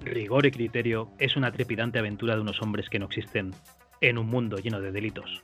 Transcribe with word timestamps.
Rigor 0.00 0.46
y 0.46 0.50
criterio 0.50 1.10
es 1.18 1.36
una 1.36 1.52
trepidante 1.52 2.00
aventura 2.00 2.34
de 2.34 2.40
unos 2.40 2.60
hombres 2.62 2.88
que 2.88 2.98
no 2.98 3.06
existen 3.06 3.52
en 4.00 4.18
un 4.18 4.26
mundo 4.26 4.56
lleno 4.58 4.80
de 4.80 4.90
delitos. 4.90 5.42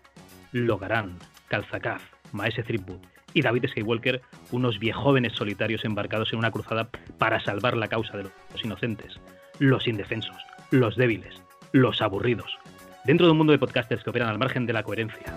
Logarán, 0.50 1.18
Calzacaz, 1.46 2.02
Maese 2.32 2.64
Threepwood 2.64 3.00
y 3.32 3.42
David 3.42 3.66
Skywalker, 3.68 4.22
unos 4.50 4.80
viejóvenes 4.80 5.34
solitarios 5.34 5.84
embarcados 5.84 6.32
en 6.32 6.40
una 6.40 6.50
cruzada 6.50 6.88
para 7.18 7.38
salvar 7.38 7.76
la 7.76 7.88
causa 7.88 8.16
de 8.16 8.24
los 8.24 8.64
inocentes, 8.64 9.20
los 9.60 9.86
indefensos, 9.86 10.36
los 10.70 10.96
débiles, 10.96 11.40
los 11.72 12.02
aburridos, 12.02 12.58
dentro 13.08 13.24
de 13.24 13.32
un 13.32 13.38
mundo 13.38 13.52
de 13.54 13.58
podcasters 13.58 14.04
que 14.04 14.10
operan 14.10 14.28
al 14.28 14.38
margen 14.38 14.66
de 14.66 14.72
la 14.74 14.82
coherencia. 14.82 15.34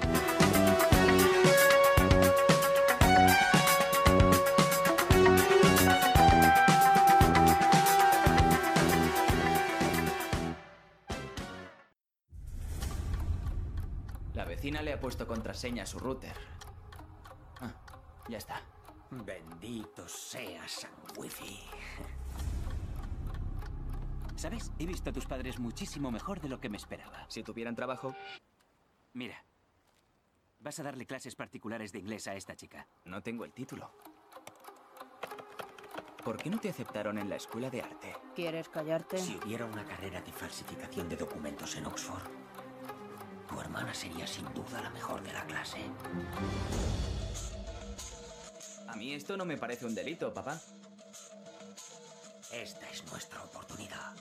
La 14.34 14.44
vecina 14.44 14.82
le 14.82 14.92
ha 14.92 15.00
puesto 15.00 15.26
contraseña 15.26 15.84
a 15.84 15.86
su 15.86 15.98
router. 15.98 16.36
Ah, 17.62 17.72
ya 18.28 18.38
está. 18.38 18.62
Bendito 19.12 20.10
sea 20.10 20.68
San 20.68 20.92
Wifi. 21.16 21.62
¿Sabes? 24.42 24.72
He 24.80 24.88
visto 24.88 25.12
a 25.12 25.14
tus 25.14 25.28
padres 25.28 25.60
muchísimo 25.60 26.10
mejor 26.10 26.42
de 26.42 26.50
lo 26.50 26.60
que 26.60 26.68
me 26.68 26.78
esperaba. 26.78 27.26
Si 27.28 27.44
tuvieran 27.44 27.76
trabajo, 27.76 28.16
Mira, 29.14 29.46
vas 30.62 30.80
a 30.80 30.84
darle 30.84 31.06
clases 31.06 31.36
particulares 31.36 31.92
de 31.92 32.00
inglés 32.00 32.28
a 32.28 32.34
esta 32.34 32.56
chica. 32.56 32.88
no 33.06 33.22
tengo 33.22 33.46
el 33.46 33.54
título. 33.54 33.92
¿Por 36.26 36.38
qué 36.38 36.50
no 36.50 36.60
te 36.60 36.70
aceptaron 36.70 37.20
en 37.20 37.30
la 37.30 37.36
escuela 37.36 37.70
de 37.70 37.84
arte? 37.84 38.16
¿Quieres 38.36 38.68
callarte? 38.70 39.20
Si 39.20 39.36
hubiera 39.36 39.66
una 39.66 39.86
carrera 39.86 40.22
de 40.22 40.32
falsificación 40.32 41.08
de 41.08 41.18
documentos 41.18 41.76
en 41.76 41.86
Oxford, 41.86 42.24
tu 43.48 43.62
hermana 43.62 43.94
sería 43.94 44.26
sin 44.26 44.52
duda 44.56 44.82
la 44.82 44.90
mejor 44.90 45.22
de 45.22 45.34
la 45.34 45.46
clase. 45.46 45.82
A 48.88 48.96
mí 48.96 49.14
esto 49.14 49.38
no 49.38 49.46
me 49.46 49.58
parece 49.58 49.86
un 49.86 49.94
delito, 49.94 50.34
papá. 50.34 50.60
Esta 52.54 52.90
es 52.90 53.04
nuestra 53.10 53.42
oportunidad. 53.44 54.16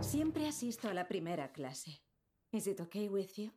Siempre 0.00 0.46
asisto 0.46 0.88
a 0.88 0.94
la 0.94 1.08
primera 1.08 1.52
clase. 1.52 2.00
Is 2.52 2.68
it 2.68 2.80
okay 2.80 3.08
with 3.08 3.36
you? 3.36 3.50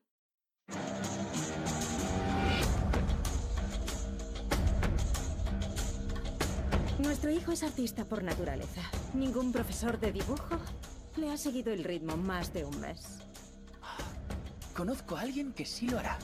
Nuestro 7.10 7.32
hijo 7.32 7.52
es 7.52 7.64
artista 7.64 8.06
por 8.06 8.22
naturaleza. 8.22 8.84
Ningún 9.16 9.52
profesor 9.52 10.00
de 10.00 10.12
dibujo 10.12 10.60
le 11.18 11.32
ha 11.32 11.38
seguido 11.38 11.74
el 11.74 11.84
ritmo 11.84 12.16
más 12.16 12.54
de 12.54 12.66
un 12.66 12.80
mes. 12.80 13.18
Conozco 14.76 15.18
a 15.18 15.22
alguien 15.22 15.52
que 15.52 15.66
sí 15.66 15.90
lo 15.90 15.98
hará. 15.98 16.20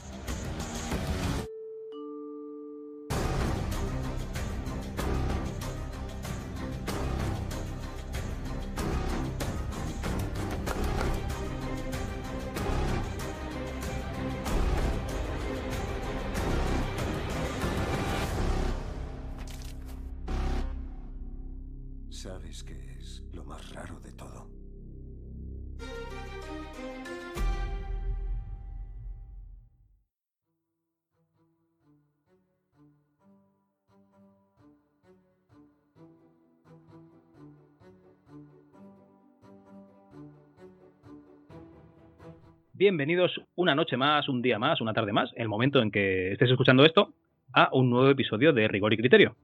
Bienvenidos 42.88 43.40
una 43.56 43.74
noche 43.74 43.96
más, 43.96 44.28
un 44.28 44.42
día 44.42 44.60
más, 44.60 44.80
una 44.80 44.92
tarde 44.92 45.12
más, 45.12 45.32
el 45.34 45.48
momento 45.48 45.82
en 45.82 45.90
que 45.90 46.30
estés 46.30 46.52
escuchando 46.52 46.84
esto, 46.84 47.14
a 47.52 47.68
un 47.72 47.90
nuevo 47.90 48.08
episodio 48.08 48.52
de 48.52 48.68
Rigor 48.68 48.92
y 48.92 48.96
Criterio. 48.96 49.34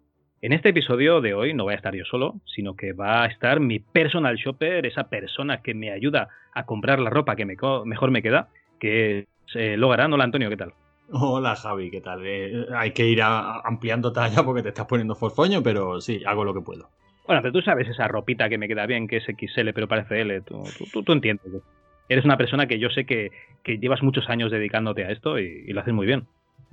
En 0.42 0.52
este 0.52 0.68
episodio 0.68 1.20
de 1.20 1.34
hoy 1.34 1.52
no 1.52 1.64
voy 1.64 1.72
a 1.72 1.76
estar 1.76 1.92
yo 1.92 2.04
solo, 2.04 2.36
sino 2.46 2.76
que 2.76 2.92
va 2.92 3.24
a 3.24 3.26
estar 3.26 3.58
mi 3.58 3.80
personal 3.80 4.36
shopper, 4.36 4.86
esa 4.86 5.08
persona 5.08 5.60
que 5.60 5.74
me 5.74 5.90
ayuda 5.90 6.28
a 6.54 6.64
comprar 6.66 7.00
la 7.00 7.10
ropa 7.10 7.34
que 7.34 7.44
me 7.44 7.56
mejor 7.84 8.12
me 8.12 8.22
queda, 8.22 8.48
que 8.78 9.18
es 9.18 9.26
eh, 9.56 9.76
Logarán. 9.76 10.12
Hola 10.12 10.22
Antonio, 10.22 10.48
¿qué 10.48 10.56
tal? 10.58 10.72
Hola 11.10 11.56
Javi, 11.56 11.90
¿qué 11.90 12.00
tal? 12.00 12.20
Eh, 12.24 12.66
hay 12.76 12.92
que 12.92 13.08
ir 13.08 13.22
a- 13.22 13.58
ampliando 13.64 14.12
talla 14.12 14.44
porque 14.44 14.62
te 14.62 14.68
estás 14.68 14.86
poniendo 14.86 15.16
forfoño, 15.16 15.64
pero 15.64 16.00
sí, 16.00 16.22
hago 16.24 16.44
lo 16.44 16.54
que 16.54 16.60
puedo. 16.60 16.90
Bueno, 17.26 17.42
pero 17.42 17.52
tú 17.54 17.60
sabes 17.62 17.88
esa 17.88 18.06
ropita 18.06 18.48
que 18.48 18.58
me 18.58 18.68
queda 18.68 18.86
bien, 18.86 19.08
que 19.08 19.16
es 19.16 19.24
XL, 19.28 19.72
pero 19.74 19.88
parece 19.88 20.20
L. 20.20 20.42
Tú, 20.42 20.62
tú, 20.78 20.84
tú- 20.92 21.02
tú 21.02 21.12
entiendes. 21.12 21.60
Eres 22.08 22.24
una 22.24 22.36
persona 22.36 22.66
que 22.66 22.78
yo 22.78 22.90
sé 22.90 23.04
que, 23.06 23.30
que 23.62 23.78
llevas 23.78 24.02
muchos 24.02 24.28
años 24.28 24.50
dedicándote 24.50 25.04
a 25.04 25.10
esto 25.10 25.38
y, 25.38 25.64
y 25.66 25.72
lo 25.72 25.80
haces 25.80 25.94
muy 25.94 26.06
bien. 26.06 26.26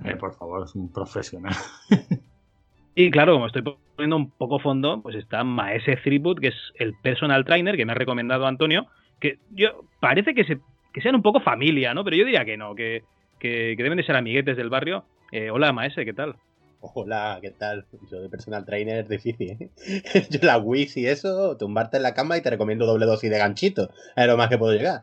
Eh, 0.04 0.16
por 0.16 0.34
favor, 0.34 0.64
es 0.64 0.74
un 0.74 0.92
profesional. 0.92 1.54
Y 2.94 3.10
claro, 3.10 3.34
como 3.34 3.46
estoy 3.46 3.62
poniendo 3.96 4.16
un 4.16 4.30
poco 4.30 4.58
fondo, 4.58 5.00
pues 5.00 5.16
está 5.16 5.44
Maese 5.44 5.96
Threepwood, 5.96 6.40
que 6.40 6.48
es 6.48 6.56
el 6.74 6.94
personal 6.94 7.44
trainer 7.44 7.76
que 7.76 7.86
me 7.86 7.92
ha 7.92 7.94
recomendado 7.94 8.46
Antonio, 8.46 8.88
que 9.20 9.38
yo 9.50 9.84
parece 10.00 10.34
que, 10.34 10.44
se, 10.44 10.58
que 10.92 11.00
sean 11.00 11.14
un 11.14 11.22
poco 11.22 11.40
familia, 11.40 11.94
¿no? 11.94 12.04
Pero 12.04 12.16
yo 12.16 12.24
diría 12.24 12.44
que 12.44 12.56
no, 12.56 12.74
que, 12.74 13.04
que, 13.38 13.74
que 13.76 13.82
deben 13.82 13.96
de 13.96 14.04
ser 14.04 14.16
amiguetes 14.16 14.56
del 14.56 14.70
barrio. 14.70 15.04
Eh, 15.30 15.50
hola 15.50 15.72
Maese, 15.72 16.04
¿qué 16.04 16.12
tal? 16.12 16.34
Hola, 16.80 17.38
¿qué 17.40 17.50
tal? 17.50 17.84
Yo 18.10 18.20
de 18.20 18.28
personal 18.28 18.64
trainer 18.64 18.98
es 18.98 19.08
difícil, 19.08 19.50
¿eh? 19.50 19.70
Yo 20.30 20.40
la 20.42 20.58
Wii 20.58 20.88
y 20.96 21.06
eso, 21.06 21.56
tumbarte 21.56 21.98
en 21.98 22.02
la 22.02 22.14
cama 22.14 22.38
y 22.38 22.42
te 22.42 22.50
recomiendo 22.50 22.86
doble 22.86 23.06
dosis 23.06 23.30
de 23.30 23.38
ganchito. 23.38 23.90
Es 24.16 24.26
lo 24.26 24.36
más 24.36 24.48
que 24.48 24.58
puedo 24.58 24.72
llegar. 24.72 25.02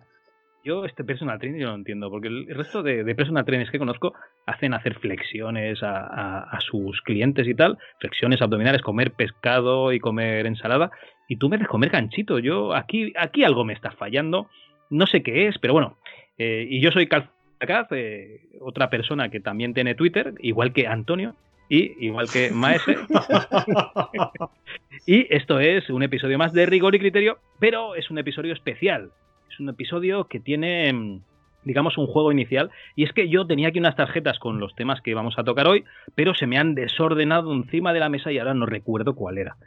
Yo 0.64 0.84
este 0.86 1.04
personal 1.06 1.40
trainer 1.40 1.62
yo 1.62 1.68
no 1.70 1.76
entiendo, 1.76 2.10
porque 2.10 2.28
el 2.28 2.48
resto 2.54 2.84
de, 2.84 3.04
de 3.06 3.16
personal 3.16 3.46
trainers 3.46 3.72
que 3.72 3.80
conozco 3.80 4.14
hacen 4.46 4.74
hacer 4.74 4.96
flexiones 5.00 5.82
a, 5.82 5.98
a- 6.08 6.44
a 6.44 6.60
sus 6.62 7.02
clientes 7.02 7.48
y 7.48 7.56
tal, 7.56 7.78
flexiones 8.00 8.42
abdominales, 8.42 8.82
comer 8.82 9.12
pescado 9.12 9.94
y 9.94 10.00
comer 10.00 10.46
ensalada, 10.46 10.92
y 11.30 11.38
tú 11.38 11.48
me 11.50 11.56
haces 11.56 11.68
comer 11.70 11.90
ganchito. 11.90 12.40
Yo 12.40 12.74
aquí, 12.76 13.14
aquí 13.18 13.44
algo 13.46 13.64
me 13.64 13.74
está 13.74 13.92
fallando, 13.92 14.50
no 14.90 15.06
sé 15.08 15.24
qué 15.24 15.48
es, 15.48 15.58
pero 15.60 15.74
bueno. 15.74 15.98
eh, 16.38 16.68
y 16.70 16.82
yo 16.82 16.92
soy 16.92 17.08
Calzacaz, 17.08 17.88
eh, 17.92 18.42
otra 18.60 18.90
persona 18.90 19.30
que 19.30 19.40
también 19.40 19.74
tiene 19.74 19.96
Twitter, 19.96 20.34
igual 20.40 20.74
que 20.74 20.86
Antonio, 20.88 21.36
y 21.70 22.06
igual 22.06 22.30
que 22.30 22.52
Maese. 22.52 22.98
Y 25.06 25.34
esto 25.34 25.60
es 25.60 25.90
un 25.90 26.04
episodio 26.04 26.38
más 26.38 26.52
de 26.54 26.66
rigor 26.66 26.94
y 26.96 27.00
criterio, 27.00 27.38
pero 27.60 27.96
es 27.96 28.10
un 28.12 28.18
episodio 28.18 28.54
especial. 28.54 29.12
Es 29.50 29.60
un 29.60 29.70
episodio 29.70 30.28
que 30.28 30.40
tiene, 30.40 30.92
mm, 30.94 31.22
digamos, 31.64 31.98
un 31.98 32.08
juego 32.08 32.32
inicial. 32.32 32.70
Y 32.96 33.04
es 33.04 33.14
que 33.14 33.30
yo 33.30 33.48
tenía 33.48 33.70
aquí 33.70 33.80
unas 33.80 33.96
tarjetas 33.96 34.40
con 34.40 34.60
los 34.60 34.76
temas 34.76 35.02
que 35.02 35.14
vamos 35.14 35.36
a 35.38 35.44
tocar 35.44 35.68
hoy, 35.68 35.84
pero 36.16 36.34
se 36.34 36.48
me 36.48 36.58
han 36.58 36.76
desordenado 36.76 37.54
encima 37.54 37.94
de 37.94 38.00
la 38.00 38.10
mesa 38.10 38.32
y 38.32 38.40
ahora 38.40 38.54
no 38.54 38.66
recuerdo 38.66 39.16
cuál 39.16 39.38
era. 39.38 39.58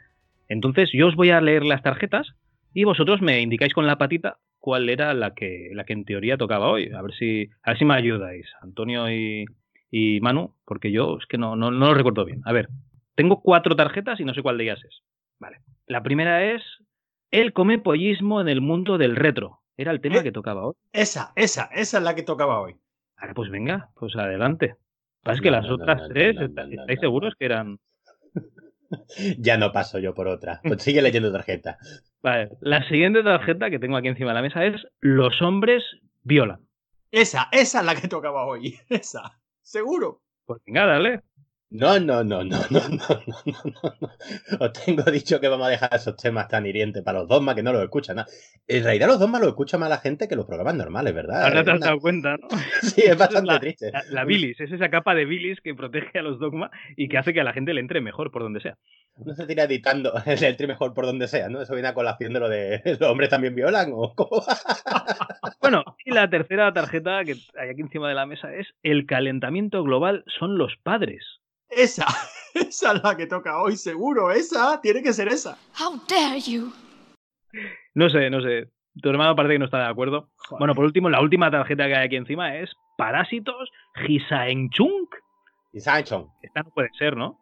Entonces 0.47 0.89
yo 0.93 1.07
os 1.07 1.15
voy 1.15 1.29
a 1.29 1.41
leer 1.41 1.63
las 1.63 1.81
tarjetas 1.81 2.35
y 2.73 2.83
vosotros 2.83 3.21
me 3.21 3.41
indicáis 3.41 3.73
con 3.73 3.87
la 3.87 3.97
patita 3.97 4.37
cuál 4.59 4.89
era 4.89 5.13
la 5.13 5.33
que, 5.33 5.69
la 5.73 5.83
que 5.83 5.93
en 5.93 6.05
teoría 6.05 6.37
tocaba 6.37 6.69
hoy. 6.69 6.91
A 6.93 7.01
ver 7.01 7.13
si, 7.13 7.49
a 7.63 7.71
ver 7.71 7.79
si 7.79 7.85
me 7.85 7.95
ayudáis, 7.95 8.47
Antonio 8.61 9.09
y, 9.11 9.45
y 9.89 10.21
Manu, 10.21 10.53
porque 10.65 10.91
yo 10.91 11.17
es 11.19 11.25
que 11.25 11.37
no, 11.37 11.55
no, 11.55 11.71
no 11.71 11.87
lo 11.87 11.93
recuerdo 11.93 12.25
bien. 12.25 12.41
A 12.45 12.53
ver, 12.53 12.69
tengo 13.15 13.41
cuatro 13.41 13.75
tarjetas 13.75 14.19
y 14.19 14.25
no 14.25 14.33
sé 14.33 14.41
cuál 14.41 14.57
de 14.57 14.65
ellas 14.65 14.83
es. 14.83 15.01
Vale. 15.39 15.57
La 15.87 16.03
primera 16.03 16.43
es 16.53 16.63
el 17.31 17.53
comepollismo 17.53 18.39
en 18.39 18.47
el 18.47 18.61
mundo 18.61 18.97
del 18.97 19.15
retro. 19.15 19.60
Era 19.81 19.91
el 19.91 19.99
tema 20.01 20.17
Eh. 20.17 20.23
que 20.23 20.31
tocaba 20.31 20.65
hoy. 20.67 20.73
Esa, 20.93 21.33
esa, 21.35 21.63
esa 21.73 21.97
es 21.97 22.03
la 22.03 22.13
que 22.13 22.23
tocaba 22.23 22.61
hoy. 22.61 22.75
Vale, 23.19 23.33
pues 23.33 23.49
venga, 23.49 23.89
pues 23.95 24.15
adelante. 24.15 24.75
Pasa 25.23 25.35
es 25.35 25.41
que 25.41 25.49
No, 25.51 25.57
las 25.57 25.67
no, 25.67 25.75
otras 25.75 26.01
no, 26.01 26.07
tres, 26.09 26.35
¿estáis 26.39 26.99
seguros 26.99 27.33
que 27.37 27.45
eran...? 27.45 27.77
Ya 29.37 29.57
no 29.57 29.71
paso 29.71 29.99
yo 29.99 30.13
por 30.13 30.27
otra. 30.27 30.59
Pues 30.63 30.83
sigue 30.83 31.01
leyendo 31.01 31.31
tarjeta. 31.31 31.77
Vale, 32.21 32.49
la 32.59 32.85
siguiente 32.89 33.23
tarjeta 33.23 33.69
que 33.69 33.79
tengo 33.79 33.95
aquí 33.97 34.09
encima 34.09 34.31
de 34.31 34.35
la 34.35 34.41
mesa 34.41 34.65
es 34.65 34.85
los 34.99 35.41
hombres 35.41 35.83
violan. 36.23 36.59
Esa, 37.09 37.47
esa 37.51 37.79
es 37.79 37.85
la 37.85 37.95
que 37.95 38.07
tocaba 38.09 38.45
hoy. 38.45 38.77
Esa. 38.89 39.39
Seguro. 39.61 40.21
Pues 40.45 40.61
venga, 40.65 40.85
dale. 40.85 41.21
No, 41.71 41.97
no, 41.99 42.21
no, 42.21 42.43
no, 42.43 42.57
no, 42.69 42.79
no, 42.89 43.23
no, 43.25 43.43
no, 43.45 43.95
no. 44.01 44.09
Os 44.59 44.73
tengo 44.73 45.03
dicho 45.03 45.39
que 45.39 45.47
vamos 45.47 45.67
a 45.67 45.69
dejar 45.69 45.95
esos 45.95 46.17
temas 46.17 46.49
tan 46.49 46.65
hirientes 46.65 47.01
para 47.01 47.19
los 47.19 47.29
dogmas 47.29 47.55
que 47.55 47.63
no 47.63 47.71
los 47.71 47.81
escuchan 47.81 48.17
nada. 48.17 48.27
En 48.67 48.83
realidad 48.83 49.07
los 49.07 49.19
dogmas 49.19 49.39
los 49.39 49.51
escucha 49.51 49.77
más 49.77 49.89
la 49.89 49.99
gente 49.99 50.27
que 50.27 50.35
los 50.35 50.45
programas 50.45 50.75
normales, 50.75 51.13
¿verdad? 51.13 51.45
Ahora 51.45 51.63
te 51.63 51.71
has 51.71 51.79
dado 51.79 51.99
cuenta, 51.99 52.35
¿no? 52.35 52.49
Sí, 52.81 53.03
es 53.05 53.17
bastante 53.17 53.53
la, 53.53 53.59
triste. 53.59 53.89
La, 53.89 54.03
la 54.09 54.25
bilis, 54.25 54.59
es 54.59 54.69
esa 54.69 54.89
capa 54.89 55.15
de 55.15 55.23
bilis 55.23 55.61
que 55.61 55.73
protege 55.73 56.19
a 56.19 56.21
los 56.21 56.39
dogmas 56.39 56.71
y 56.97 57.07
que 57.07 57.17
hace 57.17 57.33
que 57.33 57.39
a 57.39 57.45
la 57.45 57.53
gente 57.53 57.73
le 57.73 57.79
entre 57.79 58.01
mejor 58.01 58.31
por 58.31 58.43
donde 58.43 58.59
sea. 58.59 58.77
No 59.15 59.33
se 59.33 59.45
tira 59.45 59.63
editando 59.63 60.11
el 60.25 60.57
tri 60.57 60.67
mejor 60.67 60.93
por 60.93 61.05
donde 61.05 61.29
sea, 61.29 61.47
¿no? 61.47 61.61
Eso 61.61 61.73
viene 61.73 61.87
a 61.87 61.93
colación 61.93 62.33
de 62.33 62.39
lo 62.41 62.49
de 62.49 62.81
los 62.83 63.01
hombres 63.03 63.29
también 63.29 63.55
violan 63.55 63.91
o 63.93 64.13
cómo? 64.13 64.43
Bueno, 65.61 65.83
y 66.03 66.11
la 66.11 66.27
tercera 66.29 66.73
tarjeta 66.73 67.23
que 67.23 67.35
hay 67.57 67.69
aquí 67.69 67.81
encima 67.81 68.09
de 68.09 68.15
la 68.15 68.25
mesa 68.25 68.53
es 68.53 68.67
el 68.81 69.05
calentamiento 69.05 69.83
global 69.83 70.23
son 70.39 70.57
los 70.57 70.75
padres. 70.81 71.40
Esa. 71.71 72.05
Esa 72.53 72.93
es 72.93 73.03
la 73.03 73.15
que 73.15 73.27
toca 73.27 73.61
hoy, 73.61 73.77
seguro. 73.77 74.29
Esa. 74.31 74.79
Tiene 74.81 75.01
que 75.01 75.13
ser 75.13 75.27
esa. 75.29 75.57
How 75.79 76.01
dare 76.07 76.39
you? 76.41 76.71
No 77.95 78.09
sé, 78.09 78.29
no 78.29 78.41
sé. 78.41 78.69
Tu 79.01 79.09
hermano 79.09 79.35
parece 79.37 79.53
que 79.55 79.59
no 79.59 79.65
está 79.65 79.77
de 79.79 79.85
acuerdo. 79.89 80.29
Bueno, 80.59 80.75
por 80.75 80.83
último, 80.83 81.09
la 81.09 81.21
última 81.21 81.49
tarjeta 81.49 81.87
que 81.87 81.95
hay 81.95 82.05
aquí 82.07 82.17
encima 82.17 82.57
es 82.57 82.69
Parásitos 82.97 83.69
Gisaengchunk. 84.05 85.15
Y 85.73 85.79
Sanchon. 85.79 86.27
Esta 86.41 86.63
no 86.63 86.71
puede 86.71 86.89
ser, 86.99 87.15
¿no? 87.15 87.39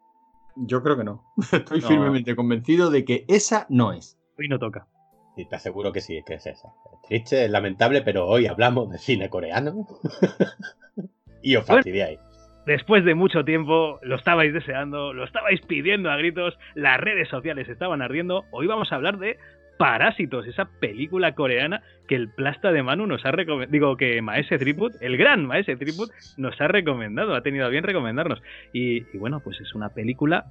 Yo 0.56 0.84
creo 0.84 0.96
que 0.96 1.04
no. 1.04 1.24
Estoy 1.52 1.82
No. 1.82 1.88
firmemente 1.88 2.36
convencido 2.36 2.92
de 2.92 3.04
que 3.06 3.26
esa 3.28 3.66
no 3.70 3.92
es. 3.94 4.16
Hoy 4.38 4.48
no 4.48 4.60
toca. 4.60 4.88
Y 5.36 5.46
te 5.48 5.56
aseguro 5.56 5.92
que 5.92 6.02
sí, 6.02 6.18
es 6.18 6.26
que 6.26 6.36
es 6.36 6.46
esa. 6.46 6.68
Es 6.94 7.02
triste, 7.08 7.46
es 7.46 7.52
lamentable, 7.52 8.04
pero 8.04 8.28
hoy 8.28 8.46
hablamos 8.46 8.92
de 8.92 9.00
cine 9.00 9.30
coreano. 9.30 9.88
y 11.42 11.56
os 11.56 11.66
Bueno. 11.66 11.80
fastidiáis. 11.80 12.20
Después 12.70 13.04
de 13.04 13.16
mucho 13.16 13.44
tiempo, 13.44 14.00
lo 14.04 14.16
estabais 14.16 14.54
deseando, 14.54 15.12
lo 15.12 15.24
estabais 15.24 15.60
pidiendo 15.62 16.12
a 16.12 16.18
gritos, 16.18 16.56
las 16.76 17.00
redes 17.00 17.28
sociales 17.28 17.68
estaban 17.68 18.04
ardiendo. 18.04 18.46
Hoy 18.52 18.68
vamos 18.68 18.92
a 18.92 18.96
hablar 18.96 19.18
de 19.18 19.40
Parásitos, 19.80 20.46
esa 20.46 20.66
película 20.80 21.34
coreana 21.34 21.82
que 22.08 22.14
el 22.14 22.30
plasta 22.30 22.72
de 22.72 22.84
Manu 22.84 23.08
nos 23.08 23.26
ha 23.26 23.32
recomendado. 23.32 23.72
Digo 23.72 23.98
que 23.98 24.22
Maese 24.22 24.60
Triput, 24.60 24.94
el 25.02 25.18
gran 25.18 25.48
Maese 25.48 25.78
Triput, 25.78 26.12
nos 26.38 26.62
ha 26.62 26.68
recomendado, 26.68 27.34
ha 27.34 27.42
tenido 27.42 27.66
a 27.66 27.70
bien 27.70 27.84
recomendarnos. 27.84 28.40
Y, 28.72 28.98
y 29.16 29.18
bueno, 29.18 29.40
pues 29.40 29.60
es 29.62 29.74
una 29.74 29.90
película 29.90 30.46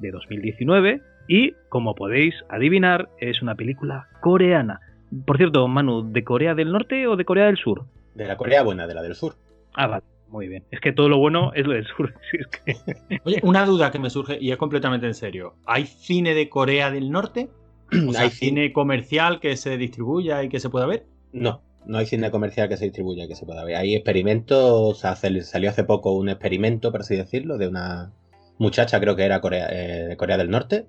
de 0.00 0.10
2019 0.10 1.02
y, 1.28 1.52
como 1.68 1.94
podéis 1.94 2.34
adivinar, 2.48 3.10
es 3.20 3.42
una 3.42 3.54
película 3.54 4.08
coreana. 4.22 4.80
Por 5.24 5.36
cierto, 5.36 5.68
Manu, 5.68 6.10
¿de 6.10 6.24
Corea 6.24 6.56
del 6.56 6.72
Norte 6.72 7.06
o 7.06 7.14
de 7.14 7.24
Corea 7.24 7.46
del 7.46 7.58
Sur? 7.58 7.84
De 8.16 8.26
la 8.26 8.36
Corea 8.36 8.64
buena, 8.64 8.88
de 8.88 8.94
la 8.94 9.02
del 9.02 9.14
sur. 9.14 9.34
Ah, 9.74 9.86
vale, 9.86 10.02
muy 10.30 10.48
bien. 10.48 10.64
Es 10.70 10.80
que 10.80 10.92
todo 10.92 11.08
lo 11.08 11.18
bueno 11.18 11.52
es 11.54 11.66
lo 11.66 11.72
del 11.74 11.86
sur. 11.86 12.14
Si 12.30 12.36
es 12.38 12.46
que... 12.46 13.20
Oye, 13.24 13.40
una 13.42 13.64
duda 13.66 13.90
que 13.90 13.98
me 13.98 14.10
surge 14.10 14.38
y 14.40 14.50
es 14.52 14.56
completamente 14.56 15.06
en 15.06 15.14
serio. 15.14 15.54
¿Hay 15.66 15.86
cine 15.86 16.34
de 16.34 16.48
Corea 16.48 16.90
del 16.90 17.10
Norte? 17.10 17.48
O 18.08 18.12
sea, 18.12 18.22
Hay 18.22 18.30
cine 18.30 18.72
comercial 18.72 19.40
que 19.40 19.56
se 19.56 19.76
distribuya 19.76 20.42
y 20.42 20.48
que 20.48 20.60
se 20.60 20.70
pueda 20.70 20.86
ver. 20.86 21.06
No, 21.32 21.60
no 21.86 21.98
hay 21.98 22.06
cine 22.06 22.30
comercial 22.30 22.68
que 22.68 22.76
se 22.76 22.84
distribuya, 22.84 23.26
que 23.28 23.34
se 23.34 23.44
pueda 23.46 23.64
ver. 23.64 23.76
Hay 23.76 23.94
experimentos, 23.96 25.04
hace- 25.04 25.42
salió 25.42 25.70
hace 25.70 25.84
poco 25.84 26.12
un 26.12 26.28
experimento, 26.28 26.92
por 26.92 27.00
así 27.00 27.16
decirlo, 27.16 27.58
de 27.58 27.66
una 27.68 28.12
muchacha, 28.58 29.00
creo 29.00 29.16
que 29.16 29.24
era 29.24 29.40
Corea, 29.40 29.68
eh, 29.70 30.06
de 30.08 30.16
Corea 30.16 30.36
del 30.36 30.50
Norte, 30.50 30.86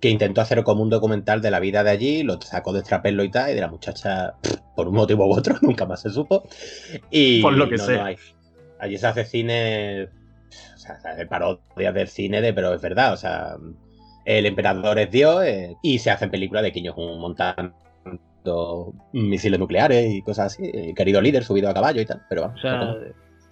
que 0.00 0.08
intentó 0.10 0.40
hacer 0.40 0.62
como 0.64 0.82
un 0.82 0.90
documental 0.90 1.40
de 1.42 1.50
la 1.50 1.60
vida 1.60 1.82
de 1.82 1.90
allí, 1.90 2.22
lo 2.22 2.40
sacó 2.40 2.72
de 2.72 2.80
extrapelo 2.80 3.24
y 3.24 3.30
tal, 3.30 3.50
y 3.50 3.54
de 3.54 3.60
la 3.60 3.68
muchacha, 3.68 4.34
pff, 4.42 4.56
por 4.76 4.88
un 4.88 4.94
motivo 4.94 5.26
u 5.26 5.32
otro, 5.36 5.56
nunca 5.62 5.86
más 5.86 6.02
se 6.02 6.10
supo. 6.10 6.46
Y 7.10 7.42
Por 7.42 7.54
lo 7.54 7.68
que 7.68 7.76
no, 7.76 7.84
sea. 7.84 7.96
no 7.98 8.04
hay. 8.04 8.16
Allí 8.84 8.98
se 8.98 9.06
hace 9.06 9.24
cine, 9.24 10.08
o 10.74 10.78
sea, 10.78 10.96
se 11.00 11.08
hace 11.08 11.26
parodias 11.26 11.94
del 11.94 12.08
cine, 12.08 12.42
de, 12.42 12.52
pero 12.52 12.74
es 12.74 12.82
verdad, 12.82 13.14
o 13.14 13.16
sea, 13.16 13.56
el 14.26 14.44
emperador 14.44 14.98
es 14.98 15.10
Dios 15.10 15.42
eh, 15.42 15.74
y 15.82 15.98
se 15.98 16.10
hacen 16.10 16.30
películas 16.30 16.62
de 16.62 16.72
que 16.72 16.80
ellos 16.80 16.94
montan 16.96 17.74
misiles 19.12 19.58
nucleares 19.58 20.12
y 20.12 20.20
cosas 20.20 20.52
así. 20.52 20.70
El 20.72 20.94
querido 20.94 21.22
líder 21.22 21.44
subido 21.44 21.70
a 21.70 21.74
caballo 21.74 22.02
y 22.02 22.04
tal. 22.04 22.20
Pero 22.28 22.42
vamos, 22.42 22.58
O 22.58 22.60
sea, 22.60 22.94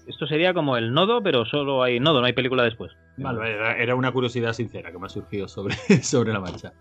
esto 0.06 0.26
sería 0.26 0.52
como 0.52 0.76
el 0.76 0.92
nodo, 0.92 1.22
pero 1.22 1.46
solo 1.46 1.82
hay 1.82 1.98
nodo, 1.98 2.20
no 2.20 2.26
hay 2.26 2.34
película 2.34 2.62
después. 2.62 2.92
Vale, 3.16 3.52
era, 3.52 3.78
era 3.78 3.94
una 3.94 4.12
curiosidad 4.12 4.52
sincera 4.52 4.92
que 4.92 4.98
me 4.98 5.06
ha 5.06 5.08
surgido 5.08 5.48
sobre, 5.48 5.74
sobre 6.02 6.32
la 6.32 6.40
marcha. 6.40 6.74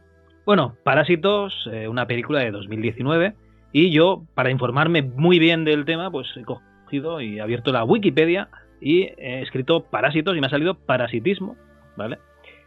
Bueno, 0.46 0.76
Parásitos, 0.84 1.70
eh, 1.72 1.88
una 1.88 2.06
película 2.06 2.40
de 2.40 2.52
2019. 2.52 3.34
Y 3.74 3.92
yo, 3.92 4.26
para 4.34 4.52
informarme 4.52 5.02
muy 5.02 5.40
bien 5.40 5.64
del 5.64 5.86
tema, 5.86 6.12
pues 6.12 6.28
he 6.36 6.44
cogido 6.92 7.22
y 7.22 7.38
he 7.38 7.42
abierto 7.42 7.72
la 7.72 7.84
Wikipedia 7.86 8.50
y 8.82 9.04
he 9.18 9.42
escrito 9.42 9.84
Parásitos 9.86 10.36
y 10.36 10.42
me 10.42 10.48
ha 10.48 10.50
salido 10.50 10.76
parasitismo, 10.76 11.56
¿vale? 11.96 12.18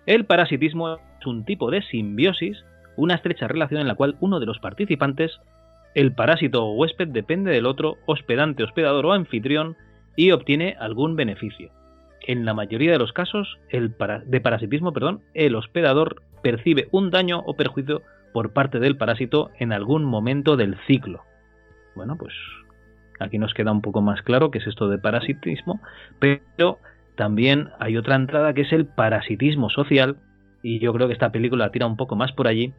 El 0.06 0.24
parasitismo 0.24 0.94
es 1.20 1.26
un 1.26 1.44
tipo 1.44 1.70
de 1.70 1.82
simbiosis, 1.82 2.64
una 2.96 3.14
estrecha 3.14 3.48
relación 3.48 3.80
en 3.80 3.88
la 3.88 3.94
cual 3.94 4.16
uno 4.20 4.40
de 4.40 4.46
los 4.46 4.58
participantes, 4.58 5.40
el 5.94 6.12
parásito 6.12 6.64
o 6.64 6.74
huésped, 6.74 7.08
depende 7.08 7.50
del 7.50 7.66
otro, 7.66 7.96
hospedante, 8.06 8.64
hospedador 8.64 9.06
o 9.06 9.12
anfitrión, 9.12 9.76
y 10.16 10.30
obtiene 10.30 10.76
algún 10.78 11.16
beneficio. 11.16 11.70
En 12.26 12.44
la 12.44 12.54
mayoría 12.54 12.92
de 12.92 12.98
los 12.98 13.12
casos 13.12 13.58
el 13.68 13.90
para- 13.90 14.20
de 14.20 14.40
parasitismo, 14.40 14.92
perdón, 14.92 15.22
el 15.34 15.56
hospedador 15.56 16.22
percibe 16.42 16.88
un 16.92 17.10
daño 17.10 17.40
o 17.40 17.54
perjuicio 17.54 18.02
por 18.32 18.52
parte 18.52 18.78
del 18.78 18.96
parásito 18.96 19.50
en 19.58 19.72
algún 19.72 20.04
momento 20.04 20.56
del 20.56 20.76
ciclo. 20.86 21.22
Bueno, 21.96 22.16
pues 22.16 22.32
aquí 23.20 23.38
nos 23.38 23.54
queda 23.54 23.72
un 23.72 23.82
poco 23.82 24.00
más 24.00 24.22
claro 24.22 24.50
qué 24.50 24.58
es 24.58 24.66
esto 24.66 24.88
de 24.88 24.98
parasitismo, 24.98 25.80
pero 26.18 26.78
también 27.16 27.70
hay 27.78 27.96
otra 27.96 28.16
entrada 28.16 28.54
que 28.54 28.62
es 28.62 28.72
el 28.72 28.86
parasitismo 28.86 29.70
social, 29.70 30.16
y 30.62 30.78
yo 30.78 30.92
creo 30.92 31.06
que 31.06 31.12
esta 31.12 31.30
película 31.30 31.70
tira 31.70 31.86
un 31.86 31.96
poco 31.96 32.16
más 32.16 32.32
por 32.32 32.48
allí, 32.48 32.72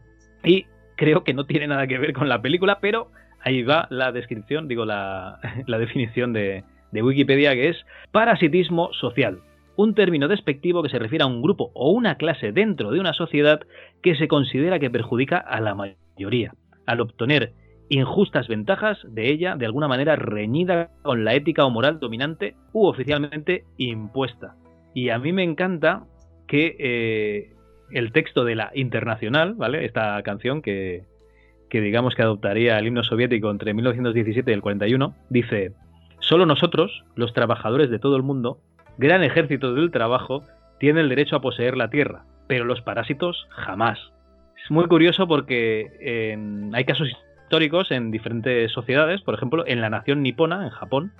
y 0.44 0.66
creo 0.96 1.24
que 1.24 1.34
no 1.34 1.46
tiene 1.46 1.68
nada 1.68 1.88
que 1.88 1.98
ver 1.98 2.14
con 2.14 2.30
la 2.30 2.42
película, 2.42 2.80
pero 2.82 3.12
ahí 3.42 3.64
va 3.64 3.88
la 3.90 4.12
descripción, 4.12 4.68
digo 4.68 4.86
la, 4.86 5.40
definición 5.68 6.34
de, 6.34 6.64
de 6.92 7.04
Wikipedia, 7.04 7.54
que 7.54 7.70
es 7.70 7.78
parasitismo 8.12 8.92
social. 8.94 9.40
Un 9.78 9.94
término 9.94 10.30
despectivo 10.30 10.82
que 10.84 10.90
se 10.90 11.00
refiere 11.00 11.24
a 11.24 11.28
un 11.28 11.42
grupo 11.42 11.72
o 11.74 11.92
una 11.92 12.16
clase 12.16 12.54
dentro 12.54 12.92
de 12.92 13.00
una 13.00 13.14
sociedad 13.14 13.60
que 14.02 14.16
se 14.16 14.30
considera 14.30 14.80
que 14.80 14.90
perjudica 14.90 15.38
a 15.38 15.60
la 15.60 15.76
mayoría, 15.76 16.54
al 16.86 17.02
obtener 17.02 17.52
injustas 17.90 18.48
ventajas 18.48 19.00
de 19.08 19.30
ella 19.30 19.56
de 19.56 19.66
alguna 19.66 19.88
manera 19.88 20.16
reñida 20.16 20.90
con 21.04 21.24
la 21.24 21.34
ética 21.34 21.66
o 21.66 21.70
moral 21.70 22.00
dominante 22.00 22.56
u 22.74 22.86
oficialmente 22.86 23.64
impuesta. 23.78 24.56
Y 24.94 25.10
a 25.10 25.20
mí 25.20 25.34
me 25.34 25.44
encanta 25.44 26.06
que 26.48 26.76
eh, 26.80 27.54
el 27.92 28.12
texto 28.12 28.44
de 28.46 28.56
la 28.56 28.72
Internacional, 28.74 29.54
¿vale? 29.56 29.86
Esta 29.86 30.22
canción 30.24 30.62
que, 30.62 31.04
que 31.70 31.82
digamos 31.82 32.16
que 32.16 32.22
adoptaría 32.22 32.78
el 32.78 32.88
himno 32.88 33.04
soviético 33.04 33.52
entre 33.52 33.74
1917 33.74 34.50
y 34.50 34.54
el 34.54 34.62
41, 34.62 35.16
dice, 35.30 35.74
solo 36.20 36.46
nosotros, 36.46 37.04
los 37.16 37.34
trabajadores 37.34 37.90
de 37.90 38.00
todo 38.00 38.16
el 38.16 38.24
mundo, 38.24 38.60
gran 38.98 39.24
ejército 39.24 39.74
del 39.74 39.92
trabajo, 39.92 40.44
tiene 40.80 41.02
el 41.02 41.10
derecho 41.10 41.36
a 41.36 41.42
poseer 41.42 41.78
la 41.78 41.90
tierra, 41.90 42.26
pero 42.48 42.66
los 42.66 42.82
parásitos 42.82 43.48
jamás. 43.50 44.00
Es 44.64 44.72
muy 44.72 44.88
curioso 44.88 45.28
porque 45.28 46.38
hay 46.74 46.86
casos 46.86 47.10
históricos 47.46 47.92
en 47.92 48.10
diferentes 48.10 48.72
sociedades, 48.72 49.22
por 49.22 49.36
ejemplo, 49.36 49.66
en 49.68 49.80
la 49.80 49.92
nación 49.92 50.24
nipona, 50.24 50.64
en 50.64 50.72
Japón, 50.72 51.12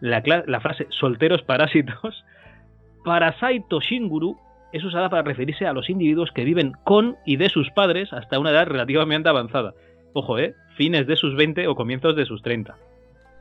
la, 0.00 0.20
frase 0.60 0.86
solteros 0.90 1.42
parásitos, 1.42 2.24
parasaito 3.04 3.80
shinguru, 3.80 4.36
es 4.74 4.84
usada 4.84 5.08
para 5.08 5.22
referirse 5.22 5.66
a 5.66 5.72
los 5.72 5.88
individuos 5.88 6.32
que 6.32 6.44
viven 6.44 6.72
con 6.84 7.16
y 7.24 7.36
de 7.36 7.48
sus 7.48 7.70
padres 7.70 8.12
hasta 8.12 8.38
una 8.38 8.50
edad 8.50 8.66
relativamente 8.66 9.30
avanzada. 9.30 9.72
Ojo, 10.12 10.38
¿eh? 10.38 10.54
Fines 10.76 11.06
de 11.06 11.16
sus 11.16 11.34
20 11.34 11.66
o 11.66 11.74
comienzos 11.74 12.14
de 12.14 12.26
sus 12.26 12.42
30 12.42 12.76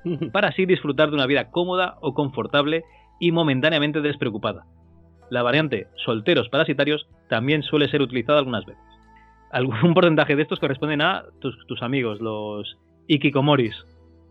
para 0.31 0.49
así 0.49 0.65
disfrutar 0.65 1.09
de 1.09 1.15
una 1.15 1.25
vida 1.25 1.49
cómoda 1.49 1.97
o 2.01 2.13
confortable 2.13 2.83
y 3.19 3.33
momentáneamente 3.33 3.99
despreocupada. 3.99 4.65
La 5.29 5.43
variante 5.43 5.87
solteros 6.05 6.47
parasitarios 6.47 7.05
también 7.27 7.63
suele 7.63 7.89
ser 7.89 8.01
utilizada 8.01 8.39
algunas 8.39 8.65
veces. 8.65 8.92
Algún 9.53 9.93
porcentaje 9.93 10.35
de 10.35 10.41
estos 10.41 10.59
corresponden 10.59 11.01
a 11.01 11.23
tus, 11.39 11.55
tus 11.67 11.81
amigos, 11.81 12.19
los 12.19 12.77
ikikomoris. 13.07 13.75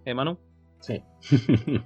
¿Eh, 0.05 0.15
Manu? 0.15 0.39
Sí. 0.81 1.01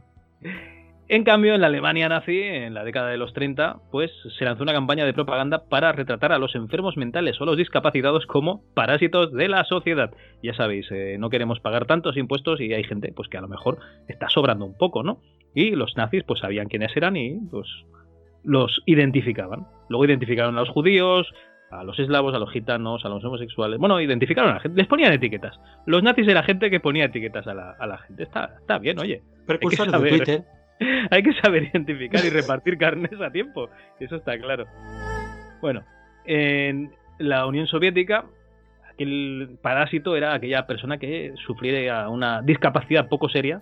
En 1.08 1.22
cambio, 1.22 1.54
en 1.54 1.60
la 1.60 1.68
Alemania 1.68 2.08
nazi, 2.08 2.42
en 2.42 2.74
la 2.74 2.82
década 2.82 3.10
de 3.10 3.16
los 3.16 3.32
30, 3.32 3.76
pues 3.92 4.10
se 4.36 4.44
lanzó 4.44 4.64
una 4.64 4.72
campaña 4.72 5.04
de 5.04 5.14
propaganda 5.14 5.68
para 5.68 5.92
retratar 5.92 6.32
a 6.32 6.38
los 6.38 6.56
enfermos 6.56 6.96
mentales 6.96 7.40
o 7.40 7.44
los 7.44 7.56
discapacitados 7.56 8.26
como 8.26 8.64
parásitos 8.74 9.32
de 9.32 9.46
la 9.46 9.62
sociedad. 9.64 10.10
Ya 10.42 10.52
sabéis, 10.54 10.88
eh, 10.90 11.16
no 11.20 11.30
queremos 11.30 11.60
pagar 11.60 11.86
tantos 11.86 12.16
impuestos 12.16 12.60
y 12.60 12.74
hay 12.74 12.82
gente 12.82 13.12
pues 13.14 13.28
que 13.28 13.38
a 13.38 13.40
lo 13.40 13.46
mejor 13.46 13.78
está 14.08 14.28
sobrando 14.28 14.64
un 14.64 14.76
poco, 14.76 15.04
¿no? 15.04 15.20
Y 15.54 15.76
los 15.76 15.96
nazis 15.96 16.24
pues 16.24 16.40
sabían 16.40 16.66
quiénes 16.66 16.96
eran 16.96 17.16
y 17.16 17.38
pues 17.52 17.68
los 18.42 18.82
identificaban. 18.84 19.68
Luego 19.88 20.06
identificaron 20.06 20.56
a 20.56 20.60
los 20.60 20.70
judíos, 20.70 21.32
a 21.70 21.82
los 21.84 21.98
eslavos, 21.98 22.34
a 22.34 22.38
los 22.38 22.50
gitanos, 22.50 23.04
a 23.04 23.08
los 23.08 23.24
homosexuales. 23.24 23.78
Bueno, 23.78 24.00
identificaron 24.00 24.50
a 24.50 24.54
la 24.54 24.60
gente, 24.60 24.78
les 24.78 24.86
ponían 24.86 25.12
etiquetas. 25.12 25.58
Los 25.86 26.02
nazis 26.02 26.28
era 26.28 26.42
gente 26.42 26.70
que 26.70 26.80
ponía 26.80 27.06
etiquetas 27.06 27.46
a 27.46 27.54
la, 27.54 27.70
a 27.78 27.86
la 27.86 27.98
gente. 27.98 28.22
Está, 28.22 28.56
está 28.60 28.78
bien, 28.78 28.98
oye. 28.98 29.22
Precursores 29.46 29.90
saber. 29.90 30.12
de 30.12 30.18
Twitter. 30.18 30.44
Hay 31.10 31.22
que 31.22 31.32
saber 31.34 31.64
identificar 31.64 32.24
y 32.24 32.30
repartir 32.30 32.78
carnes 32.78 33.20
a 33.20 33.30
tiempo. 33.30 33.68
Eso 33.98 34.16
está 34.16 34.38
claro. 34.38 34.66
Bueno, 35.60 35.84
en 36.24 36.92
la 37.18 37.46
Unión 37.46 37.66
Soviética, 37.66 38.26
aquel 38.92 39.58
parásito 39.62 40.16
era 40.16 40.34
aquella 40.34 40.66
persona 40.66 40.98
que 40.98 41.34
sufría 41.46 42.08
una 42.08 42.42
discapacidad 42.42 43.08
poco 43.08 43.28
seria 43.28 43.60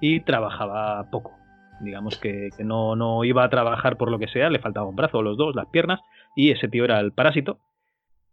y 0.00 0.20
trabajaba 0.20 1.08
poco. 1.10 1.32
Digamos 1.80 2.18
que, 2.18 2.48
que 2.56 2.64
no, 2.64 2.96
no 2.96 3.22
iba 3.24 3.44
a 3.44 3.50
trabajar 3.50 3.96
por 3.96 4.10
lo 4.10 4.18
que 4.18 4.26
sea, 4.26 4.50
le 4.50 4.58
faltaba 4.58 4.88
un 4.88 4.96
brazo 4.96 5.18
o 5.18 5.22
los 5.22 5.36
dos, 5.36 5.54
las 5.54 5.66
piernas, 5.66 6.00
y 6.36 6.50
ese 6.50 6.68
tío 6.68 6.84
era 6.84 7.00
el 7.00 7.12
parásito. 7.12 7.58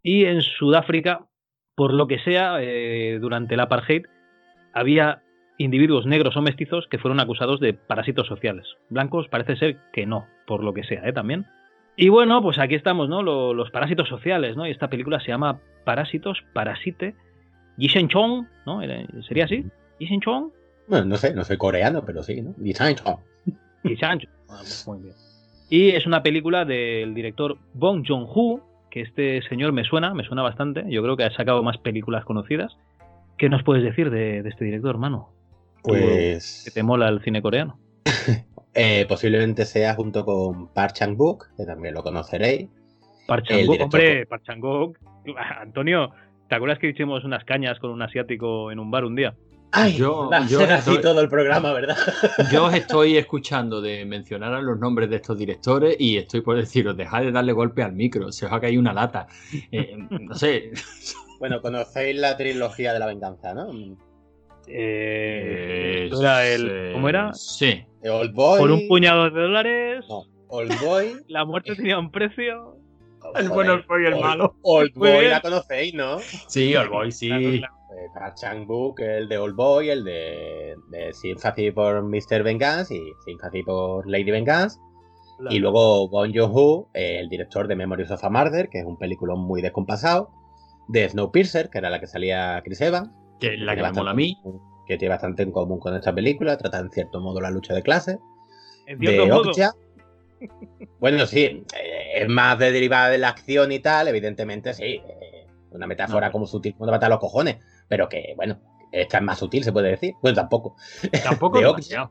Y 0.02 0.24
en 0.26 0.40
Sudáfrica, 0.40 1.26
por 1.74 1.92
lo 1.92 2.06
que 2.06 2.18
sea, 2.20 2.58
eh, 2.60 3.18
durante 3.20 3.54
el 3.54 3.60
apartheid, 3.60 4.06
había 4.72 5.22
individuos 5.58 6.06
negros 6.06 6.36
o 6.36 6.42
mestizos 6.42 6.86
que 6.88 6.98
fueron 6.98 7.18
acusados 7.20 7.60
de 7.60 7.72
parásitos 7.74 8.26
sociales. 8.26 8.66
Blancos 8.90 9.28
parece 9.28 9.56
ser 9.56 9.78
que 9.92 10.06
no, 10.06 10.26
por 10.46 10.62
lo 10.62 10.74
que 10.74 10.84
sea, 10.84 11.06
¿eh? 11.08 11.12
También. 11.12 11.46
Y 11.96 12.10
bueno, 12.10 12.42
pues 12.42 12.58
aquí 12.58 12.74
estamos, 12.74 13.08
¿no? 13.08 13.22
Lo- 13.22 13.54
los 13.54 13.70
parásitos 13.70 14.08
sociales, 14.08 14.54
¿no? 14.56 14.66
Y 14.66 14.70
esta 14.70 14.88
película 14.90 15.18
se 15.18 15.28
llama 15.28 15.60
Parásitos, 15.84 16.44
Parasite, 16.52 17.14
Yishen 17.78 18.08
Chong, 18.08 18.46
¿no? 18.66 18.82
Era- 18.82 19.02
¿Sería 19.26 19.44
así? 19.46 19.64
Yishen 19.98 20.20
Chong 20.20 20.50
Bueno, 20.88 21.06
no 21.06 21.16
sé, 21.16 21.32
no 21.34 21.42
soy 21.42 21.56
coreano, 21.56 22.04
pero 22.04 22.22
sí, 22.22 22.42
¿no? 22.42 22.52
Design 22.58 22.96
Chong. 22.96 23.18
y 23.82 23.96
Chancho. 23.96 24.28
Ah, 24.48 24.58
pues 24.60 24.86
muy 24.86 25.00
bien. 25.02 25.14
Y 25.68 25.90
es 25.90 26.06
una 26.06 26.22
película 26.22 26.64
del 26.64 27.14
director 27.14 27.58
Bong 27.74 28.04
Joon-ho, 28.06 28.60
que 28.90 29.00
este 29.00 29.42
señor 29.48 29.72
me 29.72 29.84
suena, 29.84 30.14
me 30.14 30.24
suena 30.24 30.42
bastante. 30.42 30.84
Yo 30.88 31.02
creo 31.02 31.16
que 31.16 31.24
ha 31.24 31.30
sacado 31.32 31.62
más 31.62 31.76
películas 31.78 32.24
conocidas. 32.24 32.76
¿Qué 33.36 33.48
nos 33.48 33.62
puedes 33.64 33.82
decir 33.84 34.10
de, 34.10 34.42
de 34.42 34.48
este 34.48 34.64
director, 34.64 34.96
mano? 34.98 35.30
Que 35.84 35.90
Pues 35.90 36.70
te 36.72 36.82
mola 36.82 37.08
el 37.08 37.20
cine 37.22 37.42
coreano. 37.42 37.78
eh, 38.74 39.04
posiblemente 39.08 39.64
sea 39.64 39.94
junto 39.94 40.24
con 40.24 40.68
Park 40.72 40.94
Chang-wook, 40.94 41.56
que 41.56 41.64
también 41.66 41.94
lo 41.94 42.02
conoceréis. 42.02 42.68
Park 43.26 43.44
director- 43.48 43.82
hombre, 43.82 44.26
Park 44.26 44.42
Chan-wook. 44.44 44.98
Antonio, 45.60 46.12
¿te 46.48 46.54
acuerdas 46.54 46.78
que 46.78 46.88
hicimos 46.88 47.24
unas 47.24 47.44
cañas 47.44 47.78
con 47.80 47.90
un 47.90 48.02
asiático 48.02 48.70
en 48.70 48.78
un 48.78 48.90
bar 48.90 49.04
un 49.04 49.16
día? 49.16 49.34
Ay, 49.72 49.94
Yo- 49.96 50.28
va 50.32 50.38
a 50.38 50.46
yo 50.46 50.58
ser 50.58 50.72
así 50.72 50.90
estoy- 50.90 51.02
todo 51.02 51.20
el 51.20 51.28
programa, 51.28 51.72
¿verdad? 51.72 51.96
Yo 52.52 52.64
os 52.66 52.74
estoy 52.74 53.16
escuchando 53.16 53.80
de 53.80 54.04
mencionar 54.04 54.54
a 54.54 54.60
los 54.62 54.78
nombres 54.78 55.10
de 55.10 55.16
estos 55.16 55.36
directores 55.38 55.96
y 55.98 56.16
estoy 56.16 56.40
por 56.40 56.56
deciros, 56.56 56.96
dejad 56.96 57.22
de 57.22 57.32
darle 57.32 57.52
golpe 57.52 57.82
al 57.82 57.92
micro, 57.92 58.30
se 58.32 58.46
os 58.46 58.52
ha 58.52 58.60
caído 58.60 58.80
una 58.80 58.92
lata. 58.92 59.26
Eh, 59.72 59.96
no 60.20 60.34
sé. 60.34 60.70
Bueno, 61.38 61.60
conocéis 61.60 62.16
la 62.16 62.34
trilogía 62.38 62.94
de 62.94 62.98
la 62.98 63.04
venganza, 63.04 63.52
¿no? 63.52 63.70
Eh, 64.66 66.08
Eh, 66.08 66.10
era 66.18 66.46
el, 66.46 66.60
sí, 66.62 66.92
¿Cómo 66.94 67.08
era? 67.10 67.32
Sí. 67.34 67.84
Old 68.08 68.32
Boy. 68.32 68.58
Por 68.58 68.70
un 68.70 68.88
puñado 68.88 69.24
de 69.30 69.40
dólares, 69.42 70.04
No, 70.08 70.24
Old 70.48 70.80
Boy. 70.80 71.12
la 71.28 71.44
muerte 71.44 71.74
tenía 71.76 71.98
un 71.98 72.10
precio. 72.10 72.76
El 73.34 73.48
bueno, 73.50 73.74
el 73.74 73.82
feo 73.84 74.00
y 74.00 74.06
el 74.06 74.14
Old- 74.14 74.22
malo. 74.22 74.56
Old 74.62 74.94
Boy 74.94 75.28
la 75.28 75.40
conocéis, 75.42 75.92
¿no? 75.92 76.18
Sí, 76.48 76.74
All 76.74 76.88
Boy, 76.88 77.12
sí. 77.12 77.28
Eh, 78.06 78.10
Park 78.14 78.34
Chang-wook, 78.36 79.00
el 79.00 79.28
de 79.28 79.38
Old 79.38 79.56
Boy, 79.56 79.90
el 79.90 80.04
de, 80.04 80.74
de 80.90 81.12
Sympathy 81.12 81.70
por 81.70 82.02
Mr. 82.02 82.42
Vengeance 82.42 82.94
y 82.94 83.12
Sympathy 83.24 83.62
por 83.62 84.08
Lady 84.08 84.30
Vengeance. 84.30 84.78
Y 85.50 85.58
luego 85.58 86.08
Bong 86.08 86.32
Joon-ho, 86.34 86.88
el 86.94 87.28
director 87.28 87.68
de 87.68 87.76
Memories 87.76 88.10
of 88.10 88.24
a 88.24 88.30
Murder, 88.30 88.70
que 88.70 88.78
es 88.78 88.86
un 88.86 88.96
película 88.96 89.34
muy 89.34 89.60
descompasado. 89.60 90.30
De 90.88 91.06
Snowpiercer, 91.08 91.68
que 91.68 91.78
era 91.78 91.90
la 91.90 92.00
que 92.00 92.06
salía 92.06 92.62
Chris 92.64 92.80
Evans. 92.80 93.10
Que 93.38 93.54
es 93.54 93.60
la 93.60 93.72
que 93.74 93.80
tiene 93.82 93.92
me 93.92 93.98
mola 93.98 94.10
a 94.12 94.14
mí. 94.14 94.38
Que 94.86 94.96
tiene 94.96 95.10
bastante 95.10 95.42
en 95.42 95.50
común 95.50 95.78
con 95.78 95.94
esta 95.94 96.14
película. 96.14 96.56
Trata 96.56 96.78
en 96.78 96.90
cierto 96.90 97.20
modo 97.20 97.40
la 97.40 97.50
lucha 97.50 97.74
de 97.74 97.82
clases. 97.82 98.18
De 98.86 99.30
Okja. 99.30 99.74
Bueno, 101.00 101.26
sí, 101.26 101.44
eh, 101.44 101.64
es 102.22 102.28
más 102.28 102.58
de 102.58 102.72
derivada 102.72 103.08
de 103.08 103.18
la 103.18 103.28
acción 103.28 103.72
y 103.72 103.80
tal, 103.80 104.08
evidentemente 104.08 104.72
sí. 104.74 104.84
eh, 104.84 105.46
Una 105.70 105.86
metáfora 105.86 106.28
No. 106.28 106.32
como 106.32 106.46
sutil 106.46 106.72
como 106.74 106.86
te 106.86 106.92
mata 106.92 107.08
los 107.08 107.18
cojones. 107.18 107.56
Pero 107.88 108.08
que, 108.08 108.32
bueno, 108.36 108.58
esta 108.92 109.18
es 109.18 109.22
más 109.22 109.38
sutil, 109.38 109.62
se 109.64 109.72
puede 109.72 109.90
decir. 109.90 110.14
Bueno, 110.22 110.34
tampoco. 110.36 110.76
Tampoco 111.22 111.58
De 111.60 111.64
demasiado. 111.66 112.10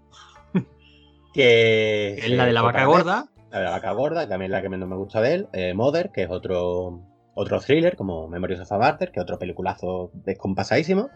Que 1.34 2.14
Es 2.14 2.30
la 2.30 2.46
de 2.46 2.54
la 2.54 2.62
vaca 2.62 2.86
gorda. 2.86 3.26
La 3.52 3.60
de 3.60 3.66
la 3.66 3.72
vaca 3.72 3.92
gorda, 3.92 4.22
que 4.24 4.30
también 4.30 4.52
es 4.52 4.56
la 4.56 4.62
que 4.62 4.70
menos 4.70 4.88
me 4.88 4.96
gusta 4.96 5.22
de 5.22 5.34
él. 5.34 5.48
Eh, 5.54 5.74
Mother, 5.74 6.12
que 6.12 6.24
es 6.24 6.30
otro, 6.30 7.02
otro 7.34 7.60
thriller, 7.60 7.96
como 7.96 8.28
Memories 8.28 8.62
of 8.62 8.72
a 8.72 8.78
Murder, 8.78 9.12
que 9.12 9.20
es 9.20 9.24
otro 9.24 9.38
peliculazo 9.38 10.12
descompasadísimo. 10.14 11.10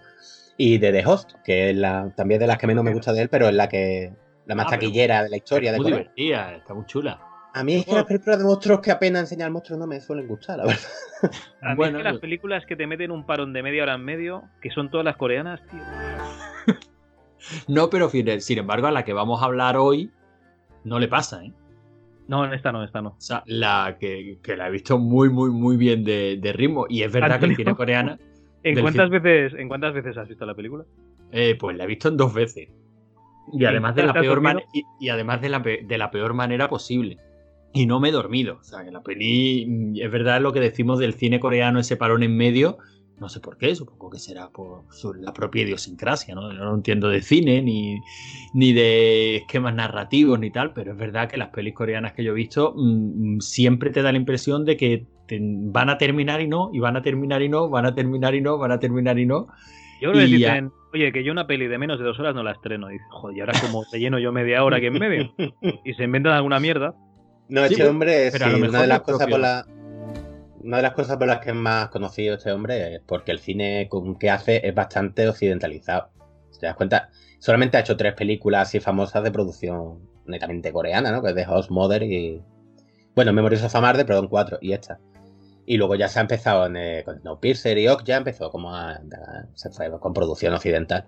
Y 0.57 0.77
de 0.77 0.91
The 0.91 1.05
Host, 1.05 1.33
que 1.43 1.69
es 1.69 1.75
la, 1.77 2.11
también 2.15 2.39
de 2.41 2.47
las 2.47 2.57
que 2.57 2.67
menos 2.67 2.83
me 2.83 2.93
gusta 2.93 3.13
de 3.13 3.21
él, 3.21 3.29
pero 3.29 3.47
es 3.47 3.53
la 3.55 3.69
que 3.69 4.11
la 4.45 4.55
más 4.55 4.67
Ah, 4.67 4.71
taquillera 4.71 5.23
de 5.23 5.29
la 5.29 5.37
historia 5.37 5.69
Es 5.69 5.73
de 5.73 5.77
muy 5.77 5.91
Corea. 5.91 5.97
divertida, 5.99 6.55
está 6.57 6.73
muy 6.73 6.85
chula. 6.85 7.21
A 7.59 7.63
mí 7.63 7.75
es 7.75 7.85
que 7.85 7.93
las 7.93 8.05
películas 8.05 8.39
de 8.39 8.45
monstruos 8.45 8.79
que 8.81 8.91
apenas 8.91 9.21
enseñan 9.23 9.51
monstruos 9.51 9.79
no 9.79 9.87
me 9.87 9.99
suelen 9.99 10.27
gustar, 10.27 10.57
la 10.57 10.65
verdad. 10.65 10.81
a 11.61 11.69
mí 11.71 11.75
Bueno, 11.75 11.97
es 11.97 12.03
que 12.03 12.03
las 12.03 12.13
yo- 12.15 12.19
películas 12.21 12.65
que 12.65 12.75
te 12.75 12.87
meten 12.87 13.11
un 13.11 13.25
parón 13.25 13.53
de 13.53 13.63
media 13.63 13.83
hora 13.83 13.95
en 13.95 14.03
medio, 14.05 14.43
que 14.61 14.69
son 14.71 14.89
todas 14.89 15.03
las 15.05 15.17
coreanas, 15.17 15.61
tío. 15.69 15.81
No, 17.67 17.89
pero 17.89 18.09
sin 18.09 18.57
embargo, 18.57 18.87
a 18.87 18.91
la 18.91 19.03
que 19.05 19.13
vamos 19.13 19.41
a 19.41 19.45
hablar 19.45 19.77
hoy 19.77 20.11
no 20.83 20.99
le 20.99 21.07
pasa, 21.07 21.43
¿eh? 21.43 21.53
No, 22.27 22.45
en 22.45 22.53
esta 22.53 22.71
no, 22.71 22.83
esta 22.83 23.01
no. 23.01 23.09
O 23.09 23.15
sea, 23.21 23.43
la 23.47 23.97
que, 23.99 24.37
que 24.43 24.55
la 24.55 24.67
he 24.67 24.71
visto 24.71 24.99
muy, 24.99 25.29
muy, 25.29 25.49
muy 25.49 25.77
bien 25.77 26.03
de, 26.03 26.37
de 26.39 26.53
ritmo. 26.53 26.85
Y 26.89 27.01
es 27.01 27.11
verdad 27.11 27.39
que 27.39 27.45
el 27.45 27.55
cine 27.55 27.73
coreana, 27.75 28.19
¿En 28.63 28.79
cuántas 28.81 29.09
veces, 29.09 29.53
¿En 29.57 29.67
cuántas 29.69 29.93
veces 29.93 30.17
has 30.17 30.27
visto 30.27 30.45
la 30.45 30.53
película? 30.53 30.83
eh, 31.31 31.55
pues 31.59 31.75
la 31.77 31.85
he 31.85 31.87
visto 31.87 32.09
en 32.09 32.17
dos 32.17 32.33
veces. 32.33 32.69
Y 33.53 33.65
además 33.65 33.95
de 33.95 34.03
la 34.03 34.13
¿Te 34.13 34.19
has 34.19 34.23
peor 34.25 34.63
y, 34.73 34.83
y 34.99 35.09
además 35.09 35.41
de 35.41 35.49
la, 35.49 35.63
pe- 35.63 35.81
de 35.83 35.97
la 35.97 36.11
peor 36.11 36.33
manera 36.33 36.69
posible. 36.69 37.17
Y 37.73 37.85
no 37.85 37.99
me 37.99 38.09
he 38.09 38.11
dormido. 38.11 38.57
O 38.59 38.63
sea, 38.63 38.83
que 38.83 38.91
la 38.91 39.01
peli 39.01 39.65
mm, 39.67 39.95
es 40.01 40.11
verdad 40.11 40.41
lo 40.41 40.53
que 40.53 40.59
decimos 40.59 40.99
del 40.99 41.13
cine 41.13 41.39
coreano, 41.39 41.79
ese 41.79 41.97
parón 41.97 42.23
en 42.23 42.35
medio. 42.35 42.77
No 43.19 43.27
sé 43.27 43.41
por 43.41 43.57
qué, 43.57 43.75
supongo 43.75 44.09
que 44.09 44.17
será 44.17 44.49
por 44.49 44.85
su- 44.91 45.13
la 45.13 45.33
propia 45.33 45.63
idiosincrasia, 45.63 46.33
¿no? 46.35 46.53
Yo 46.53 46.59
no 46.63 46.73
entiendo 46.75 47.09
de 47.09 47.21
cine, 47.21 47.61
ni, 47.61 47.99
ni 48.53 48.71
de 48.71 49.35
esquemas 49.37 49.75
narrativos, 49.75 50.39
ni 50.39 50.51
tal, 50.51 50.71
pero 50.73 50.93
es 50.93 50.97
verdad 50.97 51.29
que 51.29 51.35
las 51.37 51.49
pelis 51.49 51.73
coreanas 51.73 52.13
que 52.13 52.23
yo 52.23 52.31
he 52.31 52.35
visto 52.35 52.73
mm, 52.77 53.35
mm, 53.35 53.41
siempre 53.41 53.89
te 53.89 54.01
da 54.01 54.11
la 54.13 54.17
impresión 54.17 54.63
de 54.63 54.77
que 54.77 55.05
te- 55.27 55.37
van 55.41 55.89
a 55.89 55.97
terminar 55.97 56.39
y 56.41 56.47
no, 56.47 56.69
y 56.73 56.79
van 56.79 56.95
a 56.95 57.01
terminar 57.01 57.41
y 57.41 57.49
no, 57.49 57.69
van 57.69 57.85
a 57.85 57.93
terminar 57.93 58.35
y 58.35 58.41
no, 58.41 58.57
van 58.57 58.71
a 58.71 58.79
terminar 58.79 59.19
y 59.19 59.25
no. 59.25 59.47
Yo 60.01 60.13
que 60.13 60.29
ya. 60.29 60.53
dicen, 60.53 60.71
oye, 60.93 61.11
que 61.11 61.23
yo 61.25 61.33
una 61.33 61.45
peli 61.45 61.67
de 61.67 61.77
menos 61.77 61.99
de 61.99 62.05
dos 62.05 62.17
horas 62.21 62.33
no 62.33 62.41
la 62.41 62.51
estreno. 62.53 62.89
Y 62.89 62.97
joder, 63.09 63.37
y 63.37 63.41
ahora 63.41 63.53
como 63.59 63.83
te 63.91 63.99
lleno 63.99 64.17
yo 64.17 64.31
media 64.31 64.63
hora 64.63 64.77
aquí 64.77 64.85
en 64.85 64.93
medio. 64.93 65.33
Y 65.83 65.93
se 65.95 66.05
inventan 66.05 66.31
alguna 66.33 66.59
mierda. 66.61 66.95
No, 67.49 67.63
este 67.63 67.77
pero- 67.77 67.89
hombre, 67.89 68.31
sí, 68.31 68.37
lo 68.39 68.67
una 68.69 68.81
de 68.81 68.87
las 68.87 68.97
es 68.99 69.03
cosas 69.03 69.17
propio. 69.27 69.33
por 69.33 69.39
la. 69.41 69.65
Una 70.61 70.77
de 70.77 70.83
las 70.83 70.93
cosas 70.93 71.17
por 71.17 71.27
las 71.27 71.39
que 71.39 71.49
es 71.49 71.55
más 71.55 71.89
conocido 71.89 72.35
este 72.35 72.51
hombre 72.51 72.95
es 72.95 73.01
porque 73.05 73.31
el 73.31 73.39
cine 73.39 73.87
con 73.89 74.17
que 74.17 74.29
hace 74.29 74.65
es 74.67 74.75
bastante 74.75 75.27
occidentalizado. 75.27 76.09
¿Te 76.59 76.65
das 76.65 76.75
cuenta? 76.75 77.09
Solamente 77.39 77.77
ha 77.77 77.79
hecho 77.79 77.95
tres 77.95 78.13
películas 78.13 78.67
así 78.67 78.79
famosas 78.81 79.23
de 79.23 79.31
producción 79.31 79.99
netamente 80.25 80.71
coreana, 80.73 81.11
¿no? 81.11 81.21
Que 81.23 81.29
es 81.29 81.35
The 81.35 81.45
House 81.45 81.71
Mother 81.71 82.03
y. 82.03 82.41
Bueno, 83.15 83.33
Memories 83.33 83.63
of 83.63 83.75
a 83.75 83.81
Murder, 83.81 84.05
perdón, 84.05 84.27
cuatro, 84.27 84.57
y 84.61 84.73
esta. 84.73 84.99
Y 85.65 85.77
luego 85.77 85.95
ya 85.95 86.07
se 86.09 86.19
ha 86.19 86.21
empezado 86.23 86.65
en, 86.65 86.75
eh, 86.77 87.01
con 87.05 87.19
Snowpiercer 87.19 87.77
y 87.77 87.87
Ok, 87.87 88.03
ya 88.03 88.17
empezó 88.17 88.49
como 88.51 88.75
a, 88.75 88.91
a- 88.93 89.01
se 89.55 89.69
fue 89.71 89.89
con 89.99 90.13
producción 90.13 90.53
occidental. 90.53 91.05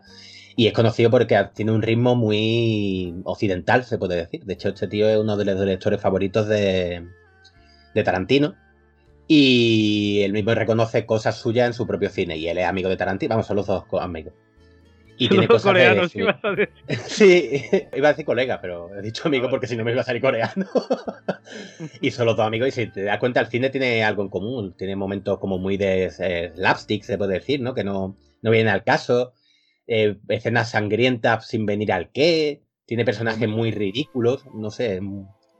Y 0.55 0.67
es 0.67 0.73
conocido 0.73 1.09
porque 1.09 1.47
tiene 1.53 1.71
un 1.71 1.81
ritmo 1.81 2.15
muy 2.15 3.15
occidental, 3.23 3.83
se 3.85 3.97
puede 3.97 4.15
decir. 4.17 4.43
De 4.43 4.53
hecho, 4.53 4.69
este 4.69 4.87
tío 4.87 5.07
es 5.09 5.17
uno 5.17 5.37
de 5.37 5.45
los 5.45 5.59
directores 5.59 6.01
favoritos 6.01 6.47
de, 6.47 7.05
de 7.95 8.03
Tarantino. 8.03 8.55
Y 9.27 10.21
él 10.23 10.33
mismo 10.33 10.53
reconoce 10.53 11.05
cosas 11.05 11.37
suyas 11.37 11.67
en 11.67 11.73
su 11.73 11.87
propio 11.87 12.09
cine. 12.09 12.37
Y 12.37 12.47
él 12.49 12.57
es 12.57 12.65
amigo 12.65 12.89
de 12.89 12.97
Tarantino. 12.97 13.29
Vamos, 13.29 13.47
son 13.47 13.55
los 13.57 13.67
dos 13.67 13.85
amigos. 13.99 14.33
Y 15.17 15.29
tiene 15.29 15.45
Los 15.45 15.61
cosas 15.61 15.73
de- 15.75 15.79
coreanos, 15.87 16.15
ibas 16.15 16.43
a 16.43 16.49
decir. 16.51 16.69
Sí, 17.07 17.61
iba 17.95 18.07
a 18.09 18.11
decir 18.11 18.25
colega, 18.25 18.59
pero 18.59 18.93
he 18.97 19.01
dicho 19.01 19.27
amigo 19.27 19.49
porque 19.49 19.67
si 19.67 19.77
no 19.77 19.83
me 19.85 19.91
iba 19.91 20.01
a 20.01 20.03
salir 20.03 20.21
coreano. 20.21 20.65
y 22.01 22.11
son 22.11 22.25
los 22.25 22.35
dos 22.35 22.45
amigos. 22.45 22.67
Y 22.69 22.71
si 22.71 22.87
te 22.87 23.03
das 23.03 23.19
cuenta, 23.19 23.39
el 23.39 23.47
cine 23.47 23.69
tiene 23.69 24.03
algo 24.03 24.23
en 24.23 24.29
común. 24.29 24.73
Tiene 24.77 24.95
momentos 24.95 25.39
como 25.39 25.57
muy 25.59 25.77
de 25.77 26.11
eh, 26.19 26.51
slapstick, 26.55 27.03
se 27.03 27.17
puede 27.17 27.35
decir, 27.35 27.61
¿no? 27.61 27.73
Que 27.73 27.83
no, 27.83 28.15
no 28.41 28.51
vienen 28.51 28.73
al 28.73 28.83
caso. 28.83 29.33
Eh, 29.93 30.17
escenas 30.29 30.71
sangrientas 30.71 31.47
sin 31.49 31.65
venir 31.65 31.91
al 31.91 32.11
qué. 32.13 32.63
Tiene 32.85 33.03
personajes 33.03 33.49
muy 33.49 33.71
ridículos. 33.71 34.45
No 34.53 34.69
sé. 34.71 35.01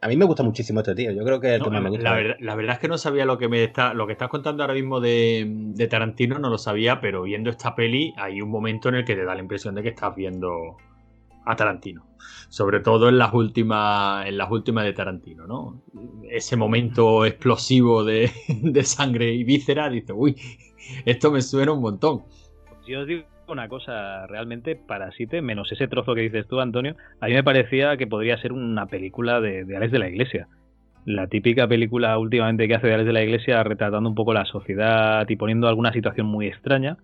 A 0.02 0.08
mí 0.08 0.16
me 0.18 0.26
gusta 0.26 0.42
muchísimo 0.44 0.80
este 0.80 0.96
tío. 0.96 1.12
Yo 1.12 1.24
creo 1.26 1.42
que 1.42 1.50
es 1.50 1.54
el 1.56 1.60
No, 1.60 1.70
que 1.70 1.72
más 1.72 1.82
me 1.82 1.90
gusta. 1.90 2.10
la, 2.10 2.14
verdad, 2.14 2.36
la 2.40 2.56
verdad 2.56 2.76
es 2.76 2.80
que 2.80 2.88
no 2.88 2.98
sabía 2.98 3.26
lo 3.26 3.38
que 3.38 3.50
me 3.50 3.64
está, 3.64 3.94
lo 3.94 4.08
que 4.08 4.14
estás 4.14 4.30
contando 4.30 4.64
ahora 4.64 4.74
mismo 4.74 5.02
de, 5.02 5.46
de 5.48 5.88
Tarantino, 5.88 6.40
no 6.40 6.50
lo 6.50 6.58
sabía, 6.58 7.02
pero 7.02 7.24
viendo 7.24 7.50
esta 7.50 7.76
peli 7.76 8.14
hay 8.18 8.42
un 8.42 8.50
momento 8.50 8.90
en 8.90 8.96
el 8.96 9.06
que 9.06 9.16
te 9.16 9.26
da 9.26 9.36
la 9.36 9.42
impresión 9.42 9.76
de 9.76 9.84
que 9.84 9.90
estás 9.90 10.16
viendo 10.16 10.78
a 11.46 11.56
Tarantino. 11.56 12.08
Sobre 12.50 12.80
todo 12.80 13.10
en 13.10 13.18
las 13.18 13.34
últimas, 13.34 14.26
en 14.28 14.38
las 14.38 14.50
últimas 14.50 14.86
de 14.86 14.94
Tarantino, 14.94 15.46
¿no? 15.46 15.84
Ese 16.30 16.56
momento 16.56 17.26
explosivo 17.26 18.04
de, 18.04 18.32
de 18.48 18.84
sangre 18.84 19.34
y 19.34 19.44
víscera, 19.44 19.90
dice, 19.90 20.14
uy, 20.14 20.36
esto 21.06 21.32
me 21.32 21.42
suena 21.42 21.74
un 21.74 21.82
montón. 21.82 22.24
Yo 22.88 23.02
os 23.02 23.08
una 23.52 23.68
cosa, 23.68 24.26
realmente 24.28 24.76
Parasite, 24.76 25.42
menos 25.42 25.72
ese 25.72 25.88
trozo 25.88 26.16
que 26.16 26.22
dices 26.22 26.48
tú, 26.48 26.60
Antonio, 26.60 26.96
a 27.20 27.28
mí 27.28 27.34
me 27.34 27.44
parecía 27.44 27.98
que 27.98 28.08
podría 28.08 28.38
ser 28.42 28.54
una 28.54 28.86
película 28.88 29.40
de, 29.40 29.66
de 29.66 29.78
Alex 29.78 29.92
de 29.92 30.00
la 30.00 30.10
Iglesia. 30.10 30.48
La 31.06 31.28
típica 31.28 31.68
película 31.68 32.18
últimamente 32.18 32.68
que 32.68 32.76
hace 32.76 32.88
de 32.88 32.94
Alex 32.94 33.08
de 33.08 33.14
la 33.14 33.24
Iglesia 33.24 33.64
retratando 33.64 34.08
un 34.10 34.16
poco 34.16 34.34
la 34.34 34.46
sociedad 34.46 35.28
y 35.28 35.36
poniendo 35.36 35.68
alguna 35.68 35.92
situación 35.92 36.28
muy 36.28 36.48
extraña. 36.48 36.98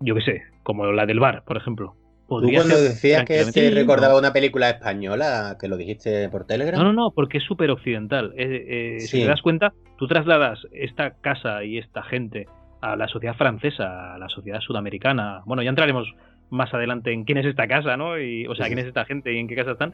Yo 0.00 0.14
qué 0.14 0.22
sé, 0.22 0.42
como 0.62 0.86
la 0.86 1.06
del 1.06 1.20
bar, 1.20 1.44
por 1.44 1.56
ejemplo. 1.56 1.94
Tú 2.28 2.50
cuando 2.52 2.80
decías 2.80 3.24
que 3.24 3.44
te 3.44 3.70
recordaba 3.70 4.18
una 4.18 4.32
película 4.32 4.68
española, 4.68 5.56
que 5.60 5.68
lo 5.68 5.76
dijiste 5.76 6.28
por 6.28 6.44
Telegram. 6.44 6.78
No, 6.80 6.86
no, 6.86 6.92
no, 6.92 7.10
porque 7.12 7.38
es 7.38 7.44
súper 7.44 7.70
occidental. 7.70 8.32
Eh, 8.36 8.96
eh, 8.96 9.00
Si 9.00 9.20
te 9.20 9.26
das 9.26 9.42
cuenta, 9.42 9.72
tú 9.96 10.08
trasladas 10.08 10.58
esta 10.72 11.12
casa 11.20 11.62
y 11.62 11.78
esta 11.78 12.02
gente 12.02 12.48
a 12.92 12.96
la 12.96 13.08
sociedad 13.08 13.36
francesa, 13.36 14.14
a 14.14 14.18
la 14.18 14.28
sociedad 14.28 14.60
sudamericana. 14.60 15.42
Bueno, 15.44 15.62
ya 15.62 15.70
entraremos 15.70 16.08
más 16.50 16.72
adelante 16.72 17.12
en 17.12 17.24
quién 17.24 17.38
es 17.38 17.46
esta 17.46 17.66
casa, 17.66 17.96
¿no? 17.96 18.18
Y, 18.18 18.46
o 18.46 18.54
sea, 18.54 18.66
quién 18.66 18.78
es 18.78 18.86
esta 18.86 19.04
gente 19.04 19.32
y 19.32 19.38
en 19.38 19.48
qué 19.48 19.56
casa 19.56 19.72
están, 19.72 19.92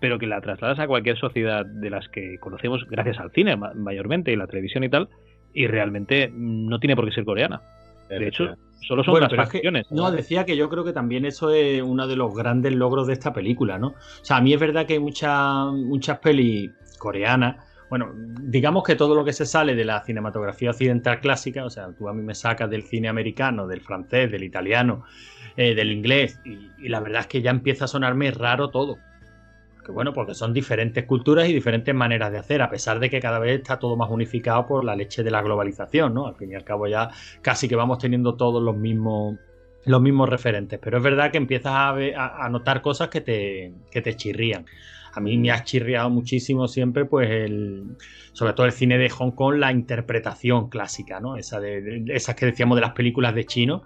pero 0.00 0.18
que 0.18 0.26
la 0.26 0.40
trasladas 0.40 0.78
a 0.78 0.86
cualquier 0.86 1.16
sociedad 1.18 1.64
de 1.64 1.90
las 1.90 2.08
que 2.08 2.38
conocemos 2.38 2.84
gracias 2.88 3.18
al 3.18 3.30
cine 3.30 3.56
mayormente 3.56 4.32
y 4.32 4.36
la 4.36 4.46
televisión 4.46 4.84
y 4.84 4.88
tal, 4.88 5.08
y 5.54 5.66
realmente 5.66 6.30
no 6.34 6.78
tiene 6.80 6.96
por 6.96 7.06
qué 7.06 7.12
ser 7.12 7.24
coreana. 7.24 7.60
De 8.08 8.28
hecho, 8.28 8.56
solo 8.86 9.04
son 9.04 9.20
las 9.20 9.34
facciones. 9.34 9.90
no, 9.90 10.10
decía 10.10 10.44
que 10.44 10.56
yo 10.56 10.68
creo 10.68 10.84
que 10.84 10.92
también 10.92 11.24
eso 11.24 11.50
es 11.50 11.80
uno 11.80 12.06
de 12.06 12.16
los 12.16 12.34
grandes 12.34 12.74
logros 12.74 13.06
de 13.06 13.14
esta 13.14 13.32
película, 13.32 13.78
¿no? 13.78 13.88
O 13.88 14.24
sea, 14.24 14.36
a 14.36 14.40
mí 14.40 14.52
es 14.52 14.60
verdad 14.60 14.86
que 14.86 14.94
hay 14.94 14.98
muchas 14.98 15.72
muchas 15.72 16.18
pelis 16.18 16.70
coreanas 16.98 17.56
bueno, 17.92 18.10
digamos 18.14 18.84
que 18.84 18.96
todo 18.96 19.14
lo 19.14 19.22
que 19.22 19.34
se 19.34 19.44
sale 19.44 19.74
de 19.74 19.84
la 19.84 20.02
cinematografía 20.02 20.70
occidental 20.70 21.20
clásica, 21.20 21.62
o 21.62 21.68
sea, 21.68 21.92
tú 21.92 22.08
a 22.08 22.14
mí 22.14 22.22
me 22.22 22.34
sacas 22.34 22.70
del 22.70 22.84
cine 22.84 23.10
americano, 23.10 23.66
del 23.66 23.82
francés, 23.82 24.32
del 24.32 24.44
italiano, 24.44 25.04
eh, 25.58 25.74
del 25.74 25.92
inglés, 25.92 26.40
y, 26.42 26.88
la 26.88 27.00
verdad 27.00 27.20
es 27.20 27.26
que 27.26 27.42
ya 27.42 27.50
empieza 27.50 27.84
a 27.84 27.88
sonarme 27.88 28.30
raro 28.30 28.70
todo. 28.70 28.96
Que 29.84 29.92
bueno, 29.92 30.14
porque 30.14 30.32
son 30.32 30.54
diferentes 30.54 31.04
culturas 31.04 31.46
y 31.50 31.52
diferentes 31.52 31.94
maneras 31.94 32.32
de 32.32 32.38
hacer, 32.38 32.62
a 32.62 32.70
pesar 32.70 32.98
de 32.98 33.10
que 33.10 33.20
cada 33.20 33.38
vez 33.38 33.60
está 33.60 33.78
todo 33.78 33.94
más 33.94 34.08
unificado 34.08 34.66
por 34.66 34.84
la 34.84 34.96
leche 34.96 35.22
de 35.22 35.30
la 35.30 35.42
globalización, 35.42 36.14
¿no? 36.14 36.26
Al 36.26 36.34
fin 36.36 36.50
y 36.50 36.54
al 36.54 36.64
cabo 36.64 36.86
ya 36.86 37.10
casi 37.42 37.68
que 37.68 37.76
vamos 37.76 37.98
teniendo 37.98 38.36
todos 38.36 38.62
los 38.62 38.74
mismos 38.74 39.36
los 39.84 40.00
mismos 40.00 40.30
referentes, 40.30 40.80
pero 40.82 40.96
es 40.96 41.02
verdad 41.02 41.30
que 41.30 41.36
empiezas 41.36 41.72
a, 41.74 41.90
a, 41.90 42.48
notar 42.48 42.80
cosas 42.80 43.08
que 43.08 43.20
te, 43.20 43.74
que 43.90 44.00
te 44.00 44.16
chirrían 44.16 44.64
a 45.14 45.20
mí 45.20 45.36
me 45.36 45.50
ha 45.50 45.62
chirriado 45.62 46.08
muchísimo 46.10 46.68
siempre, 46.68 47.04
pues, 47.04 47.30
el, 47.30 47.96
sobre 48.32 48.54
todo 48.54 48.66
el 48.66 48.72
cine 48.72 48.96
de 48.96 49.10
Hong 49.10 49.32
Kong, 49.32 49.56
la 49.56 49.70
interpretación 49.70 50.68
clásica, 50.70 51.20
¿no? 51.20 51.36
Esa 51.36 51.60
de, 51.60 52.04
esas 52.08 52.34
que 52.34 52.46
decíamos 52.46 52.76
de 52.76 52.82
las 52.82 52.92
películas 52.92 53.34
de 53.34 53.44
chino, 53.44 53.82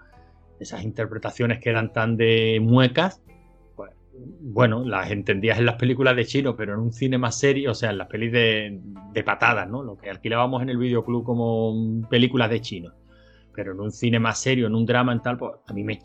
esas 0.60 0.84
interpretaciones 0.84 1.58
que 1.58 1.70
eran 1.70 1.92
tan 1.92 2.16
de 2.16 2.60
muecas, 2.62 3.22
pues, 3.74 3.90
bueno, 4.40 4.84
las 4.84 5.10
entendías 5.10 5.58
en 5.58 5.66
las 5.66 5.74
películas 5.74 6.14
de 6.14 6.26
chino, 6.26 6.54
pero 6.54 6.74
en 6.74 6.80
un 6.80 6.92
cine 6.92 7.18
más 7.18 7.38
serio, 7.38 7.72
o 7.72 7.74
sea, 7.74 7.90
en 7.90 7.98
las 7.98 8.06
pelis 8.06 8.30
de, 8.32 8.80
patadas, 9.24 9.68
¿no? 9.68 9.82
Lo 9.82 9.96
que 9.96 10.10
alquilábamos 10.10 10.62
en 10.62 10.70
el 10.70 10.78
videoclub 10.78 11.24
como 11.24 12.08
películas 12.08 12.50
de 12.50 12.60
chino 12.60 12.92
pero 13.52 13.72
en 13.72 13.80
un 13.80 13.90
cine 13.90 14.18
más 14.18 14.38
serio, 14.38 14.66
en 14.66 14.74
un 14.74 14.84
drama, 14.84 15.14
en 15.14 15.22
tal, 15.22 15.38
pues 15.38 15.54
a 15.66 15.72
mí 15.72 15.82
me, 15.82 15.98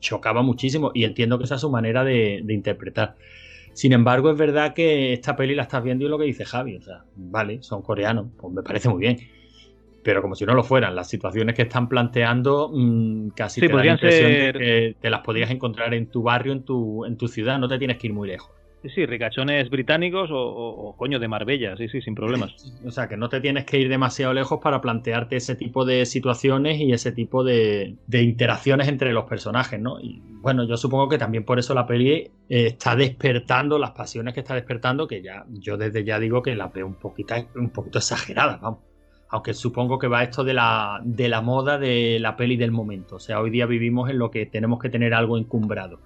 chocaba 0.00 0.42
muchísimo 0.42 0.90
y 0.92 1.04
entiendo 1.04 1.38
que 1.38 1.44
esa 1.44 1.54
es 1.54 1.60
su 1.60 1.70
manera 1.70 2.02
de 2.02 2.42
interpretar. 2.48 3.14
Sin 3.72 3.92
embargo, 3.92 4.30
es 4.30 4.36
verdad 4.36 4.74
que 4.74 5.12
esta 5.12 5.36
peli 5.36 5.54
la 5.54 5.62
estás 5.62 5.82
viendo 5.82 6.04
y 6.04 6.08
lo 6.08 6.18
que 6.18 6.24
dice 6.24 6.44
Javi, 6.44 6.76
o 6.76 6.82
sea, 6.82 7.04
vale, 7.14 7.62
son 7.62 7.82
coreanos, 7.82 8.26
pues 8.36 8.52
me 8.52 8.62
parece 8.62 8.88
muy 8.88 9.00
bien. 9.00 9.18
Pero 10.02 10.22
como 10.22 10.34
si 10.34 10.46
no 10.46 10.54
lo 10.54 10.64
fueran, 10.64 10.94
las 10.94 11.08
situaciones 11.08 11.54
que 11.54 11.62
están 11.62 11.88
planteando 11.88 12.70
mmm, 12.72 13.28
casi 13.30 13.60
te 13.60 13.68
da 13.68 13.84
la 13.84 13.92
impresión 13.92 14.32
de 14.32 14.52
que 14.52 14.96
te 15.00 15.10
las 15.10 15.20
podrías 15.20 15.50
encontrar 15.50 15.92
en 15.94 16.10
tu 16.10 16.22
barrio, 16.22 16.52
en 16.52 16.64
tu, 16.64 17.04
en 17.04 17.16
tu 17.16 17.28
ciudad, 17.28 17.58
no 17.58 17.68
te 17.68 17.78
tienes 17.78 17.98
que 17.98 18.06
ir 18.06 18.12
muy 18.12 18.28
lejos. 18.28 18.59
Sí, 18.82 18.88
sí, 18.88 19.04
ricachones 19.04 19.68
británicos 19.68 20.30
o, 20.32 20.94
coño 20.96 21.18
de 21.18 21.28
Marbella, 21.28 21.76
sí, 21.76 21.88
sí, 21.88 22.00
sin 22.00 22.14
problemas. 22.14 22.54
O 22.86 22.90
sea, 22.90 23.08
que 23.08 23.16
no 23.18 23.28
te 23.28 23.40
tienes 23.40 23.66
que 23.66 23.78
ir 23.78 23.90
demasiado 23.90 24.32
lejos 24.32 24.58
para 24.62 24.80
plantearte 24.80 25.36
ese 25.36 25.54
tipo 25.54 25.84
de 25.84 26.06
situaciones 26.06 26.80
y 26.80 26.92
ese 26.92 27.12
tipo 27.12 27.44
de, 27.44 27.96
interacciones 28.10 28.88
entre 28.88 29.12
los 29.12 29.24
personajes, 29.24 29.78
¿no? 29.78 30.00
Y 30.00 30.22
bueno, 30.40 30.64
yo 30.66 30.78
supongo 30.78 31.10
que 31.10 31.18
también 31.18 31.44
por 31.44 31.58
eso 31.58 31.74
la 31.74 31.86
peli 31.86 32.12
eh, 32.12 32.30
está 32.48 32.96
despertando 32.96 33.78
las 33.78 33.90
pasiones 33.90 34.32
que 34.32 34.40
está 34.40 34.54
despertando, 34.54 35.06
que 35.06 35.20
ya 35.20 35.44
yo 35.50 35.76
desde 35.76 36.02
ya 36.02 36.18
digo 36.18 36.40
que 36.40 36.54
las 36.54 36.72
veo 36.72 36.86
un 36.86 36.94
poquito, 36.94 37.34
un 37.56 37.70
poquito 37.70 37.98
exageradas, 37.98 38.62
vamos. 38.62 38.80
Aunque 39.28 39.52
supongo 39.54 39.98
que 39.98 40.08
va 40.08 40.24
esto 40.24 40.42
de 40.42 40.54
la, 40.54 41.00
de 41.04 41.28
la 41.28 41.40
moda 41.40 41.78
de 41.78 42.18
la 42.18 42.34
peli 42.34 42.56
del 42.56 42.72
momento. 42.72 43.16
O 43.16 43.20
sea, 43.20 43.40
hoy 43.40 43.50
día 43.50 43.66
vivimos 43.66 44.10
en 44.10 44.18
lo 44.18 44.30
que 44.30 44.46
tenemos 44.46 44.80
que 44.80 44.88
tener 44.88 45.14
algo 45.14 45.38
encumbrado 45.38 46.00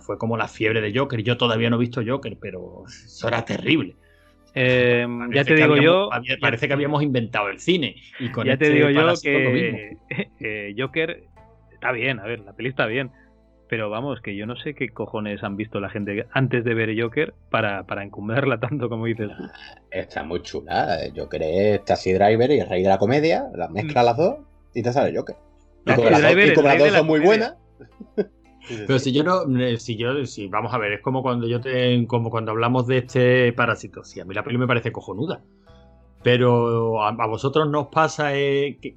fue 0.00 0.18
como 0.18 0.36
la 0.36 0.48
fiebre 0.48 0.80
de 0.80 0.96
Joker. 0.96 1.22
Yo 1.22 1.36
todavía 1.36 1.70
no 1.70 1.76
he 1.76 1.80
visto 1.80 2.02
Joker, 2.06 2.36
pero 2.40 2.84
eso 3.06 3.28
era 3.28 3.44
terrible. 3.44 3.96
Eh, 4.54 5.06
ya 5.32 5.44
te 5.44 5.56
digo 5.56 5.76
yo. 5.76 6.08
parece 6.40 6.68
que 6.68 6.74
habíamos 6.74 7.02
inventado 7.02 7.48
el 7.48 7.58
cine. 7.58 7.96
Y 8.20 8.30
con 8.30 8.46
ya 8.46 8.56
te 8.56 8.66
este 8.66 8.76
digo 8.76 8.90
yo 8.90 9.12
que 9.20 9.96
eh, 10.40 10.74
Joker 10.78 11.24
está 11.72 11.92
bien, 11.92 12.20
a 12.20 12.24
ver, 12.24 12.40
la 12.40 12.54
peli 12.54 12.68
está 12.68 12.86
bien. 12.86 13.10
Pero 13.68 13.90
vamos, 13.90 14.20
que 14.20 14.36
yo 14.36 14.46
no 14.46 14.56
sé 14.56 14.74
qué 14.74 14.90
cojones 14.90 15.42
han 15.42 15.56
visto 15.56 15.80
la 15.80 15.88
gente 15.88 16.26
antes 16.32 16.64
de 16.64 16.74
ver 16.74 16.94
Joker 17.00 17.34
para, 17.50 17.84
para 17.84 18.04
encumbrarla 18.04 18.60
tanto 18.60 18.88
como 18.88 19.06
dices 19.06 19.30
tú. 19.36 19.44
Está 19.90 20.22
muy 20.22 20.42
chula. 20.42 20.98
Joker 21.16 21.42
es 21.42 21.84
Taxi 21.84 22.12
Driver 22.12 22.50
y 22.50 22.60
el 22.60 22.68
rey 22.68 22.82
de 22.82 22.90
la 22.90 22.98
comedia. 22.98 23.46
Las 23.54 23.70
mezcla 23.70 24.02
las 24.02 24.16
dos 24.16 24.36
y 24.74 24.82
te 24.82 24.92
sale 24.92 25.16
Joker. 25.16 25.36
Y 25.86 25.94
como, 25.94 26.10
las, 26.10 26.78
dos 26.78 26.90
son 26.90 27.06
muy 27.06 27.20
buenas. 27.20 27.56
Pero 28.68 28.98
si 28.98 29.12
yo 29.12 29.22
no, 29.24 29.42
eh, 29.58 29.78
si 29.78 29.96
yo, 29.96 30.24
si 30.26 30.48
vamos 30.48 30.72
a 30.72 30.78
ver, 30.78 30.92
es 30.92 31.02
como 31.02 31.22
cuando 31.22 31.46
yo 31.46 31.60
te, 31.60 32.06
como 32.06 32.30
cuando 32.30 32.52
hablamos 32.52 32.86
de 32.86 32.98
este 32.98 33.52
parásito. 33.52 34.04
Si 34.04 34.20
a 34.20 34.24
mí 34.24 34.34
la 34.34 34.42
peli 34.42 34.58
me 34.58 34.66
parece 34.66 34.92
cojonuda, 34.92 35.42
pero 36.22 37.02
a, 37.04 37.12
vosotros 37.26 37.68
no 37.68 37.82
os 37.82 37.88
pasa 37.88 38.34
eh, 38.34 38.78
que, 38.80 38.96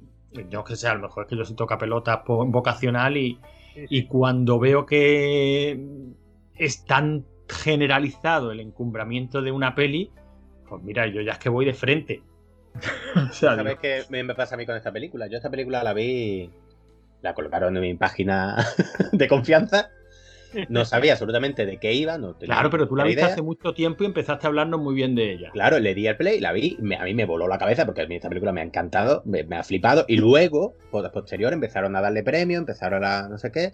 yo 0.50 0.64
que 0.64 0.76
sé, 0.76 0.88
a 0.88 0.94
lo 0.94 1.00
mejor 1.00 1.24
es 1.24 1.30
que 1.30 1.36
yo 1.36 1.44
soy 1.44 1.56
toca 1.56 1.76
pelotas 1.76 2.20
vocacional 2.26 3.16
y, 3.16 3.38
y 3.74 4.06
cuando 4.06 4.58
veo 4.58 4.86
que 4.86 5.78
es 6.56 6.84
tan 6.84 7.26
generalizado 7.48 8.52
el 8.52 8.60
encumbramiento 8.60 9.42
de 9.42 9.52
una 9.52 9.74
peli, 9.74 10.10
pues 10.68 10.82
mira, 10.82 11.06
yo 11.06 11.20
ya 11.20 11.32
es 11.32 11.38
que 11.38 11.48
voy 11.48 11.64
de 11.64 11.74
frente. 11.74 12.22
¿Sabes 13.32 13.76
qué 13.80 14.04
me 14.10 14.34
pasa 14.34 14.54
a 14.54 14.58
mí 14.58 14.66
con 14.66 14.76
esta 14.76 14.92
película? 14.92 15.26
Yo 15.26 15.36
esta 15.36 15.50
película 15.50 15.82
la 15.82 15.92
vi 15.92 16.50
la 17.22 17.34
colocaron 17.34 17.76
en 17.76 17.82
mi 17.82 17.94
página 17.94 18.66
de 19.12 19.28
confianza. 19.28 19.90
No 20.68 20.84
sabía 20.84 21.12
absolutamente 21.12 21.66
de 21.66 21.78
qué 21.78 21.92
iba. 21.92 22.16
No 22.16 22.36
claro, 22.38 22.70
pero 22.70 22.88
tú 22.88 22.96
la 22.96 23.04
viste 23.04 23.22
hace 23.22 23.42
mucho 23.42 23.74
tiempo 23.74 24.02
y 24.02 24.06
empezaste 24.06 24.46
a 24.46 24.48
hablarnos 24.48 24.80
muy 24.80 24.94
bien 24.94 25.14
de 25.14 25.32
ella. 25.32 25.50
Claro, 25.52 25.78
le 25.78 25.94
di 25.94 26.06
el 26.06 26.16
play, 26.16 26.40
la 26.40 26.52
vi, 26.52 26.78
a 26.98 27.04
mí 27.04 27.14
me 27.14 27.26
voló 27.26 27.48
la 27.48 27.58
cabeza 27.58 27.84
porque 27.84 28.02
a 28.02 28.06
mí 28.06 28.16
esta 28.16 28.28
película 28.28 28.52
me 28.52 28.62
ha 28.62 28.64
encantado, 28.64 29.22
me, 29.26 29.44
ha 29.54 29.62
flipado. 29.62 30.04
Y 30.08 30.16
luego, 30.16 30.74
posterior, 30.90 31.52
empezaron 31.52 31.94
a 31.96 32.00
darle 32.00 32.22
premio, 32.22 32.58
empezaron 32.58 33.04
a 33.04 33.28
no 33.28 33.36
sé 33.38 33.52
qué. 33.52 33.72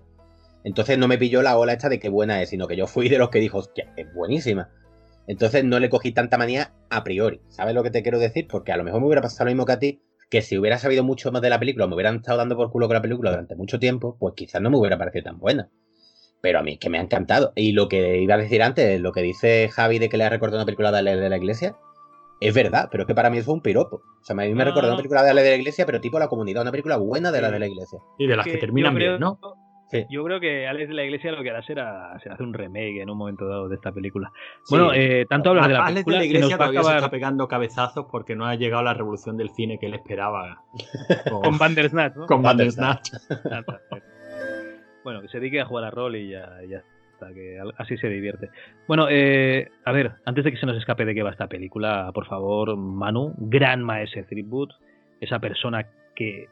Entonces 0.65 0.99
no 0.99 1.09
me 1.09 1.19
pilló 1.19 1.43
la 1.43 1.57
ola 1.59 1.75
esta 1.75 1.89
de 1.89 2.01
qué 2.01 2.09
buena 2.09 2.43
es, 2.43 2.49
sino 2.49 2.67
que 2.67 2.77
yo 2.77 2.87
fui 2.87 3.09
de 3.09 3.19
los 3.19 3.29
que 3.29 3.39
dijo, 3.39 3.59
hostia, 3.59 3.93
es 3.97 4.13
buenísima. 4.13 4.71
Entonces 5.27 5.65
no 5.65 5.79
le 5.79 5.91
cogí 5.91 6.13
tanta 6.13 6.39
manía 6.39 6.73
a 6.91 7.05
priori. 7.05 7.41
¿Sabes 7.49 7.75
lo 7.75 7.83
que 7.83 7.91
te 7.91 8.03
quiero 8.03 8.19
decir? 8.19 8.47
Porque 8.49 8.73
a 8.73 8.77
lo 8.77 8.85
mejor 8.85 9.01
me 9.01 9.07
hubiera 9.07 9.23
pasado 9.23 9.45
lo 9.45 9.53
mismo 9.53 9.67
que 9.67 9.73
a 9.73 9.79
ti 9.79 10.03
que 10.35 10.43
si 10.43 10.59
hubiera 10.59 10.79
sabido 10.79 11.05
mucho 11.05 11.31
más 11.31 11.43
de 11.43 11.49
la 11.49 11.61
película, 11.61 11.87
me 11.87 11.95
hubieran 11.95 12.17
estado 12.17 12.39
dando 12.39 12.57
por 12.57 12.69
culo 12.73 12.89
con 12.89 12.95
la 12.95 13.01
película 13.01 13.31
durante 13.31 13.55
mucho 13.55 13.79
tiempo, 13.79 14.17
pues 14.19 14.35
quizás 14.35 14.61
no 14.61 14.69
me 14.69 14.77
hubiera 14.77 14.99
parecido 14.99 15.27
tan 15.27 15.39
buena. 15.39 15.69
Pero 16.41 16.59
a 16.59 16.63
mí 16.65 16.73
es 16.73 16.79
que 16.81 16.91
me 16.91 16.99
ha 16.99 17.03
encantado. 17.03 17.53
Y 17.55 17.71
lo 17.71 17.89
que 17.89 18.19
iba 18.21 18.35
a 18.35 18.39
decir 18.39 18.61
antes, 18.61 19.01
lo 19.01 19.13
que 19.13 19.23
dice 19.23 19.69
Javi 19.69 20.01
de 20.01 20.09
que 20.09 20.17
le 20.17 20.25
ha 20.25 20.29
recordado 20.31 20.59
una 20.59 20.65
película 20.65 20.91
de 20.91 21.05
la, 21.05 21.15
de 21.15 21.31
la 21.31 21.37
iglesia, 21.37 21.77
es 22.41 22.53
verdad, 22.53 22.89
pero 22.91 23.05
es 23.05 23.07
que 23.07 23.15
para 23.15 23.31
mí 23.31 23.39
eso 23.39 23.53
es 23.53 23.55
un 23.55 23.63
piropo. 23.63 23.99
O 23.99 24.25
sea, 24.25 24.35
a 24.35 24.45
mí 24.45 24.53
me 24.53 24.63
ha 24.63 24.67
recordado 24.67 24.95
una 24.95 24.97
película 24.97 25.23
de 25.23 25.35
la 25.35 25.41
de 25.41 25.51
la 25.51 25.57
iglesia, 25.57 25.87
pero 25.87 26.01
tipo 26.01 26.19
la 26.19 26.27
comunidad, 26.27 26.63
una 26.63 26.73
película 26.73 26.97
buena 26.97 27.31
de 27.31 27.41
la 27.41 27.53
de 27.53 27.61
la 27.61 27.69
iglesia. 27.69 28.01
Y 28.19 28.27
de 28.27 28.37
las 28.37 28.45
que, 28.45 28.57
terminan 28.57 28.97
bien, 28.97 29.21
¿no? 29.21 29.39
Yo 30.11 30.25
creo 30.25 30.41
que 30.41 30.67
Alex 30.67 30.89
de 30.89 30.95
la 30.95 31.05
Iglesia 31.05 31.33
lo 31.33 31.43
que 31.43 31.51
hará 31.51 31.63
será, 31.63 32.19
será 32.21 32.35
hacer 32.35 32.47
un 32.47 32.55
remake 32.55 33.01
en 33.01 33.11
un 33.11 33.19
momento 33.19 33.47
dado 33.47 33.69
de 33.69 33.77
esta 33.77 33.93
película. 33.93 34.33
Bueno, 34.69 34.93
eh, 34.93 35.27
tanto 35.29 35.51
hablar 35.51 35.69
de 35.69 35.75
la 35.75 35.85
película. 35.85 35.91
Alex 35.91 36.07
de 36.07 36.13
la 36.13 36.25
Iglesia 36.25 36.57
todavía 36.59 36.83
se 36.83 36.97
está 36.97 37.11
pegando 37.11 37.49
cabezazos 37.49 38.07
porque 38.11 38.35
no 38.35 38.47
ha 38.47 38.55
llegado 38.55 38.83
la 38.83 38.95
revolución 38.95 39.37
del 39.37 39.51
cine 39.51 39.79
que 39.79 39.87
él 39.87 39.95
esperaba. 39.95 40.63
Con, 41.31 41.59
Bandersnatch, 41.59 42.17
¿no? 42.17 42.27
Con 42.27 42.43
Bandersnatch. 42.43 43.11
bueno, 45.05 45.23
que 45.23 45.29
se 45.29 45.39
dedique 45.39 45.61
a 45.61 45.67
jugar 45.67 45.85
a 45.85 45.91
rol 45.91 46.17
y 46.17 46.31
ya, 46.31 46.61
ya 46.69 46.83
está, 47.13 47.33
que 47.33 47.61
así 47.79 47.97
se 47.97 48.09
divierte. 48.09 48.51
Bueno, 48.89 49.07
eh, 49.11 49.71
a 49.85 49.93
ver, 49.93 50.13
antes 50.25 50.45
de 50.45 50.51
que 50.51 50.57
se 50.57 50.67
nos 50.67 50.77
escape 50.77 51.05
de 51.05 51.15
qué 51.15 51.23
va 51.23 51.31
esta 51.31 51.47
película, 51.47 52.11
por 52.13 52.27
favor, 52.27 52.77
Manu, 52.77 53.35
gran 53.37 53.83
maese 53.83 54.25
Threepwood, 54.25 54.71
esa 55.21 55.39
persona 55.39 55.87
que 56.15 56.49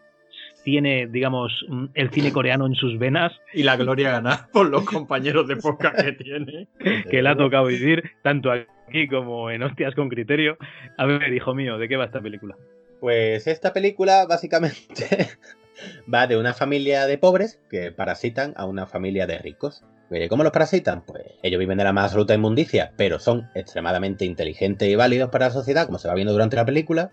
tiene, 0.65 1.07
digamos, 1.07 1.53
mm, 1.69 1.87
el 1.95 2.11
cine 2.11 2.33
coreano 2.33 2.67
en 2.67 2.75
sus 2.75 2.99
venas. 2.99 3.33
Y 3.53 3.63
la 3.63 3.77
gloria 3.77 4.11
ganar 4.13 4.51
por 4.53 4.69
los 4.69 4.85
compañeros 4.85 5.49
de 5.49 5.57
poca 5.57 5.93
que 5.93 6.13
tiene. 6.13 6.69
que 7.11 7.23
le 7.23 7.29
ha 7.29 7.37
tocado 7.37 7.67
vivir, 7.67 8.03
tanto 8.23 8.51
aquí 8.51 9.09
como 9.09 9.51
en 9.51 9.63
Hostias 9.63 9.95
con 9.95 10.09
Criterio. 10.09 10.57
A 10.97 11.07
ver, 11.07 11.33
hijo 11.33 11.55
mío, 11.55 11.79
¿de 11.79 11.89
qué 11.89 11.97
va 11.97 12.05
esta 12.05 12.21
película? 12.21 12.57
Pues 13.01 13.47
esta 13.47 13.73
película 13.73 14.27
básicamente 14.29 15.29
va 16.13 16.27
de 16.27 16.37
una 16.37 16.55
familia 16.55 17.07
de 17.07 17.19
pobres 17.19 17.61
que 17.69 17.91
parasitan 17.91 18.55
a 18.57 18.67
una 18.67 18.87
familia 18.87 19.27
de 19.27 19.39
ricos. 19.39 19.85
Eh, 20.11 20.29
¿Cómo 20.29 20.45
los 20.45 20.53
parasitan? 20.53 21.05
Pues 21.05 21.25
ellos 21.43 21.59
viven 21.59 21.79
de 21.79 21.85
la 21.85 21.93
más 21.93 22.05
absoluta 22.05 22.35
inmundicia, 22.35 22.93
pero 22.97 23.19
son 23.19 23.49
extremadamente 23.55 24.25
inteligentes 24.25 24.89
y 24.89 24.95
válidos 24.95 25.31
para 25.31 25.47
la 25.47 25.53
sociedad, 25.53 25.87
como 25.87 25.99
se 25.99 26.07
va 26.07 26.15
viendo 26.15 26.33
durante 26.33 26.57
la 26.57 26.67
película. 26.67 27.11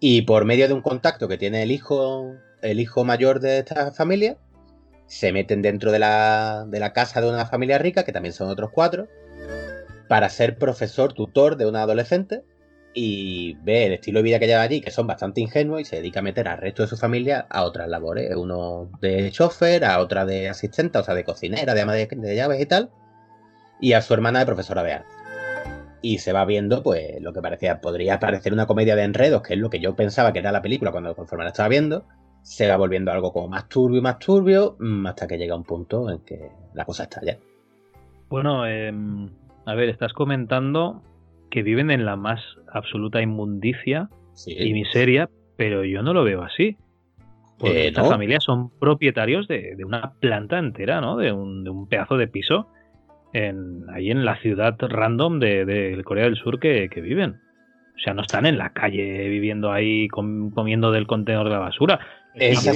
Y 0.00 0.22
por 0.22 0.44
medio 0.44 0.68
de 0.68 0.74
un 0.74 0.82
contacto 0.82 1.28
que 1.28 1.38
tiene 1.38 1.62
el 1.62 1.70
hijo, 1.70 2.36
el 2.64 2.80
hijo 2.80 3.04
mayor 3.04 3.40
de 3.40 3.58
esta 3.58 3.92
familia, 3.92 4.36
se 5.06 5.32
meten 5.32 5.62
dentro 5.62 5.92
de 5.92 5.98
la, 5.98 6.64
de 6.66 6.80
la 6.80 6.92
casa 6.92 7.20
de 7.20 7.28
una 7.28 7.46
familia 7.46 7.78
rica, 7.78 8.04
que 8.04 8.12
también 8.12 8.32
son 8.32 8.48
otros 8.48 8.70
cuatro, 8.72 9.06
para 10.08 10.28
ser 10.28 10.58
profesor 10.58 11.12
tutor 11.12 11.56
de 11.56 11.66
una 11.66 11.82
adolescente 11.82 12.42
y 12.94 13.54
ve 13.62 13.86
el 13.86 13.92
estilo 13.94 14.20
de 14.20 14.22
vida 14.22 14.38
que 14.38 14.46
lleva 14.46 14.62
allí, 14.62 14.80
que 14.80 14.90
son 14.90 15.06
bastante 15.06 15.40
ingenuos, 15.40 15.80
y 15.80 15.84
se 15.84 15.96
dedica 15.96 16.20
a 16.20 16.22
meter 16.22 16.48
al 16.48 16.58
resto 16.58 16.82
de 16.82 16.88
su 16.88 16.96
familia 16.96 17.46
a 17.50 17.64
otras 17.64 17.88
labores. 17.88 18.34
Uno 18.36 18.90
de 19.00 19.30
chofer, 19.32 19.84
a 19.84 19.98
otra 19.98 20.24
de 20.24 20.48
asistente, 20.48 20.98
o 20.98 21.04
sea, 21.04 21.14
de 21.14 21.24
cocinera, 21.24 21.74
de 21.74 21.80
ama 21.80 21.94
de 21.94 22.36
llaves 22.36 22.60
y 22.60 22.66
tal, 22.66 22.90
y 23.80 23.92
a 23.92 24.00
su 24.00 24.14
hermana 24.14 24.38
de 24.38 24.46
profesora 24.46 24.84
de 24.84 24.92
arte. 24.92 25.08
Y 26.02 26.18
se 26.18 26.32
va 26.32 26.44
viendo, 26.44 26.82
pues, 26.82 27.20
lo 27.20 27.32
que 27.32 27.42
parecía, 27.42 27.80
podría 27.80 28.20
parecer 28.20 28.52
una 28.52 28.66
comedia 28.66 28.94
de 28.94 29.02
enredos, 29.02 29.42
que 29.42 29.54
es 29.54 29.58
lo 29.58 29.70
que 29.70 29.80
yo 29.80 29.96
pensaba 29.96 30.32
que 30.32 30.38
era 30.38 30.52
la 30.52 30.62
película 30.62 30.92
cuando 30.92 31.16
conforme 31.16 31.44
la 31.44 31.50
estaba 31.50 31.68
viendo, 31.68 32.06
se 32.44 32.68
va 32.68 32.76
volviendo 32.76 33.10
algo 33.10 33.32
como 33.32 33.48
más 33.48 33.68
turbio 33.68 33.98
y 33.98 34.02
más 34.02 34.18
turbio, 34.18 34.76
mm, 34.78 35.06
hasta 35.06 35.26
que 35.26 35.38
llega 35.38 35.56
un 35.56 35.64
punto 35.64 36.10
en 36.10 36.18
que 36.20 36.38
la 36.74 36.84
cosa 36.84 37.04
está 37.04 37.20
ya. 37.24 37.36
Bueno, 38.28 38.66
em, 38.66 39.28
a 39.66 39.74
ver, 39.74 39.88
estás 39.88 40.12
comentando 40.12 41.02
que 41.50 41.62
viven 41.62 41.90
en 41.90 42.04
la 42.04 42.16
más 42.16 42.40
absoluta 42.72 43.22
inmundicia 43.22 44.08
Sí. 44.34 44.54
y 44.58 44.72
miseria, 44.72 45.30
pero 45.56 45.84
yo 45.84 46.02
no 46.02 46.12
lo 46.12 46.22
veo 46.24 46.42
así. 46.42 46.76
Porque 47.58 47.84
Eh, 47.84 47.88
esta 47.88 48.02
¿no? 48.02 48.08
familia 48.10 48.40
son 48.40 48.70
propietarios 48.78 49.46
de, 49.48 49.74
de 49.76 49.84
una 49.84 50.12
planta 50.20 50.58
entera, 50.58 51.00
¿no? 51.00 51.16
De 51.16 51.32
un, 51.32 51.62
de 51.64 51.70
un 51.70 51.86
pedazo 51.88 52.16
de 52.18 52.26
piso 52.28 52.66
en, 53.32 53.88
ahí 53.90 54.10
en 54.10 54.24
la 54.24 54.36
ciudad 54.40 54.76
random 54.78 55.38
de, 55.38 55.64
de 55.64 56.02
Corea 56.04 56.24
del 56.24 56.36
Sur 56.36 56.58
que, 56.60 56.88
que 56.90 57.00
viven. 57.00 57.36
O 57.96 57.98
sea, 58.04 58.12
no 58.12 58.22
están 58.22 58.44
en 58.46 58.58
la 58.58 58.72
calle 58.72 59.28
viviendo 59.28 59.70
ahí 59.70 60.08
com- 60.08 60.50
comiendo 60.50 60.90
del 60.90 61.06
contenedor 61.06 61.46
de 61.46 61.52
la 61.52 61.60
basura. 61.60 62.00
Esa 62.36 62.72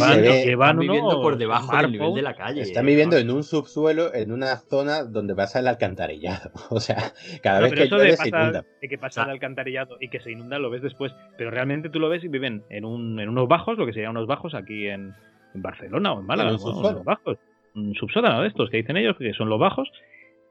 viviendo 0.76 1.20
por 1.20 1.36
debajo 1.36 1.76
del 1.76 1.92
nivel 1.92 2.14
de 2.14 2.22
la 2.22 2.34
calle. 2.34 2.62
Están 2.62 2.86
viviendo 2.86 3.16
en 3.16 3.30
un 3.30 3.42
subsuelo, 3.42 4.14
en 4.14 4.30
una 4.32 4.56
zona 4.56 5.02
donde 5.04 5.34
pasa 5.34 5.58
el 5.60 5.66
alcantarillado. 5.68 6.50
O 6.70 6.80
sea, 6.80 7.12
cada 7.42 7.58
No, 7.58 7.62
vez 7.64 7.70
pero 7.72 7.82
que 7.82 7.86
eso 7.86 7.96
llueve 7.96 8.10
de, 8.12 8.16
se 8.16 8.30
pasar- 8.30 8.42
inunda. 8.42 8.64
de 8.80 8.88
que 8.88 8.98
pasa 8.98 9.20
el 9.22 9.24
sea- 9.26 9.32
alcantarillado 9.32 9.96
y 10.00 10.08
que 10.08 10.20
se 10.20 10.30
inunda 10.32 10.58
lo 10.58 10.70
ves 10.70 10.82
después. 10.82 11.12
Pero 11.36 11.50
realmente 11.50 11.88
tú 11.90 11.98
lo 11.98 12.08
ves 12.08 12.22
y 12.24 12.28
viven 12.28 12.62
en, 12.70 12.84
un, 12.84 13.18
en 13.20 13.28
unos 13.28 13.48
bajos, 13.48 13.76
lo 13.78 13.86
que 13.86 13.92
serían 13.92 14.12
unos 14.12 14.26
bajos 14.26 14.54
aquí 14.54 14.86
en, 14.86 15.12
en 15.54 15.62
Barcelona 15.62 16.12
o 16.12 16.20
en 16.20 16.26
Málaga. 16.26 16.50
En 16.50 16.56
bueno, 16.58 16.78
unos 16.78 17.04
bajos. 17.04 17.38
Un 17.74 17.94
subsótano 17.94 18.42
de 18.42 18.48
estos 18.48 18.70
que 18.70 18.78
dicen 18.78 18.96
ellos, 18.96 19.16
que 19.18 19.32
son 19.34 19.48
los 19.48 19.58
bajos. 19.58 19.88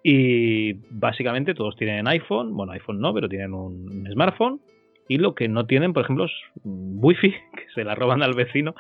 Y 0.04 0.74
básicamente 0.91 1.54
todos 1.54 1.76
tienen 1.76 2.08
iPhone. 2.08 2.56
Bueno, 2.56 2.72
iPhone 2.74 3.00
no, 3.00 3.13
pero 3.13 3.28
tienen 3.28 3.54
un, 3.54 3.89
un 3.89 4.12
smartphone. 4.12 4.62
Y 5.08 5.17
lo 5.17 5.36
que 5.36 5.48
no 5.48 5.65
tienen, 5.65 5.93
por 5.93 6.04
ejemplo, 6.04 6.26
es 6.26 6.32
wifi, 6.63 7.32
que 7.56 7.65
se 7.74 7.84
la 7.84 7.96
roban 7.96 8.24
al 8.24 8.34
vecino 8.34 8.76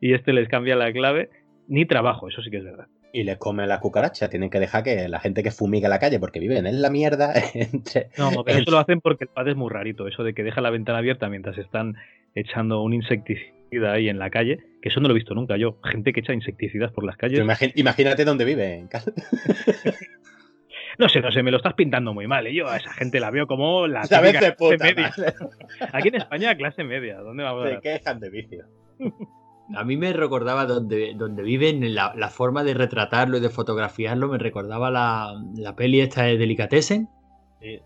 y 0.00 0.14
este 0.14 0.32
les 0.32 0.48
cambia 0.48 0.76
la 0.76 0.92
clave. 0.92 1.30
Ni 1.66 1.86
trabajo, 1.86 2.28
eso 2.28 2.42
sí 2.42 2.50
que 2.50 2.58
es 2.58 2.64
verdad. 2.64 2.88
Y 3.12 3.22
les 3.22 3.38
come 3.38 3.66
la 3.66 3.80
cucaracha. 3.80 4.28
Tienen 4.28 4.50
que 4.50 4.60
dejar 4.60 4.82
que 4.82 5.08
la 5.08 5.18
gente 5.18 5.42
que 5.42 5.50
fumiga 5.50 5.88
la 5.88 5.98
calle, 5.98 6.18
porque 6.18 6.40
viven 6.40 6.66
en 6.66 6.82
la 6.82 6.90
mierda, 6.90 7.32
entre... 7.54 8.10
No, 8.18 8.44
pero 8.44 8.58
eso 8.58 8.70
lo 8.70 8.78
hacen 8.78 9.00
porque 9.00 9.24
el 9.24 9.30
padre 9.30 9.52
es 9.52 9.56
muy 9.56 9.70
rarito. 9.70 10.06
Eso 10.06 10.22
de 10.22 10.34
que 10.34 10.42
deja 10.42 10.60
la 10.60 10.70
ventana 10.70 10.98
abierta 10.98 11.28
mientras 11.30 11.56
están 11.56 11.94
echando 12.34 12.82
un 12.82 12.92
insecticida 12.92 13.54
ahí 13.82 14.08
en 14.08 14.18
la 14.18 14.30
calle, 14.30 14.58
que 14.82 14.88
eso 14.88 15.00
no 15.00 15.08
lo 15.08 15.14
he 15.14 15.18
visto 15.18 15.34
nunca 15.34 15.56
yo. 15.56 15.78
Gente 15.84 16.12
que 16.12 16.20
echa 16.20 16.34
insecticidas 16.34 16.92
por 16.92 17.04
las 17.04 17.16
calles. 17.16 17.40
Imagínate 17.74 18.24
dónde 18.24 18.44
viven. 18.44 18.88
No 20.98 21.08
sé, 21.08 21.20
no 21.20 21.32
sé, 21.32 21.42
me 21.42 21.50
lo 21.50 21.56
estás 21.56 21.74
pintando 21.74 22.14
muy 22.14 22.26
mal. 22.26 22.46
¿eh? 22.46 22.54
Yo 22.54 22.68
a 22.68 22.76
esa 22.76 22.92
gente 22.92 23.20
la 23.20 23.30
veo 23.30 23.46
como 23.46 23.86
la 23.86 24.02
puta 24.02 24.20
clase 24.20 24.56
media. 24.78 25.12
madre. 25.16 25.34
Aquí 25.92 26.08
en 26.08 26.14
España, 26.16 26.56
clase 26.56 26.84
media. 26.84 27.18
¿Dónde 27.20 27.42
vamos 27.42 27.66
a 27.66 27.70
Se 27.70 27.80
quejan 27.80 28.20
de 28.20 28.30
vicio. 28.30 28.64
A 29.74 29.82
mí 29.84 29.96
me 29.96 30.12
recordaba 30.12 30.66
donde, 30.66 31.14
donde 31.16 31.42
viven, 31.42 31.94
la, 31.94 32.14
la 32.14 32.28
forma 32.28 32.64
de 32.64 32.74
retratarlo 32.74 33.38
y 33.38 33.40
de 33.40 33.48
fotografiarlo, 33.48 34.28
me 34.28 34.38
recordaba 34.38 34.90
la, 34.90 35.42
la 35.56 35.74
peli 35.74 36.00
esta 36.00 36.24
de 36.24 36.36
Delicatessen. 36.36 37.08
Sí. 37.60 37.80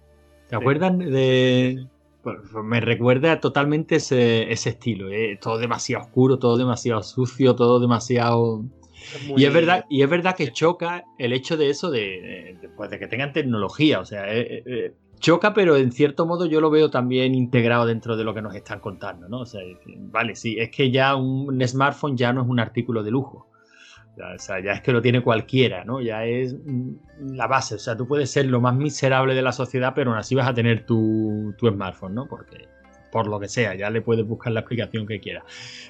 ¿Te 0.49 0.57
acuerdan? 0.57 0.99
De... 0.99 1.87
Pues, 2.23 2.37
me 2.64 2.81
recuerda 2.81 3.40
totalmente 3.40 3.97
ese, 3.97 4.51
ese 4.53 4.71
estilo. 4.71 5.09
¿eh? 5.11 5.38
Todo 5.40 5.59
demasiado 5.59 6.05
oscuro, 6.05 6.38
todo 6.38 6.57
demasiado 6.57 7.03
sucio, 7.03 7.55
todo 7.55 7.79
demasiado... 7.81 8.64
Y 9.37 9.44
es 9.44 9.53
verdad, 9.53 9.85
y 9.88 10.03
es 10.03 10.11
verdad 10.11 10.37
que 10.37 10.53
choca 10.53 11.05
el 11.18 11.33
hecho 11.33 11.57
de 11.57 11.71
eso 11.71 11.90
de, 11.90 12.57
de, 12.61 12.68
pues, 12.77 12.90
de 12.90 12.99
que 12.99 13.07
tengan 13.07 13.33
tecnología. 13.33 14.01
O 14.01 14.05
sea, 14.05 14.33
eh, 14.33 14.62
eh, 14.66 14.94
choca, 15.18 15.55
pero 15.55 15.77
en 15.77 15.92
cierto 15.92 16.27
modo 16.27 16.47
yo 16.47 16.61
lo 16.61 16.71
veo 16.71 16.90
también 16.90 17.35
integrado 17.35 17.87
dentro 17.87 18.16
de 18.16 18.25
lo 18.25 18.35
que 18.35 18.42
nos 18.42 18.55
están 18.55 18.81
contando, 18.81 19.29
¿no? 19.29 19.40
O 19.40 19.47
sea, 19.47 19.61
vale, 20.11 20.35
sí, 20.37 20.57
es 20.59 20.71
que 20.71 20.90
ya 20.90 21.14
un 21.16 21.61
smartphone 21.66 22.16
ya 22.16 22.33
no 22.33 22.42
es 22.42 22.49
un 22.49 22.61
artículo 22.61 23.03
de 23.03 23.11
lujo. 23.11 23.49
Ya, 24.16 24.35
O 24.35 24.38
sea, 24.38 24.61
ya 24.61 24.73
es 24.73 24.81
que 24.81 24.92
lo 24.92 25.01
tiene 25.01 25.23
cualquiera, 25.23 25.85
¿no? 25.85 26.01
Ya 26.01 26.25
es 26.25 26.55
mm, 26.55 27.35
la 27.35 27.47
base. 27.47 27.77
O 27.77 27.79
sea, 27.79 27.97
tú 27.97 28.07
puedes 28.07 28.31
ser 28.31 28.47
lo 28.47 28.61
más 28.61 28.75
miserable 28.75 29.35
de 29.35 29.42
la 29.42 29.53
sociedad, 29.53 29.92
pero 29.94 30.11
aún 30.11 30.18
así 30.18 30.35
vas 30.35 30.49
a 30.49 30.55
tener 30.55 30.85
tu, 30.85 31.55
tu 31.57 31.68
smartphone, 31.68 32.14
¿no? 32.14 32.27
Porque 32.27 32.68
por 33.11 33.27
lo 33.27 33.40
que 33.40 33.49
sea, 33.49 33.75
ya 33.75 33.90
le 33.90 34.03
puedes 34.03 34.27
buscar 34.27 34.53
la 34.53 34.61
explicación 34.61 35.07
que 35.07 35.21
quieras. 35.21 35.44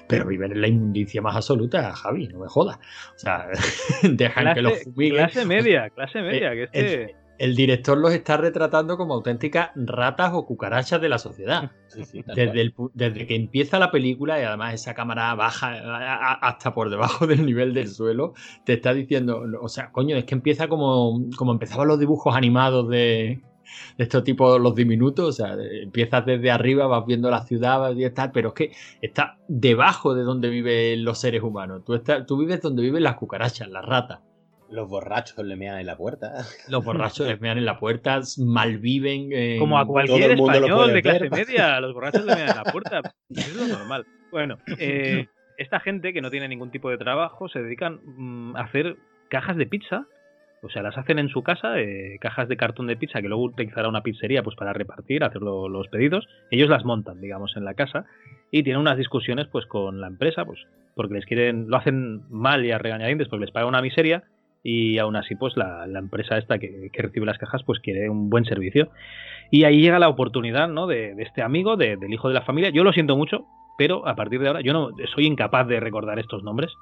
Pero 0.07 0.25
viven 0.25 0.51
en 0.51 0.61
la 0.61 0.67
inmundicia 0.67 1.21
más 1.21 1.35
absoluta, 1.35 1.93
Javi, 1.93 2.27
no 2.27 2.39
me 2.39 2.47
jodas. 2.47 2.77
O 3.15 3.19
sea, 3.19 3.47
dejan 4.03 4.53
que 4.53 4.61
los 4.61 4.83
fumiguen. 4.83 5.17
clase 5.17 5.45
media, 5.45 5.89
clase 5.89 6.21
media. 6.21 6.51
Que 6.51 6.69
este... 6.71 7.15
El 7.39 7.55
director 7.55 7.97
los 7.97 8.13
está 8.13 8.35
retratando 8.35 8.97
como 8.97 9.13
auténticas 9.13 9.69
ratas 9.73 10.31
o 10.33 10.45
cucarachas 10.45 10.99
de 10.99 11.09
la 11.09 11.17
sociedad. 11.17 11.71
Sí, 11.89 12.05
sí, 12.05 12.21
tal 12.21 12.35
Desde, 12.35 12.61
el 12.61 12.75
desde 12.93 13.25
que 13.25 13.35
empieza 13.35 13.79
la 13.79 13.89
película, 13.89 14.39
y 14.39 14.43
además 14.43 14.75
esa 14.75 14.93
cámara 14.93 15.33
baja 15.33 16.35
hasta 16.39 16.71
por 16.71 16.91
debajo 16.91 17.25
del 17.25 17.43
nivel 17.43 17.73
del 17.73 17.87
suelo, 17.87 18.33
te 18.63 18.73
está 18.73 18.93
diciendo, 18.93 19.43
o 19.59 19.67
sea, 19.69 19.91
coño, 19.91 20.15
es 20.15 20.25
que 20.25 20.35
empieza 20.35 20.67
como, 20.67 21.19
como 21.35 21.51
empezaban 21.51 21.87
los 21.87 21.99
dibujos 21.99 22.35
animados 22.35 22.87
de, 22.89 23.41
de 23.97 24.03
estos 24.03 24.23
tipos, 24.23 24.59
los 24.59 24.75
diminutos, 24.75 25.27
o 25.27 25.31
sea, 25.31 25.55
empiezas 25.81 26.25
desde 26.25 26.51
arriba, 26.51 26.87
vas 26.87 27.05
viendo 27.05 27.29
la 27.29 27.41
ciudad, 27.43 27.79
vas 27.79 27.95
viendo 27.95 28.13
tal, 28.15 28.31
pero 28.31 28.49
es 28.49 28.53
que 28.55 28.71
está 29.01 29.37
debajo 29.47 30.13
de 30.15 30.23
donde 30.23 30.49
viven 30.49 31.03
los 31.03 31.19
seres 31.19 31.41
humanos. 31.43 31.83
Tú, 31.85 31.93
estás, 31.93 32.25
tú 32.25 32.37
vives 32.37 32.61
donde 32.61 32.81
viven 32.81 33.03
las 33.03 33.15
cucarachas, 33.15 33.67
las 33.69 33.85
ratas. 33.85 34.19
Los 34.71 34.87
borrachos 34.87 35.43
le 35.43 35.55
mean 35.55 35.79
en 35.79 35.87
la 35.87 35.97
puerta. 35.97 36.45
Los 36.67 36.85
borrachos 36.85 37.25
les 37.27 37.41
mean 37.41 37.57
en 37.57 37.65
la 37.65 37.79
puerta, 37.79 38.19
malviven. 38.37 39.33
en- 39.33 39.59
Como 39.59 39.79
a 39.79 39.81
todo 39.83 39.93
cualquier 39.93 40.31
el 40.31 40.37
mundo 40.37 40.59
lo 40.59 40.65
español 40.67 40.93
de 40.93 41.01
clase 41.01 41.19
ver. 41.29 41.31
media, 41.31 41.79
los 41.79 41.93
borrachos 41.93 42.23
le 42.25 42.35
miran 42.35 42.49
a 42.51 42.63
la 42.63 42.71
puerta. 42.71 43.01
Es 43.29 43.55
lo 43.55 43.67
normal. 43.67 44.05
Bueno, 44.31 44.57
eh, 44.77 45.25
esta 45.57 45.79
gente 45.79 46.13
que 46.13 46.21
no 46.21 46.29
tiene 46.29 46.47
ningún 46.47 46.69
tipo 46.69 46.89
de 46.91 46.97
trabajo 46.99 47.49
se 47.49 47.63
dedican 47.63 47.99
mm, 48.05 48.55
a 48.55 48.61
hacer 48.61 48.97
cajas 49.29 49.57
de 49.57 49.65
pizza. 49.65 50.05
O 50.61 50.69
sea, 50.69 50.81
las 50.83 50.97
hacen 50.97 51.19
en 51.19 51.29
su 51.29 51.41
casa, 51.41 51.79
eh, 51.79 52.17
cajas 52.19 52.47
de 52.49 52.57
cartón 52.57 52.87
de 52.87 52.97
pizza 52.97 53.21
que 53.21 53.27
luego 53.29 53.43
utilizará 53.43 53.87
una 53.87 54.01
pizzería 54.03 54.43
pues 54.43 54.55
para 54.55 54.73
repartir, 54.73 55.23
hacer 55.23 55.41
lo- 55.41 55.69
los 55.69 55.87
pedidos. 55.87 56.27
Ellos 56.51 56.69
las 56.69 56.83
montan, 56.85 57.21
digamos, 57.21 57.55
en 57.55 57.63
la 57.65 57.73
casa 57.75 58.05
y 58.51 58.63
tienen 58.63 58.81
unas 58.81 58.97
discusiones 58.97 59.47
pues 59.47 59.65
con 59.65 60.01
la 60.01 60.07
empresa, 60.07 60.43
pues 60.45 60.59
porque 60.95 61.13
les 61.15 61.25
quieren, 61.25 61.69
lo 61.69 61.77
hacen 61.77 62.23
mal 62.29 62.65
y 62.65 62.71
a 62.71 62.77
regañadientes 62.77 63.27
porque 63.29 63.45
les 63.45 63.53
paga 63.53 63.67
una 63.67 63.81
miseria 63.81 64.23
y 64.61 64.97
aún 64.97 65.15
así 65.15 65.35
pues 65.35 65.55
la, 65.55 65.85
empresa 65.97 66.37
esta 66.37 66.59
que, 66.59 66.89
recibe 66.93 67.25
las 67.25 67.37
cajas 67.37 67.63
pues 67.63 67.79
quiere 67.79 68.09
un 68.09 68.29
buen 68.29 68.43
servicio 68.43 68.89
y 69.51 69.63
ahí 69.63 69.79
llega 69.81 69.99
la 69.99 70.09
oportunidad 70.09 70.67
¿no? 70.67 70.85
de, 70.87 71.15
de 71.15 71.23
este 71.23 71.41
amigo 71.41 71.77
de- 71.77 71.95
del 71.95 72.13
hijo 72.13 72.27
de 72.27 72.33
la 72.33 72.41
familia 72.41 72.69
yo 72.69 72.83
lo 72.83 72.91
siento 72.91 73.15
mucho 73.15 73.45
pero 73.77 74.05
a 74.05 74.15
partir 74.17 74.41
de 74.41 74.47
ahora 74.49 74.59
yo 74.59 74.73
no 74.73 74.89
soy 75.15 75.27
incapaz 75.27 75.65
de 75.69 75.79
recordar 75.79 76.19
estos 76.19 76.43
nombres 76.43 76.73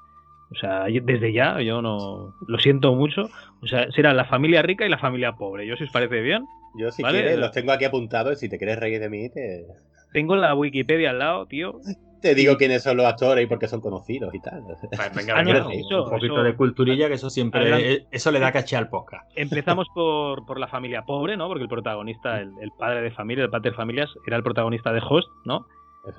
o 0.51 0.55
sea 0.55 0.86
desde 0.86 1.33
ya 1.33 1.60
yo 1.62 1.81
no 1.81 2.33
lo 2.47 2.57
siento 2.60 2.93
mucho 2.95 3.29
o 3.62 3.67
sea 3.67 3.91
será 3.91 4.13
la 4.13 4.25
familia 4.25 4.62
rica 4.62 4.86
y 4.86 4.89
la 4.89 4.97
familia 4.97 5.33
pobre 5.33 5.67
yo 5.67 5.75
si 5.75 5.83
os 5.83 5.91
parece 5.91 6.21
bien 6.21 6.45
Yo, 6.77 6.91
si 6.91 7.01
Vale. 7.01 7.19
quieres, 7.21 7.39
los 7.39 7.51
tengo 7.51 7.71
aquí 7.71 7.86
apuntados. 7.86 8.33
Y 8.33 8.36
si 8.41 8.49
te 8.49 8.57
quieres 8.60 8.77
reír 8.77 8.99
de 8.99 9.10
mí, 9.10 9.29
te, 9.31 9.65
tengo 10.13 10.36
la 10.36 10.53
Wikipedia 10.53 11.10
al 11.10 11.19
lado 11.19 11.45
tío 11.47 11.79
te 12.21 12.33
digo 12.36 12.57
quiénes 12.57 12.81
son 12.83 12.97
los 12.97 13.05
actores 13.05 13.43
y 13.43 13.47
por 13.47 13.57
qué 13.60 13.67
son 13.67 13.79
conocidos 13.81 14.33
y 14.33 14.39
tal. 14.39 14.63
Pues 14.65 14.79
venga, 15.15 15.33
Ah, 15.38 15.43
no, 15.43 15.51
eso- 15.71 16.03
un 16.05 16.10
poquito 16.10 16.33
eso- 16.36 16.43
de 16.43 16.55
culturilla, 16.55 17.07
que 17.07 17.13
eso 17.15 17.29
siempre 17.29 17.62
Adelante. 17.62 18.07
eso 18.12 18.31
le 18.31 18.39
da 18.39 18.51
caché 18.51 18.75
al 18.75 18.89
podcast. 18.89 19.23
Empezamos 19.36 19.88
por, 19.93 20.45
por 20.45 20.60
la 20.60 20.67
familia 20.67 21.03
pobre, 21.03 21.36
¿no? 21.38 21.47
Porque 21.47 21.63
el 21.63 21.69
protagonista, 21.69 22.39
el, 22.41 22.51
el 22.62 22.71
padre 22.77 23.01
de 23.01 23.12
familia, 23.12 23.43
el 23.45 23.49
pater 23.51 23.73
familias, 23.75 24.10
era 24.25 24.36
el 24.38 24.43
protagonista 24.43 24.91
de 24.91 25.01
Host, 25.07 25.29
¿no? 25.45 25.65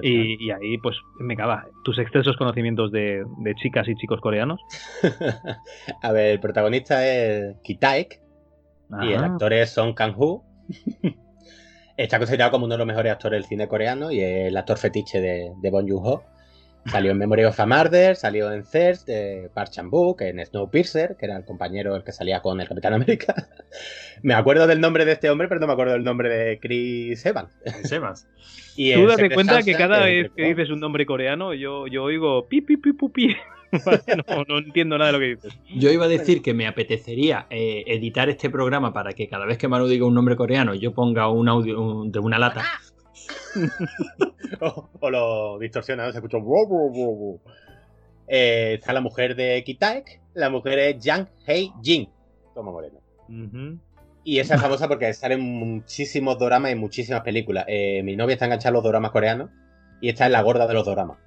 Y, 0.03 0.47
y 0.47 0.51
ahí, 0.51 0.79
pues, 0.79 0.97
me 1.19 1.37
caga. 1.37 1.67
Tus 1.85 1.99
excesos 1.99 2.37
conocimientos 2.37 2.93
de, 2.93 3.25
de 3.39 3.55
chicas 3.55 3.89
y 3.89 3.95
chicos 3.97 4.21
coreanos. 4.21 4.61
A 6.03 6.13
ver, 6.13 6.33
el 6.33 6.41
protagonista 6.41 7.07
es 7.07 7.57
Kitaek 7.63 8.21
y 9.03 9.13
el 9.13 9.25
Ajá. 9.25 9.27
actor 9.27 9.53
es 9.53 9.71
Song 9.71 9.95
Kang-ho. 9.95 10.45
Está 11.97 12.19
considerado 12.19 12.53
como 12.53 12.67
uno 12.67 12.75
de 12.75 12.79
los 12.79 12.87
mejores 12.87 13.11
actores 13.13 13.39
del 13.41 13.49
cine 13.49 13.67
coreano 13.67 14.13
y 14.13 14.21
es 14.21 14.49
el 14.49 14.57
actor 14.57 14.79
fetiche 14.79 15.21
de, 15.21 15.53
de 15.61 15.71
Bong 15.71 15.89
Joon-ho. 15.91 16.23
Salió 16.87 17.11
en 17.11 17.19
Memory 17.19 17.45
of 17.45 17.61
a 17.61 17.67
Murder, 17.67 18.17
salió 18.17 18.51
en 18.51 18.63
Thirst, 18.65 19.07
de 19.07 19.51
Park 19.53 19.71
Chan-wook, 19.73 20.23
en 20.23 20.45
Snowpiercer, 20.45 21.17
que 21.19 21.27
era 21.27 21.37
el 21.37 21.45
compañero 21.45 21.95
el 21.97 22.03
que 22.05 22.13
salía 22.13 22.41
con 22.41 22.61
el 22.61 22.69
Capitán 22.69 22.95
América. 22.95 23.35
me 24.23 24.33
acuerdo 24.35 24.67
del 24.67 24.81
nombre 24.81 25.05
de 25.05 25.13
este 25.13 25.29
hombre, 25.29 25.49
pero 25.49 25.61
no 25.61 25.67
me 25.67 25.73
acuerdo 25.75 25.93
del 25.93 26.05
nombre 26.05 26.29
de 26.31 26.59
Chris 26.61 27.25
Evans. 27.27 27.53
Sebas. 27.85 28.27
Y 28.81 28.95
Tú 28.95 29.01
date 29.07 29.23
Secret 29.23 29.35
cuenta 29.35 29.57
que 29.57 29.63
Sunshine, 29.73 29.77
cada 29.79 30.05
vez 30.05 30.27
Chris 30.27 30.33
que 30.37 30.43
Evans. 30.43 30.57
dices 30.57 30.73
un 30.73 30.79
nombre 30.81 31.05
coreano, 31.05 31.53
yo, 31.53 31.89
yo 31.89 32.05
oigo 32.05 32.47
pi, 32.49 32.61
pi, 32.61 32.77
pi, 32.77 32.93
pu, 32.93 33.13
pi. 33.13 33.35
No, 34.29 34.45
no 34.49 34.59
entiendo 34.59 34.97
nada 34.97 35.09
de 35.11 35.13
lo 35.13 35.19
que 35.19 35.27
dices. 35.35 35.59
Yo 35.77 35.91
iba 35.91 36.07
a 36.07 36.09
decir 36.09 36.41
que 36.41 36.55
me 36.55 36.67
apetecería 36.67 37.47
eh, 37.51 37.83
editar 37.89 38.29
este 38.31 38.49
programa 38.49 38.95
para 38.95 39.13
que 39.13 39.29
cada 39.29 39.45
vez 39.45 39.59
que 39.59 39.69
Manu 39.69 39.87
diga 39.89 40.07
un 40.07 40.15
nombre 40.15 40.37
coreano 40.37 40.75
yo 40.75 40.95
ponga 40.95 41.29
un 41.29 41.49
audio 41.51 41.79
un- 41.79 42.11
de 42.11 42.19
una 42.19 42.39
lata. 42.39 42.65
o, 44.61 44.89
o 45.01 45.11
lo 45.11 45.59
distorsiona, 45.59 46.11
se 46.13 46.19
escucha. 46.19 46.39
Eh, 48.27 48.75
está 48.79 48.93
la 48.93 49.01
mujer 49.01 49.35
de 49.37 49.63
Kitaek, 49.65 50.21
la 50.35 50.51
mujer 50.51 50.79
es 50.79 51.03
Yang 51.03 51.29
Hei 51.47 51.73
Jin, 51.83 52.09
como 52.55 52.73
moreno. 52.73 53.01
Y 54.25 54.39
esa 54.39 54.57
es 54.57 54.61
famosa 54.61 54.89
porque 54.89 55.13
sale 55.15 55.35
en 55.35 55.41
muchísimos 55.41 56.39
doramas 56.39 56.73
y 56.73 56.75
muchísimas 56.75 57.23
películas. 57.23 57.65
Eh, 57.69 58.03
mi 58.03 58.17
novia 58.17 58.35
está 58.35 58.45
enganchada 58.45 58.71
a 58.71 58.73
los 58.75 58.85
doramas 58.85 59.11
coreanos 59.11 59.51
y 60.01 60.11
esta 60.11 60.27
es 60.27 60.33
la 60.33 60.43
gorda 60.43 60.67
de 60.67 60.75
los 60.75 60.85
doramas. 60.85 61.19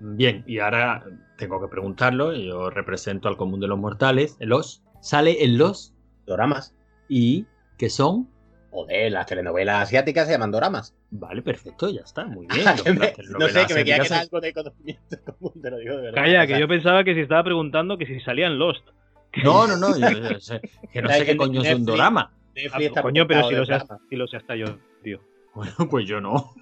Bien, 0.00 0.44
y 0.46 0.58
ahora 0.58 1.04
tengo 1.36 1.60
que 1.60 1.68
preguntarlo. 1.68 2.34
Yo 2.34 2.70
represento 2.70 3.28
al 3.28 3.36
común 3.36 3.60
de 3.60 3.66
los 3.66 3.78
mortales. 3.78 4.36
Los 4.40 4.82
sale 5.00 5.44
en 5.44 5.58
los 5.58 5.94
Doramas. 6.26 6.74
y 7.08 7.46
que 7.76 7.90
son. 7.90 8.28
Joder, 8.70 9.10
las 9.12 9.26
telenovelas 9.26 9.82
asiáticas 9.82 10.26
se 10.26 10.32
llaman 10.32 10.50
doramas. 10.52 10.94
Vale, 11.10 11.42
perfecto, 11.42 11.88
ya 11.90 12.02
está, 12.02 12.24
muy 12.26 12.46
bien. 12.52 12.66
Ah, 12.68 12.76
que 12.82 12.92
me- 12.92 13.06
no 13.06 13.12
telenovelas 13.12 13.52
sé, 13.52 13.66
que 13.66 13.74
me 13.74 13.84
queda 13.84 13.98
que 14.00 14.06
era 14.06 14.20
algo 14.20 14.40
de 14.40 14.52
conocimiento 14.52 15.16
común, 15.38 15.62
te 15.62 15.70
lo 15.70 15.76
digo 15.78 15.96
de 15.96 16.02
verdad. 16.02 16.22
Calla, 16.22 16.42
O 16.42 16.46
sea, 16.46 16.54
que 16.54 16.60
yo 16.60 16.68
pensaba 16.68 17.04
que 17.04 17.14
si 17.14 17.20
estaba 17.20 17.42
preguntando 17.44 17.98
que 17.98 18.06
si 18.06 18.20
salían 18.20 18.58
Lost. 18.58 18.86
No, 19.44 19.66
no, 19.66 19.76
no. 19.76 19.96
yo- 19.96 20.08
yo 20.10 20.40
sé- 20.40 20.60
que 20.92 21.02
no 21.02 21.08
sé 21.10 21.24
qué 21.24 21.36
coño 21.36 21.62
es 21.62 21.74
un 21.74 21.84
dorama. 21.84 22.32
Netflix 22.54 22.74
Ah, 22.74 22.82
está 22.82 23.02
coño, 23.02 23.26
pero 23.28 23.44
si 23.48 23.54
de 23.54 23.60
lo, 23.60 23.66
sé, 23.66 23.78
si 24.08 24.16
lo 24.16 24.26
sé 24.26 24.36
hasta 24.38 24.56
yo, 24.56 24.66
tío. 25.04 25.20
Bueno, 25.54 25.72
pues 25.88 26.06
yo 26.06 26.20
no. 26.20 26.52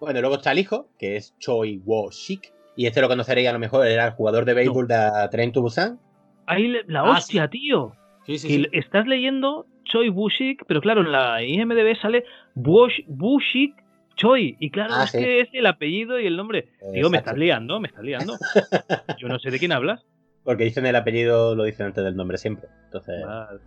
Bueno, 0.00 0.20
luego 0.20 0.36
está 0.36 0.52
el 0.52 0.58
hijo, 0.58 0.90
que 0.98 1.16
es 1.16 1.34
Choi 1.38 1.80
Wo-shik. 1.84 2.52
Y 2.76 2.86
este 2.86 3.00
lo 3.00 3.08
conoceréis 3.08 3.48
a 3.48 3.52
lo 3.52 3.58
mejor, 3.58 3.86
era 3.86 4.04
el 4.06 4.12
jugador 4.12 4.44
de 4.44 4.52
béisbol 4.54 4.86
de 4.86 5.28
Train 5.30 5.52
to 5.52 5.62
Busan. 5.62 5.98
Ahí 6.46 6.68
la 6.86 7.00
Ah, 7.00 7.10
hostia, 7.12 7.48
tío. 7.48 7.92
Sí, 8.26 8.38
sí, 8.38 8.48
Que 8.48 8.54
sí. 8.54 8.68
estás 8.72 9.06
leyendo 9.06 9.66
Choi 9.86 10.08
Bushik, 10.10 10.64
pero 10.66 10.80
claro, 10.80 11.00
en 11.02 11.12
la 11.12 11.42
IMDB 11.42 11.96
sale 12.00 12.24
Bush, 12.54 13.00
Bushik 13.06 13.74
Choi. 14.16 14.56
Y 14.60 14.70
claro, 14.70 14.94
Ah, 14.96 15.04
es 15.04 15.10
sí. 15.10 15.18
que 15.18 15.40
es 15.40 15.48
el 15.52 15.66
apellido 15.66 16.18
y 16.20 16.26
el 16.26 16.36
nombre. 16.36 16.68
Digo, 16.92 17.10
me 17.10 17.18
Exacto. 17.18 17.18
estás 17.18 17.38
liando, 17.38 17.80
me 17.80 17.88
estás 17.88 18.02
liando. 18.04 18.34
Yo 19.18 19.28
no 19.28 19.38
sé 19.38 19.50
de 19.50 19.58
quién 19.58 19.72
hablas. 19.72 20.04
Porque 20.44 20.64
dicen 20.64 20.86
el 20.86 20.96
apellido, 20.96 21.54
lo 21.56 21.64
dicen 21.64 21.86
antes 21.86 22.04
del 22.04 22.16
nombre 22.16 22.38
siempre. 22.38 22.68
Entonces. 22.84 23.24
Vale. 23.26 23.60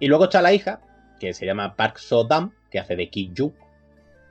Y 0.00 0.06
luego 0.08 0.24
está 0.24 0.40
la 0.40 0.52
hija, 0.52 0.80
que 1.20 1.32
se 1.32 1.46
llama 1.46 1.74
Park 1.74 1.98
So-dam, 1.98 2.52
que 2.70 2.78
hace 2.78 2.94
de 2.96 3.08
Ki 3.10 3.30
Yu. 3.34 3.52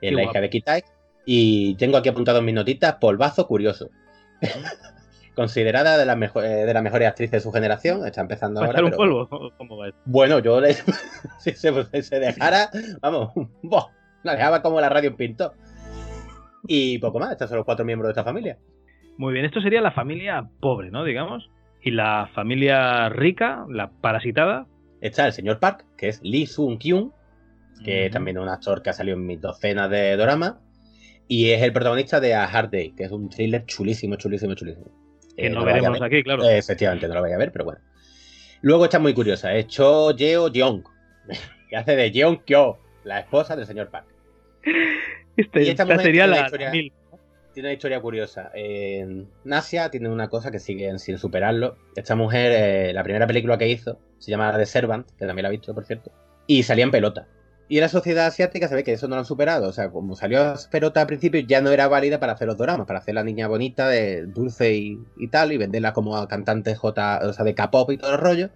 Qué 0.00 0.10
la 0.12 0.22
guapo. 0.22 0.30
hija 0.32 0.40
de 0.40 0.50
Kitaek. 0.50 0.84
Y 1.26 1.74
tengo 1.74 1.96
aquí 1.96 2.08
apuntado 2.08 2.38
en 2.38 2.44
mis 2.44 2.54
notitas, 2.54 2.94
polvazo 3.00 3.46
curioso. 3.46 3.90
Considerada 5.36 5.98
de 5.98 6.06
las, 6.06 6.16
mejo- 6.16 6.42
eh, 6.42 6.64
de 6.64 6.74
las 6.74 6.82
mejores 6.82 7.06
actrices 7.06 7.30
de 7.30 7.40
su 7.40 7.52
generación, 7.52 8.04
está 8.06 8.22
empezando 8.22 8.60
¿Va 8.62 8.66
a 8.66 8.70
ahora. 8.70 8.84
un 8.86 8.90
polvo? 8.92 9.28
¿Cómo 9.58 9.76
va? 9.76 9.90
Bueno, 10.06 10.38
yo 10.40 10.60
le... 10.60 10.72
si 11.38 11.52
se, 11.52 12.02
se 12.02 12.18
dejara, 12.18 12.70
vamos, 13.02 13.32
¡buah! 13.62 13.84
la 14.22 14.34
dejaba 14.34 14.62
como 14.62 14.80
la 14.80 14.88
radio 14.88 15.10
en 15.10 15.16
pinto. 15.16 15.52
Y 16.66 16.98
poco 16.98 17.18
más, 17.20 17.32
estos 17.32 17.48
son 17.48 17.58
los 17.58 17.64
cuatro 17.66 17.84
miembros 17.84 18.08
de 18.08 18.12
esta 18.12 18.24
familia. 18.24 18.58
Muy 19.18 19.32
bien, 19.34 19.44
esto 19.44 19.60
sería 19.60 19.80
la 19.80 19.92
familia 19.92 20.48
pobre, 20.60 20.90
¿no? 20.90 21.04
Digamos. 21.04 21.48
Y 21.82 21.92
la 21.92 22.28
familia 22.34 23.08
rica, 23.08 23.64
la 23.68 23.90
parasitada. 23.90 24.66
Está 25.00 25.26
el 25.26 25.32
señor 25.32 25.60
Park, 25.60 25.84
que 25.96 26.08
es 26.08 26.20
Lee 26.22 26.46
Sung 26.46 26.78
Kyun, 26.78 27.12
que 27.84 28.08
también 28.10 28.38
es 28.38 28.42
un 28.42 28.48
actor 28.48 28.82
que 28.82 28.90
ha 28.90 28.94
salido 28.94 29.16
en 29.16 29.26
mis 29.26 29.40
docenas 29.40 29.88
de 29.90 30.16
doramas. 30.16 30.56
Y 31.28 31.50
es 31.50 31.62
el 31.62 31.72
protagonista 31.72 32.18
de 32.20 32.34
A 32.34 32.44
Hard 32.44 32.70
Day, 32.70 32.92
que 32.96 33.04
es 33.04 33.12
un 33.12 33.28
thriller 33.28 33.64
chulísimo, 33.66 34.16
chulísimo, 34.16 34.54
chulísimo. 34.54 34.86
Que 35.36 35.46
Eh, 35.46 35.50
no 35.50 35.64
veremos 35.64 35.92
ver. 35.92 36.02
aquí, 36.04 36.22
claro. 36.22 36.44
Eh, 36.44 36.58
efectivamente, 36.58 37.08
no 37.08 37.14
lo 37.14 37.22
vais 37.22 37.34
a 37.34 37.38
ver, 37.38 37.52
pero 37.52 37.64
bueno. 37.66 37.80
Luego 38.62 38.84
está 38.84 38.98
muy 38.98 39.12
curiosa, 39.14 39.54
es 39.54 39.66
Cho 39.68 40.12
Yeo 40.16 40.50
Jeong, 40.50 40.82
que 41.70 41.76
hace 41.76 41.94
de 41.96 42.10
Jeong 42.10 42.42
Kyo, 42.44 42.78
la 43.04 43.20
esposa 43.20 43.54
del 43.56 43.66
señor 43.66 43.90
Park. 43.90 44.06
Este- 45.36 45.60
y 45.62 45.68
esta 45.68 45.82
esta 45.82 45.84
mujer 45.84 46.00
sería 46.02 46.24
tiene 46.24 46.32
una 46.32 46.40
la, 46.40 46.46
historia- 46.46 46.66
la 46.66 46.72
mil. 46.72 46.92
Tiene 47.52 47.68
una 47.70 47.72
historia 47.74 48.00
curiosa. 48.00 48.50
En 48.54 49.28
Nasia 49.44 49.90
tiene 49.90 50.10
una 50.10 50.28
cosa 50.28 50.50
que 50.50 50.58
siguen 50.58 50.98
sin 50.98 51.16
superarlo. 51.18 51.78
Esta 51.94 52.14
mujer, 52.14 52.52
eh, 52.52 52.92
la 52.92 53.02
primera 53.02 53.26
película 53.26 53.56
que 53.56 53.66
hizo, 53.68 53.98
se 54.18 54.30
llama 54.30 54.54
The 54.58 54.66
Servant, 54.66 55.08
que 55.18 55.24
también 55.26 55.44
la 55.44 55.48
he 55.48 55.52
visto, 55.52 55.74
por 55.74 55.86
cierto, 55.86 56.12
y 56.46 56.62
salía 56.64 56.84
en 56.84 56.90
pelota. 56.90 57.26
Y 57.68 57.78
en 57.78 57.82
la 57.82 57.88
sociedad 57.88 58.26
asiática 58.26 58.68
se 58.68 58.74
ve 58.76 58.84
que 58.84 58.92
eso 58.92 59.08
no 59.08 59.16
lo 59.16 59.20
han 59.20 59.24
superado. 59.24 59.68
O 59.68 59.72
sea, 59.72 59.90
como 59.90 60.14
salió 60.14 60.54
pelota 60.70 61.00
al 61.00 61.06
principio, 61.06 61.40
ya 61.40 61.60
no 61.60 61.70
era 61.70 61.88
válida 61.88 62.20
para 62.20 62.32
hacer 62.34 62.46
los 62.46 62.56
dramas, 62.56 62.86
para 62.86 63.00
hacer 63.00 63.14
la 63.14 63.24
niña 63.24 63.48
bonita, 63.48 63.88
de 63.88 64.26
dulce 64.26 64.74
y, 64.76 65.00
y 65.16 65.28
tal, 65.28 65.52
y 65.52 65.56
venderla 65.56 65.92
como 65.92 66.16
a 66.16 66.28
cantantes 66.28 66.78
J, 66.78 67.20
o 67.24 67.32
sea, 67.32 67.44
de 67.44 67.54
K-pop 67.54 67.90
y 67.90 67.98
todo 67.98 68.12
el 68.12 68.20
rollo. 68.20 68.50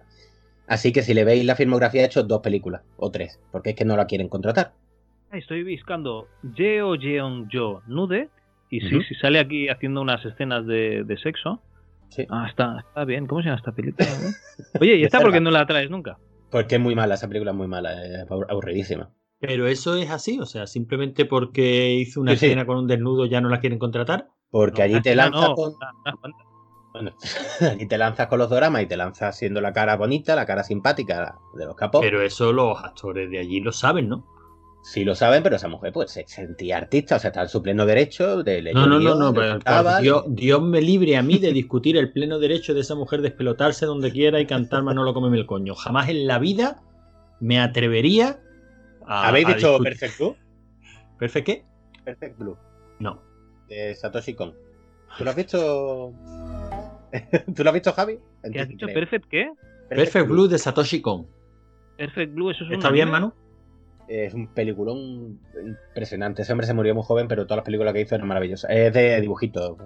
Así 0.67 0.93
que 0.93 1.01
si 1.01 1.13
le 1.13 1.25
veis 1.25 1.43
la 1.43 1.55
filmografía, 1.55 2.03
ha 2.03 2.05
hecho 2.05 2.23
dos 2.23 2.39
películas, 2.41 2.81
o 2.95 3.11
tres, 3.11 3.39
porque 3.51 3.71
es 3.71 3.75
que 3.75 3.83
no 3.83 3.97
la 3.97 4.05
quieren 4.05 4.29
contratar. 4.29 4.71
Estoy 5.33 5.63
buscando 5.63 6.27
Jeo 6.55 6.95
Jeon 6.95 7.49
Jo 7.51 7.81
Nude. 7.87 8.29
Y 8.69 8.79
sí, 8.79 9.01
sí 9.03 9.15
sale 9.15 9.39
aquí 9.39 9.67
haciendo 9.67 10.01
unas 10.01 10.23
escenas 10.25 10.65
de, 10.65 11.03
de 11.03 11.17
sexo. 11.17 11.61
Sí. 12.07 12.25
Ah, 12.29 12.47
está, 12.49 12.85
está 12.87 13.03
bien. 13.03 13.27
¿Cómo 13.27 13.41
se 13.41 13.47
llama 13.47 13.57
esta 13.57 13.73
película? 13.73 14.07
Oye, 14.79 14.95
¿y 14.95 15.03
esta 15.03 15.19
por 15.19 15.33
qué 15.33 15.41
no 15.41 15.51
la 15.51 15.65
traes 15.65 15.89
nunca? 15.89 16.17
Porque 16.51 16.75
es 16.75 16.81
muy 16.81 16.93
mala, 16.95 17.15
esa 17.15 17.27
película 17.27 17.51
es 17.51 17.57
muy 17.57 17.67
mala, 17.67 18.05
es 18.05 18.27
abur- 18.29 18.45
aburridísima. 18.49 19.11
Pero 19.39 19.67
eso 19.67 19.95
es 19.95 20.09
así, 20.11 20.39
o 20.39 20.45
sea, 20.45 20.67
simplemente 20.67 21.25
porque 21.25 21.93
hizo 21.93 22.21
una 22.21 22.33
Sí, 22.33 22.37
sí. 22.39 22.45
escena 22.47 22.65
con 22.65 22.77
un 22.77 22.87
desnudo 22.87 23.25
ya 23.25 23.41
no 23.41 23.49
la 23.49 23.59
quieren 23.59 23.79
contratar. 23.79 24.27
Porque 24.51 24.79
No, 24.81 24.85
allí 24.85 25.01
te 25.01 25.15
no, 25.15 25.23
lanzas 25.23 25.49
no, 25.49 25.55
con. 25.55 25.73
na- 25.79 25.91
na- 26.05 26.17
cuenta. 26.17 26.37
Bueno, 26.93 27.11
allí 27.61 27.87
te 27.87 27.97
lanzas 27.97 28.27
con 28.27 28.37
los 28.37 28.49
doramas 28.49 28.83
y 28.83 28.85
te 28.85 28.97
lanzas 28.97 29.37
siendo 29.37 29.61
la 29.61 29.71
cara 29.73 29.95
bonita, 29.95 30.35
la 30.35 30.45
cara 30.45 30.63
simpática 30.63 31.39
de 31.53 31.65
los 31.65 31.75
capos. 31.75 32.01
Pero 32.01 32.21
eso 32.21 32.51
los 32.51 32.83
actores 32.83 33.31
de 33.31 33.39
allí 33.39 33.61
lo 33.61 33.71
saben, 33.71 34.09
¿no? 34.09 34.25
Sí 34.83 35.05
lo 35.05 35.13
saben, 35.13 35.43
pero 35.43 35.57
esa 35.57 35.67
mujer 35.67 35.93
pues 35.93 36.11
se 36.11 36.25
sentía 36.27 36.77
artista, 36.77 37.17
o 37.17 37.19
sea, 37.19 37.29
está 37.29 37.43
en 37.43 37.49
su 37.49 37.61
pleno 37.61 37.85
derecho 37.85 38.43
de 38.43 38.63
leer 38.63 38.75
No, 38.75 38.87
no, 38.87 38.95
no, 38.95 38.99
guion, 38.99 39.19
no, 39.19 39.33
pero, 39.33 39.59
por 39.59 40.01
Dios, 40.01 40.23
Dios 40.27 40.61
me 40.61 40.81
libre 40.81 41.17
a 41.17 41.21
mí 41.21 41.37
de 41.37 41.53
discutir 41.53 41.97
el 41.97 42.11
pleno 42.11 42.39
derecho 42.39 42.73
de 42.73 42.81
esa 42.81 42.95
mujer 42.95 43.21
de 43.21 43.27
explotarse 43.27 43.85
donde 43.85 44.11
quiera 44.11 44.39
y 44.39 44.47
cantar 44.47 44.81
Manolo 44.81 45.13
Cómeme 45.13 45.37
el 45.37 45.45
coño. 45.45 45.75
Jamás 45.75 46.09
en 46.09 46.25
la 46.25 46.39
vida 46.39 46.81
me 47.39 47.59
atrevería 47.59 48.39
a. 49.05 49.27
¿Habéis 49.27 49.45
a 49.45 49.53
visto 49.53 49.67
discutir. 49.69 49.91
Perfect 49.99 50.17
Blue? 50.19 50.35
¿Perfect 51.19 51.45
qué? 51.45 51.65
Perfect 52.03 52.37
Blue, 52.39 52.57
No. 52.99 53.21
de 53.69 53.93
Satoshi 53.93 54.33
Kon. 54.33 54.55
¿Tú 55.17 55.23
lo 55.23 55.29
has 55.29 55.35
visto? 55.35 56.13
¿Tú 57.55 57.63
lo 57.63 57.69
has 57.69 57.73
visto, 57.73 57.93
Javi? 57.93 58.17
¿Qué 58.51 58.59
has 58.59 58.67
dicho? 58.67 58.87
¿Perfect 58.87 59.25
qué? 59.29 59.51
Perfect 59.89 60.27
Blue 60.27 60.47
de 60.47 60.57
Satoshi 60.57 61.01
Kon. 61.01 61.27
Perfect 61.97 62.33
Blue, 62.33 62.49
eso 62.49 62.63
es 62.63 62.69
un 62.69 62.75
¿Está 62.75 62.89
bien, 62.89 63.09
anime? 63.09 63.19
Manu? 63.19 63.33
Es 64.13 64.33
un 64.33 64.47
peliculón 64.53 65.39
impresionante. 65.89 66.41
Ese 66.41 66.51
hombre 66.51 66.67
se 66.67 66.73
murió 66.73 66.93
muy 66.93 67.03
joven, 67.03 67.27
pero 67.29 67.45
todas 67.45 67.57
las 67.59 67.65
películas 67.65 67.93
que 67.93 68.01
hizo 68.01 68.15
eran 68.15 68.27
maravillosas. 68.27 68.69
Es 68.69 68.91
de 68.93 69.21
dibujitos. 69.21 69.77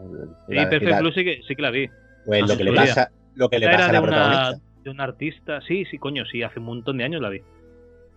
Sí, 0.48 0.56
La- 0.56 0.70
Perfect 0.70 0.92
la- 0.92 1.00
Blue 1.02 1.12
sí 1.12 1.24
que, 1.24 1.42
sí 1.48 1.56
que 1.56 1.62
la 1.62 1.70
vi. 1.70 1.90
Pues 2.26 2.42
lo 2.50 2.58
que 2.58 2.64
le 2.64 2.74
pasa, 2.74 3.12
lo 3.36 3.50
que 3.50 3.60
le 3.60 3.66
Esta 3.68 3.78
pasa 3.78 3.90
a 3.90 3.94
la 3.94 4.00
de, 4.00 4.04
una, 4.08 4.18
protagonista. 4.18 4.66
de 4.84 4.90
un 4.90 5.02
artista. 5.02 5.62
Sí, 5.62 5.86
sí, 5.92 6.00
coño, 6.00 6.26
sí, 6.26 6.42
hace 6.42 6.60
un 6.60 6.66
montón 6.66 6.98
de 6.98 7.04
años 7.04 7.22
la 7.22 7.30
vi. 7.30 7.42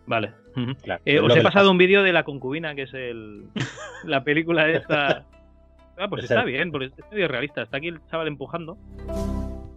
Vale. 0.07 0.33
Claro, 0.83 1.03
Eh, 1.05 1.21
os 1.21 1.31
he 1.37 1.42
pasado 1.42 1.64
pasa. 1.66 1.71
un 1.71 1.79
vídeo 1.79 2.03
de 2.03 2.12
la 2.12 2.25
concubina, 2.25 2.75
que 2.75 2.83
es 2.85 2.94
el 2.94 3.44
la 4.05 4.25
película 4.25 4.66
esta. 4.71 5.27
Ah, 5.99 6.09
pues 6.09 6.25
está 6.25 6.42
bien, 6.44 6.71
porque 6.73 6.87
es 6.87 6.92
medio 7.12 7.29
realista. 7.29 7.62
Está 7.62 7.77
aquí 7.77 7.88
el 7.88 8.01
chaval 8.11 8.29
empujando. 8.29 8.79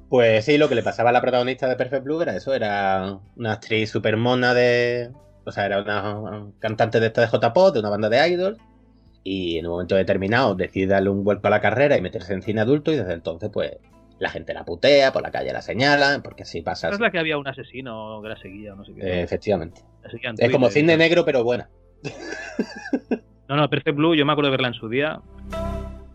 Pues 0.09 0.45
sí, 0.45 0.57
lo 0.57 0.69
que 0.69 0.75
le 0.75 0.83
pasaba 0.83 1.09
a 1.09 1.13
la 1.13 1.21
protagonista 1.21 1.67
de 1.67 1.75
Perfect 1.75 2.03
Blue 2.03 2.21
era 2.21 2.35
eso, 2.35 2.53
era 2.53 3.17
una 3.35 3.53
actriz 3.53 3.89
super 3.91 4.17
mona 4.17 4.53
de... 4.53 5.09
O 5.45 5.51
sea, 5.51 5.65
era 5.65 5.81
una 5.81 6.47
cantante 6.59 6.99
de 6.99 7.07
esta 7.07 7.21
de 7.21 7.27
J-Pop, 7.27 7.73
de 7.73 7.79
una 7.79 7.89
banda 7.89 8.09
de 8.09 8.27
idols, 8.29 8.59
y 9.23 9.57
en 9.57 9.65
un 9.65 9.71
momento 9.73 9.95
determinado 9.95 10.55
decide 10.55 10.87
darle 10.87 11.09
un 11.09 11.23
vuelco 11.23 11.47
a 11.47 11.49
la 11.51 11.61
carrera 11.61 11.97
y 11.97 12.01
meterse 12.01 12.33
en 12.33 12.41
cine 12.41 12.61
adulto, 12.61 12.91
y 12.91 12.97
desde 12.97 13.13
entonces 13.13 13.49
pues 13.51 13.71
la 14.19 14.29
gente 14.29 14.53
la 14.53 14.63
putea, 14.65 15.11
por 15.11 15.23
la 15.23 15.31
calle 15.31 15.51
la 15.51 15.61
señalan, 15.63 16.21
porque 16.21 16.43
así 16.43 16.61
pasa. 16.61 16.89
Es 16.89 16.99
la 16.99 17.09
que 17.09 17.17
había 17.19 17.39
un 17.39 17.47
asesino 17.47 18.19
que 18.21 18.29
la 18.29 18.37
seguía, 18.37 18.75
no 18.75 18.85
sé 18.85 18.93
qué. 18.93 19.01
Eh, 19.01 19.21
efectivamente. 19.23 19.81
Es 20.03 20.51
como 20.51 20.67
Twitter 20.67 20.71
cine 20.83 20.97
negro, 20.97 21.25
pero 21.25 21.43
buena. 21.43 21.69
No, 23.49 23.57
no, 23.57 23.69
Perfect 23.69 23.97
Blue, 23.97 24.15
yo 24.15 24.25
me 24.25 24.31
acuerdo 24.31 24.47
de 24.49 24.51
verla 24.51 24.69
en 24.69 24.73
su 24.75 24.87
día, 24.87 25.19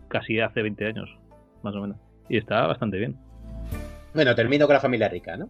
casi 0.07 0.39
hace 0.39 0.63
20 0.63 0.87
años, 0.87 1.07
más 1.61 1.75
o 1.75 1.81
menos. 1.81 1.97
Y 2.29 2.37
está 2.37 2.65
bastante 2.65 2.97
bien. 2.97 3.15
Bueno, 4.15 4.33
termino 4.33 4.65
con 4.65 4.73
la 4.73 4.79
familia 4.79 5.07
rica, 5.07 5.37
¿no? 5.37 5.47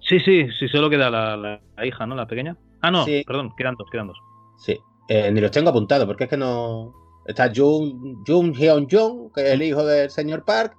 Sí, 0.00 0.20
sí, 0.20 0.48
sí, 0.58 0.68
solo 0.68 0.90
queda 0.90 1.08
la, 1.08 1.38
la- 1.38 1.60
la 1.76 1.86
hija, 1.86 2.04
¿no? 2.06 2.14
La 2.14 2.26
pequeña. 2.26 2.58
Ah, 2.82 2.90
no, 2.90 3.04
Sí. 3.04 3.22
perdón, 3.26 3.52
quedan 3.56 3.74
dos, 3.76 3.88
quedan 3.90 4.08
dos. 4.08 4.18
Sí. 4.58 4.78
Eh, 5.08 5.30
ni 5.32 5.40
los 5.40 5.50
tengo 5.50 5.70
apuntados, 5.70 6.06
porque 6.06 6.24
es 6.24 6.30
que 6.30 6.36
no. 6.36 6.94
Está 7.26 7.50
Jung, 7.54 8.24
Jung 8.26 8.54
Hyun 8.54 8.88
Jung, 8.90 9.32
que 9.34 9.42
es 9.42 9.52
el 9.52 9.62
hijo 9.62 9.84
del 9.84 10.10
señor 10.10 10.44
Park, 10.44 10.74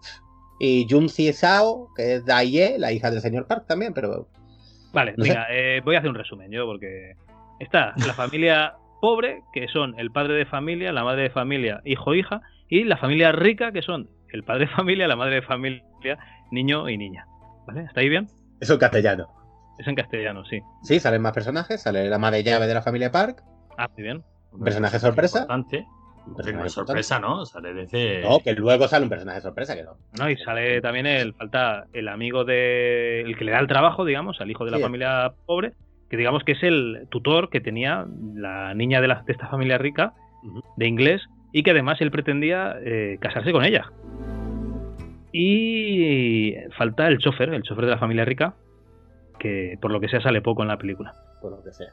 y 0.60 0.88
Jung 0.90 1.08
Si 1.10 1.32
Sao, 1.34 1.90
que 1.96 2.16
es 2.16 2.26
Daye, 2.26 2.78
la 2.80 2.92
hija 2.92 3.12
del 3.12 3.22
señor 3.22 3.48
Park 3.48 3.66
también, 3.68 3.94
pero. 3.94 4.28
Vale, 4.94 5.14
No 5.18 5.24
venga, 5.24 5.48
eh, 5.52 5.82
voy 5.86 5.96
a 5.96 6.00
hacer 6.00 6.10
un 6.10 6.16
resumen 6.18 6.52
yo, 6.52 6.66
porque 6.66 7.14
está 7.60 7.94
la 8.06 8.14
familia 8.14 8.74
pobre, 9.00 9.44
que 9.54 9.68
son 9.68 9.98
el 9.98 10.12
padre 10.12 10.34
de 10.34 10.46
familia, 10.46 10.92
la 10.92 11.04
madre 11.04 11.24
de 11.24 11.30
familia, 11.30 11.82
hijo, 11.86 12.14
hija, 12.14 12.42
y 12.70 12.84
la 12.84 12.98
familia 12.98 13.32
rica, 13.32 13.72
que 13.72 13.82
son 13.82 14.10
el 14.34 14.44
padre 14.44 14.66
de 14.66 14.72
familia, 14.72 15.08
la 15.08 15.16
madre 15.16 15.36
de 15.36 15.42
familia, 15.42 15.84
niño 16.52 16.90
y 16.90 16.98
niña. 16.98 17.26
¿Vale? 17.68 17.84
¿Está 17.84 18.02
ahí 18.02 18.10
bien? 18.10 18.28
Eso 18.60 18.74
en 18.74 18.80
castellano. 18.80 19.28
Es 19.78 19.88
en 19.88 19.96
castellano, 19.96 20.46
sí. 20.46 20.62
Sí, 20.84 21.00
salen 21.00 21.22
más 21.22 21.34
personajes, 21.34 21.82
sale 21.82 22.08
la 22.10 22.18
madre 22.20 22.44
llave 22.44 22.68
de 22.68 22.74
la 22.74 22.82
familia 22.82 23.12
Park, 23.12 23.44
Ah, 23.78 23.88
muy 23.96 24.04
bien. 24.04 24.24
un 24.52 24.64
personaje 24.64 25.00
sorpresa. 25.00 25.40
Importante. 25.40 25.86
un 26.28 26.36
personaje 26.36 26.68
es 26.68 26.74
sorpresa, 26.74 27.20
¿no? 27.20 27.46
Sale 27.46 27.74
desde. 27.74 28.22
No, 28.22 28.40
que 28.42 28.54
luego 28.54 28.88
sale 28.88 29.04
un 29.06 29.10
personaje 29.10 29.42
sorpresa, 29.42 29.76
que 29.76 29.84
no. 29.84 29.98
No, 30.20 30.30
y 30.30 30.38
sale 30.38 30.80
también 30.82 31.08
el 31.08 31.34
falta 31.34 31.86
el 31.94 32.08
amigo 32.10 32.44
de 32.46 33.22
el 33.22 33.36
que 33.38 33.44
le 33.46 33.52
da 33.54 33.60
el 33.60 33.68
trabajo, 33.68 34.06
digamos, 34.06 34.40
al 34.40 34.52
hijo 34.52 34.64
de 34.66 34.72
la 34.72 34.78
Sí. 34.78 34.84
familia 34.84 35.34
pobre, 35.48 35.74
que 36.10 36.18
digamos 36.18 36.44
que 36.44 36.52
es 36.52 36.62
el 36.64 37.08
tutor 37.10 37.50
que 37.50 37.60
tenía 37.62 38.06
la 38.36 38.74
niña 38.76 39.02
de, 39.02 39.08
la- 39.08 39.24
de 39.26 39.32
esta 39.34 39.48
familia 39.48 39.78
rica 39.80 40.14
de 40.78 40.88
inglés 40.88 41.22
y 41.54 41.64
que 41.64 41.72
además 41.72 42.00
él 42.02 42.12
pretendía 42.12 42.76
eh, 42.84 43.18
casarse 43.20 43.52
con 43.52 43.64
ella. 43.66 43.90
Y 45.34 46.56
falta 46.78 47.08
el 47.08 47.18
chofer, 47.18 47.54
el 47.54 47.64
chofer 47.64 47.86
de 47.86 47.92
la 47.92 47.98
familia 47.98 48.26
rica, 48.26 48.56
que 49.42 49.78
por 49.82 49.92
lo 49.92 50.00
que 50.00 50.08
sea 50.08 50.22
sale 50.22 50.42
poco 50.42 50.62
en 50.62 50.68
la 50.68 50.78
película. 50.78 51.14
Por 51.42 51.52
lo 51.52 51.64
que 51.64 51.72
sea. 51.72 51.92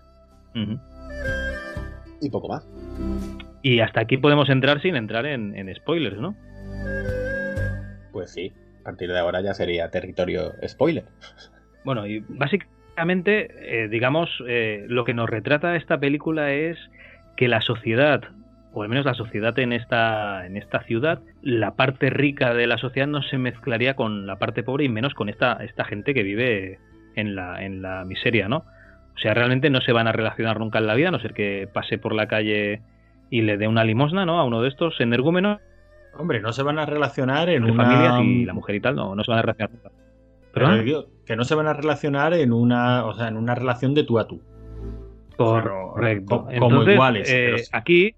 Y 2.20 2.30
poco 2.30 2.48
más. 2.48 2.68
Y 3.62 3.80
hasta 3.80 4.00
aquí 4.00 4.18
podemos 4.18 4.48
entrar 4.50 4.80
sin 4.82 4.96
entrar 4.96 5.26
en, 5.26 5.56
en 5.56 5.74
spoilers, 5.74 6.18
¿no? 6.18 6.36
Pues 8.12 8.30
sí, 8.30 8.52
a 8.80 8.84
partir 8.84 9.10
de 9.10 9.18
ahora 9.18 9.40
ya 9.40 9.54
sería 9.54 9.90
territorio 9.90 10.52
spoiler. 10.66 11.04
Bueno, 11.84 12.06
y 12.06 12.22
básicamente, 12.28 13.84
eh, 13.84 13.88
digamos, 13.88 14.28
eh, 14.46 14.84
lo 14.88 15.06
que 15.06 15.14
nos 15.14 15.30
retrata 15.30 15.74
esta 15.74 15.98
película 15.98 16.52
es 16.52 16.76
que 17.36 17.48
la 17.48 17.62
sociedad, 17.62 18.20
o 18.74 18.82
al 18.82 18.90
menos 18.90 19.06
la 19.06 19.14
sociedad 19.14 19.58
en 19.58 19.72
esta, 19.72 20.44
en 20.44 20.58
esta 20.58 20.82
ciudad, 20.82 21.22
la 21.40 21.76
parte 21.76 22.10
rica 22.10 22.52
de 22.52 22.66
la 22.66 22.76
sociedad 22.76 23.06
no 23.06 23.22
se 23.22 23.38
mezclaría 23.38 23.94
con 23.94 24.26
la 24.26 24.36
parte 24.36 24.62
pobre 24.64 24.84
y 24.84 24.88
menos 24.90 25.14
con 25.14 25.30
esta, 25.30 25.52
esta 25.64 25.84
gente 25.84 26.12
que 26.12 26.24
vive 26.24 26.78
en 27.18 27.34
la, 27.34 27.64
en 27.64 27.82
la 27.82 28.04
miseria, 28.04 28.48
¿no? 28.48 28.58
O 29.14 29.18
sea, 29.20 29.34
realmente 29.34 29.68
no 29.70 29.80
se 29.80 29.92
van 29.92 30.06
a 30.06 30.12
relacionar 30.12 30.58
nunca 30.60 30.78
en 30.78 30.86
la 30.86 30.94
vida, 30.94 31.08
a 31.08 31.10
no 31.10 31.18
ser 31.18 31.34
que 31.34 31.68
pase 31.72 31.98
por 31.98 32.14
la 32.14 32.28
calle 32.28 32.82
y 33.30 33.42
le 33.42 33.56
dé 33.58 33.66
una 33.68 33.84
limosna, 33.84 34.24
¿no? 34.24 34.38
A 34.38 34.44
uno 34.44 34.62
de 34.62 34.68
estos 34.68 35.00
energúmenos, 35.00 35.58
Hombre, 36.16 36.40
no 36.40 36.52
se 36.52 36.62
van 36.64 36.78
a 36.78 36.86
relacionar 36.86 37.48
en 37.48 37.64
una. 37.64 37.84
familias 37.84 38.20
y 38.24 38.44
la 38.44 38.52
mujer 38.52 38.74
y 38.76 38.80
tal, 38.80 38.96
no, 38.96 39.14
no 39.14 39.22
se 39.22 39.30
van 39.30 39.38
a 39.38 39.42
relacionar 39.42 39.70
nunca. 39.72 39.90
Pero 40.52 41.04
que 41.26 41.36
no 41.36 41.44
se 41.44 41.54
van 41.54 41.66
a 41.68 41.74
relacionar 41.74 42.32
en 42.34 42.52
una, 42.52 43.04
o 43.04 43.14
sea, 43.14 43.28
en 43.28 43.36
una 43.36 43.54
relación 43.54 43.94
de 43.94 44.02
tú 44.04 44.18
a 44.18 44.26
tú. 44.26 44.40
Correcto. 45.36 46.26
Co- 46.26 46.44
como 46.44 46.50
Entonces, 46.66 46.94
iguales, 46.94 47.30
eh, 47.30 47.44
pero 47.46 47.58
sí. 47.58 47.64
aquí, 47.72 48.14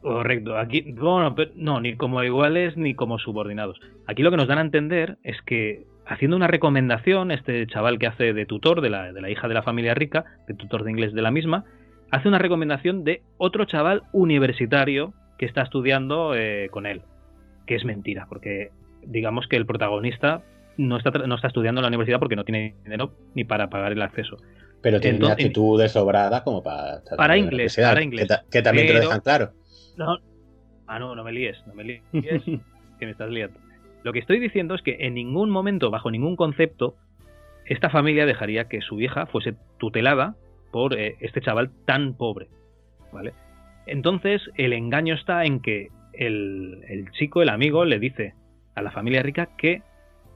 correcto, 0.00 0.58
aquí, 0.58 0.92
bueno, 0.92 1.34
pero- 1.34 1.52
no, 1.54 1.80
ni 1.80 1.96
como 1.96 2.22
iguales 2.24 2.76
ni 2.76 2.94
como 2.94 3.18
subordinados. 3.18 3.78
Aquí 4.06 4.22
lo 4.22 4.30
que 4.30 4.36
nos 4.36 4.48
dan 4.48 4.58
a 4.58 4.62
entender 4.62 5.18
es 5.22 5.40
que 5.42 5.84
haciendo 6.06 6.36
una 6.36 6.46
recomendación, 6.46 7.30
este 7.30 7.66
chaval 7.66 7.98
que 7.98 8.06
hace 8.06 8.32
de 8.32 8.46
tutor 8.46 8.80
de 8.80 8.90
la, 8.90 9.12
de 9.12 9.20
la 9.20 9.30
hija 9.30 9.48
de 9.48 9.54
la 9.54 9.62
familia 9.62 9.94
rica, 9.94 10.24
de 10.46 10.54
tutor 10.54 10.84
de 10.84 10.90
inglés 10.90 11.12
de 11.12 11.22
la 11.22 11.30
misma, 11.30 11.64
hace 12.10 12.28
una 12.28 12.38
recomendación 12.38 13.04
de 13.04 13.22
otro 13.38 13.64
chaval 13.64 14.02
universitario 14.12 15.12
que 15.38 15.46
está 15.46 15.62
estudiando 15.62 16.34
eh, 16.34 16.68
con 16.70 16.86
él, 16.86 17.02
que 17.66 17.74
es 17.74 17.84
mentira, 17.84 18.26
porque 18.28 18.70
digamos 19.02 19.46
que 19.48 19.56
el 19.56 19.66
protagonista 19.66 20.42
no 20.78 20.96
está, 20.98 21.10
no 21.10 21.34
está 21.34 21.48
estudiando 21.48 21.80
en 21.80 21.82
la 21.82 21.88
universidad 21.88 22.18
porque 22.18 22.36
no 22.36 22.44
tiene 22.44 22.74
dinero 22.84 23.12
ni 23.34 23.44
para 23.44 23.68
pagar 23.68 23.92
el 23.92 24.02
acceso. 24.02 24.36
Pero 24.82 25.00
tiene 25.00 25.16
una 25.18 25.26
Entonces- 25.28 25.46
actitud 25.46 25.80
de 25.80 25.88
sobrada 25.88 26.44
como 26.44 26.62
para. 26.62 27.00
Para 27.16 27.36
inglés, 27.36 27.76
para 27.76 28.02
inglés. 28.02 28.24
Que, 28.24 28.28
ta- 28.28 28.44
que 28.50 28.62
también 28.62 28.86
te 28.86 28.92
lo 28.94 29.00
dejan 29.00 29.20
claro. 29.20 29.50
No, 29.96 30.18
ah, 30.86 30.98
no, 30.98 31.14
no 31.16 31.24
me 31.24 31.32
líes, 31.32 31.56
no 31.66 31.74
me 31.74 31.82
líes, 31.82 32.02
que 32.12 33.06
me 33.06 33.10
estás 33.10 33.30
liando. 33.30 33.58
Lo 34.06 34.12
que 34.12 34.20
estoy 34.20 34.38
diciendo 34.38 34.76
es 34.76 34.82
que 34.82 34.98
en 35.00 35.14
ningún 35.14 35.50
momento, 35.50 35.90
bajo 35.90 36.12
ningún 36.12 36.36
concepto, 36.36 36.94
esta 37.64 37.90
familia 37.90 38.24
dejaría 38.24 38.68
que 38.68 38.80
su 38.80 39.00
hija 39.00 39.26
fuese 39.26 39.56
tutelada 39.78 40.36
por 40.70 40.96
eh, 40.96 41.16
este 41.18 41.40
chaval 41.40 41.72
tan 41.86 42.16
pobre, 42.16 42.46
¿vale? 43.12 43.32
Entonces, 43.84 44.48
el 44.54 44.74
engaño 44.74 45.14
está 45.14 45.44
en 45.44 45.58
que 45.58 45.88
el, 46.12 46.84
el 46.88 47.10
chico, 47.18 47.42
el 47.42 47.48
amigo, 47.48 47.84
le 47.84 47.98
dice 47.98 48.34
a 48.76 48.82
la 48.82 48.92
familia 48.92 49.24
rica 49.24 49.48
que 49.58 49.82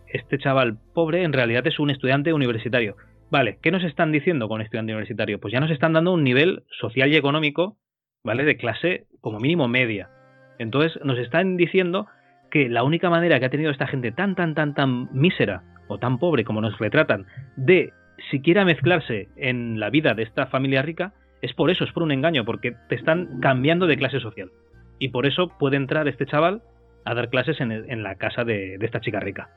este 0.08 0.38
chaval 0.38 0.76
pobre 0.92 1.22
en 1.22 1.32
realidad 1.32 1.64
es 1.64 1.78
un 1.78 1.90
estudiante 1.90 2.32
universitario. 2.32 2.96
Vale, 3.30 3.60
¿qué 3.62 3.70
nos 3.70 3.84
están 3.84 4.10
diciendo 4.10 4.48
con 4.48 4.62
estudiante 4.62 4.94
universitario? 4.94 5.38
Pues 5.38 5.52
ya 5.52 5.60
nos 5.60 5.70
están 5.70 5.92
dando 5.92 6.12
un 6.12 6.24
nivel 6.24 6.64
social 6.80 7.12
y 7.12 7.16
económico, 7.16 7.76
¿vale? 8.24 8.42
De 8.42 8.56
clase 8.56 9.06
como 9.20 9.38
mínimo 9.38 9.68
media. 9.68 10.10
Entonces 10.58 10.98
nos 11.04 11.20
están 11.20 11.56
diciendo 11.56 12.08
que 12.50 12.68
la 12.68 12.82
única 12.82 13.10
manera 13.10 13.38
que 13.38 13.46
ha 13.46 13.50
tenido 13.50 13.70
esta 13.70 13.86
gente 13.86 14.12
tan, 14.12 14.34
tan, 14.34 14.54
tan, 14.54 14.74
tan 14.74 15.08
mísera 15.12 15.62
o 15.88 15.98
tan 15.98 16.18
pobre 16.18 16.44
como 16.44 16.60
nos 16.60 16.78
retratan 16.78 17.26
de 17.56 17.92
siquiera 18.30 18.64
mezclarse 18.64 19.28
en 19.36 19.80
la 19.80 19.90
vida 19.90 20.14
de 20.14 20.24
esta 20.24 20.46
familia 20.46 20.82
rica 20.82 21.12
es 21.42 21.54
por 21.54 21.70
eso, 21.70 21.84
es 21.84 21.92
por 21.92 22.02
un 22.02 22.12
engaño, 22.12 22.44
porque 22.44 22.74
te 22.88 22.94
están 22.94 23.40
cambiando 23.40 23.86
de 23.86 23.96
clase 23.96 24.20
social. 24.20 24.50
Y 24.98 25.08
por 25.08 25.24
eso 25.24 25.48
puede 25.58 25.76
entrar 25.76 26.06
este 26.06 26.26
chaval 26.26 26.62
a 27.06 27.14
dar 27.14 27.30
clases 27.30 27.60
en, 27.60 28.02
la 28.02 28.16
casa 28.16 28.44
de, 28.44 28.74
esta 28.74 29.00
chica 29.00 29.20
rica. 29.20 29.48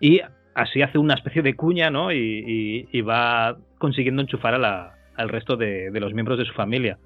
Y 0.00 0.20
así 0.54 0.82
hace 0.82 0.98
una 0.98 1.14
especie 1.14 1.42
de 1.42 1.54
cuña, 1.54 1.90
¿no? 1.90 2.12
Y, 2.12 2.86
va 3.02 3.56
consiguiendo 3.78 4.22
enchufar 4.22 4.54
a 4.54 4.58
la- 4.58 4.94
al 5.16 5.28
resto 5.28 5.56
de 5.56 5.90
los 5.98 6.14
miembros 6.14 6.38
de 6.38 6.44
su 6.44 6.52
familia. 6.52 6.98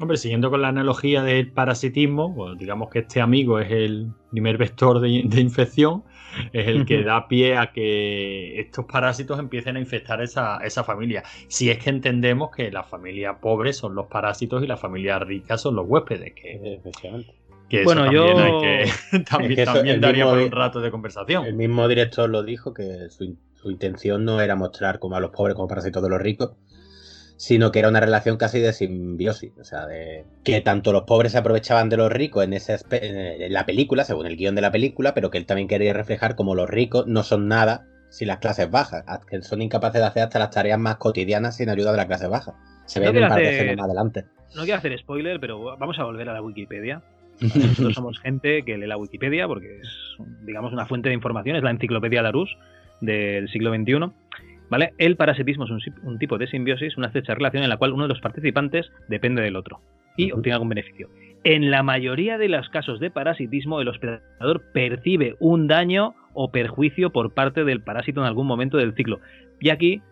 Hombre, 0.00 0.16
siguiendo 0.16 0.48
con 0.50 0.62
la 0.62 0.68
analogía 0.68 1.22
del 1.22 1.52
parasitismo, 1.52 2.34
pues 2.34 2.58
digamos 2.58 2.88
que 2.88 3.00
este 3.00 3.20
amigo 3.20 3.58
es 3.60 3.70
el 3.70 4.08
primer 4.30 4.56
vector 4.56 4.98
de, 5.00 5.22
de 5.26 5.40
infección, 5.40 6.04
es 6.52 6.68
el 6.68 6.86
que 6.86 7.02
da 7.02 7.28
pie 7.28 7.56
a 7.58 7.70
que 7.72 8.58
estos 8.60 8.86
parásitos 8.86 9.38
empiecen 9.38 9.76
a 9.76 9.80
infectar 9.80 10.22
esa, 10.22 10.56
esa 10.64 10.84
familia. 10.84 11.22
Si 11.48 11.68
es 11.70 11.78
que 11.78 11.90
entendemos 11.90 12.50
que 12.50 12.70
la 12.70 12.82
familia 12.82 13.40
pobre 13.40 13.72
son 13.74 13.94
los 13.94 14.06
parásitos 14.06 14.62
y 14.62 14.66
la 14.66 14.76
familia 14.78 15.18
rica 15.18 15.58
son 15.58 15.76
los 15.76 15.86
huéspedes, 15.86 16.32
que, 16.34 16.74
Efectivamente. 16.76 17.34
que 17.68 17.84
Bueno, 17.84 18.04
eso 18.06 18.12
también, 18.12 18.36
yo- 18.36 18.42
hay 18.42 18.60
que, 19.18 19.18
también, 19.30 19.50
Es 19.52 19.56
que 19.56 19.62
eso- 19.64 19.72
también 19.74 19.94
el 19.96 20.00
daría 20.00 20.24
mismo 20.24 20.30
para 20.30 20.40
di- 20.40 20.46
un 20.46 20.52
rato 20.52 20.80
de 20.80 20.90
conversación. 20.90 21.44
El 21.44 21.54
mismo 21.56 21.86
director 21.88 22.30
lo 22.30 22.42
dijo 22.42 22.72
que 22.72 23.10
su, 23.10 23.36
su 23.54 23.70
intención 23.70 24.24
no 24.24 24.40
era 24.40 24.56
mostrar 24.56 24.98
como 24.98 25.16
a 25.16 25.20
los 25.20 25.30
pobres 25.30 25.54
como 25.56 25.68
parásitos 25.68 26.02
de 26.02 26.08
los 26.08 26.20
ricos, 26.22 26.52
sino 27.40 27.72
que 27.72 27.78
era 27.78 27.88
una 27.88 28.00
relación 28.00 28.36
casi 28.36 28.60
de 28.60 28.74
simbiosis. 28.74 29.52
O 29.58 29.64
sea, 29.64 29.86
de 29.86 30.26
que 30.44 30.60
tanto 30.60 30.92
los 30.92 31.04
pobres 31.04 31.32
se 31.32 31.38
aprovechaban 31.38 31.88
de 31.88 31.96
los 31.96 32.12
ricos 32.12 32.44
en, 32.44 32.52
ese 32.52 32.76
en 32.90 33.50
la 33.54 33.64
película, 33.64 34.04
según 34.04 34.26
el 34.26 34.36
guion 34.36 34.54
de 34.54 34.60
la 34.60 34.70
película, 34.70 35.14
pero 35.14 35.30
que 35.30 35.38
él 35.38 35.46
también 35.46 35.66
quería 35.66 35.94
reflejar 35.94 36.36
como 36.36 36.54
los 36.54 36.68
ricos 36.68 37.06
no 37.06 37.22
son 37.22 37.48
nada 37.48 37.86
sin 38.10 38.28
las 38.28 38.40
clases 38.40 38.70
bajas, 38.70 39.04
que 39.26 39.40
son 39.40 39.62
incapaces 39.62 40.02
de 40.02 40.06
hacer 40.06 40.22
hasta 40.24 40.38
las 40.38 40.50
tareas 40.50 40.78
más 40.78 40.96
cotidianas 40.96 41.56
sin 41.56 41.70
ayuda 41.70 41.92
de 41.92 41.96
la 41.96 42.06
clase 42.06 42.26
baja. 42.26 42.52
Se 42.84 43.00
ve 43.00 43.06
No 43.06 43.12
en 43.18 43.22
un 43.22 43.28
par 43.30 43.38
de 43.40 43.46
hacer- 43.48 43.54
escenas 43.54 43.76
más 43.78 43.86
adelante. 43.86 44.24
No 44.54 44.62
quiero 44.64 44.76
hacer 44.78 44.98
spoiler, 44.98 45.40
pero 45.40 45.62
vamos 45.78 45.98
a 45.98 46.04
volver 46.04 46.28
a 46.28 46.34
la 46.34 46.42
Wikipedia. 46.42 47.00
Nosotros 47.40 47.94
somos 47.94 48.18
gente 48.20 48.64
que 48.64 48.76
lee 48.76 48.86
la 48.86 48.98
Wikipedia 48.98 49.46
porque 49.46 49.78
es, 49.80 49.88
digamos, 50.44 50.74
una 50.74 50.84
fuente 50.84 51.08
de 51.08 51.14
información, 51.14 51.56
es 51.56 51.62
la 51.62 51.70
enciclopedia 51.70 52.20
Larousse 52.20 52.54
del 53.00 53.48
siglo 53.48 53.72
XXI. 53.74 54.12
¿Vale? 54.70 54.94
El 54.98 55.16
parasitismo 55.16 55.64
es 55.64 55.70
un, 56.04 56.18
tipo 56.18 56.38
de 56.38 56.46
simbiosis, 56.46 56.96
una 56.96 57.08
estrecha 57.08 57.34
relación 57.34 57.64
en 57.64 57.68
la 57.68 57.76
cual 57.76 57.92
uno 57.92 58.04
de 58.04 58.10
los 58.10 58.20
participantes 58.20 58.90
depende 59.08 59.42
del 59.42 59.56
otro 59.56 59.80
y 60.16 60.30
obtiene 60.30 60.54
algún 60.54 60.68
beneficio. 60.68 61.08
En 61.42 61.70
la 61.70 61.82
mayoría 61.82 62.38
de 62.38 62.48
los 62.48 62.68
casos 62.68 63.00
de 63.00 63.10
parasitismo, 63.10 63.80
el 63.80 63.88
hospedador 63.88 64.62
percibe 64.72 65.34
un 65.40 65.66
daño 65.66 66.14
o 66.34 66.52
perjuicio 66.52 67.10
por 67.10 67.34
parte 67.34 67.64
del 67.64 67.82
parásito 67.82 68.20
en 68.20 68.26
algún 68.26 68.46
momento 68.46 68.76
del 68.76 68.94
ciclo. 68.94 69.20
Y 69.58 69.70
aquí, 69.70 70.02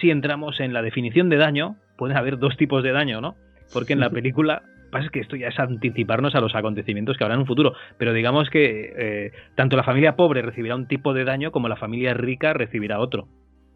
si 0.00 0.10
entramos 0.10 0.58
en 0.58 0.72
la 0.72 0.82
definición 0.82 1.28
de 1.28 1.36
daño, 1.36 1.76
pueden 1.96 2.16
haber 2.16 2.38
dos 2.38 2.56
tipos 2.56 2.82
de 2.82 2.92
daño, 2.92 3.20
¿no? 3.20 3.36
Porque 3.72 3.92
en 3.92 4.00
la 4.00 4.10
película 4.10 4.62
pasa 4.90 5.06
es 5.06 5.10
que 5.10 5.20
esto 5.20 5.36
ya 5.36 5.48
es 5.48 5.58
anticiparnos 5.58 6.34
a 6.34 6.40
los 6.40 6.54
acontecimientos 6.54 7.16
que 7.16 7.24
habrá 7.24 7.34
en 7.34 7.40
un 7.42 7.46
futuro. 7.46 7.74
Pero 7.98 8.12
digamos 8.12 8.50
que 8.50 8.92
eh, 8.96 9.32
tanto 9.54 9.76
la 9.76 9.84
familia 9.84 10.16
pobre 10.16 10.42
recibirá 10.42 10.74
un 10.74 10.88
tipo 10.88 11.14
de 11.14 11.24
daño 11.24 11.52
como 11.52 11.68
la 11.68 11.76
familia 11.76 12.14
rica 12.14 12.52
recibirá 12.52 12.98
otro. 12.98 13.28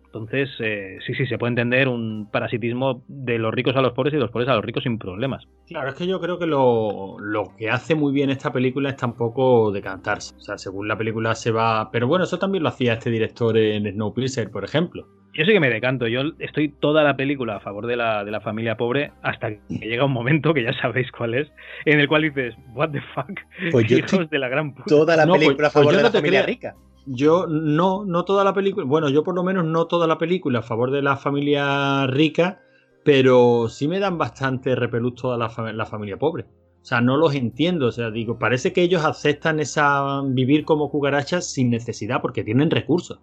Entonces, 0.08 0.48
eh, 0.60 0.98
sí, 1.06 1.14
sí, 1.14 1.26
se 1.26 1.36
puede 1.36 1.50
entender 1.50 1.86
un 1.86 2.30
parasitismo 2.32 3.04
de 3.08 3.38
los 3.38 3.52
ricos 3.52 3.76
a 3.76 3.82
los 3.82 3.92
pobres 3.92 4.14
y 4.14 4.16
de 4.16 4.22
los 4.22 4.30
pobres 4.30 4.48
a 4.48 4.54
los 4.54 4.64
ricos 4.64 4.82
sin 4.82 4.98
problemas. 4.98 5.44
Claro, 5.66 5.90
es 5.90 5.94
que 5.96 6.06
yo 6.06 6.18
creo 6.18 6.38
que 6.38 6.46
lo, 6.46 7.16
lo 7.20 7.54
que 7.58 7.68
hace 7.68 7.94
muy 7.94 8.12
bien 8.12 8.30
esta 8.30 8.50
película 8.50 8.88
es 8.88 8.96
tampoco 8.96 9.70
decantarse. 9.70 10.34
O 10.36 10.40
sea, 10.40 10.56
según 10.56 10.88
la 10.88 10.96
película 10.96 11.34
se 11.34 11.50
va. 11.50 11.90
Pero 11.92 12.06
bueno, 12.08 12.24
eso 12.24 12.38
también 12.38 12.62
lo 12.62 12.70
hacía 12.70 12.94
este 12.94 13.10
director 13.10 13.56
en 13.58 13.84
Snowpiercer, 13.92 14.50
por 14.50 14.64
ejemplo. 14.64 15.06
Yo 15.34 15.44
sí 15.44 15.52
que 15.52 15.60
me 15.60 15.68
decanto. 15.68 16.08
Yo 16.08 16.22
estoy 16.38 16.70
toda 16.70 17.04
la 17.04 17.14
película 17.14 17.56
a 17.56 17.60
favor 17.60 17.86
de 17.86 17.96
la, 17.96 18.24
de 18.24 18.30
la 18.30 18.40
familia 18.40 18.76
pobre 18.78 19.12
hasta 19.22 19.50
que 19.50 19.60
llega 19.68 20.06
un 20.06 20.12
momento 20.12 20.54
que 20.54 20.62
ya 20.64 20.72
sabéis 20.80 21.12
cuál 21.12 21.34
es, 21.34 21.48
en 21.84 22.00
el 22.00 22.08
cual 22.08 22.22
dices, 22.22 22.54
what 22.74 22.90
the 22.90 23.00
fuck, 23.14 23.38
Pues 23.70 23.86
yo 23.86 23.98
hijos 23.98 24.28
de 24.30 24.38
la 24.38 24.48
gran 24.48 24.72
puta. 24.72 24.84
Toda 24.88 25.16
la 25.16 25.26
No, 25.26 25.32
pues- 25.34 25.44
película 25.44 25.68
a 25.68 25.70
pues 25.70 25.74
favor 25.74 25.92
yo 25.92 25.96
de 25.98 26.02
no 26.04 26.08
la 26.08 26.12
familia 26.14 26.42
rica. 26.42 26.74
Yo 27.10 27.46
no, 27.46 28.04
no 28.04 28.24
toda 28.24 28.44
la 28.44 28.52
película, 28.52 28.84
bueno, 28.86 29.08
yo 29.08 29.24
por 29.24 29.34
lo 29.34 29.42
menos 29.42 29.64
no 29.64 29.86
toda 29.86 30.06
la 30.06 30.18
película 30.18 30.58
a 30.58 30.62
favor 30.62 30.90
de 30.90 31.02
la 31.02 31.16
familia 31.16 32.06
rica, 32.06 32.60
pero 33.04 33.68
sí 33.68 33.88
me 33.88 33.98
dan 33.98 34.18
bastante 34.18 34.74
repelús 34.74 35.14
toda 35.14 35.38
la, 35.38 35.48
fam- 35.48 35.72
la 35.72 35.86
familia 35.86 36.18
pobre. 36.18 36.44
O 36.80 36.84
sea, 36.84 37.00
no 37.00 37.16
los 37.16 37.34
entiendo. 37.34 37.86
O 37.86 37.92
sea, 37.92 38.10
digo, 38.10 38.38
parece 38.38 38.72
que 38.72 38.82
ellos 38.82 39.04
aceptan 39.04 39.60
esa 39.60 40.22
vivir 40.24 40.64
como 40.64 40.90
cucarachas 40.90 41.50
sin 41.50 41.70
necesidad 41.70 42.20
porque 42.20 42.44
tienen 42.44 42.70
recursos. 42.70 43.20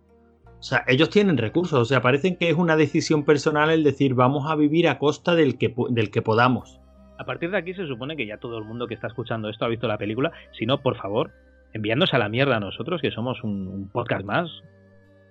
O 0.60 0.64
sea, 0.64 0.84
ellos 0.88 1.10
tienen 1.10 1.38
recursos. 1.38 1.80
O 1.80 1.86
sea, 1.86 2.02
parecen 2.02 2.38
que 2.38 2.50
es 2.50 2.56
una 2.58 2.76
decisión 2.76 3.24
personal 3.24 3.70
el 3.70 3.84
decir 3.84 4.14
vamos 4.16 4.50
a 4.50 4.56
vivir 4.56 4.88
a 4.88 4.98
costa 4.98 5.36
del 5.36 5.58
que, 5.58 5.74
del 5.90 6.10
que 6.10 6.22
podamos. 6.22 6.80
A 7.18 7.26
partir 7.26 7.52
de 7.52 7.58
aquí 7.58 7.74
se 7.74 7.88
supone 7.88 8.18
que 8.18 8.26
ya 8.26 8.38
todo 8.40 8.58
el 8.58 8.66
mundo 8.66 8.88
que 8.88 8.94
está 8.96 9.08
escuchando 9.08 9.50
esto 9.50 9.66
ha 9.66 9.70
visto 9.70 9.88
la 9.88 9.98
película. 9.98 10.32
Si 10.58 10.66
no, 10.66 10.82
por 10.82 10.98
favor, 10.98 11.32
enviándonos 11.76 12.14
a 12.14 12.18
la 12.18 12.30
mierda 12.30 12.56
a 12.56 12.60
nosotros, 12.62 13.02
que 13.02 13.12
somos 13.12 13.44
un, 13.44 13.68
un 13.68 13.90
podcast 13.90 14.26
más. 14.26 14.50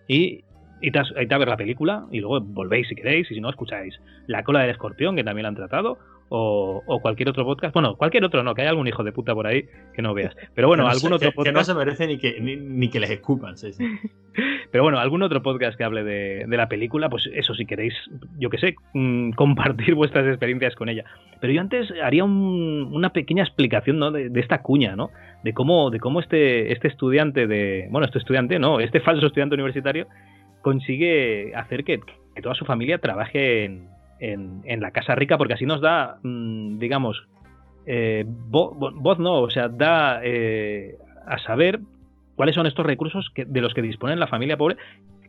Y 0.06 0.44
id 0.82 0.96
a, 0.96 1.38
ver 1.38 1.48
la 1.48 1.56
película 1.56 2.04
y 2.12 2.20
luego 2.20 2.40
volvéis 2.42 2.86
si 2.88 2.94
queréis. 2.94 3.30
Y 3.30 3.34
si 3.34 3.40
no, 3.40 3.48
escucháis 3.48 3.98
La 4.26 4.42
cola 4.44 4.60
del 4.60 4.70
escorpión, 4.70 5.16
que 5.16 5.24
también 5.24 5.44
la 5.44 5.48
han 5.48 5.54
tratado. 5.56 5.98
O, 6.30 6.82
o 6.86 7.00
cualquier 7.00 7.28
otro 7.28 7.44
podcast. 7.44 7.74
Bueno, 7.74 7.96
cualquier 7.96 8.24
otro 8.24 8.42
no, 8.42 8.54
que 8.54 8.62
hay 8.62 8.68
algún 8.68 8.86
hijo 8.88 9.04
de 9.04 9.12
puta 9.12 9.34
por 9.34 9.46
ahí 9.46 9.64
que 9.94 10.02
no 10.02 10.14
veas. 10.14 10.34
Pero 10.54 10.68
bueno, 10.68 10.82
no 10.84 10.88
algún 10.88 11.12
otro 11.12 11.30
que, 11.30 11.36
que 11.36 11.52
no 11.52 11.60
podcast. 11.60 11.66
se 11.68 11.74
merece 11.74 12.06
ni 12.06 12.18
que, 12.18 12.40
ni, 12.40 12.56
ni 12.56 12.88
que 12.88 12.98
les 13.00 13.10
escupan. 13.10 13.56
sí, 13.56 13.72
sí. 13.72 13.84
Pero 14.72 14.82
bueno, 14.82 14.98
algún 14.98 15.22
otro 15.22 15.42
podcast 15.42 15.76
que 15.78 15.84
hable 15.84 16.02
de, 16.02 16.46
de 16.48 16.56
la 16.56 16.68
película, 16.68 17.08
pues 17.08 17.30
eso, 17.32 17.54
si 17.54 17.66
queréis, 17.66 17.94
yo 18.38 18.50
que 18.50 18.58
sé, 18.58 18.74
mm, 18.94 19.30
compartir 19.36 19.94
vuestras 19.94 20.26
experiencias 20.26 20.74
con 20.74 20.88
ella. 20.88 21.04
Pero 21.40 21.52
yo 21.52 21.60
antes 21.60 21.92
haría 22.02 22.24
un- 22.24 22.90
una 22.92 23.12
pequeña 23.12 23.44
explicación 23.44 23.98
¿no? 23.98 24.10
de, 24.10 24.30
de 24.30 24.40
esta 24.40 24.62
cuña, 24.62 24.96
¿no? 24.96 25.10
De 25.44 25.52
cómo, 25.52 25.90
de 25.90 26.00
cómo 26.00 26.18
este, 26.20 26.72
este 26.72 26.88
estudiante 26.88 27.46
de. 27.46 27.86
Bueno, 27.90 28.06
este 28.06 28.18
estudiante, 28.18 28.58
no, 28.58 28.80
este 28.80 29.00
falso 29.00 29.26
estudiante 29.26 29.54
universitario 29.54 30.08
consigue 30.62 31.54
hacer 31.54 31.84
que, 31.84 32.00
que 32.34 32.42
toda 32.42 32.54
su 32.54 32.64
familia 32.64 32.98
trabaje 32.98 33.64
en, 33.64 33.88
en- 34.64 34.80
la 34.80 34.90
casa 34.90 35.14
rica, 35.14 35.36
porque 35.36 35.52
así 35.54 35.66
nos 35.66 35.80
da, 35.82 36.16
mm, 36.22 36.78
digamos, 36.78 37.28
eh, 37.86 38.24
vo- 38.26 38.74
vo- 38.74 38.92
voz, 38.94 39.18
no, 39.18 39.40
o 39.42 39.50
sea, 39.50 39.68
da 39.68 40.20
eh, 40.24 40.96
a 41.26 41.36
saber 41.38 41.80
cuáles 42.36 42.54
son 42.54 42.66
estos 42.66 42.86
recursos 42.86 43.30
que- 43.34 43.44
de 43.44 43.60
los 43.60 43.74
que 43.74 43.82
dispone 43.82 44.16
la 44.16 44.26
familia 44.26 44.56
pobre, 44.56 44.76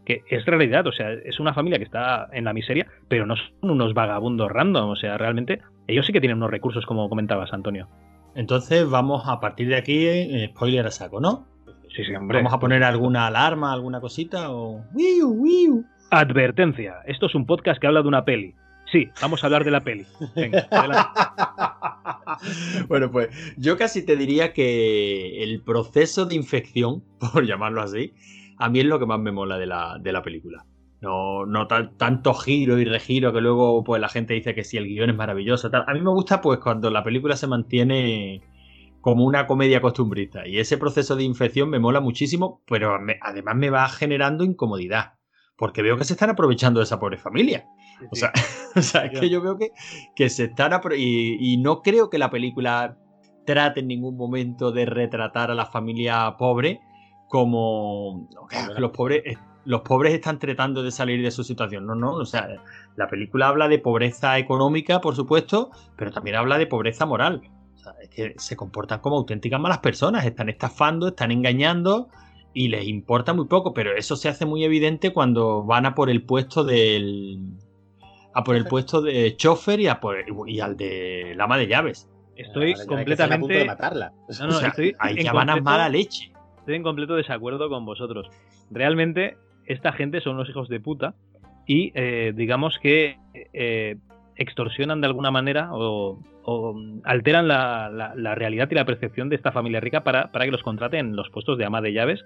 que 0.06 0.22
es 0.30 0.46
realidad, 0.46 0.88
o 0.88 0.92
sea, 0.94 1.12
es 1.12 1.40
una 1.42 1.54
familia 1.54 1.78
que 1.80 1.84
está 1.84 2.30
en 2.32 2.46
la 2.46 2.54
miseria, 2.54 2.88
pero 3.10 3.26
no 3.26 3.36
son 3.36 3.72
unos 3.72 3.94
vagabundos 3.94 4.50
random, 4.52 4.90
o 4.92 4.96
sea, 4.96 5.18
realmente 5.18 5.60
ellos 5.88 6.06
sí 6.06 6.14
que 6.14 6.22
tienen 6.22 6.38
unos 6.38 6.52
recursos, 6.52 6.86
como 6.86 7.10
comentabas, 7.10 7.52
Antonio. 7.54 7.88
Entonces 8.36 8.90
vamos 8.90 9.24
a 9.28 9.40
partir 9.40 9.70
de 9.70 9.78
aquí, 9.78 10.06
eh, 10.06 10.52
spoiler 10.54 10.86
a 10.86 10.92
saco, 10.92 11.20
¿no? 11.20 11.48
Sí, 11.96 12.04
sí, 12.04 12.14
hombre. 12.14 12.40
Vamos 12.40 12.54
a 12.54 12.60
poner 12.60 12.84
alguna 12.84 13.28
alarma, 13.28 13.72
alguna 13.72 14.02
cosita 14.02 14.52
o. 14.52 14.84
Wiu, 14.94 15.30
wiu. 15.30 15.86
Advertencia, 16.12 16.98
esto 17.06 17.26
es 17.28 17.36
un 17.36 17.46
podcast 17.46 17.80
que 17.80 17.88
habla 17.88 18.02
de 18.02 18.08
una 18.08 18.26
peli. 18.26 18.54
Sí, 18.92 19.10
vamos 19.22 19.44
a 19.44 19.48
hablar 19.48 19.64
de 19.64 19.72
la 19.72 19.82
peli. 19.82 20.06
Venga, 20.36 20.68
adelante. 20.72 21.10
bueno, 22.88 23.10
pues 23.10 23.30
yo 23.58 23.78
casi 23.78 24.06
te 24.06 24.16
diría 24.16 24.54
que 24.54 25.42
el 25.44 25.62
proceso 25.62 26.26
de 26.26 26.36
infección, 26.36 27.04
por 27.34 27.46
llamarlo 27.46 27.82
así, 27.82 28.14
a 28.58 28.70
mí 28.70 28.80
es 28.80 28.86
lo 28.86 29.00
que 29.00 29.06
más 29.06 29.20
me 29.20 29.32
mola 29.32 29.58
de 29.58 29.66
la, 29.66 29.98
de 30.00 30.12
la 30.12 30.22
película. 30.22 30.66
No, 31.06 31.46
no 31.46 31.68
tan- 31.68 31.96
tanto 31.98 32.34
giro 32.34 32.80
y 32.80 32.86
regiro 32.86 33.32
que 33.32 33.40
luego 33.40 33.84
pues 33.84 34.02
la 34.02 34.10
gente 34.10 34.34
dice 34.34 34.56
que 34.56 34.64
si 34.64 34.78
el 34.78 34.86
guion 34.88 35.12
es 35.12 35.16
maravilloso. 35.16 35.70
Tal. 35.70 35.84
A 35.88 35.94
mí 35.94 36.02
me 36.02 36.10
gusta 36.10 36.42
pues 36.42 36.58
cuando 36.60 36.90
la 36.90 37.04
película 37.04 37.36
se 37.36 37.46
mantiene 37.46 38.42
como 39.02 39.24
una 39.24 39.46
comedia 39.46 39.82
costumbrista. 39.82 40.48
Y 40.48 40.58
ese 40.58 40.80
proceso 40.80 41.16
de 41.16 41.24
infección 41.24 41.70
me 41.70 41.78
mola 41.78 42.00
muchísimo, 42.02 42.64
pero 42.68 43.00
me- 43.00 43.20
además 43.22 43.56
me 43.56 43.70
va 43.70 43.88
generando 43.88 44.44
incomodidad. 44.44 45.14
Porque 45.58 45.84
veo 45.84 45.96
que 45.96 46.04
se 46.06 46.14
están 46.14 46.32
aprovechando 46.32 46.80
de 46.80 46.86
esa 46.86 47.00
pobre 47.00 47.18
familia. 47.18 47.66
O 48.12 48.16
sea, 48.16 48.32
o 48.76 48.82
sea, 48.82 49.06
es 49.06 49.20
que 49.20 49.30
yo 49.30 49.42
veo 49.42 49.58
que, 49.60 49.70
que 50.16 50.30
se 50.30 50.46
están 50.46 50.72
y, 50.98 51.54
y 51.54 51.58
no 51.58 51.82
creo 51.84 52.10
que 52.10 52.18
la 52.18 52.32
película 52.32 52.98
trate 53.46 53.82
en 53.82 53.88
ningún 53.88 54.18
momento 54.18 54.72
de 54.72 54.88
retratar 54.88 55.52
a 55.52 55.56
la 55.56 55.68
familia 55.68 56.36
pobre 56.38 56.80
como 57.30 58.28
los 58.80 58.92
pobres 58.92 59.22
los 59.66 59.82
pobres 59.82 60.14
están 60.14 60.40
tratando 60.40 60.84
de 60.84 60.92
salir 60.92 61.22
de 61.22 61.32
su 61.32 61.44
situación. 61.44 61.86
No, 61.86 61.96
no, 61.96 62.14
o 62.14 62.26
sea, 62.26 62.48
la 62.96 63.08
película 63.08 63.48
habla 63.48 63.68
de 63.68 63.80
pobreza 63.80 64.38
económica, 64.38 65.02
por 65.02 65.16
supuesto, 65.16 65.72
pero 65.96 66.12
también 66.12 66.36
habla 66.36 66.58
de 66.58 66.68
pobreza 66.68 67.06
moral. 67.06 67.42
O 67.74 67.78
sea, 67.78 67.94
es 68.02 68.10
que 68.10 68.34
se 68.38 68.56
comportan 68.56 69.00
como 69.00 69.18
auténticas 69.18 69.60
malas 69.60 69.80
personas, 69.80 70.26
están 70.26 70.50
estafando, 70.50 71.08
están 71.10 71.32
engañando 71.32 72.10
y 72.54 72.70
les 72.70 72.88
importa 72.88 73.34
muy 73.34 73.46
poco, 73.48 73.74
pero 73.74 73.96
eso 73.96 74.16
se 74.16 74.30
hace 74.30 74.46
muy 74.46 74.64
evidente 74.64 75.12
cuando 75.12 75.64
van 75.64 75.86
a 75.86 75.94
por 75.96 76.10
el 76.10 76.24
puesto 76.24 76.64
del 76.64 77.40
a 78.34 78.44
por 78.44 78.56
el 78.56 78.66
puesto 78.66 79.02
de 79.02 79.36
chofer 79.38 79.80
y, 79.80 79.88
a 79.88 80.00
por, 80.00 80.18
y 80.48 80.60
al 80.60 80.76
de 80.78 81.34
la 81.36 81.46
ama 81.46 81.58
de 81.58 81.68
llaves. 81.68 82.10
Estoy 82.36 82.72
están 82.72 82.82
a 82.82 82.86
punto 82.86 82.96
de 82.98 83.06
completamente. 83.06 83.66
matarla. 83.66 84.14
No, 84.40 84.48
no, 84.48 84.58
o 84.58 84.60
sea, 84.60 84.70
estoy 84.70 84.94
ahí 85.00 85.16
en 85.18 85.24
ya 85.24 85.32
van 85.34 85.50
a 85.50 85.54
completo- 85.54 85.64
mala 85.64 85.90
leche. 85.90 86.32
Estoy 86.58 86.76
en 86.76 86.84
completo 86.84 87.16
desacuerdo 87.16 87.70
con 87.70 87.86
vosotros. 87.86 88.28
Realmente, 88.72 89.38
esta 89.66 89.92
gente 89.94 90.22
son 90.22 90.38
los 90.38 90.50
hijos 90.50 90.70
de 90.70 90.80
puta 90.80 91.16
y 91.68 91.92
eh, 91.96 92.34
digamos 92.36 92.78
que 92.80 93.18
eh, 93.54 93.96
extorsionan 94.36 95.02
de 95.02 95.08
alguna 95.08 95.32
manera 95.32 95.70
o, 95.72 96.20
o 96.44 96.76
alteran 97.04 97.48
la, 97.48 97.90
la- 97.90 98.14
la 98.16 98.36
realidad 98.36 98.68
y 98.72 98.76
la 98.76 98.86
percepción 98.86 99.30
de 99.30 99.36
esta 99.38 99.52
familia 99.52 99.80
rica 99.80 100.04
para, 100.04 100.32
para 100.32 100.46
que 100.46 100.52
los 100.52 100.62
contraten 100.64 101.00
en 101.08 101.16
los 101.16 101.30
puestos 101.30 101.58
de 101.58 101.66
ama 101.66 101.82
de 101.82 101.94
llaves 101.94 102.24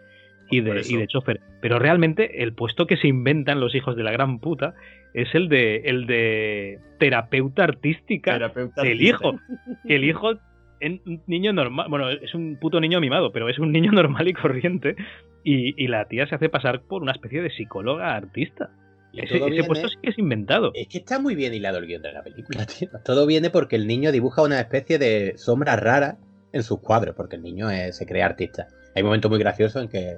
y 0.52 0.62
Por 0.62 0.74
de, 0.82 0.82
y 0.90 0.98
de 0.98 1.08
chofer. 1.08 1.40
Pero 1.62 1.78
realmente 1.78 2.42
el 2.44 2.54
puesto 2.54 2.88
que 2.88 2.98
se 2.98 3.08
inventan 3.08 3.60
los 3.60 3.76
hijos 3.76 3.96
de 3.96 4.04
la 4.04 4.12
gran 4.12 4.40
puta 4.40 4.74
es 5.14 5.34
el 5.36 5.48
de, 5.48 5.78
el 5.86 6.08
de 6.08 6.80
terapeuta 7.00 7.64
artística 7.64 8.34
Terapeuta 8.34 8.82
del 8.82 8.94
artista. 8.94 9.16
hijo. 9.16 9.40
El 9.86 10.04
hijo 10.04 10.34
es 10.80 11.00
un 11.06 11.22
niño 11.28 11.54
normal, 11.54 11.88
bueno, 11.90 12.10
es 12.10 12.34
un 12.34 12.58
puto 12.60 12.80
niño 12.80 13.00
mimado, 13.02 13.32
pero 13.32 13.50
es 13.50 13.60
un 13.60 13.72
niño 13.72 13.92
normal 13.94 14.28
y 14.28 14.34
corriente. 14.34 14.96
Y, 15.44 15.82
y 15.82 15.88
la 15.88 16.06
tía 16.08 16.28
se 16.28 16.36
hace 16.36 16.50
pasar 16.50 16.82
por 16.82 17.02
una 17.02 17.14
especie 17.14 17.42
de 17.42 17.50
psicóloga 17.52 18.16
artista. 18.16 18.72
Y 19.14 19.22
Ese, 19.22 19.36
todo 19.40 19.48
ese 19.48 19.52
viene- 19.54 19.68
puesto 19.68 19.88
sí 19.90 19.96
que 20.04 20.10
es 20.12 20.18
inventado. 20.20 20.72
Es 20.76 20.88
que 20.88 21.00
está 21.00 21.18
muy 21.20 21.34
bien 21.36 21.54
hilado 21.54 21.78
el 21.80 21.88
guion 21.88 22.02
de 22.02 22.12
la 22.12 22.22
película, 22.24 22.66
tío. 22.66 22.90
Todo 23.06 23.26
viene 23.26 23.50
porque 23.50 23.76
el 23.76 23.88
niño 23.88 24.12
dibuja 24.12 24.44
una 24.44 24.60
especie 24.60 25.00
de 25.00 25.34
sombra 25.38 25.76
rara 25.76 26.18
en 26.54 26.62
sus 26.64 26.80
cuadros, 26.80 27.16
porque 27.16 27.36
el 27.38 27.42
niño 27.42 27.70
es- 27.72 27.96
se 27.98 28.06
cree 28.06 28.22
artista. 28.24 28.68
Hay 28.96 29.02
un 29.02 29.08
momento 29.08 29.30
muy 29.30 29.40
gracioso 29.40 29.80
en 29.80 29.88
que 29.88 30.18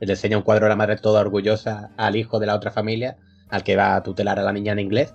le 0.00 0.12
enseña 0.12 0.36
un 0.38 0.42
cuadro 0.42 0.66
a 0.66 0.68
la 0.68 0.76
madre 0.76 0.96
toda 0.96 1.20
orgullosa 1.20 1.90
al 1.96 2.16
hijo 2.16 2.40
de 2.40 2.46
la 2.46 2.56
otra 2.56 2.70
familia, 2.72 3.16
al 3.50 3.62
que 3.62 3.76
va 3.76 3.94
a 3.94 4.02
tutelar 4.02 4.38
a 4.38 4.42
la 4.42 4.52
niña 4.52 4.72
en 4.72 4.78
inglés, 4.80 5.14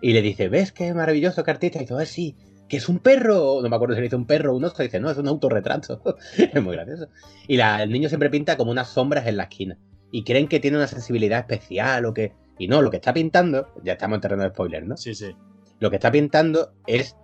y 0.00 0.12
le 0.12 0.22
dice, 0.22 0.48
¿ves 0.48 0.72
qué 0.72 0.94
maravilloso 0.94 1.42
que 1.44 1.50
artista? 1.50 1.78
Y 1.78 1.82
dice, 1.82 1.94
"Ah, 1.98 2.04
sí, 2.06 2.36
que 2.68 2.76
es 2.78 2.88
un 2.88 2.98
perro. 2.98 3.60
No 3.62 3.68
me 3.68 3.76
acuerdo 3.76 3.94
si 3.94 4.00
le 4.00 4.04
dice 4.06 4.16
un 4.16 4.26
perro 4.26 4.52
o 4.52 4.56
un 4.56 4.64
oso, 4.64 4.82
dice, 4.82 5.00
no, 5.00 5.10
es 5.10 5.18
un 5.18 5.28
autorretrato. 5.28 6.02
es 6.38 6.62
muy 6.62 6.74
gracioso. 6.76 7.08
Y 7.48 7.56
la- 7.56 7.82
el 7.82 7.90
niño 7.90 8.08
siempre 8.08 8.30
pinta 8.30 8.56
como 8.56 8.70
unas 8.70 8.88
sombras 8.88 9.26
en 9.26 9.36
la 9.36 9.44
esquina. 9.44 9.78
Y 10.10 10.24
creen 10.24 10.48
que 10.48 10.60
tiene 10.60 10.76
una 10.76 10.86
sensibilidad 10.86 11.40
especial 11.40 12.04
o 12.06 12.14
que... 12.14 12.32
Y 12.58 12.68
no, 12.68 12.80
lo 12.82 12.90
que 12.90 12.96
está 12.96 13.12
pintando, 13.12 13.68
ya 13.84 13.92
estamos 13.94 14.16
en 14.16 14.20
terreno 14.22 14.42
de 14.44 14.48
spoiler, 14.50 14.86
¿no? 14.86 14.96
Sí, 14.96 15.14
sí. 15.14 15.34
lo 15.78 15.90
que 15.90 15.96
está 15.96 16.10
pintando 16.10 16.72
es 16.86 17.16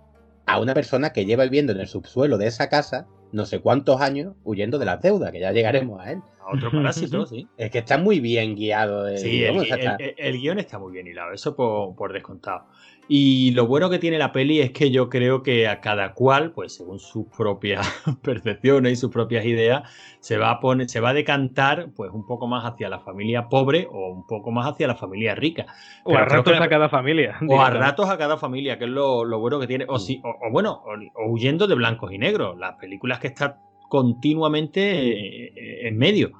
a 0.45 0.59
una 0.59 0.73
persona 0.73 1.11
que 1.11 1.25
lleva 1.25 1.43
viviendo 1.45 1.71
en 1.71 1.79
el 1.79 1.87
subsuelo 1.87 2.37
de 2.37 2.47
esa 2.47 2.69
casa 2.69 3.07
no 3.31 3.45
sé 3.47 3.61
cuántos 3.61 3.99
años 3.99 4.35
huyendo 4.43 4.77
de 4.77 4.85
las 4.85 5.01
deudas, 5.01 5.31
que 5.31 5.39
ya 5.39 5.51
llegaremos 5.51 5.99
a 5.99 6.11
él. 6.11 6.19
A 6.39 6.55
otro 6.55 6.69
parásito, 6.69 7.25
sí. 7.25 7.47
Es 7.57 7.71
que 7.71 7.79
está 7.79 7.97
muy 7.97 8.19
bien 8.19 8.55
guiado. 8.55 9.07
el 9.07 9.17
Sí, 9.17 9.43
el- 9.43 10.13
el 10.17 10.37
guion 10.39 10.59
está 10.59 10.77
muy 10.77 10.91
bien 10.93 11.07
hilado, 11.07 11.33
eso 11.33 11.55
por, 11.55 11.95
por 11.95 12.13
descontado. 12.13 12.65
Y 13.07 13.51
lo 13.51 13.67
bueno 13.67 13.89
que 13.89 13.99
tiene 13.99 14.17
la 14.17 14.31
peli 14.31 14.61
es 14.61 14.71
que 14.71 14.89
yo 14.89 15.09
creo 15.09 15.43
que 15.43 15.67
a 15.67 15.81
cada 15.81 16.13
cual, 16.13 16.51
pues 16.51 16.75
según 16.75 16.99
sus 16.99 17.25
propias 17.27 17.85
percepciones 18.23 18.93
y 18.93 18.95
sus 18.95 19.11
propias 19.11 19.45
ideas, 19.45 19.83
se 20.19 20.37
va 20.37 20.51
a 20.51 20.59
poner, 20.59 20.89
se 20.89 20.99
va 20.99 21.09
a 21.09 21.13
decantar, 21.13 21.89
pues 21.95 22.11
un 22.11 22.25
poco 22.25 22.47
más 22.47 22.63
hacia 22.63 22.89
la 22.89 22.99
familia 22.99 23.49
pobre 23.49 23.87
o 23.91 24.09
un 24.09 24.25
poco 24.25 24.51
más 24.51 24.67
hacia 24.67 24.87
la 24.87 24.95
familia 24.95 25.35
rica. 25.35 25.65
O 26.05 26.15
a 26.15 26.25
ratos 26.25 26.59
a 26.59 26.69
cada 26.69 26.89
familia. 26.89 27.37
O 27.49 27.61
a 27.61 27.69
ratos 27.69 28.09
a 28.09 28.17
cada 28.17 28.37
familia, 28.37 28.79
que 28.79 28.85
es 28.85 28.91
lo, 28.91 29.25
lo 29.25 29.39
bueno 29.39 29.59
que 29.59 29.67
tiene. 29.67 29.85
O, 29.87 29.99
si, 29.99 30.21
o, 30.23 30.47
o 30.47 30.51
bueno, 30.51 30.81
o, 30.85 31.23
o 31.23 31.29
huyendo 31.29 31.67
de 31.67 31.75
blancos 31.75 32.11
y 32.11 32.17
negros. 32.17 32.57
Las 32.57 32.75
películas 32.75 33.19
que 33.19 33.27
están 33.27 33.55
continuamente 33.89 34.81
eh, 34.81 35.87
en 35.87 35.97
medio. 35.97 36.31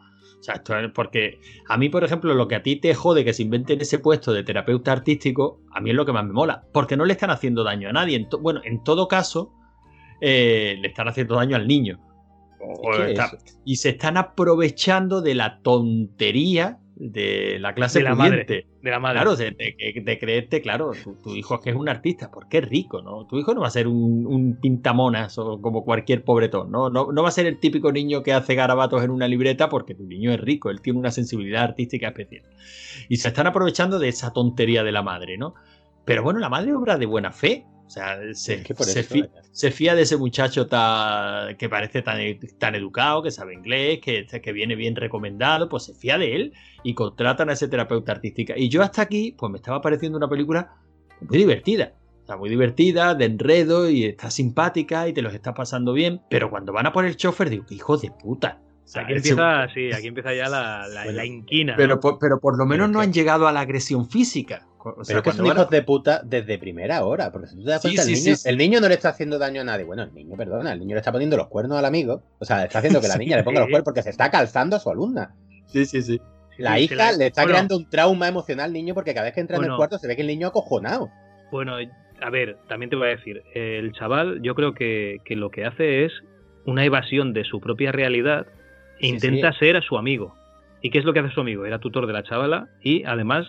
O 0.44 0.46
sea, 0.46 0.56
esto 0.56 0.78
es 0.78 0.92
porque 0.92 1.40
a 1.70 1.78
mí, 1.78 1.88
por 1.88 2.04
ejemplo, 2.04 2.34
lo 2.34 2.50
que 2.50 2.56
a 2.56 2.64
ti 2.64 2.76
te 2.76 2.94
jode 2.94 3.24
que 3.24 3.32
se 3.32 3.44
inventen 3.44 3.80
ese 3.80 3.98
puesto 4.00 4.34
de 4.34 4.44
terapeuta 4.44 4.92
artístico, 4.92 5.62
a 5.72 5.80
mí 5.80 5.92
es 5.92 5.96
lo 5.96 6.06
que 6.06 6.12
más 6.12 6.26
me 6.26 6.34
mola. 6.34 6.66
Porque 6.74 6.98
no 6.98 7.06
le 7.06 7.14
están 7.14 7.30
haciendo 7.30 7.64
daño 7.64 7.88
a 7.88 7.94
nadie. 7.94 8.18
En 8.18 8.28
bueno, 8.42 8.60
en 8.66 8.84
todo 8.84 9.08
caso, 9.08 9.54
eh, 10.20 10.76
le 10.82 10.90
están 10.90 11.08
haciendo 11.08 11.36
daño 11.36 11.56
al 11.56 11.66
niño. 11.66 11.98
O- 12.60 12.92
está- 13.12 13.38
y 13.64 13.78
se 13.78 13.92
están 13.92 14.18
aprovechando 14.18 15.22
de 15.22 15.34
la 15.34 15.62
tontería 15.62 16.78
de 17.12 17.58
la 17.60 17.74
clase 17.74 18.00
De 18.00 18.06
la 18.06 18.16
pudiente. 18.16 18.66
De 18.82 18.90
la 18.92 19.00
madre. 19.00 19.18
Claro, 19.20 19.36
de, 19.36 19.52
de- 19.52 20.02
de 20.02 20.20
creerte, 20.20 20.62
claro, 20.62 20.92
tu, 21.04 21.16
tu 21.16 21.36
hijo 21.36 21.56
es 21.56 21.62
que 21.62 21.70
es 21.72 21.76
un 21.76 21.90
artista, 21.90 22.32
porque 22.32 22.60
es 22.60 22.70
rico, 22.70 23.02
¿no? 23.02 23.26
Tu 23.28 23.38
hijo 23.40 23.54
no 23.54 23.62
va 23.62 23.68
a 23.68 23.72
ser 23.72 23.88
un, 23.88 24.26
un 24.26 24.56
pintamonas 24.60 25.38
o 25.38 25.62
como 25.62 25.84
cualquier 25.84 26.24
pobretón, 26.24 26.72
¿no? 26.72 26.90
¿no? 26.90 27.12
No 27.12 27.24
va 27.24 27.30
a 27.30 27.32
ser 27.32 27.46
el 27.46 27.60
típico 27.60 27.92
niño 27.92 28.24
que 28.24 28.34
hace 28.34 28.56
garabatos 28.56 29.04
en 29.04 29.12
una 29.12 29.28
libreta 29.28 29.70
porque 29.70 29.96
tu 29.96 30.04
niño 30.06 30.32
es 30.32 30.40
rico, 30.40 30.70
él 30.70 30.82
tiene 30.82 31.00
una 31.00 31.12
sensibilidad 31.12 31.64
artística 31.64 32.08
especial. 32.08 32.44
Y 33.10 33.18
se 33.18 33.28
están 33.30 33.48
aprovechando 33.48 34.00
de 34.00 34.10
esa 34.10 34.32
tontería 34.32 34.84
de 34.84 34.92
la 34.92 35.02
madre, 35.04 35.38
¿no? 35.38 35.54
Pero 36.06 36.24
bueno, 36.24 36.40
la 36.40 36.50
madre 36.50 36.74
obra 36.74 36.98
de 36.98 37.06
buena 37.06 37.32
fe. 37.32 37.66
O 37.86 37.90
sea, 37.90 38.18
se, 38.34 38.56
Es 38.56 38.64
que 38.64 38.74
por 38.74 38.86
se 38.86 39.02
eso, 39.02 39.14
fi- 39.14 39.22
vaya. 39.22 39.34
se 39.52 39.70
fía 39.72 39.94
de 39.94 40.02
ese 40.04 40.18
muchacho 40.18 40.68
que 41.58 41.70
parece 41.70 42.02
tan, 42.02 42.18
tan 42.58 42.76
educado, 42.76 43.22
que 43.22 43.30
sabe 43.32 43.54
inglés, 43.54 44.00
que, 44.02 44.26
que 44.26 44.52
viene 44.54 44.76
bien 44.76 44.96
recomendado, 44.96 45.70
pues 45.70 45.84
se 45.84 45.94
fía 45.94 46.18
de 46.18 46.36
él 46.36 46.54
y 46.84 46.94
contratan 46.96 47.50
a 47.50 47.54
ese 47.54 47.68
terapeuta 47.68 48.12
artística. 48.14 48.54
Y 48.58 48.70
yo 48.70 48.82
hasta 48.82 49.02
aquí, 49.04 49.36
pues 49.38 49.52
me 49.52 49.58
estaba 49.58 49.82
pareciendo 49.82 50.18
una 50.18 50.30
película 50.30 50.72
muy 51.22 51.38
divertida. 51.38 51.94
O 52.24 52.26
sea, 52.26 52.38
muy 52.38 52.50
divertida, 52.50 53.16
de 53.16 53.26
enredo 53.26 53.90
y 53.90 54.06
está 54.06 54.32
simpática 54.32 55.08
y 55.10 55.14
te 55.14 55.22
los 55.22 55.34
está 55.34 55.54
pasando 55.54 55.92
bien. 55.92 56.22
Pero 56.30 56.50
cuando 56.50 56.72
van 56.72 56.86
a 56.88 56.94
por 56.94 57.04
el 57.06 57.18
chofer, 57.18 57.50
digo, 57.50 57.66
hijo 57.70 57.98
de 57.98 58.12
puta. 58.12 58.62
O 58.86 58.88
sea, 58.88 59.04
Aquí 59.04 59.14
ese- 59.14 59.30
empieza, 59.32 59.68
sí, 59.74 59.92
aquí 59.94 60.08
empieza 60.08 60.34
ya 60.34 60.48
la, 60.50 60.88
la, 60.88 61.04
Bueno, 61.04 61.18
la 61.18 61.26
inquina. 61.26 61.74
pero, 61.78 61.96
¿no? 61.96 62.00
por, 62.00 62.18
pero 62.20 62.40
por 62.40 62.58
lo 62.58 62.66
menos 62.66 62.86
Pero 62.88 62.94
no 62.94 63.00
que- 63.00 63.06
han 63.06 63.14
llegado 63.14 63.48
a 63.48 63.52
la 63.52 63.60
agresión 63.62 64.10
física. 64.10 64.68
O 64.86 65.04
sea, 65.04 65.16
Pero 65.16 65.20
es 65.20 65.24
que 65.24 65.32
son 65.32 65.46
a- 65.46 65.54
hijos 65.54 65.70
de 65.70 65.82
puta 65.82 66.22
desde 66.24 66.58
primera 66.58 67.04
hora. 67.06 67.32
Porque 67.32 67.48
si 67.48 67.56
tú 67.56 67.64
te 67.64 67.70
das 67.72 67.82
cuenta, 67.82 68.04
sí, 68.04 68.12
el, 68.12 68.18
sí, 68.18 68.24
niño, 68.26 68.36
sí. 68.36 68.50
el 68.50 68.58
niño 68.58 68.82
no 68.82 68.88
le 68.90 68.94
está 68.96 69.10
haciendo 69.10 69.40
daño 69.40 69.62
a 69.62 69.64
nadie. 69.64 69.84
Bueno, 69.86 70.04
el 70.04 70.14
niño, 70.14 70.36
perdona, 70.36 70.74
el 70.74 70.80
niño 70.80 70.96
le 70.96 71.00
está 71.00 71.12
poniendo 71.12 71.38
los 71.38 71.48
cuernos 71.48 71.78
al 71.78 71.86
amigo. 71.86 72.22
O 72.40 72.46
sea, 72.46 72.60
le 72.60 72.66
está 72.66 72.80
haciendo 72.80 73.00
que 73.02 73.08
la 73.08 73.14
Sí, 73.18 73.20
niña 73.20 73.38
le 73.38 73.44
ponga 73.44 73.60
los 73.62 73.70
cuernos 73.70 73.86
porque 73.86 74.02
se 74.04 74.10
está 74.10 74.30
calzando 74.30 74.76
a 74.76 74.80
su 74.80 74.90
alumna. 74.90 75.34
Sí, 75.68 75.86
sí, 75.86 76.02
sí. 76.02 76.22
La 76.58 76.80
hija 76.80 76.96
la- 76.96 77.12
le 77.14 77.28
está 77.28 77.42
bueno, 77.42 77.54
creando 77.56 77.78
un 77.78 77.90
trauma 77.90 78.28
emocional 78.28 78.66
al 78.66 78.74
niño 78.74 78.94
porque 78.94 79.14
cada 79.14 79.26
vez 79.26 79.34
que 79.34 79.40
entra 79.42 79.58
en 79.58 79.64
el 79.64 79.76
cuarto 79.76 79.98
se 79.98 80.08
ve 80.08 80.16
que 80.16 80.22
el 80.22 80.28
niño 80.28 80.48
acojonado. 80.48 81.10
Bueno, 81.52 81.76
a 82.22 82.30
ver, 82.30 82.58
también 82.68 82.90
te 82.90 82.96
voy 82.96 83.08
a 83.08 83.12
decir, 83.12 83.42
el 83.56 83.92
chaval 83.94 84.42
yo 84.44 84.54
creo 84.56 84.74
que, 84.74 85.18
que 85.26 85.36
lo 85.36 85.50
que 85.50 85.66
hace 85.66 86.06
es 86.06 86.12
una 86.66 86.86
evasión 86.86 87.34
de 87.34 87.44
su 87.44 87.60
propia 87.60 87.92
realidad 87.92 88.46
e 89.00 89.08
Sí, 89.08 89.08
intenta 89.08 89.52
ser 89.54 89.82
su 89.84 89.98
amigo. 89.98 90.36
¿Y 90.82 90.92
qué 90.92 91.00
es 91.00 91.06
lo 91.06 91.14
que 91.14 91.20
hace 91.20 91.34
su 91.34 91.42
amigo? 91.42 91.66
Era 91.66 91.80
tutor 91.80 92.06
de 92.08 92.14
la 92.14 92.24
chavala 92.24 92.68
y 92.82 93.04
además 93.06 93.48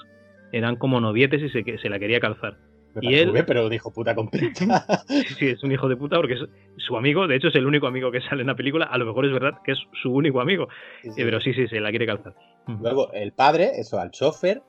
eran 0.57 0.77
como 0.77 1.01
novietes 1.01 1.43
y 1.43 1.49
se, 1.51 1.79
se 1.79 1.89
la 1.89 1.99
quería 1.99 2.21
calzar. 2.21 2.57
Me 2.95 3.09
Y 3.11 3.15
él- 3.17 3.45
pero 3.47 3.67
un 3.67 3.73
hijo 3.73 3.93
puta 3.93 4.15
completa. 4.15 5.05
Sí, 5.09 5.35
sí, 5.39 5.49
es 5.49 5.63
un 5.65 5.73
hijo 5.73 5.89
de 5.89 5.97
puta 5.97 6.17
porque 6.17 6.35
es 6.35 6.41
su 6.77 6.97
amigo, 6.97 7.27
de 7.27 7.37
hecho 7.37 7.49
es 7.49 7.55
el 7.57 7.67
único 7.67 7.87
amigo 7.87 8.11
que 8.13 8.21
sale 8.21 8.43
en 8.43 8.47
la 8.47 8.55
película, 8.55 8.87
a 8.87 8.97
lo 8.99 9.05
mejor 9.07 9.27
es 9.27 9.33
verdad 9.33 9.59
que 9.65 9.73
es 9.73 9.79
su 10.03 10.13
único 10.13 10.41
amigo, 10.41 10.69
Sí, 11.03 11.11
sí. 11.11 11.21
Eh, 11.21 11.25
pero 11.25 11.41
sí, 11.41 11.53
sí, 11.55 11.67
se 11.69 11.81
la 11.81 11.91
quiere 11.91 12.07
calzar. 12.07 12.35
Luego, 12.81 13.13
el 13.13 13.33
padre, 13.33 13.73
eso, 13.79 13.99
al 14.01 14.11
chofer, 14.11 14.63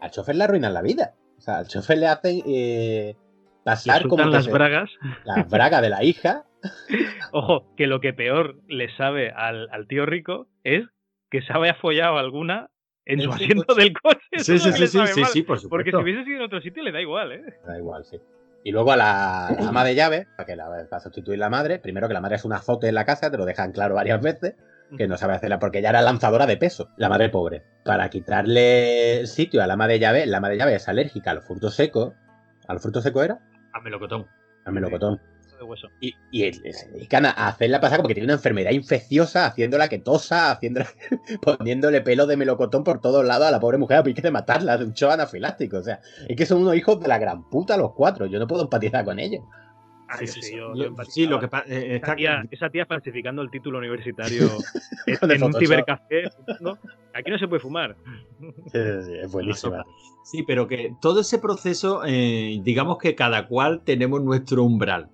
al 0.00 0.10
chofer 0.10 0.36
le 0.36 0.44
arruinan 0.44 0.72
la 0.74 0.82
vida. 0.82 1.14
O 1.38 1.40
sea, 1.40 1.58
al 1.58 1.66
chofer 1.68 1.98
le 1.98 2.06
hacen 2.06 2.42
eh, 2.46 3.14
Le 3.16 3.62
pasar 3.64 4.06
como 4.08 4.24
las 4.26 4.44
se- 4.46 4.52
bragas. 4.52 4.90
las 5.24 5.50
bragas 5.50 5.82
de 5.82 5.90
la 5.90 6.04
hija. 6.04 6.44
Ojo, 7.32 7.66
que 7.76 7.86
lo 7.86 8.00
que 8.00 8.12
peor 8.12 8.56
le 8.68 8.94
sabe 8.96 9.30
al, 9.30 9.68
al 9.72 9.86
tío 9.88 10.06
rico 10.06 10.46
es 10.64 10.84
que 11.30 11.42
se 11.42 11.52
había 11.52 11.74
follado 11.74 12.18
alguna 12.18 12.68
en 13.06 13.20
su 13.20 13.30
asiento 13.30 13.64
coche. 13.66 13.80
del 13.82 13.92
coche. 14.00 14.20
Sí, 14.38 14.58
sí, 14.58 14.72
sí, 14.72 14.86
sí, 14.86 15.24
sí, 15.32 15.42
por 15.42 15.60
Porque 15.68 15.90
supuesto. 15.90 15.98
si 15.98 16.02
hubiese 16.02 16.24
sido 16.24 16.36
en 16.38 16.42
otro 16.42 16.60
sitio 16.60 16.82
le 16.82 16.92
da 16.92 17.00
igual, 17.00 17.32
¿eh? 17.32 17.42
Da 17.66 17.78
igual, 17.78 18.04
sí. 18.04 18.18
Y 18.64 18.70
luego 18.70 18.92
a 18.92 18.96
la, 18.96 19.46
a 19.48 19.52
la 19.60 19.68
ama 19.68 19.84
de 19.84 19.94
llaves, 19.94 20.26
para 20.36 20.46
que 20.46 20.54
la 20.56 20.68
va 20.68 20.76
a 20.90 21.00
sustituir 21.00 21.38
la 21.38 21.50
madre, 21.50 21.78
primero 21.80 22.06
que 22.08 22.14
la 22.14 22.20
madre 22.20 22.36
es 22.36 22.44
una 22.44 22.56
azote 22.56 22.88
en 22.88 22.94
la 22.94 23.04
casa, 23.04 23.30
te 23.30 23.36
lo 23.36 23.44
dejan 23.44 23.72
claro 23.72 23.96
varias 23.96 24.20
veces, 24.22 24.54
que 24.96 25.08
no 25.08 25.16
sabe 25.16 25.34
hacerla 25.34 25.58
porque 25.58 25.78
ella 25.78 25.88
era 25.90 26.02
lanzadora 26.02 26.46
de 26.46 26.56
peso, 26.58 26.90
la 26.96 27.08
madre 27.08 27.28
pobre. 27.30 27.62
Para 27.84 28.08
quitarle 28.10 29.26
sitio 29.26 29.62
a 29.62 29.66
la 29.66 29.74
ama 29.74 29.88
de 29.88 29.98
llaves, 29.98 30.26
la 30.28 30.36
ama 30.38 30.48
de 30.50 30.58
llaves 30.58 30.76
es 30.82 30.88
alérgica 30.88 31.32
a 31.32 31.34
los 31.34 31.44
frutos 31.46 31.74
secos. 31.74 32.12
¿A 32.68 32.74
los 32.74 32.82
frutos 32.82 33.02
secos 33.02 33.24
era? 33.24 33.40
A 33.72 33.80
melocotón. 33.80 34.26
Al 34.64 34.72
melocotón. 34.74 35.20
Hueso. 35.72 35.88
Y, 36.00 36.14
y 36.30 36.44
el- 36.44 36.72
se 36.72 36.88
dedican 36.90 37.26
a 37.26 37.30
hacerla 37.30 37.80
pasar 37.80 37.98
como 37.98 38.08
que 38.08 38.14
tiene 38.14 38.26
una 38.26 38.34
enfermedad 38.34 38.70
infecciosa, 38.70 39.46
haciéndola 39.46 39.88
que 39.88 39.98
tosa, 39.98 40.52
haciéndola, 40.52 40.86
poniéndole 41.42 42.00
pelo 42.00 42.26
de 42.26 42.36
melocotón 42.36 42.84
por 42.84 43.00
todos 43.00 43.24
lados 43.24 43.46
a 43.48 43.50
la 43.50 43.60
pobre 43.60 43.78
mujer 43.78 43.98
a 43.98 44.02
pique 44.02 44.22
de 44.22 44.30
matarla 44.30 44.78
de 44.78 44.84
un 44.84 44.92
shock 44.92 45.12
anafiláctico. 45.12 45.78
O 45.78 45.82
sea, 45.82 46.00
es 46.28 46.36
que 46.36 46.46
son 46.46 46.62
unos 46.62 46.76
hijos 46.76 47.00
de 47.00 47.08
la 47.08 47.18
gran 47.18 47.48
puta 47.50 47.76
los 47.76 47.92
cuatro. 47.94 48.26
Yo 48.26 48.38
no 48.38 48.46
puedo 48.46 48.62
empatizar 48.62 49.04
con 49.04 49.18
ellos. 49.18 49.42
Ah, 50.08 50.18
Sí, 50.18 50.26
sí, 50.26 50.32
sí, 50.42 50.42
sí. 50.48 50.56
yo- 50.56 50.74
Yo- 50.74 50.90
sí, 51.08 51.24
lo 51.26 51.40
que 51.40 51.48
pasa 51.48 51.64
eh, 51.68 51.96
esa, 51.96 52.14
tía, 52.14 52.42
esa 52.50 52.68
tía 52.68 52.84
falsificando 52.84 53.40
el 53.40 53.50
título 53.50 53.78
universitario 53.78 54.46
en, 55.06 55.42
un 55.42 55.54
cibercafé. 55.54 56.24
¿no? 56.60 56.76
Aquí 57.14 57.30
no 57.30 57.38
se 57.38 57.48
puede 57.48 57.60
fumar. 57.60 57.96
es 58.74 59.32
buenísima. 59.32 59.84
Sí, 60.24 60.42
pero 60.46 60.68
que 60.68 60.94
todo 61.00 61.20
ese 61.20 61.38
proceso, 61.38 62.02
eh, 62.06 62.60
digamos 62.62 62.98
que 62.98 63.14
cada 63.14 63.48
cual 63.48 63.82
tenemos 63.84 64.22
nuestro 64.22 64.62
umbral. 64.64 65.08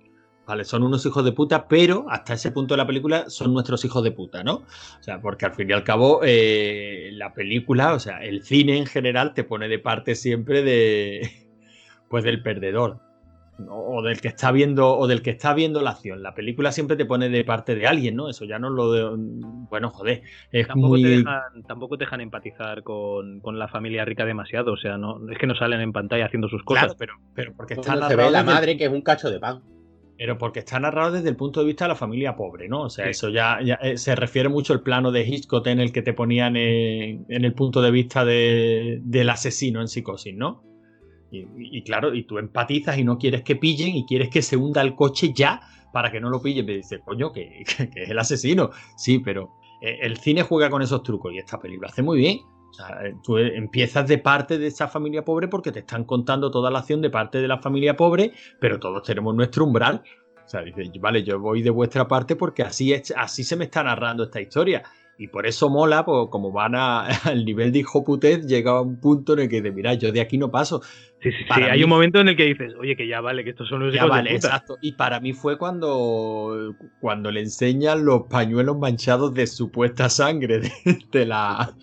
Vale, 0.49 0.65
son 0.65 0.81
unos 0.81 1.05
hijos 1.05 1.23
de 1.23 1.31
puta, 1.31 1.67
pero 1.67 2.07
hasta 2.09 2.33
ese 2.33 2.49
punto 2.49 2.73
de 2.73 2.79
la 2.79 2.87
película 2.87 3.29
son 3.29 3.53
nuestros 3.53 3.85
hijos 3.85 4.03
de 4.03 4.09
puta, 4.09 4.43
¿no? 4.43 4.55
O 4.99 5.03
sea, 5.03 5.21
porque 5.21 5.45
al 5.45 5.53
fin 5.53 5.69
y 5.69 5.73
al 5.73 5.83
cabo, 5.83 6.21
eh, 6.23 7.11
la 7.13 7.35
película, 7.35 7.93
o 7.93 7.99
sea, 7.99 8.23
el 8.23 8.41
cine 8.43 8.75
en 8.75 8.87
general 8.87 9.35
te 9.35 9.43
pone 9.43 9.67
de 9.67 9.77
parte 9.77 10.15
siempre 10.15 10.63
de. 10.63 11.21
Pues 12.09 12.23
del 12.23 12.41
perdedor. 12.41 12.99
¿no? 13.59 13.75
O 13.75 14.01
del 14.01 14.19
que 14.19 14.29
está 14.29 14.51
viendo. 14.51 14.97
O 14.97 15.05
del 15.05 15.21
que 15.21 15.29
está 15.29 15.53
viendo 15.53 15.83
la 15.83 15.91
acción. 15.91 16.23
La 16.23 16.33
película 16.33 16.71
siempre 16.71 16.97
te 16.97 17.05
pone 17.05 17.29
de 17.29 17.43
parte 17.43 17.75
de 17.75 17.85
alguien, 17.85 18.15
¿no? 18.15 18.27
Eso 18.31 18.45
ya 18.45 18.57
no 18.57 18.71
lo 18.71 18.91
de. 18.91 19.07
Bueno, 19.69 19.91
joder. 19.91 20.23
Es 20.51 20.65
Tampoco, 20.65 20.87
muy. 20.87 21.03
te 21.03 21.09
dejan, 21.09 21.63
tampoco 21.67 21.99
te 21.99 22.05
dejan 22.05 22.21
empatizar 22.21 22.81
con, 22.81 23.41
con 23.41 23.59
la 23.59 23.67
familia 23.67 24.03
rica 24.03 24.25
demasiado. 24.25 24.73
O 24.73 24.77
sea, 24.77 24.97
no 24.97 25.19
es 25.29 25.37
que 25.37 25.45
no 25.45 25.53
salen 25.53 25.81
en 25.81 25.93
pantalla 25.93 26.25
haciendo 26.25 26.49
sus 26.49 26.63
cosas. 26.63 26.85
Claro, 26.85 26.97
pero, 26.97 27.13
pero 27.35 27.53
porque 27.55 27.75
está 27.75 28.07
se 28.07 28.15
ve 28.15 28.31
la 28.31 28.43
madre 28.43 28.75
que 28.75 28.85
es 28.85 28.91
un 28.91 29.03
cacho 29.03 29.29
de 29.29 29.39
pan. 29.39 29.61
Pero 30.19 30.37
porque 30.37 30.59
está 30.59 30.79
narrado 30.81 31.13
desde 31.13 31.29
el 31.29 31.37
punto 31.37 31.61
de 31.61 31.65
vista 31.67 31.85
de 31.85 31.89
la 31.89 31.95
familia 31.95 32.35
pobre, 32.35 32.67
¿no? 32.67 32.81
O 32.83 32.89
sea, 32.89 33.05
Sí. 33.05 33.11
eso 33.11 33.29
ya, 33.29 33.59
ya, 33.63 33.75
eh, 33.75 33.97
se 33.97 34.15
refiere 34.15 34.49
mucho 34.49 34.73
al 34.73 34.81
plano 34.81 35.11
de 35.13 35.25
Hitchcock 35.25 35.65
en 35.67 35.79
el 35.79 35.93
que 35.93 36.01
te 36.01 36.11
ponían 36.13 36.57
en, 36.57 37.25
en 37.29 37.45
el 37.45 37.53
punto 37.53 37.81
de 37.81 37.89
vista 37.89 38.25
de- 38.25 38.99
del 39.01 39.29
asesino 39.29 39.79
en 39.79 39.87
psicosis, 39.87 40.35
¿no? 40.35 40.61
Y, 41.31 41.45
y 41.77 41.83
claro, 41.83 42.13
y 42.13 42.23
tú 42.23 42.37
empatizas 42.37 42.97
y 42.97 43.03
no 43.05 43.17
quieres 43.17 43.43
que 43.43 43.55
pillen 43.55 43.95
y 43.95 44.05
quieres 44.05 44.29
que 44.29 44.41
se 44.41 44.57
hunda 44.57 44.81
el 44.81 44.93
coche 44.95 45.31
ya 45.33 45.61
para 45.93 46.11
que 46.11 46.19
no 46.19 46.29
lo 46.29 46.41
pillen. 46.41 46.65
Me 46.65 46.73
dices, 46.75 46.99
coño, 47.05 47.31
que, 47.31 47.63
que- 47.65 47.89
que 47.89 48.03
es 48.03 48.09
el 48.09 48.19
asesino. 48.19 48.71
Sí, 48.97 49.19
pero 49.19 49.53
eh, 49.81 49.99
el 50.01 50.17
cine 50.17 50.41
juega 50.43 50.69
con 50.69 50.81
esos 50.81 51.01
trucos 51.01 51.31
y 51.33 51.37
esta 51.37 51.59
película 51.59 51.87
hace 51.87 52.01
muy 52.01 52.17
bien. 52.19 52.39
O 52.69 52.73
sea, 52.73 52.99
eh, 53.05 53.15
tú 53.23 53.37
eh, 53.37 53.55
empiezas 53.57 54.07
de 54.07 54.17
parte 54.19 54.57
de 54.57 54.67
esa 54.67 54.87
familia 54.87 55.25
pobre 55.25 55.47
porque 55.47 55.71
te 55.71 55.79
están 55.79 56.03
contando 56.05 56.51
toda 56.51 56.69
la 56.71 56.79
acción 56.79 57.01
de 57.01 57.09
parte 57.09 57.41
de 57.41 57.47
la 57.47 57.57
familia 57.59 57.95
pobre, 57.97 58.33
pero 58.59 58.79
todos 58.79 59.03
tenemos 59.03 59.35
nuestro 59.35 59.65
umbral. 59.65 60.03
O 60.45 60.47
sea, 60.49 60.61
dices, 60.61 60.89
vale, 60.99 61.23
yo 61.23 61.39
voy 61.39 61.61
de 61.61 61.69
vuestra 61.69 62.07
parte 62.07 62.35
porque 62.35 62.63
así, 62.63 62.93
es, 62.93 63.13
así 63.15 63.43
se 63.43 63.55
me 63.55 63.65
está 63.65 63.83
narrando 63.83 64.23
esta 64.23 64.41
historia. 64.41 64.83
Y 65.21 65.27
por 65.27 65.45
eso 65.45 65.69
mola, 65.69 66.05
pues, 66.05 66.27
como 66.31 66.51
van 66.51 66.75
a- 66.75 67.05
al 67.25 67.43
nivel 67.43 67.71
de 67.73 67.79
hijo 67.79 68.03
putez, 68.05 68.47
llega 68.47 68.71
a 68.71 68.81
un 68.81 68.99
punto 69.01 69.33
en 69.33 69.39
el 69.39 69.49
que 69.49 69.57
dices, 69.57 69.73
mira, 69.75 69.93
yo 69.93 70.11
de 70.13 70.21
aquí 70.21 70.37
no 70.37 70.49
paso. 70.49 70.81
Sí, 71.21 71.29
sí, 71.31 71.37
sí. 71.39 71.43
Para 71.49 71.73
Hay 71.73 71.79
mí- 71.79 71.83
un 71.83 71.89
momento 71.89 72.19
en 72.21 72.29
el 72.29 72.37
que 72.37 72.45
dices, 72.45 72.73
oye, 72.79 72.95
que 72.95 73.05
ya 73.07 73.19
vale, 73.19 73.43
que 73.43 73.49
estos 73.49 73.67
son 73.67 73.81
los 73.81 73.93
Ya 73.93 73.97
hijos 73.99 74.09
vale, 74.11 74.29
de 74.29 74.35
puta. 74.37 74.47
exacto. 74.47 74.77
Y 74.81 74.93
para 74.93 75.19
mí 75.19 75.33
fue 75.33 75.57
cuando, 75.57 76.73
cuando 76.99 77.31
le 77.31 77.41
enseñan 77.41 78.05
los 78.05 78.23
pañuelos 78.29 78.77
manchados 78.77 79.33
de 79.33 79.45
supuesta 79.45 80.09
sangre 80.09 80.59
de, 80.61 80.71
de 81.11 81.25
la, 81.25 81.75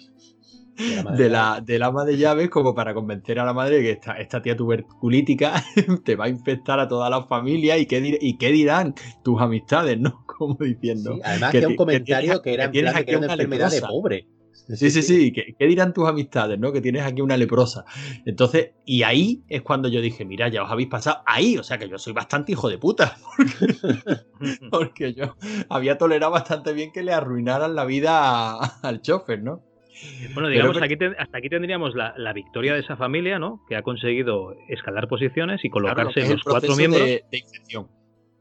De 0.77 1.03
la 1.03 1.13
de 1.13 1.29
la, 1.29 1.61
del 1.65 1.83
ama 1.83 2.05
de 2.05 2.17
llaves 2.19 2.51
como 2.51 2.75
para 2.75 2.93
convencer 2.95 3.39
a 3.39 3.45
la 3.45 3.53
madre 3.55 3.81
que 3.81 3.91
esta, 3.93 4.13
esta 4.15 4.43
tía 4.43 4.57
tuberculítica 4.57 5.65
te 6.05 6.17
va 6.17 6.27
a 6.27 6.29
infectar 6.29 6.79
a 6.81 6.87
toda 6.89 7.09
la 7.11 7.25
familia 7.25 7.79
y 7.79 7.87
qué, 7.87 8.03
dir- 8.03 8.19
y 8.21 8.37
qué 8.37 8.53
dirán 8.53 8.95
tus 9.25 9.41
amistades, 9.41 9.99
¿no? 9.99 10.25
Como 10.39 10.57
diciendo. 10.61 11.15
Sí, 11.15 11.21
además 11.25 11.53
que 11.53 11.67
un 11.67 11.77
comentario 11.77 12.43
que, 12.43 12.55
era 12.55 12.65
que 12.65 12.67
en 12.67 12.73
tienes 12.73 12.93
plan 12.93 12.95
de 12.95 13.01
aquí 13.01 13.07
que 13.07 13.11
era 13.13 13.19
una 13.19 13.27
una 13.27 13.35
enfermedad 13.43 13.71
de 13.71 13.81
pobre. 13.89 14.27
Sí, 14.75 14.91
sí, 14.91 15.03
sí. 15.03 15.33
¿Qué, 15.33 15.55
qué 15.59 15.67
dirán 15.67 15.93
tus 15.93 16.09
amistades, 16.09 16.59
no? 16.59 16.73
Que 16.73 16.81
tienes 16.81 17.03
aquí 17.05 17.21
una 17.23 17.37
leprosa. 17.37 17.85
Entonces, 18.25 18.71
y 18.85 19.03
ahí 19.05 19.45
es 19.49 19.63
cuando 19.63 19.89
yo 19.89 20.01
dije, 20.01 20.25
mira, 20.25 20.49
ya 20.49 20.65
os 20.65 20.71
habéis 20.71 20.89
pasado 20.89 21.19
ahí. 21.25 21.57
O 21.57 21.63
sea 21.63 21.79
que 21.79 21.89
yo 21.89 21.99
soy 21.99 22.13
bastante 22.13 22.53
hijo 22.53 22.69
de 22.69 22.77
puta. 22.77 23.17
Porque 24.71 25.15
yo 25.15 25.37
había 25.69 25.99
tolerado 25.99 26.33
bastante 26.33 26.73
bien 26.73 26.93
que 26.93 27.03
le 27.03 27.13
arruinaran 27.13 27.75
la 27.75 27.85
vida 27.85 28.51
a- 28.53 28.81
al 28.83 29.01
chofer, 29.03 29.43
¿no? 29.43 29.63
Bueno, 30.35 30.49
digamos, 30.49 30.75
Pero- 30.79 30.85
aquí 30.85 31.17
hasta 31.19 31.39
aquí 31.39 31.49
tendríamos 31.49 31.95
la, 31.95 32.15
la 32.17 32.33
victoria 32.33 32.75
de 32.75 32.81
esa 32.81 32.97
familia, 32.97 33.39
¿no? 33.39 33.61
Que 33.69 33.77
ha 33.77 33.83
conseguido 33.83 34.55
escalar 34.69 35.09
posiciones 35.09 35.65
y 35.65 35.71
Claro, 35.71 35.89
lo 35.89 35.95
colocarse 35.95 36.21
el 36.27 36.33
los 36.33 36.43
cuatro 36.43 36.77
miembros. 36.77 37.03
de- 37.05 37.25
de. 37.31 37.43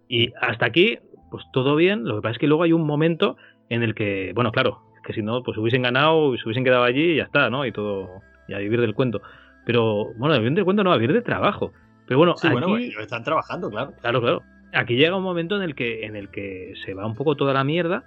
Y 0.08 0.32
hasta 0.42 0.66
aquí, 0.66 1.00
pues 1.32 1.44
todo 1.54 1.76
bien. 1.76 2.04
Lo 2.06 2.16
que 2.16 2.22
pasa 2.22 2.34
es 2.34 2.38
que 2.40 2.48
luego 2.48 2.64
hay 2.64 2.74
un 2.74 2.86
momento 2.86 3.38
en 3.70 3.82
el 3.84 3.96
que, 3.96 4.32
bueno, 4.36 4.52
claro, 4.52 4.82
que 5.04 5.14
si 5.14 5.22
no, 5.22 5.42
pues 5.44 5.58
hubiesen 5.58 5.82
ganado 5.84 6.34
y 6.34 6.38
se 6.38 6.46
hubiesen 6.46 6.64
quedado 6.64 6.84
allí 6.84 7.14
y 7.14 7.16
ya 7.18 7.24
está, 7.24 7.50
¿no? 7.50 7.66
Y 7.66 7.72
todo, 7.72 8.10
y 8.48 8.54
a 8.54 8.58
vivir 8.60 8.82
del 8.82 8.94
cuento. 8.94 9.22
Pero, 9.66 10.14
bueno, 10.18 10.36
a 10.36 10.38
vivir 10.38 10.54
del 10.54 10.64
cuento 10.66 10.84
no, 10.84 10.92
a 10.92 10.98
vivir 10.98 11.14
de 11.14 11.22
trabajo. 11.22 11.72
Pero 12.08 12.18
bueno, 12.20 12.36
Sí, 12.38 12.48
aquí, 12.48 12.54
bueno, 12.54 12.78
ellos 12.78 13.02
están 13.02 13.24
trabajando, 13.24 13.70
claro. 13.70 13.94
claro, 14.02 14.22
claro. 14.22 14.42
Aquí 14.74 14.96
llega 14.96 15.16
un 15.16 15.24
momento 15.24 15.56
en 15.56 15.64
el 15.64 15.74
que, 15.74 16.06
en 16.06 16.16
el 16.16 16.30
que 16.30 16.74
se 16.86 16.94
va 16.94 17.06
un 17.08 17.16
poco 17.16 17.36
toda 17.36 17.54
la 17.54 17.64
mierda 17.64 18.04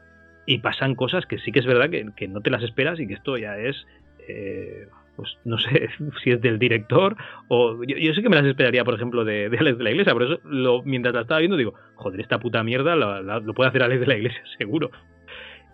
y 0.48 0.60
pasan 0.60 0.94
cosas 0.94 1.26
que 1.26 1.36
sí 1.38 1.52
que 1.52 1.58
es 1.58 1.66
verdad 1.66 1.90
que, 1.90 2.26
no 2.26 2.40
te 2.40 2.48
las 2.48 2.62
esperas 2.62 2.98
y 2.98 3.06
que 3.06 3.12
esto 3.12 3.36
ya 3.36 3.58
es, 3.58 3.86
eh, 4.26 4.86
pues 5.14 5.36
no 5.44 5.58
sé 5.58 5.90
si 6.24 6.30
es 6.30 6.40
del 6.40 6.58
director 6.58 7.16
o 7.48 7.84
yo, 7.84 8.14
sí 8.14 8.22
que 8.22 8.30
me 8.30 8.36
las 8.36 8.46
esperaría, 8.46 8.82
por 8.82 8.94
ejemplo, 8.94 9.26
de, 9.26 9.44
Alex 9.44 9.76
de 9.76 9.84
la 9.84 9.90
Iglesia. 9.90 10.14
Por 10.14 10.22
eso, 10.22 10.40
lo, 10.44 10.82
mientras 10.84 11.14
la 11.14 11.20
estaba 11.20 11.40
viendo, 11.40 11.58
digo, 11.58 11.74
joder, 11.96 12.18
esta 12.22 12.38
puta 12.38 12.64
mierda 12.64 12.96
lo 12.96 13.52
puede 13.52 13.68
hacer 13.68 13.82
Alex 13.82 14.00
de 14.00 14.06
la 14.06 14.16
Iglesia, 14.16 14.42
seguro. 14.58 14.90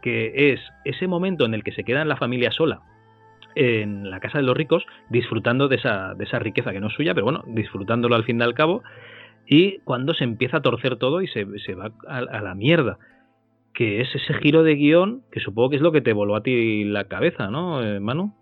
Que 0.03 0.53
es 0.53 0.61
ese 0.85 1.07
momento 1.07 1.45
en 1.45 1.55
el 1.55 1.63
que 1.63 1.71
se 1.71 1.85
queda 1.85 2.03
en 2.03 2.09
la 2.09 2.17
familia 2.17 2.51
sola 2.51 2.83
en 3.55 4.11
la 4.11 4.19
casa 4.19 4.39
de 4.39 4.45
los 4.45 4.57
ricos, 4.57 4.85
disfrutando 5.09 5.69
de 5.69 5.77
esa, 5.77 6.15
de 6.15 6.25
esa 6.25 6.41
riqueza 6.41 6.73
que 6.73 6.81
no 6.81 6.89
es 6.89 6.95
suya, 6.95 7.15
pero 7.15 7.27
bueno, 7.27 7.45
disfrutándolo 7.47 8.17
al 8.17 8.25
fin 8.25 8.41
y 8.41 8.43
al 8.43 8.55
cabo, 8.55 8.83
y 9.47 9.79
cuando 9.85 10.13
se 10.15 10.25
empieza 10.25 10.57
a 10.57 10.63
torcer 10.63 10.97
todo 10.97 11.23
y 11.23 11.29
se, 11.29 11.47
se 11.65 11.77
va 11.77 11.93
a, 12.09 12.19
a 12.19 12.41
la 12.41 12.57
mierda, 12.57 12.99
que 13.75 14.01
es 14.01 14.09
ese 14.15 14.35
giro 14.35 14.63
de 14.63 14.77
guion 14.77 15.25
que 15.31 15.41
supongo 15.41 15.71
que 15.71 15.77
es 15.77 15.83
lo 15.83 15.93
que 15.93 16.01
te 16.01 16.13
voló 16.13 16.37
a 16.37 16.43
ti 16.43 16.85
la 16.85 17.05
cabeza, 17.05 17.49
¿no, 17.49 17.83
eh, 17.83 18.01
Manu? 18.01 18.33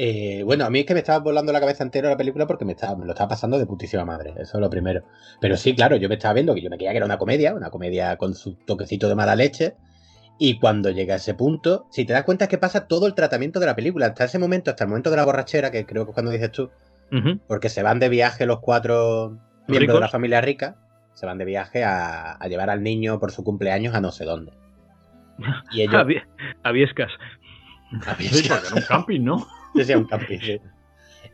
Eh, 0.00 0.44
bueno, 0.44 0.64
a 0.64 0.70
mí 0.70 0.78
es 0.80 0.86
que 0.86 0.94
me 0.94 1.00
estaba 1.00 1.18
volando 1.18 1.52
la 1.52 1.58
cabeza 1.58 1.82
entera 1.82 2.08
la 2.08 2.16
película 2.16 2.46
porque 2.46 2.64
me, 2.64 2.72
estaba, 2.72 2.94
me 2.94 3.04
lo 3.04 3.12
estaba 3.12 3.30
pasando 3.30 3.58
de 3.58 3.66
putísima 3.66 4.04
madre. 4.04 4.30
Eso 4.38 4.58
es 4.58 4.60
lo 4.60 4.70
primero. 4.70 5.02
Pero 5.40 5.56
sí, 5.56 5.74
claro, 5.74 5.96
yo 5.96 6.08
me 6.08 6.14
estaba 6.14 6.34
viendo 6.34 6.54
que 6.54 6.62
yo 6.62 6.70
me 6.70 6.76
creía 6.76 6.92
que 6.92 6.98
era 6.98 7.06
una 7.06 7.18
comedia, 7.18 7.52
una 7.52 7.70
comedia 7.70 8.16
con 8.16 8.34
su 8.34 8.54
toquecito 8.54 9.08
de 9.08 9.16
mala 9.16 9.34
leche. 9.34 9.74
Y 10.38 10.60
cuando 10.60 10.90
llega 10.90 11.14
a 11.14 11.16
ese 11.16 11.34
punto, 11.34 11.86
si 11.90 12.04
te 12.04 12.12
das 12.12 12.22
cuenta 12.22 12.44
es 12.44 12.48
que 12.48 12.58
pasa 12.58 12.86
todo 12.86 13.08
el 13.08 13.14
tratamiento 13.14 13.58
de 13.58 13.66
la 13.66 13.74
película, 13.74 14.06
hasta 14.06 14.24
ese 14.24 14.38
momento, 14.38 14.70
hasta 14.70 14.84
el 14.84 14.90
momento 14.90 15.10
de 15.10 15.16
la 15.16 15.24
borrachera, 15.24 15.72
que 15.72 15.84
creo 15.84 16.04
que 16.04 16.12
es 16.12 16.14
cuando 16.14 16.30
dices 16.30 16.52
tú, 16.52 16.70
porque 17.48 17.68
se 17.68 17.82
van 17.82 17.98
de 17.98 18.08
viaje 18.08 18.46
los 18.46 18.60
cuatro 18.60 19.30
miembros 19.66 19.80
ricos? 19.80 19.94
de 19.94 20.00
la 20.00 20.08
familia 20.08 20.40
rica, 20.40 20.76
se 21.18 21.26
van 21.26 21.36
de 21.38 21.44
viaje 21.44 21.82
a, 21.82 22.34
a 22.34 22.46
llevar 22.46 22.70
al 22.70 22.80
niño 22.84 23.18
por 23.18 23.32
su 23.32 23.42
cumpleaños 23.42 23.92
a 23.92 24.00
no 24.00 24.12
sé 24.12 24.24
dónde. 24.24 24.52
Y 25.72 25.82
ellos... 25.82 25.96
A, 25.96 26.04
Vie- 26.04 26.24
a 26.62 26.70
Viescas. 26.70 27.10
a 28.06 28.16
en 28.20 28.74
un 28.74 28.82
camping, 28.86 29.20
¿no? 29.24 29.44
Sí, 29.74 29.84
sí, 29.84 29.94
un 29.94 30.06
camping, 30.06 30.38
sí. 30.38 30.60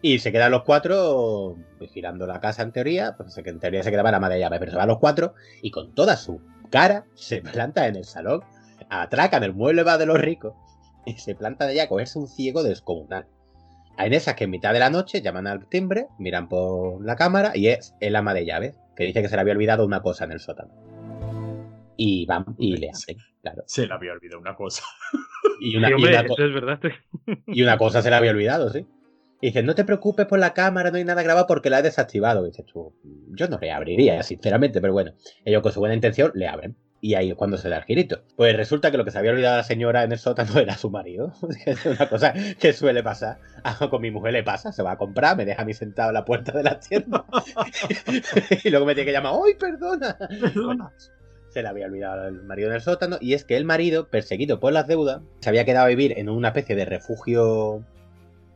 Y 0.01 0.18
se 0.20 0.32
quedan 0.32 0.53
los 0.53 0.62
cuatro 0.62 1.57
vigilando 1.78 2.26
la 2.26 2.41
casa 2.41 2.62
en 2.62 2.72
teoría, 2.72 3.14
pues 3.16 3.37
en 3.37 3.59
teoría 3.61 3.82
se 3.82 3.91
quedaba 3.91 4.11
la 4.11 4.20
madre 4.20 4.37
de 4.37 4.41
llave, 4.41 4.59
pero 4.59 4.70
se 4.72 4.78
van 4.78 4.89
los 4.89 4.99
cuatro 4.99 5.35
y 5.62 5.70
con 5.70 5.95
toda 5.95 6.16
su 6.16 6.41
cara 6.70 7.05
se 7.14 7.43
planta 7.43 7.87
en 7.87 7.97
el 7.97 8.05
salón, 8.05 8.43
atracan 8.89 9.45
el 9.45 9.53
mueble 9.53 9.82
va 9.82 9.99
de 9.99 10.07
los 10.07 10.18
ricos 10.18 10.55
y 11.05 11.14
se 11.18 11.35
planta 11.35 11.66
de 11.66 11.72
allá 11.72 11.82
a 11.85 11.89
cogerse 11.89 12.18
un 12.18 12.28
ciego 12.28 12.62
descomunal. 12.62 13.26
En 13.99 14.14
esas 14.14 14.35
que 14.35 14.45
en 14.45 14.51
mitad 14.51 14.72
de 14.72 14.78
la 14.80 14.91
noche 14.91 15.20
llaman 15.20 15.47
al 15.47 15.66
timbre, 15.68 16.09
miran 16.18 16.49
por 16.49 17.05
la 17.05 17.16
cámara 17.16 17.53
y 17.55 17.68
es 17.68 17.95
el 18.01 18.16
ama 18.16 18.32
de 18.35 18.47
llaves, 18.47 18.80
que 18.97 19.05
dice 19.05 19.22
que 19.22 19.28
se 19.28 19.34
le 19.36 19.40
había 19.42 19.55
olvidado 19.55 19.84
una 19.84 20.01
cosa 20.01 20.24
en 20.24 20.32
el 20.32 20.40
sótano. 20.40 20.72
Y 21.97 22.26
van 22.26 22.45
y 22.59 22.76
le 22.76 22.88
abren, 22.90 23.18
claro. 23.40 23.62
Se 23.66 23.86
le 23.86 23.95
había 23.95 24.12
olvidado 24.12 24.40
una 24.40 24.55
cosa. 24.57 24.82
Y 25.61 25.76
una, 25.76 25.88
Sí, 25.88 25.92
y 25.92 25.95
hombre, 25.95 26.11
una 26.18 26.26
co- 26.26 26.34
eso 26.34 26.45
es 26.45 26.53
verdad. 26.55 26.80
y 27.47 27.62
una 27.62 27.78
cosa 27.78 28.03
se 28.03 28.11
le 28.11 28.16
había 28.16 28.30
olvidado, 28.32 28.70
sí. 28.70 28.86
Y 29.40 29.49
dice, 29.49 29.62
no 29.62 29.74
te 29.74 29.84
preocupes 29.84 30.26
por 30.26 30.38
la 30.38 30.55
cámara, 30.55 30.90
no 30.90 30.97
hay 30.97 31.05
nada 31.05 31.22
grabado 31.22 31.47
porque 31.47 31.70
la 31.70 31.78
he 31.80 31.82
desactivado. 31.82 32.45
Y 32.47 32.51
dices 32.51 32.64
tú, 32.66 32.95
yo 33.36 33.47
no 33.49 33.59
le 33.59 33.70
abriría, 33.70 34.22
sinceramente, 34.22 34.80
pero 34.80 34.92
bueno, 34.92 35.12
ellos 35.45 35.62
con 35.62 35.70
su 35.72 35.80
buena 35.80 35.95
intención 35.95 36.32
le 36.34 36.49
abren. 36.49 36.76
Y 37.05 37.16
ahí 37.16 37.28
es 37.28 37.36
cuando 37.36 37.59
se 37.59 37.68
da 37.68 37.76
el 37.76 37.84
girito. 37.84 38.22
Pues 38.34 38.57
resulta 38.57 38.90
que 38.90 38.96
lo 38.96 39.05
que 39.05 39.11
se 39.11 39.18
había 39.18 39.32
olvidado 39.32 39.59
la 39.59 39.62
señora 39.62 40.05
en 40.05 40.12
el 40.12 40.18
sótano 40.18 40.59
era 40.59 40.74
su 40.78 40.88
marido. 40.88 41.34
es 41.66 41.84
una 41.84 42.09
cosa 42.09 42.32
que 42.59 42.72
suele 42.72 43.02
pasar. 43.02 43.40
Ah, 43.62 43.76
con 43.90 44.00
mi 44.00 44.11
mujer 44.11 44.32
le 44.32 44.42
pasa, 44.42 44.72
se 44.72 44.82
va 44.82 44.92
a 44.92 44.96
comprar, 44.96 45.36
me 45.36 45.44
deja 45.44 45.61
a 45.61 45.64
mí 45.66 45.74
sentado 45.74 46.09
en 46.09 46.14
la 46.14 46.24
puerta 46.24 46.52
de 46.52 46.62
la 46.62 46.80
tienda. 46.80 47.26
y 48.64 48.70
luego 48.70 48.86
me 48.86 48.94
tiene 48.94 49.05
que 49.05 49.12
llamar, 49.12 49.34
¡ay, 49.34 49.52
perdona! 49.52 50.16
Bueno, 50.55 50.90
se 51.50 51.61
le 51.61 51.68
había 51.68 51.84
olvidado 51.84 52.26
el 52.26 52.42
marido 52.42 52.70
en 52.70 52.76
el 52.76 52.80
sótano 52.80 53.18
y 53.20 53.34
es 53.34 53.44
que 53.44 53.59
el 53.59 53.66
marido, 53.66 54.09
perseguido 54.09 54.59
por 54.59 54.72
las 54.72 54.86
deudas, 54.86 55.20
se 55.40 55.50
había 55.50 55.66
quedado 55.66 55.84
a 55.84 55.88
vivir 55.90 56.18
en 56.18 56.30
una 56.30 56.48
especie 56.48 56.74
de 56.74 56.86
refugio. 56.86 57.84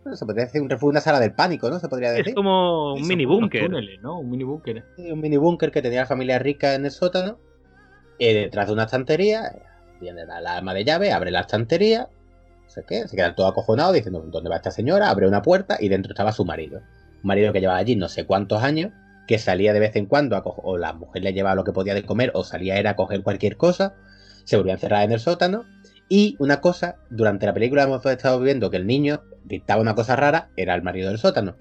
bueno, 0.05 0.17
se 0.17 0.25
podría 0.25 0.47
decir 0.47 0.63
un 0.63 0.71
refugio, 0.71 0.93
una 0.93 1.03
sala 1.03 1.21
del 1.21 1.35
pánico, 1.35 1.69
¿no? 1.69 1.81
Se 1.81 1.89
podría 1.91 2.13
decir. 2.13 2.29
Es 2.29 2.35
como 2.35 2.95
un 2.95 3.07
mini 3.07 3.27
búnker. 3.27 3.65
Un 3.65 4.31
mini 4.31 4.45
búnker. 4.45 4.87
Sí, 4.97 5.13
un 5.13 5.21
mini 5.21 5.37
búnker 5.37 5.71
que 5.71 5.83
tenía 5.83 6.01
la 6.01 6.07
familia 6.07 6.39
rica 6.39 6.75
en 6.75 6.87
el 6.87 6.91
sótano. 6.93 7.47
Eh, 8.19 8.35
detrás 8.35 8.67
de 8.67 8.73
una 8.73 8.85
estantería. 8.85 9.55
Viene 10.01 10.25
la, 10.27 10.41
la 10.41 10.59
ama 10.59 10.75
de 10.75 10.85
llave, 10.85 11.13
abre 11.13 11.31
la 11.31 11.41
estantería. 11.41 12.09
No 12.65 12.71
sé 12.71 12.85
qué, 12.87 13.09
se 13.09 13.17
quedan 13.17 13.35
todos 13.35 13.51
acojonados 13.51 13.95
diciendo: 13.95 14.23
¿Dónde 14.27 14.51
va 14.51 14.57
esta 14.57 14.71
señora? 14.71 15.11
Abre 15.11 15.27
una 15.27 15.43
puerta 15.43 15.77
y 15.81 15.89
dentro 15.89 16.13
estaba 16.13 16.33
su 16.33 16.45
marido. 16.45 16.79
Un 16.79 17.29
marido 17.29 17.53
que 17.53 17.61
llevaba 17.61 17.79
allí 17.79 17.97
no 17.97 18.09
sé 18.09 18.27
cuántos 18.27 18.63
años. 18.63 18.93
Que 19.27 19.39
salía 19.39 19.75
de 19.75 19.81
vez 19.81 19.95
en 19.97 20.07
cuando 20.07 20.37
a 20.37 20.43
o 20.45 20.79
la 20.79 20.95
mujer 20.95 21.23
le 21.23 21.35
llevaba 21.35 21.55
lo 21.55 21.65
que 21.65 21.73
podía 21.73 21.95
de 21.95 22.03
comer 22.03 22.31
o 22.35 22.45
salía 22.45 22.79
era 22.79 22.91
a 22.91 22.97
coger 22.97 23.23
cualquier 23.23 23.57
cosa. 23.57 23.95
Se 24.45 24.57
volvía 24.57 24.73
a 24.73 24.77
encerrar 24.77 25.03
en 25.05 25.13
el 25.13 25.21
sótano. 25.21 25.67
Y 26.09 26.37
una 26.39 26.63
cosa, 26.63 26.97
durante 27.11 27.45
la 27.45 27.53
película 27.53 27.83
hemos 27.83 28.05
estado 28.07 28.41
viendo 28.41 28.71
que 28.71 28.79
el 28.79 28.87
niño 28.87 29.23
dictaba 29.45 29.83
una 29.83 29.95
cosa 29.95 30.17
rara, 30.17 30.49
era 30.57 30.75
el 30.75 30.81
marido 30.83 31.11
del 31.11 31.19
sótano. 31.19 31.57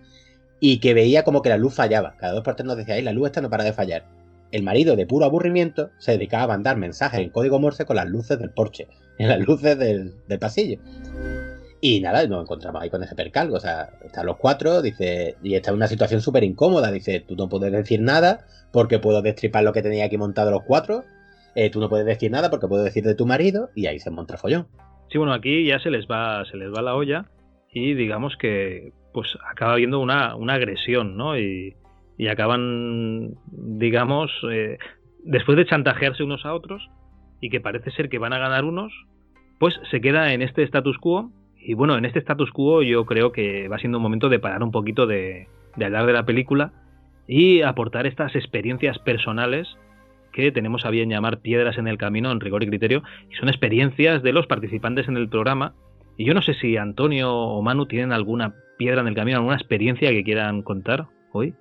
Y 0.62 0.80
que 0.80 0.94
veía 0.94 1.24
como 1.24 1.42
que 1.42 1.50
la 1.50 1.58
luz 1.58 1.74
fallaba. 1.74 2.16
Cada 2.18 2.32
dos 2.32 2.44
por 2.44 2.56
tres 2.56 2.66
nos 2.66 2.78
decía, 2.78 2.96
"Ay, 2.96 3.02
la 3.02 3.12
luz 3.12 3.28
esta 3.28 3.42
no 3.42 3.50
para 3.50 3.66
de 3.66 3.74
fallar. 3.74 4.06
El 4.52 4.64
marido, 4.64 4.96
de 4.96 5.06
puro 5.06 5.26
aburrimiento, 5.26 5.90
se 5.98 6.14
dedicaba 6.14 6.44
a 6.44 6.48
mandar 6.48 6.78
mensajes 6.78 7.20
en 7.20 7.30
código 7.30 7.60
Morse 7.60 7.86
con 7.86 7.96
las 7.96 8.08
luces 8.08 8.40
del 8.40 8.52
porche, 8.52 8.88
en 9.18 9.30
las 9.30 9.40
luces 9.40 9.78
del, 9.78 10.14
pasillo. 10.40 10.80
Y 11.80 12.00
nada, 12.02 12.26
nos 12.28 12.44
encontramos 12.44 12.82
ahí 12.82 12.90
con 12.90 13.04
ese 13.04 13.16
percalgo. 13.16 13.58
O 13.58 13.60
sea, 13.60 13.90
están 14.04 14.26
los 14.26 14.38
cuatro, 14.38 14.82
dice, 14.82 15.36
y 15.44 15.54
está 15.54 15.70
en 15.70 15.78
una 15.78 15.88
situación 15.88 16.22
súper 16.22 16.44
incómoda. 16.44 16.92
Dice, 16.92 17.20
tú 17.20 17.36
no 17.36 17.50
puedes 17.50 17.72
decir 17.72 18.02
nada 18.02 18.46
porque 18.72 18.98
puedo 18.98 19.22
destripar 19.22 19.64
lo 19.64 19.74
que 19.74 19.84
tenía 19.84 20.06
aquí 20.06 20.18
montado 20.18 20.50
los 20.50 20.64
cuatro. 20.64 21.04
Eh, 21.56 21.70
tú 21.70 21.80
no 21.80 21.88
puedes 21.88 22.06
decir 22.06 22.32
nada 22.32 22.50
porque 22.50 22.68
puedo 22.68 22.84
decir 22.84 23.04
de 23.04 23.14
tu 23.14 23.28
marido. 23.28 23.70
Y 23.76 23.86
ahí 23.86 24.00
se 24.00 24.10
monta 24.10 24.38
follón. 24.38 24.68
Sí, 25.12 25.20
bueno, 25.20 25.34
aquí 25.34 25.66
ya 25.66 25.80
se 25.80 25.92
les 25.92 26.08
va, 26.08 26.44
se 26.46 26.58
les 26.58 26.74
va 26.74 26.82
la 26.82 26.96
olla 26.96 27.30
y 27.72 27.94
digamos 27.94 28.36
que 28.38 28.92
pues 29.14 29.38
acaba 29.50 29.74
habiendo 29.74 30.00
una, 30.00 30.36
una 30.36 30.56
agresión, 30.56 31.18
¿no? 31.18 31.38
Y, 31.38 31.76
y 32.18 32.28
acaban, 32.28 33.36
digamos, 33.52 34.32
eh, 34.52 34.78
después 35.24 35.58
de 35.58 35.66
chantajearse 35.66 36.24
unos 36.24 36.46
a 36.46 36.54
otros 36.54 36.90
y 37.42 37.50
que 37.50 37.62
parece 37.62 37.92
ser 37.92 38.10
que 38.10 38.18
van 38.18 38.34
a 38.34 38.40
ganar 38.40 38.66
unos, 38.66 38.94
pues 39.60 39.80
se 39.92 40.02
queda 40.02 40.34
en 40.34 40.42
este 40.42 40.64
status 40.64 40.98
quo. 40.98 41.32
Y 41.60 41.74
bueno, 41.74 41.98
en 41.98 42.06
este 42.06 42.20
status 42.20 42.52
quo 42.52 42.82
yo 42.82 43.06
creo 43.06 43.32
que 43.32 43.68
va 43.68 43.78
siendo 43.78 43.98
un 43.98 44.04
momento 44.04 44.30
de 44.30 44.40
parar 44.40 44.64
un 44.64 44.72
poquito 44.72 45.06
de, 45.06 45.48
de 45.76 45.86
hablar 45.86 46.06
de 46.06 46.14
la 46.14 46.26
película 46.26 46.72
y 47.28 47.62
aportar 47.62 48.08
estas 48.08 48.36
experiencias 48.36 48.98
personales 49.00 49.68
que 50.32 50.52
tenemos 50.52 50.86
a 50.86 50.90
bien 50.90 51.10
llamar 51.10 51.40
piedras 51.40 51.78
en 51.78 51.88
el 51.88 51.98
camino 51.98 52.32
en 52.32 52.40
rigor 52.40 52.64
y 52.64 52.68
criterio 52.68 53.04
y 53.30 53.36
son 53.36 53.50
experiencias 53.50 54.24
de 54.24 54.34
los 54.34 54.48
participantes 54.48 55.08
en 55.08 55.18
el 55.18 55.30
programa 55.30 55.74
y 56.18 56.26
yo 56.26 56.34
no 56.34 56.42
sé 56.42 56.56
si 56.56 56.78
Antonio 56.78 57.32
o 57.32 57.62
Manu 57.62 57.86
tienen 57.86 58.12
alguna 58.12 58.56
piedra 58.78 59.02
en 59.02 59.08
el 59.08 59.16
camino, 59.16 59.38
alguna 59.38 59.56
experiencia 59.56 60.10
que 60.10 60.24
quieran 60.24 60.64
contar 60.64 61.08
hoy. 61.32 61.54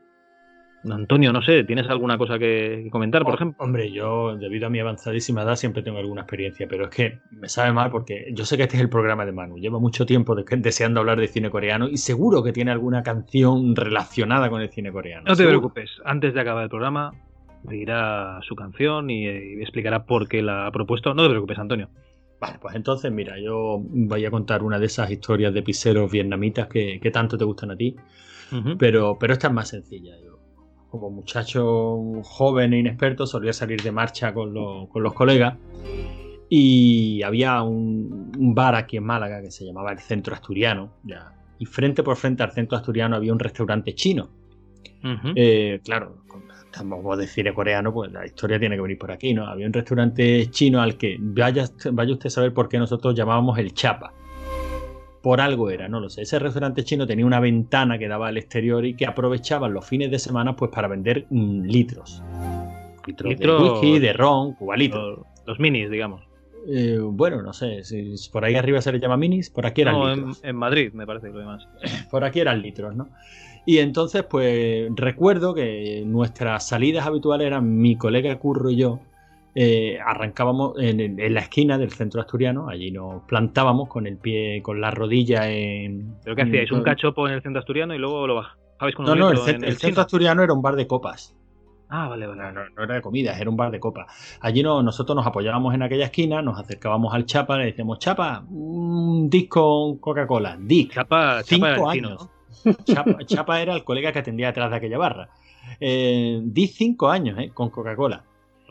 Antonio, 0.89 1.33
no 1.33 1.43
sé, 1.43 1.65
¿tienes 1.65 1.89
alguna 1.89 2.17
cosa 2.17 2.39
que, 2.39 2.89
comentar, 2.93 3.23
por 3.25 3.33
Oh, 3.33 3.35
ejemplo? 3.37 3.65
Hombre, 3.65 3.91
yo, 3.91 4.37
debido 4.37 4.69
a 4.69 4.71
mi 4.71 4.79
avanzadísima 4.79 5.43
edad, 5.43 5.57
siempre 5.57 5.83
tengo 5.83 5.99
alguna 5.99 6.21
experiencia, 6.23 6.67
pero 6.69 6.85
es 6.85 6.91
que 6.91 7.21
me 7.31 7.49
sabe 7.49 7.73
mal 7.73 7.91
porque 7.91 8.27
yo 8.33 8.45
sé 8.45 8.57
que 8.57 8.63
este 8.65 8.77
es 8.77 8.83
el 8.83 8.89
programa 8.89 9.27
de 9.27 9.33
Manu. 9.33 9.59
Lleva 9.59 9.81
mucho 9.81 10.07
tiempo 10.07 10.35
de- 10.37 10.45
deseando 10.59 11.01
hablar 11.01 11.19
de 11.19 11.27
cine 11.27 11.51
coreano 11.51 11.89
y 11.89 11.97
seguro 11.97 12.43
que 12.45 12.53
tiene 12.53 12.71
alguna 12.71 13.03
canción 13.03 13.75
relacionada 13.75 14.49
con 14.49 14.61
el 14.63 14.69
cine 14.71 14.93
coreano. 14.93 15.25
No 15.27 15.33
te 15.33 15.37
Seguro. 15.39 15.59
preocupes, 15.59 15.91
antes 16.05 16.35
de 16.35 16.41
acabar 16.41 16.63
el 16.63 16.71
programa 16.71 17.13
dirá 17.65 18.39
su 18.43 18.55
canción 18.55 19.11
y, 19.11 19.27
y 19.27 19.61
explicará 19.63 20.05
por 20.05 20.29
qué 20.29 20.41
la 20.41 20.67
ha 20.69 20.71
propuesto. 20.71 21.15
No 21.15 21.25
te 21.25 21.31
preocupes, 21.31 21.59
Antonio. 21.59 21.89
Vale, 22.39 22.59
pues 22.61 22.77
entonces, 22.77 23.11
mira, 23.11 23.41
yo 23.41 23.81
voy 23.83 24.25
a 24.25 24.31
contar 24.31 24.63
una 24.63 24.79
de 24.79 24.87
esas 24.87 25.11
historias 25.11 25.53
de 25.55 25.63
piseros 25.63 26.13
vietnamitas 26.13 26.69
que, 26.69 27.01
que 27.01 27.11
tanto 27.11 27.37
te 27.39 27.45
gustan 27.45 27.71
a 27.73 27.77
ti, 27.77 27.97
pero, 28.79 29.17
pero 29.19 29.33
esta 29.33 29.49
es 29.49 29.53
más 29.55 29.69
sencilla. 29.71 30.15
Como 30.99 31.17
muchacho 31.17 32.23
joven 32.23 32.73
e 32.75 32.79
inexperto, 32.79 33.27
solía 33.27 33.53
salir 33.53 33.83
de 33.83 33.93
marcha 33.93 34.33
con, 34.35 34.53
los- 34.55 34.89
con 34.89 35.03
los 35.03 35.13
colegas 35.15 35.57
y 36.49 37.23
había 37.23 37.63
un, 37.63 38.33
un 38.39 38.55
bar 38.55 38.75
aquí 38.75 38.97
en 38.97 39.05
Málaga 39.05 39.43
que 39.43 39.51
se 39.51 39.65
llamaba 39.65 39.93
el 39.93 39.99
Centro 39.99 40.35
Asturiano, 40.35 40.93
ya, 41.03 41.33
y 41.59 41.65
frente 41.67 42.03
por 42.03 42.17
frente 42.17 42.43
al 42.43 42.53
Centro 42.53 42.77
Asturiano 42.77 43.17
había 43.17 43.33
un 43.33 43.39
restaurante 43.39 43.95
chino. 43.95 44.29
Ujú. 45.03 45.33
Eh, 45.35 45.81
claro, 45.85 46.19
como 46.29 46.45
estamos 46.65 47.19
de 47.19 47.27
cine 47.27 47.53
coreano, 47.53 47.93
pues 47.93 48.13
la 48.13 48.25
historia 48.27 48.59
tiene 48.59 48.77
que 48.77 48.83
venir 48.83 48.99
por 48.99 49.11
aquí, 49.11 49.35
¿no? 49.35 49.47
Había 49.47 49.67
un 49.67 49.73
restaurante 49.73 50.49
chino 50.51 50.81
al 50.81 50.97
que 50.97 51.17
vaya, 51.19 51.65
vaya 51.93 52.13
usted 52.13 52.27
a 52.29 52.31
saber 52.31 52.53
por 52.55 52.69
qué 52.69 52.79
nosotros 52.79 53.15
llamábamos 53.15 53.59
el 53.59 53.73
Chapa. 53.75 54.13
Por 55.27 55.41
algo 55.41 55.71
era, 55.71 55.89
no 55.89 55.99
lo 55.99 56.09
sé. 56.09 56.23
Ese 56.23 56.39
restaurante 56.39 56.85
chino 56.85 57.05
tenía 57.05 57.27
una 57.27 57.41
ventana 57.41 57.99
que 57.99 58.07
daba 58.07 58.29
al 58.29 58.37
exterior 58.37 58.87
y 58.87 58.95
que 58.95 59.07
aprovechaban 59.07 59.75
los 59.75 59.85
fines 59.85 60.09
de 60.09 60.21
semana 60.21 60.55
pues 60.55 60.71
para 60.71 60.87
vender 60.87 61.27
mm, 61.31 61.63
litros. 61.63 62.23
Litros 63.09 63.33
Litros- 63.33 63.61
de 63.61 63.71
whisky, 63.71 63.99
de 63.99 64.13
ron, 64.13 64.53
cubalitos. 64.53 65.19
Los, 65.19 65.27
los 65.45 65.59
minis, 65.59 65.91
digamos. 65.91 66.23
Eh, 66.69 67.01
bueno, 67.03 67.43
no 67.43 67.53
sé, 67.53 67.83
si, 67.83 68.17
si 68.17 68.31
por 68.31 68.45
ahí 68.45 68.55
arriba 68.55 68.81
se 68.81 68.93
le 68.93 69.01
llama 69.01 69.17
minis, 69.17 69.51
por 69.51 69.67
aquí 69.67 69.81
eran 69.81 69.95
No, 69.95 70.13
en, 70.13 70.17
litros. 70.19 70.45
en 70.45 70.55
Madrid, 70.55 70.93
me 70.93 71.05
parece 71.09 71.27
que 71.27 71.33
lo 71.33 71.41
demás. 71.41 71.67
Por 72.09 72.23
aquí 72.23 72.39
eran 72.39 72.63
litros, 72.63 72.95
¿no? 72.95 73.09
Y 73.67 73.79
entonces, 73.79 74.23
pues 74.31 74.89
recuerdo 74.95 75.55
que 75.55 76.05
nuestras 76.07 76.69
salidas 76.69 77.05
habituales 77.05 77.49
eran 77.49 77.79
mi 77.79 77.97
colega 77.97 78.39
Curro 78.39 78.71
y 78.71 78.77
yo. 78.77 79.01
Eh, 79.59 79.99
arrancábamos 80.05 80.75
en, 80.79 81.17
la 81.33 81.41
esquina 81.41 81.79
del 81.79 81.91
centro 81.91 82.21
asturiano, 82.21 82.69
allí 82.69 82.91
nos 82.91 83.23
plantábamos 83.23 83.89
con 83.89 84.07
el 84.07 84.19
pie, 84.19 84.61
con 84.61 84.83
la 84.83 84.91
rodilla 84.91 85.49
en. 85.49 86.15
¿Pero 86.23 86.37
qué 86.37 86.43
hacíais? 86.43 86.71
¿Un 86.73 86.83
cachopo 86.83 87.27
en 87.27 87.33
el 87.33 87.43
centro 87.43 87.61
asturiano 87.61 87.95
y 87.95 87.99
luego 87.99 88.27
lo 88.27 88.35
bajabais 88.35 88.95
con 88.95 89.07
No, 89.07 89.13
un 89.13 89.19
no, 89.19 89.31
el, 89.31 89.79
centro 89.79 90.03
asturiano 90.03 90.43
era 90.43 90.53
un 90.53 90.61
bar 90.61 90.77
de 90.77 90.87
copas. 90.87 91.35
Ah, 91.89 92.07
vale, 92.07 92.27
vale. 92.27 92.53
No, 92.53 92.83
era 92.83 92.97
de 92.97 93.01
comidas, 93.01 93.41
era 93.41 93.49
un 93.49 93.57
bar 93.57 93.71
de 93.71 93.81
copas. 93.81 94.37
Allí 94.43 94.63
no, 94.63 94.83
nosotros 94.83 95.17
nos 95.17 95.27
apoyábamos 95.27 95.73
en 95.73 95.83
aquella 95.83 96.05
esquina, 96.05 96.43
nos 96.43 96.61
acercábamos 96.61 97.15
al 97.15 97.25
Chapa, 97.25 97.57
le 97.57 97.65
decíamos, 97.65 97.99
Chapa, 97.99 98.45
un 98.51 99.31
disco 99.31 99.63
con 99.63 99.99
Coca-Cola, 100.01 100.59
Dick. 100.61 100.93
Chapa, 100.93 101.43
Cinco 101.45 101.67
chapa 101.67 101.93
años. 101.93 102.29
Chapa 103.25 103.63
era 103.63 103.75
el 103.75 103.85
colega 103.85 104.13
que 104.13 104.19
atendía 104.19 104.49
detrás 104.49 104.71
de 104.71 104.77
aquella 104.77 104.99
barra. 104.99 105.31
Eh, 105.81 106.41
di 106.43 106.67
cinco 106.67 107.09
años 107.09 107.39
eh, 107.39 107.53
con 107.55 107.71
Coca-Cola. 107.71 108.23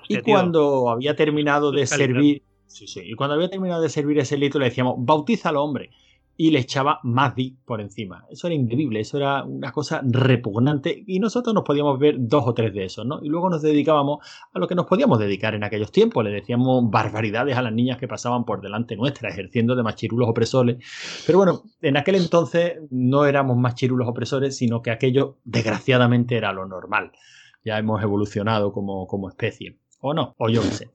Hostia, 0.05 0.19
Y 0.19 0.21
tío. 0.23 0.33
cuando 0.33 0.89
había 0.89 1.15
terminado 1.15 1.71
de 1.71 1.87
servir. 1.87 2.43
Sí, 2.67 2.87
sí. 2.87 3.01
Y 3.03 3.13
cuando 3.15 3.35
había 3.35 3.49
terminado 3.49 3.81
de 3.81 3.89
servir 3.89 4.19
ese 4.19 4.37
litro, 4.37 4.59
le 4.59 4.65
decíamos, 4.67 4.95
bautízalo, 4.97 5.63
hombre. 5.63 5.89
Y 6.37 6.51
le 6.51 6.59
echaba 6.59 6.99
más 7.03 7.33
di 7.33 7.55
por 7.63 7.79
encima. 7.79 8.25
Eso 8.29 8.47
era 8.47 8.55
increíble, 8.55 8.99
eso 8.99 9.15
era 9.15 9.45
una 9.45 9.71
cosa 9.71 10.01
repugnante. 10.03 11.05
Y 11.07 11.19
nosotros 11.21 11.55
nos 11.55 11.63
podíamos 11.63 11.97
ver 11.97 12.15
dos 12.19 12.43
o 12.45 12.53
tres 12.53 12.73
de 12.73 12.83
esos, 12.83 13.05
¿no? 13.05 13.23
Y 13.23 13.29
luego 13.29 13.49
nos 13.49 13.61
dedicábamos 13.61 14.19
a 14.51 14.59
lo 14.59 14.67
que 14.67 14.75
nos 14.75 14.85
podíamos 14.85 15.17
dedicar 15.17 15.55
en 15.55 15.63
aquellos 15.63 15.93
tiempos. 15.93 16.25
Le 16.25 16.31
decíamos 16.31 16.91
barbaridades 16.91 17.55
a 17.55 17.61
las 17.61 17.71
niñas 17.71 17.97
que 17.97 18.09
pasaban 18.09 18.43
por 18.43 18.59
delante 18.59 18.97
nuestra, 18.97 19.29
ejerciendo 19.29 19.77
de 19.77 19.83
machirulos 19.83 20.27
opresores. 20.27 20.83
Pero 21.25 21.37
bueno, 21.37 21.61
en 21.81 21.95
aquel 21.95 22.15
entonces 22.15 22.79
no 22.89 23.25
éramos 23.25 23.55
machirulos 23.55 24.09
opresores, 24.09 24.57
sino 24.57 24.81
que 24.81 24.91
aquello, 24.91 25.37
desgraciadamente, 25.45 26.35
era 26.35 26.51
lo 26.51 26.67
normal. 26.67 27.13
Ya 27.63 27.79
hemos 27.79 28.03
evolucionado 28.03 28.73
como, 28.73 29.07
como 29.07 29.29
especie. 29.29 29.79
O 30.07 30.13
no, 30.13 30.35
o 30.37 30.49
yo 30.49 30.61
qué 30.61 30.69
sé. 30.69 30.89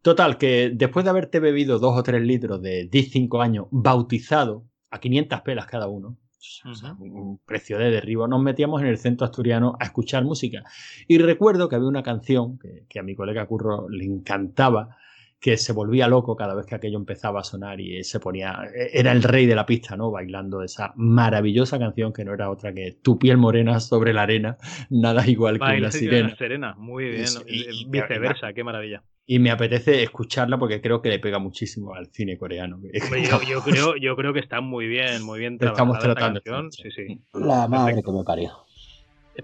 Total, 0.00 0.38
que 0.38 0.70
después 0.72 1.04
de 1.04 1.10
haberte 1.10 1.40
bebido 1.40 1.80
dos 1.80 1.98
o 1.98 2.02
tres 2.04 2.22
litros 2.22 2.62
de 2.62 2.88
10-5 2.88 3.42
años 3.42 3.66
bautizado 3.72 4.64
a 4.90 5.00
500 5.00 5.40
pelas 5.40 5.66
cada 5.66 5.88
uno, 5.88 6.18
o 6.64 6.74
sea, 6.74 6.92
un 7.00 7.16
un 7.16 7.38
precio 7.38 7.78
de 7.78 7.90
derribo, 7.90 8.28
nos 8.28 8.40
metíamos 8.40 8.80
en 8.80 8.86
el 8.86 8.98
centro 8.98 9.24
asturiano 9.24 9.76
a 9.80 9.84
escuchar 9.86 10.22
música. 10.22 10.62
Y 11.08 11.18
recuerdo 11.18 11.68
que 11.68 11.74
había 11.74 11.88
una 11.88 12.04
canción 12.04 12.56
que, 12.60 12.86
que 12.88 13.00
a 13.00 13.02
mi 13.02 13.16
colega 13.16 13.44
Curro 13.46 13.88
le 13.88 14.04
encantaba, 14.04 14.98
que 15.44 15.58
se 15.58 15.74
volvía 15.74 16.08
loco 16.08 16.34
cada 16.36 16.54
vez 16.54 16.64
que 16.64 16.74
aquello 16.74 16.96
empezaba 16.96 17.40
a 17.40 17.44
sonar 17.44 17.78
y 17.78 18.02
se 18.02 18.18
ponía, 18.18 18.62
era 18.94 19.12
el 19.12 19.22
rey 19.22 19.44
de 19.44 19.54
la 19.54 19.66
pista, 19.66 19.94
¿no? 19.94 20.10
Bailando 20.10 20.62
esa 20.62 20.94
maravillosa 20.96 21.78
canción 21.78 22.14
que 22.14 22.24
no 22.24 22.32
era 22.32 22.48
otra 22.48 22.72
que 22.72 22.96
Tu 23.02 23.18
piel 23.18 23.36
morena 23.36 23.78
sobre 23.78 24.14
la 24.14 24.22
arena, 24.22 24.56
nada 24.88 25.26
igual 25.28 25.58
que 25.58 25.76
una 25.76 25.90
sirena. 25.90 26.34
serena, 26.36 26.74
muy 26.78 27.04
bien. 27.10 27.26
Y- 27.46 27.60
y- 27.70 27.84
Viceversa, 27.90 28.54
qué 28.54 28.64
maravilla. 28.64 29.02
Y 29.26 29.38
me 29.38 29.50
apetece 29.50 30.02
escucharla 30.02 30.56
porque 30.56 30.80
creo 30.80 31.02
que 31.02 31.10
le 31.10 31.18
pega 31.18 31.38
muchísimo 31.38 31.94
al 31.94 32.06
cine 32.06 32.38
coreano. 32.38 32.80
Yo, 33.30 33.42
yo 33.42 33.60
creo, 33.62 33.96
yo 33.96 34.16
creo 34.16 34.32
que 34.32 34.40
está 34.40 34.62
muy 34.62 34.86
bien, 34.86 35.22
muy 35.22 35.40
bien 35.40 35.58
Estamos 35.60 35.98
trabajada 35.98 36.08
esta 36.08 36.14
tratando. 36.14 36.40
canción. 36.40 36.72
Sí, 36.72 36.90
sí. 36.90 37.20
La 37.34 37.68
madre 37.68 37.96
Perfecto. 37.96 38.12
que 38.12 38.18
me 38.18 38.24
parió. 38.24 38.52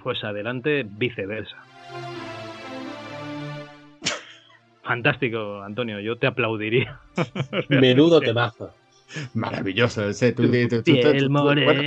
Pues 0.02 0.24
adelante, 0.24 0.86
viceversa. 0.88 1.56
Fantástico, 4.94 5.62
Antonio, 5.62 6.00
yo 6.00 6.18
te 6.18 6.26
aplaudiría. 6.26 6.98
Menudo 7.68 8.20
temazo. 8.20 8.74
Maravilloso 9.34 10.08
ese. 10.08 10.32
Tú, 10.32 10.42
tú- 10.50 10.50
tú- 10.68 10.76
tú- 10.78 10.82
Piel 10.82 11.26
tú- 11.28 11.32
bueno, 11.64 11.82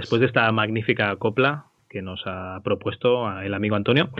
después 0.00 0.20
de 0.20 0.26
esta 0.26 0.50
magnífica 0.52 1.14
copla 1.16 1.66
que 1.88 2.02
nos 2.02 2.22
ha 2.26 2.60
propuesto 2.64 3.40
el 3.40 3.52
amigo 3.52 3.76
Antonio, 3.76 4.10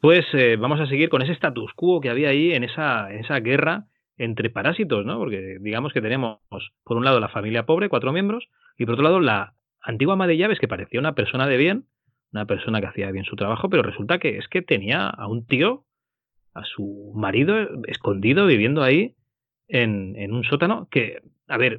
pues 0.00 0.24
eh, 0.32 0.56
vamos 0.56 0.80
a 0.80 0.86
seguir 0.86 1.08
con 1.08 1.22
ese 1.22 1.32
status 1.32 1.72
quo 1.74 2.00
que 2.00 2.10
había 2.10 2.30
ahí 2.30 2.52
en 2.52 2.64
esa, 2.64 3.08
guerra 3.40 3.86
entre 4.16 4.50
parásitos, 4.50 5.06
¿no? 5.06 5.18
Porque 5.18 5.58
digamos 5.60 5.92
que 5.92 6.00
tenemos, 6.00 6.38
por 6.84 6.96
un 6.96 7.04
lado, 7.04 7.20
la 7.20 7.28
familia 7.28 7.66
pobre, 7.66 7.88
cuatro 7.88 8.12
miembros, 8.12 8.48
y 8.76 8.84
por 8.84 8.94
otro 8.94 9.04
lado, 9.04 9.20
la 9.20 9.54
antigua 9.80 10.14
ama 10.14 10.26
de 10.26 10.36
llaves, 10.36 10.58
que 10.58 10.68
parecía 10.68 11.00
una 11.00 11.14
persona 11.14 11.46
de 11.46 11.56
bien, 11.56 11.84
una 12.32 12.46
persona 12.46 12.80
que 12.80 12.86
hacía 12.88 13.10
bien 13.10 13.24
su 13.24 13.36
trabajo, 13.36 13.68
pero 13.68 13.82
resulta 13.82 14.18
que 14.18 14.38
es 14.38 14.48
que 14.48 14.62
tenía 14.62 15.06
a 15.08 15.28
un 15.28 15.46
tío, 15.46 15.84
a 16.54 16.64
su 16.64 17.12
marido, 17.14 17.54
escondido, 17.86 18.46
viviendo 18.46 18.82
ahí 18.82 19.14
en, 19.68 20.16
en 20.16 20.32
un 20.32 20.44
sótano, 20.44 20.88
que, 20.90 21.22
a 21.48 21.56
ver, 21.58 21.78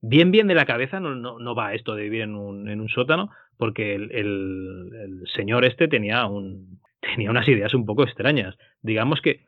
bien 0.00 0.30
bien 0.30 0.46
de 0.46 0.54
la 0.54 0.66
cabeza 0.66 1.00
no, 1.00 1.14
no, 1.14 1.38
no 1.38 1.54
va 1.54 1.74
esto 1.74 1.94
de 1.94 2.02
vivir 2.04 2.22
en 2.22 2.34
un, 2.34 2.68
en 2.68 2.80
un 2.80 2.88
sótano, 2.88 3.30
porque 3.56 3.94
el, 3.94 4.10
el, 4.12 5.22
señor 5.34 5.64
este 5.64 5.88
tenía, 5.88 6.26
un, 6.26 6.80
tenía 7.00 7.30
unas 7.30 7.48
ideas 7.48 7.74
un 7.74 7.84
poco 7.84 8.04
extrañas. 8.04 8.56
Digamos 8.82 9.20
que 9.20 9.46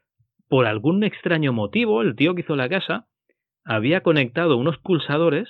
por 0.49 0.67
algún 0.67 1.05
extraño 1.05 1.53
motivo, 1.53 2.03
el 2.03 2.17
tío 2.17 2.35
que 2.35 2.43
hizo 2.43 2.57
la 2.57 2.69
casa 2.69 3.07
había 3.65 4.03
conectado 4.03 4.57
unos 4.57 4.79
pulsadores 4.79 5.49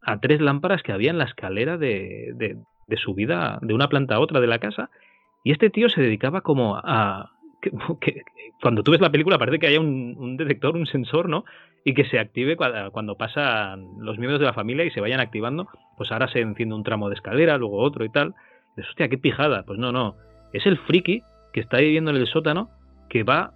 a 0.00 0.20
tres 0.20 0.40
lámparas 0.40 0.82
que 0.82 0.92
había 0.92 1.10
en 1.10 1.18
la 1.18 1.24
escalera 1.24 1.76
de, 1.76 2.32
de, 2.34 2.56
de 2.86 2.96
subida 2.96 3.58
de 3.62 3.74
una 3.74 3.88
planta 3.88 4.16
a 4.16 4.20
otra 4.20 4.40
de 4.40 4.46
la 4.46 4.58
casa. 4.58 4.90
Y 5.44 5.52
este 5.52 5.70
tío 5.70 5.88
se 5.88 6.00
dedicaba 6.00 6.40
como 6.40 6.76
a... 6.76 7.32
Que, 8.00 8.22
cuando 8.60 8.82
tú 8.82 8.92
ves 8.92 9.00
la 9.00 9.10
película 9.10 9.38
parece 9.38 9.58
que 9.58 9.66
haya 9.66 9.80
un, 9.80 10.36
detector, 10.36 10.76
un 10.76 10.86
sensor, 10.86 11.28
¿no? 11.28 11.44
Y 11.84 11.94
que 11.94 12.04
se 12.04 12.18
active 12.18 12.56
cuando, 12.56 12.90
cuando 12.92 13.16
pasan 13.16 13.86
los 13.98 14.18
miembros 14.18 14.40
de 14.40 14.46
la 14.46 14.52
familia 14.52 14.84
y 14.84 14.90
se 14.90 15.00
vayan 15.00 15.20
activando. 15.20 15.68
Pues 15.96 16.12
ahora 16.12 16.28
se 16.28 16.40
enciende 16.40 16.74
un 16.74 16.84
tramo 16.84 17.08
de 17.08 17.14
escalera, 17.14 17.58
luego 17.58 17.78
otro 17.78 18.04
y 18.04 18.10
tal. 18.10 18.28
Y 18.28 18.80
dices, 18.80 18.90
hostia, 18.90 19.08
qué 19.08 19.18
pijada. 19.18 19.64
Pues 19.64 19.78
no, 19.78 19.92
no. 19.92 20.16
Es 20.52 20.66
el 20.66 20.78
friki 20.78 21.22
que 21.52 21.60
está 21.60 21.78
viviendo 21.78 22.10
en 22.10 22.16
el 22.16 22.26
sótano 22.26 22.70
que 23.08 23.24
va 23.24 23.52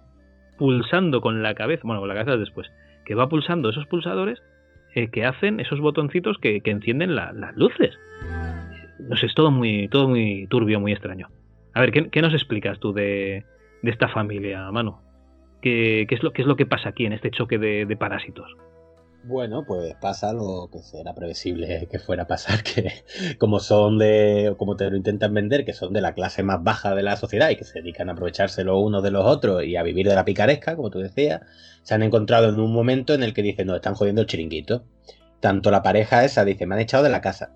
pulsando 0.57 1.21
con 1.21 1.43
la 1.43 1.53
cabeza, 1.55 1.83
bueno, 1.85 2.01
con 2.01 2.09
la 2.09 2.15
cabeza 2.15 2.37
después, 2.37 2.69
que 3.05 3.15
va 3.15 3.29
pulsando 3.29 3.69
esos 3.69 3.85
pulsadores 3.87 4.41
eh, 4.95 5.09
que 5.09 5.25
hacen 5.25 5.59
esos 5.59 5.79
botoncitos 5.79 6.37
que, 6.39 6.61
que 6.61 6.71
encienden 6.71 7.15
la, 7.15 7.31
las 7.31 7.55
luces. 7.55 7.97
No 8.99 9.15
sé, 9.15 9.27
es 9.27 9.35
todo 9.35 9.51
muy, 9.51 9.87
todo 9.87 10.07
muy 10.09 10.47
turbio, 10.47 10.79
muy 10.79 10.91
extraño. 10.91 11.29
A 11.73 11.81
ver, 11.81 11.91
¿qué, 11.91 12.09
qué 12.09 12.21
nos 12.21 12.33
explicas 12.33 12.79
tú 12.79 12.93
de, 12.93 13.45
de 13.81 13.91
esta 13.91 14.07
familia, 14.09 14.71
mano? 14.71 15.01
¿Qué, 15.61 16.05
¿Qué, 16.07 16.15
es 16.15 16.23
lo, 16.23 16.33
¿Qué 16.33 16.41
es 16.41 16.47
lo 16.47 16.55
que 16.55 16.65
pasa 16.65 16.89
aquí 16.89 17.05
en 17.05 17.13
este 17.13 17.31
choque 17.31 17.57
de, 17.57 17.85
de 17.85 17.97
parásitos? 17.97 18.47
Bueno, 19.23 19.65
pues 19.65 19.93
pasa 19.95 20.31
lo 20.31 20.69
que 20.71 20.79
era 20.97 21.13
previsible 21.13 21.87
que 21.91 21.99
fuera 21.99 22.23
a 22.23 22.27
pasar, 22.27 22.63
que 22.63 22.91
como 23.37 23.59
son 23.59 23.97
de, 23.97 24.55
como 24.57 24.77
te 24.77 24.89
lo 24.89 24.95
intentan 24.95 25.33
vender, 25.33 25.65
que 25.65 25.73
son 25.73 25.91
de 25.91 25.99
la 25.99 26.13
clase 26.13 26.43
más 26.43 26.63
baja 26.63 26.95
de 26.95 27.03
la 27.03 27.17
sociedad 27.17 27.49
y 27.49 27.57
que 27.57 27.65
se 27.65 27.81
dedican 27.81 28.09
a 28.09 28.13
aprovecharse 28.13 28.63
los 28.63 28.81
unos 28.81 29.03
de 29.03 29.11
los 29.11 29.25
otros 29.25 29.65
y 29.65 29.75
a 29.75 29.83
vivir 29.83 30.07
de 30.07 30.15
la 30.15 30.23
picaresca, 30.23 30.77
como 30.77 30.89
tú 30.89 30.99
decías, 30.99 31.41
se 31.83 31.93
han 31.93 32.03
encontrado 32.03 32.47
en 32.47 32.59
un 32.59 32.71
momento 32.71 33.13
en 33.13 33.23
el 33.23 33.33
que 33.33 33.41
dicen, 33.41 33.67
nos 33.67 33.77
están 33.77 33.95
jodiendo 33.95 34.21
el 34.21 34.27
chiringuito. 34.27 34.85
Tanto 35.41 35.71
la 35.71 35.83
pareja 35.83 36.23
esa 36.23 36.45
dice, 36.45 36.65
me 36.65 36.75
han 36.75 36.81
echado 36.81 37.03
de 37.03 37.09
la 37.09 37.21
casa. 37.21 37.53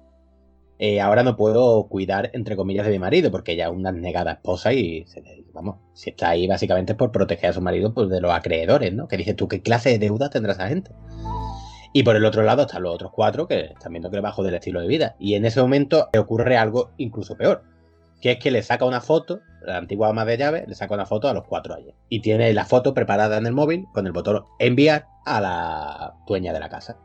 Eh, 0.84 1.00
ahora 1.00 1.22
no 1.22 1.38
puedo 1.38 1.88
cuidar, 1.90 2.32
entre 2.34 2.56
comillas, 2.56 2.88
de 2.88 2.92
mi 2.92 2.98
marido, 2.98 3.30
porque 3.30 3.52
ella 3.52 3.66
es 3.66 3.72
una 3.72 3.92
negada 3.92 4.32
esposa 4.32 4.74
y, 4.74 5.06
se 5.06 5.22
vamos, 5.54 5.76
si 5.94 6.10
está 6.10 6.30
ahí 6.30 6.48
básicamente 6.48 6.96
por 6.96 7.12
proteger 7.12 7.52
a 7.52 7.54
su 7.54 7.62
marido 7.62 7.94
pues, 7.94 8.10
de 8.10 8.20
los 8.20 8.32
acreedores, 8.32 8.92
¿no? 8.92 9.08
Que 9.08 9.16
dices 9.16 9.36
tú, 9.36 9.48
¿qué 9.48 9.62
clase 9.62 9.90
de 9.92 10.00
deuda 10.00 10.32
tendrá 10.32 10.54
esa 10.54 10.68
gente? 10.68 10.90
Y 11.94 12.02
por 12.02 12.16
el 12.16 12.26
otro 12.26 12.42
lado 12.42 12.64
están 12.64 12.82
los 12.82 12.96
otros 12.96 13.12
cuatro 13.14 13.48
que 13.48 13.66
están 13.66 13.94
viendo 13.94 14.10
que 14.10 14.16
le 14.16 14.24
bajo 14.24 14.42
del 14.42 14.56
estilo 14.56 14.82
de 14.82 14.88
vida. 14.88 15.16
Y 15.20 15.36
en 15.36 15.46
ese 15.46 15.62
momento 15.62 16.10
le 16.14 16.20
ocurre 16.20 16.58
algo 16.58 16.90
incluso 16.98 17.38
peor. 17.38 17.64
Que 18.20 18.32
es 18.32 18.40
que 18.40 18.50
le 18.50 18.64
saca 18.64 18.84
una 18.84 19.02
foto, 19.02 19.42
la 19.64 19.78
antigua 19.78 20.10
ama 20.10 20.26
de 20.26 20.38
llave, 20.38 20.66
le 20.68 20.74
saca 20.74 20.96
una 20.96 21.06
foto 21.06 21.28
a 21.28 21.34
los 21.36 21.44
cuatro 21.44 21.76
ayer. 21.76 21.94
Y 22.10 22.22
tiene 22.22 22.52
la 22.56 22.66
foto 22.66 22.96
preparada 22.96 23.38
en 23.38 23.46
el 23.46 23.54
móvil 23.54 23.86
con 23.94 24.08
el 24.08 24.14
botón 24.14 24.46
enviar 24.58 25.06
a 25.28 25.42
la 25.42 26.16
dueña 26.26 26.54
de 26.54 26.60
la 26.60 26.70
casa. 26.70 26.98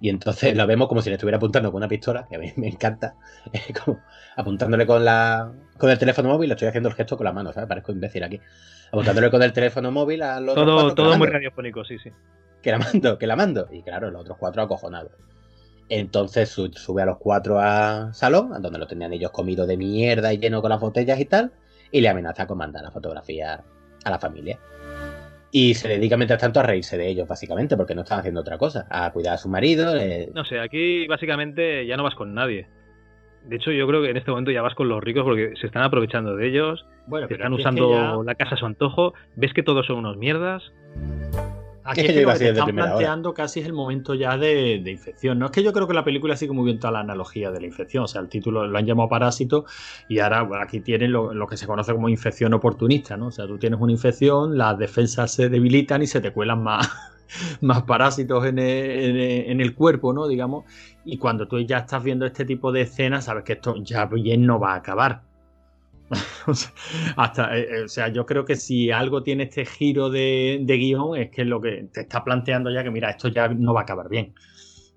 Y 0.00 0.10
entonces 0.10 0.54
lo 0.56 0.66
vemos 0.66 0.88
como 0.88 1.02
si 1.02 1.10
le 1.10 1.16
estuviera 1.16 1.36
apuntando 1.36 1.70
con 1.70 1.78
una 1.78 1.88
pistola, 1.88 2.26
que 2.28 2.36
a 2.36 2.38
mí 2.38 2.52
me 2.56 2.68
encanta, 2.68 3.14
como 3.84 4.00
apuntándole 4.36 4.86
con 4.86 5.04
la 5.04 5.52
con 5.76 5.90
el 5.90 5.98
teléfono 5.98 6.28
móvil, 6.28 6.48
le 6.48 6.54
estoy 6.54 6.68
haciendo 6.68 6.88
el 6.88 6.94
gesto 6.94 7.16
con 7.16 7.24
la 7.24 7.32
mano, 7.32 7.52
¿sabes? 7.52 7.68
Parezco 7.68 7.92
imbécil 7.92 8.22
aquí. 8.24 8.40
Apuntándole 8.88 9.30
con 9.30 9.42
el 9.42 9.52
teléfono 9.52 9.90
móvil 9.90 10.22
a 10.22 10.40
los 10.40 10.54
Todo, 10.54 10.94
todo 10.94 11.16
muy 11.18 11.28
radiofónico, 11.28 11.84
sí, 11.84 11.98
sí 11.98 12.10
que 12.62 12.70
la 12.70 12.78
mando, 12.78 13.18
que 13.18 13.26
la 13.26 13.36
mando. 13.36 13.68
Y 13.70 13.82
claro, 13.82 14.10
los 14.10 14.22
otros 14.22 14.38
cuatro 14.38 14.62
acojonados. 14.62 15.12
Entonces 15.88 16.50
sube 16.50 17.02
a 17.02 17.06
los 17.06 17.18
cuatro 17.18 17.58
a 17.60 18.12
salón, 18.12 18.50
donde 18.60 18.78
lo 18.78 18.86
tenían 18.86 19.12
ellos 19.12 19.30
comido 19.30 19.66
de 19.66 19.76
mierda 19.76 20.32
y 20.32 20.38
lleno 20.38 20.60
con 20.60 20.70
las 20.70 20.80
botellas 20.80 21.18
y 21.18 21.24
tal, 21.24 21.52
y 21.90 22.02
le 22.02 22.08
amenaza 22.08 22.46
con 22.46 22.58
mandar 22.58 22.82
la 22.82 22.90
fotografía 22.90 23.64
a 24.04 24.10
la 24.10 24.18
familia. 24.18 24.58
Y 25.50 25.74
se 25.74 25.88
dedica 25.88 26.16
mientras 26.16 26.40
tanto 26.40 26.60
a 26.60 26.62
reírse 26.62 26.98
de 26.98 27.08
ellos, 27.08 27.26
básicamente, 27.26 27.76
porque 27.76 27.94
no 27.94 28.02
están 28.02 28.20
haciendo 28.20 28.40
otra 28.40 28.58
cosa, 28.58 28.86
a 28.90 29.10
cuidar 29.12 29.34
a 29.34 29.38
su 29.38 29.48
marido. 29.48 29.96
Eh... 29.96 30.30
No 30.34 30.44
sé, 30.44 30.60
aquí 30.60 31.06
básicamente 31.06 31.86
ya 31.86 31.96
no 31.96 32.02
vas 32.02 32.14
con 32.14 32.34
nadie. 32.34 32.66
De 33.44 33.56
hecho, 33.56 33.72
yo 33.72 33.86
creo 33.86 34.02
que 34.02 34.10
en 34.10 34.16
este 34.16 34.30
momento 34.30 34.50
ya 34.50 34.60
vas 34.60 34.74
con 34.74 34.88
los 34.88 35.02
ricos 35.02 35.24
porque 35.24 35.54
se 35.58 35.66
están 35.66 35.82
aprovechando 35.82 36.36
de 36.36 36.48
ellos, 36.48 36.84
bueno, 37.06 37.26
están 37.30 37.52
usando 37.54 37.90
ya... 37.90 38.16
la 38.22 38.34
casa 38.34 38.56
a 38.56 38.58
su 38.58 38.66
antojo, 38.66 39.14
ves 39.36 39.54
que 39.54 39.62
todos 39.62 39.86
son 39.86 39.96
unos 39.98 40.18
mierdas. 40.18 40.62
Aquí 41.88 42.00
es 42.06 42.12
que 42.12 42.22
lo 42.22 42.32
que 42.32 42.38
te 42.38 42.48
están 42.50 42.74
planteando 42.74 43.30
hora. 43.30 43.36
casi 43.36 43.60
es 43.60 43.66
el 43.66 43.72
momento 43.72 44.14
ya 44.14 44.36
de, 44.36 44.80
de, 44.84 44.90
infección. 44.90 45.38
No 45.38 45.46
es 45.46 45.52
que 45.52 45.62
yo 45.62 45.72
creo 45.72 45.88
que 45.88 45.94
la 45.94 46.04
película 46.04 46.36
sigue 46.36 46.52
muy 46.52 46.66
bien 46.66 46.78
toda 46.78 46.92
la 46.92 47.00
analogía 47.00 47.50
de 47.50 47.60
la 47.60 47.66
infección. 47.66 48.04
O 48.04 48.06
sea, 48.06 48.20
el 48.20 48.28
título 48.28 48.66
lo 48.66 48.78
han 48.78 48.84
llamado 48.84 49.08
parásito 49.08 49.64
y 50.08 50.18
ahora 50.18 50.42
bueno, 50.42 50.62
aquí 50.62 50.80
tienen 50.80 51.12
lo, 51.12 51.32
lo, 51.32 51.46
que 51.46 51.56
se 51.56 51.66
conoce 51.66 51.92
como 51.94 52.08
infección 52.10 52.52
oportunista, 52.52 53.16
¿no? 53.16 53.28
O 53.28 53.30
sea, 53.30 53.46
tú 53.46 53.58
tienes 53.58 53.80
una 53.80 53.92
infección, 53.92 54.58
las 54.58 54.78
defensas 54.78 55.32
se 55.32 55.48
debilitan 55.48 56.02
y 56.02 56.06
se 56.06 56.20
te 56.20 56.30
cuelan 56.30 56.62
más, 56.62 56.90
más 57.62 57.82
parásitos 57.84 58.44
en 58.44 58.58
el, 58.58 59.16
en, 59.16 59.50
en 59.52 59.60
el, 59.62 59.74
cuerpo, 59.74 60.12
¿no? 60.12 60.28
Digamos. 60.28 60.64
Y 61.06 61.16
cuando 61.16 61.48
tú 61.48 61.58
ya 61.60 61.78
estás 61.78 62.04
viendo 62.04 62.26
este 62.26 62.44
tipo 62.44 62.70
de 62.70 62.82
escenas, 62.82 63.24
sabes 63.24 63.44
que 63.44 63.54
esto 63.54 63.76
ya 63.82 64.04
bien 64.04 64.44
no 64.44 64.60
va 64.60 64.74
a 64.74 64.76
acabar. 64.76 65.27
Hasta, 67.16 67.56
eh, 67.56 67.84
o 67.84 67.88
sea, 67.88 68.08
yo 68.08 68.24
creo 68.24 68.44
que 68.44 68.56
si 68.56 68.90
algo 68.90 69.22
tiene 69.22 69.44
este 69.44 69.66
giro 69.66 70.10
de, 70.10 70.60
de, 70.62 70.76
guion 70.76 71.16
es 71.16 71.30
que 71.30 71.44
lo 71.44 71.60
que 71.60 71.88
te 71.92 72.02
está 72.02 72.24
planteando 72.24 72.70
ya 72.70 72.82
que, 72.82 72.90
mira, 72.90 73.10
esto 73.10 73.28
ya 73.28 73.48
no 73.48 73.74
va 73.74 73.80
a 73.80 73.82
acabar 73.82 74.08
bien. 74.08 74.34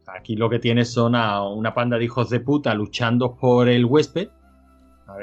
Aquí 0.08 0.36
lo 0.36 0.50
que 0.50 0.60
tienes 0.60 0.92
son 0.92 1.16
a 1.16 1.48
una 1.48 1.74
panda 1.74 1.98
de 1.98 2.06
hijos 2.06 2.30
de 2.30 2.40
puta 2.40 2.74
luchando 2.74 3.36
por 3.36 3.70
el 3.70 3.86
huésped. 3.86 4.30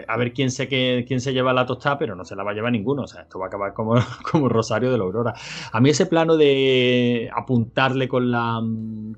A 0.07 0.18
ver, 0.18 0.34
quién, 0.34 0.51
se, 0.51 0.68
quién 0.68 1.20
se 1.20 1.32
lleva 1.32 1.55
la 1.55 1.64
tostada, 1.64 1.99
pero 1.99 2.14
no 2.14 2.22
se 2.24 2.36
la 2.36 2.43
va 2.43 2.51
a 2.51 2.55
llevar 2.55 2.72
ninguno. 2.72 3.03
O 3.03 3.07
sea, 3.07 3.22
esto 3.22 3.39
va 3.39 3.47
a 3.47 3.49
acabar 3.49 3.72
como, 3.72 3.95
como 4.30 4.49
Rosario 4.49 4.91
de 4.91 4.99
la 4.99 5.05
Aurora. 5.05 5.34
A 5.72 5.80
mí 5.80 5.91
ese 5.91 6.07
plano 6.07 6.36
de 6.36 7.30
apuntarle 7.34 8.07
con, 8.07 8.30
la, 8.30 8.61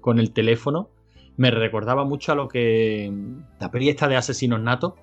con 0.01 0.21
el 0.21 0.33
teléfono 0.33 0.91
me 1.37 1.51
recordaba 1.51 2.05
mucho 2.05 2.33
a 2.33 2.35
lo 2.35 2.49
que 2.49 3.13
la 3.59 3.71
peli 3.71 3.89
esta 3.89 4.09
de 4.09 4.17
Asesinos 4.17 4.61
Natos 4.61 4.95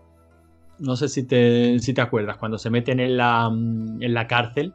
no 0.79 0.95
sé 0.95 1.09
si 1.09 1.23
te, 1.23 1.79
si 1.79 1.93
te 1.93 2.01
acuerdas, 2.01 2.37
cuando 2.37 2.57
se 2.57 2.69
meten 2.69 2.99
en 2.99 3.17
la, 3.17 3.47
en 3.47 4.13
la 4.13 4.27
cárcel 4.27 4.73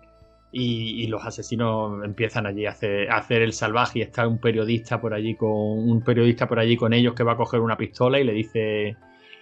y, 0.51 1.03
y, 1.03 1.07
los 1.07 1.25
asesinos 1.25 2.05
empiezan 2.05 2.47
allí 2.47 2.67
a 2.67 2.71
hacer, 2.71 3.11
a 3.11 3.17
hacer, 3.17 3.43
el 3.43 3.53
salvaje 3.53 4.01
y 4.01 4.03
está 4.03 4.27
un 4.29 4.39
periodista 4.39 5.01
por 5.01 5.15
allí 5.15 5.35
con 5.35 5.51
un 5.51 6.03
periodista 6.03 6.47
por 6.47 6.59
allí 6.59 6.77
con 6.77 6.93
ellos 6.93 7.15
que 7.15 7.23
va 7.23 7.33
a 7.33 7.37
coger 7.37 7.61
una 7.61 7.77
pistola 7.77 8.21
y 8.21 8.25
le 8.25 8.33
dice 8.33 8.97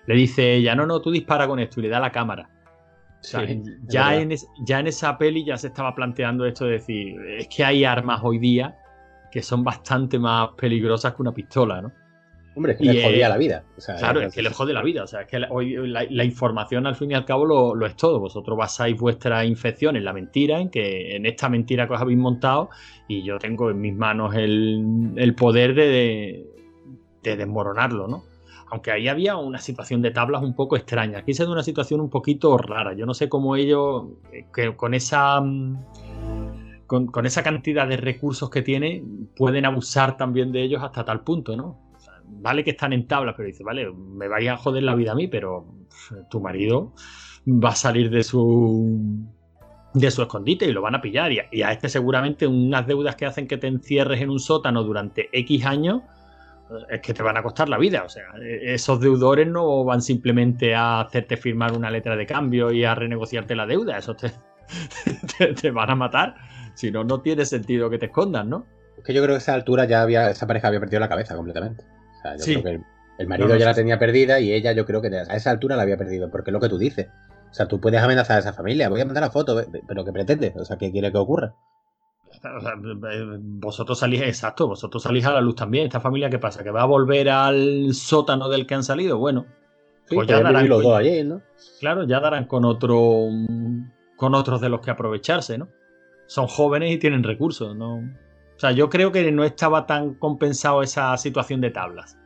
le 0.07 0.15
dice 0.15 0.55
ella, 0.55 0.75
no, 0.75 0.87
no, 0.87 1.01
tú 1.01 1.11
dispara 1.11 1.47
con 1.47 1.59
esto 1.59 1.81
y 1.81 1.85
le 1.85 1.89
da 1.89 2.01
la 2.01 2.11
cámara. 2.11 2.49
O 3.21 3.23
sea, 3.23 3.47
sí, 3.47 3.63
ya, 3.87 4.17
en 4.17 4.33
es, 4.33 4.47
ya 4.65 4.81
en 4.81 4.87
esa 4.87 5.19
peli 5.19 5.45
ya 5.45 5.57
se 5.57 5.69
estaba 5.69 5.95
planteando 5.95 6.47
esto 6.47 6.65
de 6.65 6.73
decir, 6.73 7.21
es 7.39 7.49
que 7.49 7.65
hay 7.65 7.85
armas 7.85 8.21
hoy 8.23 8.39
día 8.39 8.77
que 9.31 9.43
son 9.43 9.63
bastante 9.63 10.19
más 10.19 10.51
peligrosas 10.57 11.15
que 11.15 11.23
una 11.23 11.33
pistola, 11.33 11.83
¿no? 11.83 11.93
Hombre, 12.57 12.73
es 12.73 12.79
que 12.79 12.85
y, 12.85 12.89
les 12.89 13.05
jodía 13.05 13.29
la 13.29 13.37
vida. 13.37 13.65
O 13.77 13.81
sea, 13.81 13.95
claro, 13.97 14.21
es 14.21 14.35
que 14.35 14.43
les 14.43 14.53
jode 14.53 14.73
la 14.73 14.83
vida. 14.83 15.05
O 15.05 15.07
sea, 15.07 15.23
es 15.23 15.29
que 15.29 15.39
la, 15.39 15.49
hoy 15.51 15.77
la, 15.87 16.05
la, 16.11 16.25
información 16.25 16.87
al 16.87 16.97
fin 16.97 17.13
y 17.13 17.15
al 17.15 17.25
cabo 17.25 17.45
lo, 17.47 17.75
lo, 17.75 17.87
es 17.87 17.95
todo. 17.95 18.19
Vosotros 18.19 18.59
basáis 18.59 18.99
vuestra 18.99 19.45
infección 19.45 19.97
en 19.97 20.05
la 20.05 20.13
mentira, 20.13 20.61
en 20.61 20.69
que 20.69 21.15
en 21.15 21.27
esta 21.27 21.49
mentira 21.49 21.87
que 21.87 21.95
os 21.95 22.01
habéis 22.01 22.19
montado, 22.19 22.71
y 23.07 23.23
yo 23.23 23.39
tengo 23.39 23.71
en 23.71 23.81
mis 23.81 23.95
manos 23.95 24.35
el, 24.35 25.13
el 25.17 25.35
poder 25.37 25.75
de, 25.75 25.89
de, 25.89 26.47
de, 27.23 27.37
desmoronarlo, 27.37 28.09
¿no? 28.09 28.25
Aunque 28.73 28.91
ahí 28.91 29.07
había 29.07 29.37
una 29.37 29.59
situación 29.59 30.03
de 30.03 30.11
tablas 30.11 30.43
un 30.43 30.55
poco 30.55 30.77
extraña. 30.77 31.19
Aquí 31.19 31.35
se 31.35 31.45
da 31.45 31.53
una 31.53 31.63
situación 31.63 32.01
un 32.01 32.11
poquito 32.11 32.57
rara. 32.59 32.95
Yo 32.95 33.07
no 33.07 33.15
sé 33.15 33.29
cómo 33.29 33.55
ellos, 33.57 34.07
que 34.53 34.75
con 34.77 34.95
esa. 34.95 35.41
Con, 36.87 37.07
con 37.07 37.25
esa 37.25 37.45
cantidad 37.45 37.87
de 37.87 37.97
recursos 37.97 38.51
que 38.51 38.63
tienen, 38.63 39.29
pueden 39.37 39.65
abusar 39.65 40.17
también 40.17 40.51
de 40.51 40.63
ellos 40.63 40.83
hasta 40.83 41.05
tal 41.05 41.21
punto, 41.21 41.57
¿no? 41.57 41.90
Vale 42.31 42.65
que 42.65 42.71
están 42.71 42.93
en 42.93 43.07
tablas, 43.07 43.35
pero 43.37 43.47
dice, 43.47 43.65
vale, 43.65 43.91
me 43.93 44.29
vaya 44.29 44.55
a 44.55 44.57
joder 44.57 44.83
la 44.83 44.95
vida 44.95 45.13
a 45.13 45.15
mí, 45.15 45.29
pero 45.29 45.67
tu 46.31 46.41
marido 46.41 46.93
va 47.47 47.71
a 47.71 47.75
salir 47.75 48.11
de 48.11 48.23
su 48.23 49.27
de 49.93 50.11
su 50.11 50.23
escondite 50.23 50.67
y 50.67 50.73
lo 50.73 50.83
van 50.83 50.95
a 50.95 51.03
pillar. 51.03 51.33
Y 51.33 51.63
a, 51.63 51.73
este 51.73 51.89
seguramente 51.89 52.47
unas 52.47 52.87
deudas 52.87 53.17
que 53.17 53.27
hacen 53.27 53.49
que 53.49 53.59
te 53.59 53.67
encierres 53.67 54.21
en 54.21 54.31
un 54.31 54.39
sótano 54.39 54.85
durante 54.85 55.29
X 55.33 55.67
años, 55.67 56.03
es 56.89 57.01
que 57.01 57.13
te 57.13 57.23
van 57.23 57.37
a 57.37 57.43
costar 57.43 57.69
la 57.69 57.79
vida. 57.79 58.05
O 58.05 58.09
sea, 58.09 58.25
e- 58.41 58.75
esos 58.75 59.01
deudores 59.01 59.49
no 59.49 59.85
van 59.85 60.03
simplemente 60.03 60.75
a 60.75 61.01
hacerte 61.01 61.37
firmar 61.37 61.73
una 61.73 61.91
letra 61.91 62.17
de 62.17 62.27
cambio 62.27 62.71
y 62.71 62.85
a 62.85 62.95
renegociarte 62.95 63.57
la 63.57 63.67
deuda. 63.67 63.99
Esos 63.99 64.17
te, 64.17 64.31
te, 65.39 65.55
te 65.55 65.71
van 65.71 65.91
a 65.91 65.97
matar. 65.97 66.37
Si 66.75 66.91
no, 66.91 67.03
no 67.03 67.21
tiene 67.21 67.45
sentido 67.45 67.91
que 67.91 67.99
te 67.99 68.07
escondan, 68.07 68.49
¿no? 68.49 68.67
Es 68.97 69.05
que 69.05 69.15
yo 69.15 69.23
creo 69.23 69.33
que 69.33 69.37
a 69.37 69.39
esa 69.39 69.55
altura 69.55 69.87
ya 69.87 70.03
había, 70.03 70.31
esa 70.31 70.47
pareja 70.47 70.69
había 70.69 70.81
perdido 70.81 71.01
la 71.01 71.09
cabeza 71.09 71.35
completamente. 71.35 71.85
O 72.21 72.23
sea, 72.23 72.37
yo 72.37 72.45
Sí. 72.45 72.53
creo 72.53 72.63
que 72.65 72.71
el, 72.71 72.85
el 73.19 73.27
marido 73.27 73.49
No, 73.49 73.55
no, 73.55 73.61
ya 73.61 73.67
la 73.67 73.75
tenía 73.75 73.99
perdida 73.99 74.41
y 74.41 74.53
ella 74.53 74.73
yo 74.73 74.87
creo 74.87 75.03
que 75.03 75.09
a 75.09 75.23
esa 75.35 75.51
altura 75.51 75.77
la 75.77 75.83
había 75.83 75.97
perdido, 75.97 76.31
porque 76.31 76.51
es 76.51 76.53
lo 76.53 76.61
que 76.61 76.69
tú 76.69 76.79
dices. 76.79 77.09
O 77.51 77.55
sea, 77.55 77.67
tú 77.67 77.81
puedes 77.81 78.01
amenazar 78.01 78.37
a 78.37 78.41
esa 78.41 78.53
familia, 78.53 78.89
voy 78.89 79.01
a 79.01 79.05
mandar 79.05 79.23
la 79.25 79.31
foto, 79.31 79.61
pero 79.89 80.05
¿qué 80.05 80.13
pretendes? 80.13 80.55
O 80.57 80.65
sea, 80.65 80.79
¿qué 80.79 80.93
quiere 80.93 81.11
que 81.11 81.19
ocurra? 81.19 81.55
O 82.57 82.61
sea, 82.61 82.73
eh, 83.13 83.25
vosotros 83.41 83.99
salís, 83.99 84.23
exacto, 84.23 84.69
vosotros 84.69 85.03
salís 85.03 85.27
a 85.27 85.33
la 85.33 85.41
luz 85.41 85.57
también. 85.57 85.87
¿Esta 85.87 86.01
familia 86.01 86.31
qué 86.31 86.39
pasa? 86.39 86.63
¿Que 86.63 86.71
va 86.71 86.83
a 86.83 86.87
volver 86.87 87.29
al 87.29 87.93
sótano 87.93 88.49
del 88.49 88.67
que 88.67 88.75
han 88.75 88.85
salido? 88.85 89.19
Bueno, 89.19 89.47
Sí, 90.09 90.17
Pues 90.17 90.27
ya 90.27 90.41
darán 90.43 90.69
los 90.69 90.83
dos 90.83 90.97
allí, 90.99 91.23
¿no? 91.23 91.41
claro, 91.79 92.03
ya 92.05 92.19
darán 92.19 92.47
con 92.47 92.65
otro 92.65 93.29
con 94.17 94.35
otros 94.35 94.61
de 94.61 94.69
los 94.69 94.81
que 94.81 94.91
aprovecharse, 94.91 95.57
¿no? 95.57 95.69
Son 96.27 96.47
jóvenes 96.49 96.91
y 96.93 96.99
tienen 96.99 97.23
recursos, 97.23 97.77
¿no? 97.77 98.01
O 98.61 98.63
sea, 98.63 98.73
yo 98.73 98.91
creo 98.91 99.11
que 99.11 99.33
no 99.33 99.43
estaba 99.43 99.87
tan 99.87 100.13
compensado 100.17 100.83
esa 100.83 101.17
situación 101.17 101.63
de 101.63 101.71
tablas. 101.71 102.19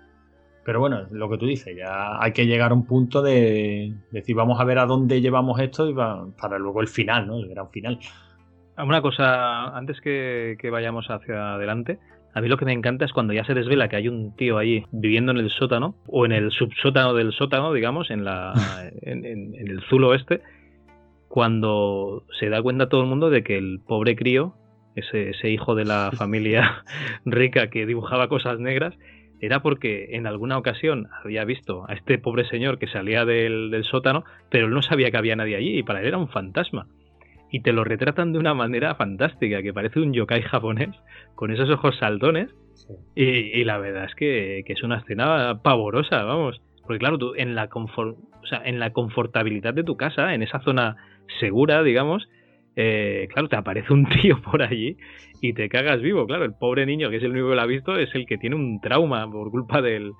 Pero 0.64 0.80
bueno, 0.80 1.02
lo 1.12 1.30
que 1.30 1.38
tú 1.38 1.46
dices, 1.46 1.76
ya 1.76 2.20
hay 2.20 2.32
que 2.32 2.44
llegar 2.46 2.72
a 2.72 2.74
un 2.74 2.86
punto 2.86 3.22
de 3.22 3.94
decir, 4.10 4.34
vamos 4.34 4.58
a 4.60 4.64
ver 4.64 4.80
a 4.80 4.86
dónde 4.86 5.20
llevamos 5.20 5.60
esto 5.60 5.88
y 5.88 5.92
va- 5.92 6.26
para 6.40 6.58
luego 6.58 6.80
el 6.80 6.88
final, 6.88 7.28
¿no? 7.28 7.36
El 7.36 7.48
gran 7.50 7.70
final. 7.70 8.00
Una 8.76 9.00
cosa, 9.00 9.76
antes 9.76 10.00
que, 10.00 10.56
que 10.58 10.70
vayamos 10.70 11.06
hacia 11.08 11.54
adelante, 11.54 12.00
a 12.34 12.40
mí 12.40 12.48
lo 12.48 12.56
que 12.56 12.64
me 12.64 12.72
encanta 12.72 13.04
es 13.04 13.12
cuando 13.12 13.32
ya 13.32 13.44
se 13.44 13.54
desvela 13.54 13.88
que 13.88 13.94
hay 13.94 14.08
un 14.08 14.34
tío 14.34 14.58
allí 14.58 14.84
viviendo 14.90 15.30
en 15.30 15.38
el 15.38 15.50
sótano, 15.50 15.94
o 16.08 16.26
en 16.26 16.32
el 16.32 16.50
subsótano 16.50 17.14
del 17.14 17.32
sótano, 17.32 17.72
digamos, 17.72 18.10
en, 18.10 18.24
la, 18.24 18.90
en, 19.02 19.24
en- 19.24 19.54
en 19.54 19.68
el 19.68 19.80
zulo 19.88 20.14
este, 20.14 20.40
cuando 21.28 22.24
se 22.40 22.48
da 22.48 22.62
cuenta 22.62 22.88
todo 22.88 23.02
el 23.02 23.06
mundo 23.08 23.30
de 23.30 23.44
que 23.44 23.56
el 23.56 23.80
pobre 23.86 24.16
crío, 24.16 24.54
ese, 24.96 25.30
ese 25.30 25.50
hijo 25.50 25.74
de 25.74 25.84
la 25.84 26.10
familia 26.16 26.84
rica 27.24 27.68
que 27.68 27.86
dibujaba 27.86 28.28
cosas 28.28 28.58
negras, 28.58 28.94
era 29.40 29.60
porque 29.60 30.16
en 30.16 30.26
alguna 30.26 30.56
ocasión 30.56 31.08
había 31.22 31.44
visto 31.44 31.84
a 31.88 31.94
este 31.94 32.18
pobre 32.18 32.46
señor 32.48 32.78
que 32.78 32.86
salía 32.86 33.24
del, 33.24 33.70
del 33.70 33.84
sótano, 33.84 34.24
pero 34.50 34.66
él 34.66 34.72
no 34.72 34.82
sabía 34.82 35.10
que 35.10 35.16
había 35.16 35.36
nadie 35.36 35.56
allí 35.56 35.78
y 35.78 35.82
para 35.82 36.00
él 36.00 36.06
era 36.06 36.18
un 36.18 36.28
fantasma. 36.28 36.86
Y 37.50 37.60
te 37.60 37.72
lo 37.72 37.84
retratan 37.84 38.32
de 38.32 38.38
una 38.38 38.54
manera 38.54 38.94
fantástica, 38.94 39.62
que 39.62 39.72
parece 39.72 40.00
un 40.00 40.12
yokai 40.12 40.42
japonés, 40.42 40.90
con 41.34 41.52
esos 41.52 41.70
ojos 41.70 41.96
saltones, 41.98 42.50
y, 43.14 43.24
y 43.24 43.64
la 43.64 43.78
verdad 43.78 44.06
es 44.06 44.14
que, 44.14 44.62
que 44.66 44.72
es 44.72 44.82
una 44.82 44.98
escena 44.98 45.60
pavorosa, 45.62 46.24
vamos. 46.24 46.60
Porque 46.82 46.98
claro, 46.98 47.18
tú 47.18 47.34
en 47.36 47.54
la, 47.54 47.68
confort, 47.68 48.16
o 48.42 48.46
sea, 48.46 48.62
en 48.64 48.78
la 48.78 48.92
confortabilidad 48.92 49.72
de 49.72 49.84
tu 49.84 49.96
casa, 49.96 50.34
en 50.34 50.42
esa 50.42 50.60
zona 50.60 50.96
segura, 51.38 51.82
digamos, 51.82 52.28
eh, 52.76 53.28
claro, 53.32 53.48
te 53.48 53.56
aparece 53.56 53.92
un 53.92 54.06
tío 54.08 54.40
por 54.42 54.62
allí 54.62 54.96
y 55.40 55.52
te 55.52 55.68
cagas 55.68 56.00
vivo. 56.00 56.26
Claro, 56.26 56.44
el 56.44 56.54
pobre 56.54 56.86
niño, 56.86 57.10
que 57.10 57.16
es 57.16 57.22
el 57.22 57.32
único 57.32 57.50
que 57.50 57.54
lo 57.56 57.62
ha 57.62 57.66
visto, 57.66 57.96
es 57.96 58.14
el 58.14 58.26
que 58.26 58.38
tiene 58.38 58.56
un 58.56 58.80
trauma 58.80 59.30
por 59.30 59.50
culpa 59.50 59.80
del, 59.82 60.12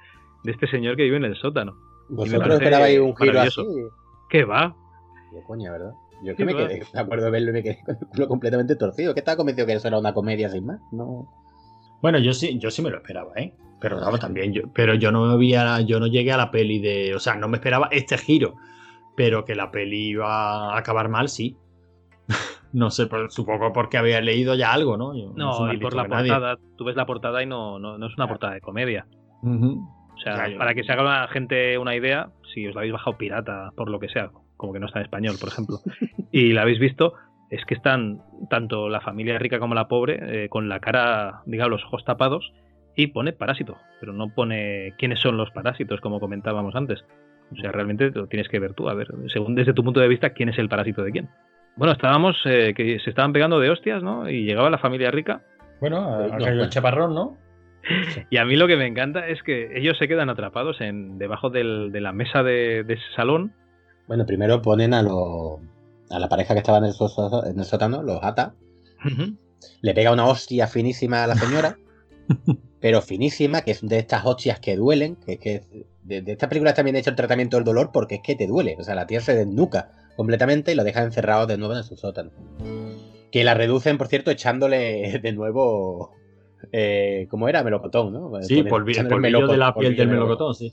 de 0.45 0.53
este 0.53 0.67
señor 0.67 0.97
que 0.97 1.05
vive 1.05 1.17
en 1.17 1.25
el 1.25 1.37
sótano. 1.37 1.75
¿Vosotros 2.09 2.55
esperabais 2.55 3.01
un 3.01 3.17
giro 3.17 3.41
así? 3.41 3.63
¿Qué 4.29 4.45
va? 4.45 4.77
Qué 5.33 5.41
coña, 5.47 5.73
¿verdad? 5.73 5.93
Yo 6.23 6.33
es 6.33 6.37
Qué 6.37 6.45
que 6.45 6.45
me 6.45 6.55
va. 6.55 6.69
quedé, 6.69 6.83
me 6.93 7.01
acuerdo 7.01 7.25
de 7.27 7.31
verlo 7.31 7.51
y 7.51 7.53
me 7.55 7.63
quedé 7.63 7.79
con 7.85 7.97
el 8.01 8.07
culo 8.09 8.29
completamente 8.29 8.77
torcido. 8.77 9.15
Que 9.15 9.21
estaba 9.21 9.37
convencido 9.37 9.67
que 9.67 9.73
eso 9.75 9.89
era 9.89 9.99
una 9.99 10.13
comedia 10.15 10.49
sin 10.49 10.67
más. 10.67 10.81
No. 10.93 11.29
Bueno, 12.03 12.19
yo 12.19 12.33
sí, 12.33 12.59
yo 12.59 12.71
sí 12.71 12.83
me 12.83 12.91
lo 12.91 12.99
esperaba, 12.99 13.33
¿eh? 13.37 13.55
Pero 13.81 14.01
vamos, 14.01 14.21
también 14.21 14.53
yo, 14.53 14.63
pero 14.73 14.95
yo 14.95 15.11
no 15.11 15.25
había, 15.31 15.81
yo 15.83 16.01
no 16.01 16.07
llegué 16.07 16.33
a 16.33 16.37
la 16.39 16.51
peli 16.51 16.79
de, 16.79 17.15
o 17.15 17.19
sea, 17.19 17.35
no 17.35 17.49
me 17.49 17.59
esperaba 17.59 17.89
este 17.91 18.17
giro, 18.17 18.55
pero 19.15 19.45
que 19.45 19.55
la 19.55 19.71
peli 19.71 20.11
iba 20.11 20.75
a 20.75 20.79
acabar 20.79 21.09
mal, 21.09 21.29
sí. 21.29 21.57
No 22.75 22.91
sé, 22.91 23.07
pero 23.07 23.31
supongo 23.31 23.73
porque 23.73 23.97
había 23.97 24.21
leído 24.21 24.57
ya 24.57 24.73
algo, 24.73 24.97
¿no? 24.97 25.17
Yo 25.17 25.33
No, 25.37 25.73
y 25.73 25.79
por 25.79 25.95
la 25.95 26.03
que 26.03 26.09
nadie. 26.09 26.31
portada, 26.33 26.59
tú 26.77 26.85
ves 26.85 26.97
la 26.97 27.07
portada 27.07 27.41
y 27.41 27.47
no, 27.47 27.79
no, 27.79 27.99
no 27.99 28.07
es 28.07 28.17
una 28.17 28.27
portada 28.27 28.55
de 28.55 28.61
comedia. 28.61 29.07
O 29.45 30.19
sea, 30.19 30.49
para 30.59 30.75
que 30.75 30.83
se 30.83 30.93
haga 30.93 31.05
la 31.05 31.29
gente 31.29 31.79
una 31.79 31.95
idea, 31.95 32.31
si 32.53 32.67
os 32.67 32.75
la 32.75 32.81
habéis 32.81 32.95
bajado 32.95 33.17
pirata, 33.17 33.71
por 33.77 33.89
lo 33.89 34.01
que 34.01 34.09
sea, 34.09 34.31
como 34.57 34.73
que 34.73 34.81
no 34.81 34.87
está 34.87 34.99
en 34.99 35.05
español, 35.05 35.37
por 35.39 35.51
ejemplo, 35.51 35.79
y 36.33 36.53
la 36.53 36.63
habéis 36.63 36.81
visto, 36.81 37.15
es 37.49 37.65
que 37.65 37.75
están 37.75 38.23
tanto 38.51 38.89
la 38.89 39.01
familia 39.01 39.39
rica 39.39 39.61
como 39.61 39.75
la 39.77 39.87
pobre 39.87 40.45
eh, 40.45 40.49
con 40.49 40.69
la 40.69 40.81
cara, 40.81 41.43
digamos, 41.47 41.71
los 41.71 41.85
ojos 41.85 42.05
tapados 42.05 42.53
y 42.97 43.09
pone 43.09 43.33
parásito, 43.33 43.77
pero 44.01 44.13
no 44.13 44.35
pone 44.35 44.95
quiénes 44.99 45.21
son 45.21 45.37
los 45.37 45.53
parásitos, 45.53 46.01
como 46.01 46.19
comentábamos 46.19 46.75
antes. 46.75 47.05
O 47.53 47.57
sea, 47.57 47.71
realmente 47.71 48.11
lo 48.11 48.27
tienes 48.27 48.49
que 48.49 48.59
ver 48.59 48.75
tú, 48.75 48.89
a 48.89 48.95
ver, 48.95 49.15
según 49.29 49.55
desde 49.55 49.75
tu 49.75 49.85
punto 49.85 50.01
de 50.01 50.09
vista, 50.09 50.31
quién 50.31 50.49
es 50.49 50.59
el 50.59 50.69
parásito 50.69 51.05
de 51.05 51.13
quién. 51.13 51.29
Bueno, 51.77 51.93
estábamos, 51.93 52.37
eh, 52.45 52.73
que 52.77 52.99
se 53.01 53.11
estaban 53.11 53.33
pegando 53.33 53.59
de 53.59 53.71
hostias, 53.71 54.03
¿no? 54.03 54.29
Y 54.31 54.45
llegaba 54.45 54.71
la 54.71 54.79
familia 54.79 55.11
rica 55.11 55.43
Bueno, 55.81 55.99
ha 56.09 56.39
No, 56.39 56.45
caído 56.45 56.65
el 56.65 56.71
chaparrón, 56.71 57.15
¿no? 57.15 57.37
Y 58.31 58.37
a 58.39 58.45
mí 58.45 58.57
lo 58.57 58.67
que 58.67 58.77
me 58.77 58.87
encanta 58.87 59.27
es 59.29 59.43
que 59.43 59.77
ellos 59.79 59.99
se 59.99 60.09
quedan 60.09 60.31
atrapados 60.31 60.81
en 60.81 61.19
debajo 61.19 61.51
del- 61.51 61.91
de 61.93 62.01
la 62.01 62.13
mesa 62.13 62.43
de, 62.43 62.83
de 62.85 62.95
ese 62.95 63.05
salón. 63.17 63.53
Bueno, 64.07 64.25
primero 64.25 64.63
ponen 64.63 64.95
a 64.95 65.03
los 65.03 65.61
a 66.11 66.19
la 66.19 66.29
pareja 66.29 66.55
que 66.55 66.61
estaba 66.61 66.79
en 66.79 66.85
el, 66.85 66.93
so- 66.93 67.45
en 67.47 67.59
el 67.59 67.65
sótano, 67.65 68.03
los 68.03 68.21
ata, 68.23 68.55
le 69.83 69.95
pega 69.95 70.13
una 70.13 70.27
hostia 70.27 70.67
finísima 70.67 71.25
a 71.25 71.27
la 71.27 71.35
señora, 71.35 71.77
pero 72.81 73.01
finísima, 73.03 73.63
que 73.63 73.73
es 73.73 73.87
de 73.87 73.99
estas 73.99 74.25
hostias 74.25 74.61
que 74.61 74.77
duelen, 74.77 75.17
que 75.17 75.33
es 75.35 75.39
que 75.41 75.63
de, 76.03 76.21
de 76.23 76.33
esta 76.33 76.49
película 76.49 76.75
también 76.75 76.97
he 76.97 77.01
hecho 77.01 77.11
el 77.11 77.17
tratamiento 77.17 77.57
del 77.57 77.65
dolor 77.65 77.91
porque 77.93 78.17
es 78.17 78.21
que 78.23 78.35
te 78.37 78.47
duele, 78.47 78.77
o 78.79 78.83
sea, 78.85 78.95
la 78.95 79.07
tía 79.07 79.21
se 79.21 79.35
desnuca 79.35 79.91
completamente 80.17 80.73
y 80.73 80.75
lo 80.75 80.85
deja 80.85 81.03
encerrado 81.03 81.47
de 81.47 81.57
nuevo 81.59 81.75
en 81.77 81.85
su 81.85 81.97
sótano. 81.97 82.31
Que 83.31 83.45
la 83.45 83.55
reducen, 83.55 83.99
por 83.99 84.09
cierto, 84.09 84.31
echándole 84.31 85.19
de 85.23 85.33
nuevo, 85.33 86.13
eh, 86.73 87.27
¿cómo 87.31 87.49
era? 87.49 87.63
Melocotón, 87.63 88.13
¿no? 88.13 88.31
Sí, 88.43 88.61
el 88.61 88.69
polvillo 88.69 89.03
meloco- 89.05 89.53
de 89.53 89.57
la 89.59 89.75
piel 89.75 89.97
del 89.97 90.09
de 90.09 90.15
melocotón, 90.15 90.55
sí. 90.55 90.73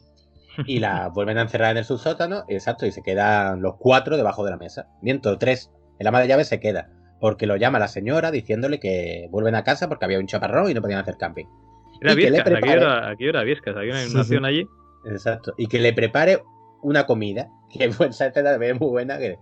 y 0.66 0.80
la 0.80 1.10
vuelven 1.10 1.38
a 1.38 1.44
encerrar 1.44 1.72
en 1.72 1.78
el 1.78 1.86
subsótano, 1.86 2.44
exacto, 2.48 2.86
y 2.86 2.92
se 2.92 3.02
quedan 3.02 3.62
los 3.62 3.76
cuatro 3.78 4.18
debajo 4.18 4.44
de 4.44 4.52
la 4.52 4.58
mesa. 4.58 4.88
Miento, 5.02 5.38
tres. 5.38 5.72
El 6.00 6.08
ama 6.08 6.20
de 6.20 6.28
llaves 6.28 6.48
se 6.48 6.60
queda, 6.60 6.89
porque 7.20 7.46
lo 7.46 7.56
llama 7.56 7.78
la 7.80 7.88
señora 7.88 8.32
diciéndole 8.32 8.80
que 8.80 9.28
vuelven 9.32 9.56
a 9.56 9.64
casa 9.64 9.88
porque 9.88 10.06
había 10.06 10.20
un 10.20 10.26
chaparrón 10.28 10.70
y 10.70 10.74
no 10.74 10.82
podían 10.82 11.00
hacer 11.00 11.18
camping. 11.18 11.46
Era 12.02 12.16
Viescas, 12.16 12.48
aquí 12.48 12.70
era, 12.70 13.10
aquí 13.10 13.28
era 13.28 13.44
Viescas, 13.44 13.76
había 13.76 13.94
una 13.94 14.24
sí. 14.24 14.36
allí. 14.44 14.66
Exacto. 15.06 15.54
Y 15.58 15.68
que 15.68 15.80
le 15.80 15.94
prepare 15.94 16.42
una 16.82 17.06
comida, 17.06 17.50
que 17.78 17.91
fue 17.91 18.07
esa 18.07 18.28
escena 18.28 18.53
es 18.55 18.80
muy 18.80 18.89
buena, 18.89 19.17
que 19.17 19.38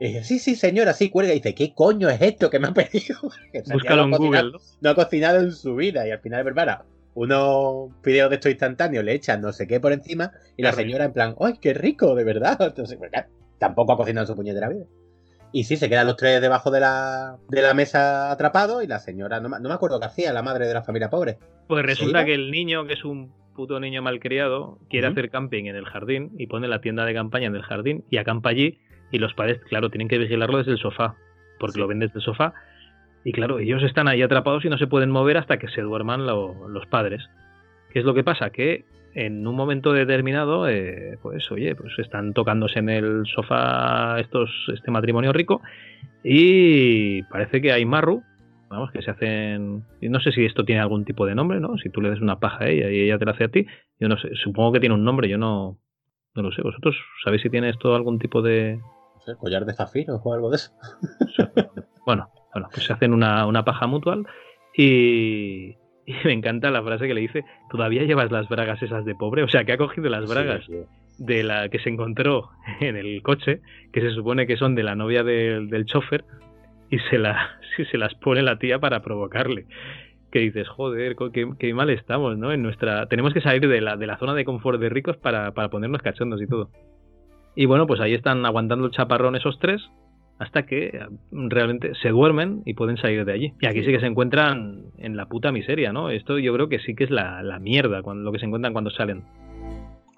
y 0.00 0.08
dice, 0.08 0.22
sí, 0.24 0.38
sí, 0.38 0.54
señora, 0.54 0.92
sí, 0.92 1.10
cuelga. 1.10 1.32
Y 1.32 1.38
dice, 1.38 1.54
¿qué 1.56 1.74
coño 1.74 2.08
es 2.08 2.22
esto 2.22 2.50
que 2.50 2.60
me 2.60 2.68
ha 2.68 2.72
pedido? 2.74 3.18
Búscalo 3.72 4.06
no 4.06 4.08
en 4.08 4.14
ha 4.14 4.16
cocinado- 4.18 4.18
Google. 4.18 4.52
¿no? 4.52 4.58
no 4.80 4.90
ha 4.90 4.94
cocinado 4.94 5.40
en 5.40 5.52
su 5.52 5.74
vida 5.74 6.06
y 6.06 6.12
al 6.12 6.20
final 6.20 6.44
prepara 6.44 6.84
unos 7.14 7.90
videos 8.02 8.30
de 8.30 8.36
estos 8.36 8.50
instantáneos, 8.52 9.04
le 9.04 9.12
echan 9.14 9.40
no 9.40 9.52
sé 9.52 9.66
qué 9.66 9.80
por 9.80 9.92
encima 9.92 10.30
y 10.56 10.62
la 10.62 10.72
señora 10.72 11.04
en 11.04 11.12
plan, 11.12 11.34
¡ay, 11.40 11.54
qué 11.60 11.74
rico, 11.74 12.14
de 12.14 12.22
verdad! 12.22 12.56
Entonces, 12.60 12.96
pues, 12.96 13.10
tampoco 13.58 13.92
ha 13.92 13.96
cocinado 13.96 14.22
en 14.22 14.28
su 14.28 14.36
puñetera 14.36 14.68
vida. 14.68 14.84
Y 15.50 15.64
sí, 15.64 15.76
se 15.76 15.88
quedan 15.88 16.06
los 16.06 16.16
tres 16.16 16.40
debajo 16.40 16.70
de 16.70 16.78
la, 16.78 17.36
de 17.48 17.62
la 17.62 17.74
mesa 17.74 18.30
atrapados 18.30 18.84
y 18.84 18.86
la 18.86 19.00
señora, 19.00 19.40
no, 19.40 19.48
me- 19.48 19.58
no 19.58 19.68
me 19.68 19.74
acuerdo 19.74 19.98
qué 19.98 20.06
hacía, 20.06 20.32
la 20.32 20.42
madre 20.42 20.68
de 20.68 20.74
la 20.74 20.82
familia 20.84 21.10
pobre. 21.10 21.38
Pues 21.66 21.84
resulta 21.84 22.24
que 22.24 22.34
el 22.34 22.52
niño, 22.52 22.86
que 22.86 22.92
es 22.92 23.04
un 23.04 23.32
puto 23.58 23.80
niño 23.80 24.02
malcriado, 24.02 24.78
quiere 24.88 25.08
hacer 25.08 25.30
camping 25.30 25.64
en 25.64 25.74
el 25.74 25.84
jardín 25.84 26.30
y 26.38 26.46
pone 26.46 26.68
la 26.68 26.80
tienda 26.80 27.04
de 27.04 27.12
campaña 27.12 27.48
en 27.48 27.56
el 27.56 27.62
jardín 27.62 28.04
y 28.08 28.18
acampa 28.18 28.50
allí. 28.50 28.78
Y 29.10 29.18
los 29.18 29.34
padres, 29.34 29.58
claro, 29.68 29.90
tienen 29.90 30.06
que 30.06 30.16
vigilarlo 30.16 30.58
desde 30.58 30.70
el 30.70 30.78
sofá, 30.78 31.16
porque 31.58 31.72
Sí. 31.74 31.80
lo 31.80 31.88
ven 31.88 31.98
desde 31.98 32.20
el 32.20 32.24
sofá. 32.24 32.54
Y 33.24 33.32
claro, 33.32 33.58
ellos 33.58 33.82
están 33.82 34.06
ahí 34.06 34.22
atrapados 34.22 34.64
y 34.64 34.68
no 34.68 34.78
se 34.78 34.86
pueden 34.86 35.10
mover 35.10 35.38
hasta 35.38 35.58
que 35.58 35.66
se 35.66 35.80
duerman 35.82 36.24
lo- 36.24 36.68
los 36.68 36.86
padres. 36.86 37.28
¿Qué 37.92 37.98
es 37.98 38.04
lo 38.04 38.14
que 38.14 38.22
pasa? 38.22 38.50
Que 38.50 38.84
en 39.14 39.44
un 39.44 39.56
momento 39.56 39.92
determinado, 39.92 40.68
eh, 40.68 41.18
pues 41.20 41.50
oye, 41.50 41.74
pues 41.74 41.98
están 41.98 42.34
tocándose 42.34 42.78
en 42.78 42.88
el 42.90 43.26
sofá 43.26 44.20
estos, 44.20 44.50
este 44.72 44.92
matrimonio 44.92 45.32
rico 45.32 45.62
y 46.22 47.24
parece 47.24 47.60
que 47.60 47.72
hay 47.72 47.84
marru, 47.84 48.22
vamos, 48.68 48.90
que 48.92 49.02
se 49.02 49.10
hacen... 49.10 49.84
y 50.00 50.08
No 50.08 50.20
sé 50.20 50.32
si 50.32 50.44
esto 50.44 50.64
tiene 50.64 50.80
algún 50.80 51.04
tipo 51.04 51.26
de 51.26 51.34
nombre, 51.34 51.60
¿no? 51.60 51.76
Si 51.78 51.90
tú 51.90 52.00
le 52.00 52.10
das 52.10 52.20
una 52.20 52.38
paja 52.38 52.64
a 52.64 52.68
ella 52.68 52.90
y 52.90 53.00
ella 53.00 53.18
te 53.18 53.24
la 53.24 53.32
hace 53.32 53.44
a 53.44 53.48
ti, 53.48 53.66
yo 53.98 54.08
no 54.08 54.18
sé, 54.18 54.30
supongo 54.34 54.72
que 54.72 54.80
tiene 54.80 54.94
un 54.94 55.04
nombre, 55.04 55.28
yo 55.28 55.38
no, 55.38 55.78
no 56.34 56.42
lo 56.42 56.52
sé. 56.52 56.62
¿Vosotros 56.62 56.96
sabéis 57.24 57.42
si 57.42 57.50
tiene 57.50 57.70
esto 57.70 57.94
algún 57.94 58.18
tipo 58.18 58.42
de... 58.42 58.76
No 58.76 59.20
sé, 59.20 59.32
collar 59.36 59.64
de 59.64 59.74
zafiros 59.74 60.20
o 60.22 60.32
algo 60.32 60.50
de 60.50 60.56
eso. 60.56 60.72
Bueno, 62.06 62.30
bueno, 62.54 62.68
pues 62.72 62.86
se 62.86 62.92
hacen 62.94 63.12
una, 63.12 63.44
una 63.44 63.66
paja 63.66 63.86
mutual 63.86 64.26
y, 64.74 65.76
y 66.06 66.14
me 66.24 66.32
encanta 66.32 66.70
la 66.70 66.82
frase 66.82 67.06
que 67.06 67.12
le 67.12 67.20
dice, 67.20 67.44
¿todavía 67.70 68.04
llevas 68.04 68.32
las 68.32 68.48
bragas 68.48 68.82
esas 68.82 69.04
de 69.04 69.14
pobre? 69.14 69.42
O 69.42 69.48
sea, 69.48 69.64
que 69.64 69.72
ha 69.72 69.76
cogido 69.76 70.08
las 70.08 70.26
bragas 70.26 70.64
sí. 70.64 70.72
de 71.18 71.42
la 71.42 71.68
que 71.68 71.78
se 71.80 71.90
encontró 71.90 72.48
en 72.80 72.96
el 72.96 73.20
coche, 73.22 73.60
que 73.92 74.00
se 74.00 74.12
supone 74.12 74.46
que 74.46 74.56
son 74.56 74.74
de 74.74 74.84
la 74.84 74.94
novia 74.94 75.22
del, 75.22 75.68
del 75.68 75.84
chofer, 75.84 76.24
y 76.90 76.98
se, 77.10 77.18
la, 77.18 77.58
sí, 77.76 77.84
se 77.86 77.98
las 77.98 78.14
pone 78.14 78.42
la 78.42 78.58
tía 78.58 78.78
para 78.78 79.00
provocarle. 79.00 79.66
que 80.30 80.40
dices, 80.40 80.68
joder, 80.68 81.16
qué, 81.32 81.48
qué 81.58 81.74
mal 81.74 81.90
estamos, 81.90 82.36
¿no? 82.36 82.52
En 82.52 82.62
nuestra... 82.62 83.06
Tenemos 83.06 83.32
que 83.32 83.40
salir 83.40 83.66
de 83.68 83.80
la, 83.80 83.96
de 83.96 84.06
la 84.06 84.18
zona 84.18 84.34
de 84.34 84.44
confort 84.44 84.80
de 84.80 84.88
ricos 84.88 85.16
para, 85.16 85.52
para 85.52 85.70
ponernos 85.70 86.02
cachondos 86.02 86.42
y 86.42 86.46
todo. 86.46 86.70
Y 87.56 87.66
bueno, 87.66 87.86
pues 87.86 88.00
ahí 88.00 88.14
están 88.14 88.44
aguantando 88.44 88.86
el 88.86 88.92
chaparrón 88.92 89.36
esos 89.36 89.58
tres 89.58 89.82
hasta 90.38 90.64
que 90.66 90.86
eh, 90.86 91.00
realmente 91.30 91.92
se 91.96 92.10
duermen 92.10 92.62
y 92.64 92.74
pueden 92.74 92.96
salir 92.96 93.24
de 93.24 93.32
allí. 93.32 93.52
Y 93.60 93.66
aquí 93.66 93.82
sí 93.84 93.90
que 93.90 94.00
se 94.00 94.06
encuentran 94.06 94.84
en 94.98 95.16
la 95.16 95.26
puta 95.26 95.50
miseria, 95.52 95.92
¿no? 95.92 96.10
Esto 96.10 96.38
yo 96.38 96.52
creo 96.54 96.68
que 96.68 96.78
sí 96.78 96.94
que 96.94 97.04
es 97.04 97.10
la, 97.10 97.42
la 97.42 97.58
mierda 97.58 98.00
lo 98.00 98.32
que 98.32 98.38
se 98.38 98.46
encuentran 98.46 98.72
cuando 98.72 98.90
salen. 98.90 99.24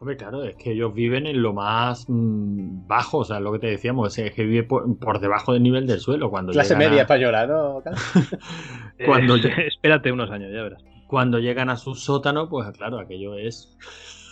Hombre, 0.01 0.17
claro, 0.17 0.43
es 0.45 0.57
que 0.57 0.73
ellos 0.73 0.95
viven 0.95 1.27
en 1.27 1.43
lo 1.43 1.53
más 1.53 2.07
mm, 2.09 2.87
bajo, 2.87 3.19
o 3.19 3.25
sea, 3.25 3.39
lo 3.39 3.53
que 3.53 3.59
te 3.59 3.67
decíamos, 3.67 4.17
es 4.19 4.33
que 4.33 4.45
vive 4.45 4.63
por, 4.63 4.99
por 4.99 5.21
debajo 5.21 5.53
del 5.53 5.63
nivel 5.63 5.87
del 5.87 6.01
suelo. 6.01 6.31
Cuando 6.31 6.53
Clase 6.53 6.71
llegan 6.75 6.87
a- 6.87 6.89
media 6.91 7.03
española, 7.03 7.47
¿no? 7.47 7.83
Cuando 9.05 9.37
Eh, 9.37 9.67
espérate 9.69 10.11
unos 10.11 10.31
años, 10.31 10.51
ya 10.55 10.63
verás. 10.63 10.83
Cuando 11.07 11.39
llegan 11.39 11.69
a 11.69 11.77
su 11.77 11.95
sótano, 11.95 12.49
pues 12.49 12.71
claro, 12.79 12.99
aquello 12.99 13.35
es. 13.37 13.77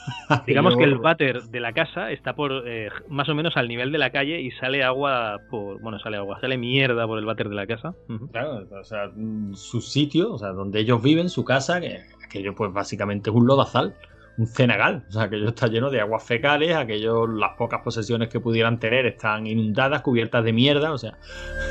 Digamos 0.46 0.74
que 0.78 0.84
el 0.84 0.96
váter 0.96 1.42
de 1.42 1.60
la 1.60 1.74
casa 1.74 2.10
está 2.12 2.34
por 2.34 2.66
eh, 2.66 2.88
más 3.10 3.28
o 3.28 3.34
menos 3.34 3.54
al 3.58 3.68
nivel 3.68 3.92
de 3.92 3.98
la 3.98 4.08
calle 4.10 4.40
y 4.40 4.50
sale 4.52 4.82
agua 4.82 5.36
por. 5.50 5.82
Bueno, 5.82 5.98
sale 5.98 6.16
agua, 6.16 6.40
sale 6.40 6.56
mierda 6.56 7.06
por 7.06 7.18
el 7.18 7.26
váter 7.26 7.50
de 7.50 7.54
la 7.56 7.66
casa. 7.66 7.92
Claro, 8.32 8.66
o 8.80 8.84
sea, 8.84 9.10
mm, 9.14 9.52
su 9.54 9.82
sitio, 9.82 10.32
o 10.32 10.38
sea, 10.38 10.48
donde 10.52 10.80
ellos 10.80 11.02
viven, 11.02 11.28
su 11.28 11.44
casa, 11.44 11.78
que 11.78 11.98
aquello 12.24 12.54
pues 12.54 12.72
básicamente 12.72 13.28
es 13.28 13.36
un 13.36 13.46
lodazal, 13.46 13.94
un 14.38 14.46
cenagal, 14.46 15.04
o 15.08 15.12
sea, 15.12 15.24
aquello 15.24 15.48
está 15.48 15.66
lleno 15.66 15.90
de 15.90 16.00
aguas 16.00 16.22
fecales, 16.22 16.74
aquello, 16.76 17.26
las 17.26 17.56
pocas 17.58 17.80
posesiones 17.82 18.28
que 18.28 18.40
pudieran 18.40 18.78
tener 18.78 19.04
están 19.06 19.46
inundadas, 19.46 20.02
cubiertas 20.02 20.44
de 20.44 20.52
mierda, 20.52 20.92
o 20.92 20.98
sea, 20.98 21.18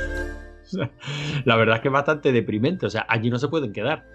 o 0.64 0.68
sea, 0.70 0.92
la 1.46 1.56
verdad 1.56 1.78
es 1.78 1.82
que 1.82 1.88
es 1.88 1.94
bastante 1.94 2.32
deprimente, 2.32 2.86
o 2.86 2.90
sea, 2.90 3.06
allí 3.08 3.30
no 3.30 3.40
se 3.40 3.48
pueden 3.48 3.72
quedar. 3.74 4.06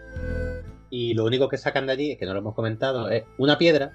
Y 0.90 1.14
lo 1.14 1.24
único 1.24 1.48
que 1.48 1.57
sacan 1.57 1.86
de 1.86 1.92
allí, 1.92 2.16
que 2.18 2.26
no 2.26 2.34
lo 2.34 2.40
hemos 2.40 2.55
comentado, 2.55 3.09
es 3.11 3.24
una 3.38 3.57
piedra 3.57 3.92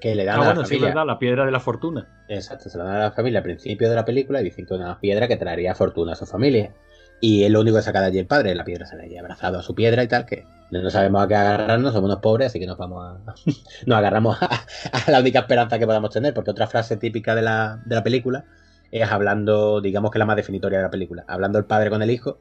que 0.00 0.14
le 0.14 0.26
dan 0.26 0.40
Ah, 0.40 0.42
a 0.42 0.44
bueno, 0.44 0.60
la 0.60 0.66
sí, 0.66 0.74
es 0.74 0.80
familia. 0.80 0.88
verdad, 0.94 1.06
la 1.06 1.18
piedra 1.18 1.46
de 1.46 1.50
la 1.52 1.60
fortuna. 1.60 2.24
Exacto, 2.28 2.68
se 2.68 2.76
la 2.76 2.84
dan 2.84 2.96
a 2.96 2.98
la 3.04 3.12
familia 3.12 3.38
al 3.38 3.44
principio 3.44 3.88
de 3.88 3.94
la 3.94 4.04
película 4.04 4.42
y 4.42 4.44
dicen 4.44 4.66
que 4.66 4.74
es 4.74 4.80
una 4.80 5.00
piedra 5.00 5.26
que 5.26 5.38
traería 5.38 5.74
fortuna 5.74 6.12
a 6.12 6.16
su 6.16 6.26
familia. 6.26 6.74
Y 7.20 7.44
es 7.44 7.50
lo 7.50 7.60
único 7.60 7.76
que 7.76 7.82
saca 7.82 8.00
de 8.00 8.06
allí 8.06 8.18
el 8.18 8.26
padre, 8.26 8.54
la 8.54 8.64
piedra 8.64 8.86
se 8.86 8.96
le 8.96 9.18
abrazado 9.18 9.58
a 9.58 9.62
su 9.62 9.74
piedra 9.74 10.02
y 10.02 10.08
tal, 10.08 10.26
que 10.26 10.44
no 10.70 10.90
sabemos 10.90 11.24
a 11.24 11.28
qué 11.28 11.34
agarrarnos, 11.34 11.92
somos 11.92 12.08
unos 12.08 12.20
pobres, 12.20 12.48
así 12.48 12.60
que 12.60 12.66
nos 12.66 12.76
vamos 12.76 13.04
a. 13.04 13.34
nos 13.86 13.98
agarramos 13.98 14.36
a, 14.42 14.48
a 14.92 15.10
la 15.10 15.20
única 15.20 15.40
esperanza 15.40 15.78
que 15.78 15.86
podamos 15.86 16.10
tener, 16.10 16.34
porque 16.34 16.50
otra 16.50 16.66
frase 16.66 16.96
típica 16.96 17.34
de 17.34 17.42
la, 17.42 17.82
de 17.86 17.94
la 17.94 18.02
película 18.02 18.44
es 18.90 19.10
hablando, 19.10 19.80
digamos 19.80 20.10
que 20.10 20.18
la 20.18 20.26
más 20.26 20.36
definitoria 20.36 20.78
de 20.78 20.84
la 20.84 20.90
película, 20.90 21.24
hablando 21.28 21.58
el 21.58 21.64
padre 21.64 21.90
con 21.90 22.02
el 22.02 22.10
hijo, 22.10 22.38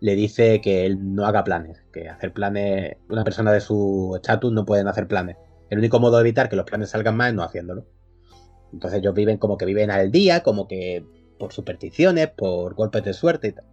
le 0.00 0.14
dice 0.14 0.60
que 0.60 0.86
él 0.86 1.14
no 1.14 1.26
haga 1.26 1.44
planes, 1.44 1.82
que 1.92 2.08
hacer 2.08 2.32
planes, 2.32 2.96
una 3.08 3.24
persona 3.24 3.52
de 3.52 3.60
su 3.60 4.12
estatus 4.16 4.52
no 4.52 4.64
pueden 4.64 4.88
hacer 4.88 5.08
planes. 5.08 5.36
El 5.70 5.78
único 5.78 6.00
modo 6.00 6.16
de 6.16 6.22
evitar 6.22 6.48
que 6.48 6.56
los 6.56 6.64
planes 6.64 6.90
salgan 6.90 7.16
mal 7.16 7.30
es 7.30 7.34
no 7.34 7.42
haciéndolo. 7.42 7.86
Entonces 8.72 9.00
ellos 9.00 9.14
viven 9.14 9.38
como 9.38 9.56
que 9.56 9.64
viven 9.64 9.90
al 9.90 10.10
día, 10.10 10.42
como 10.42 10.68
que 10.68 11.04
por 11.38 11.52
supersticiones, 11.52 12.28
por 12.28 12.74
golpes 12.74 13.04
de 13.04 13.12
suerte 13.12 13.48
y 13.48 13.52
tal. 13.52 13.64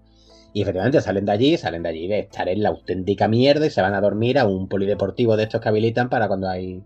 Y 0.55 0.61
efectivamente 0.61 1.01
salen 1.01 1.25
de 1.25 1.33
allí, 1.33 1.57
salen 1.57 1.83
de 1.83 1.89
allí 1.89 2.07
de 2.07 2.19
estar 2.19 2.47
en 2.47 2.63
la 2.63 2.69
auténtica 2.69 3.27
mierda 3.27 3.65
y 3.65 3.69
se 3.69 3.81
van 3.81 3.93
a 3.93 3.99
dormir 3.99 4.39
a 4.39 4.45
un 4.45 4.69
polideportivo 4.69 5.35
de 5.35 5.43
estos 5.43 5.59
que 5.59 5.67
habilitan 5.67 6.07
para 6.07 6.29
cuando 6.29 6.47
hay 6.47 6.81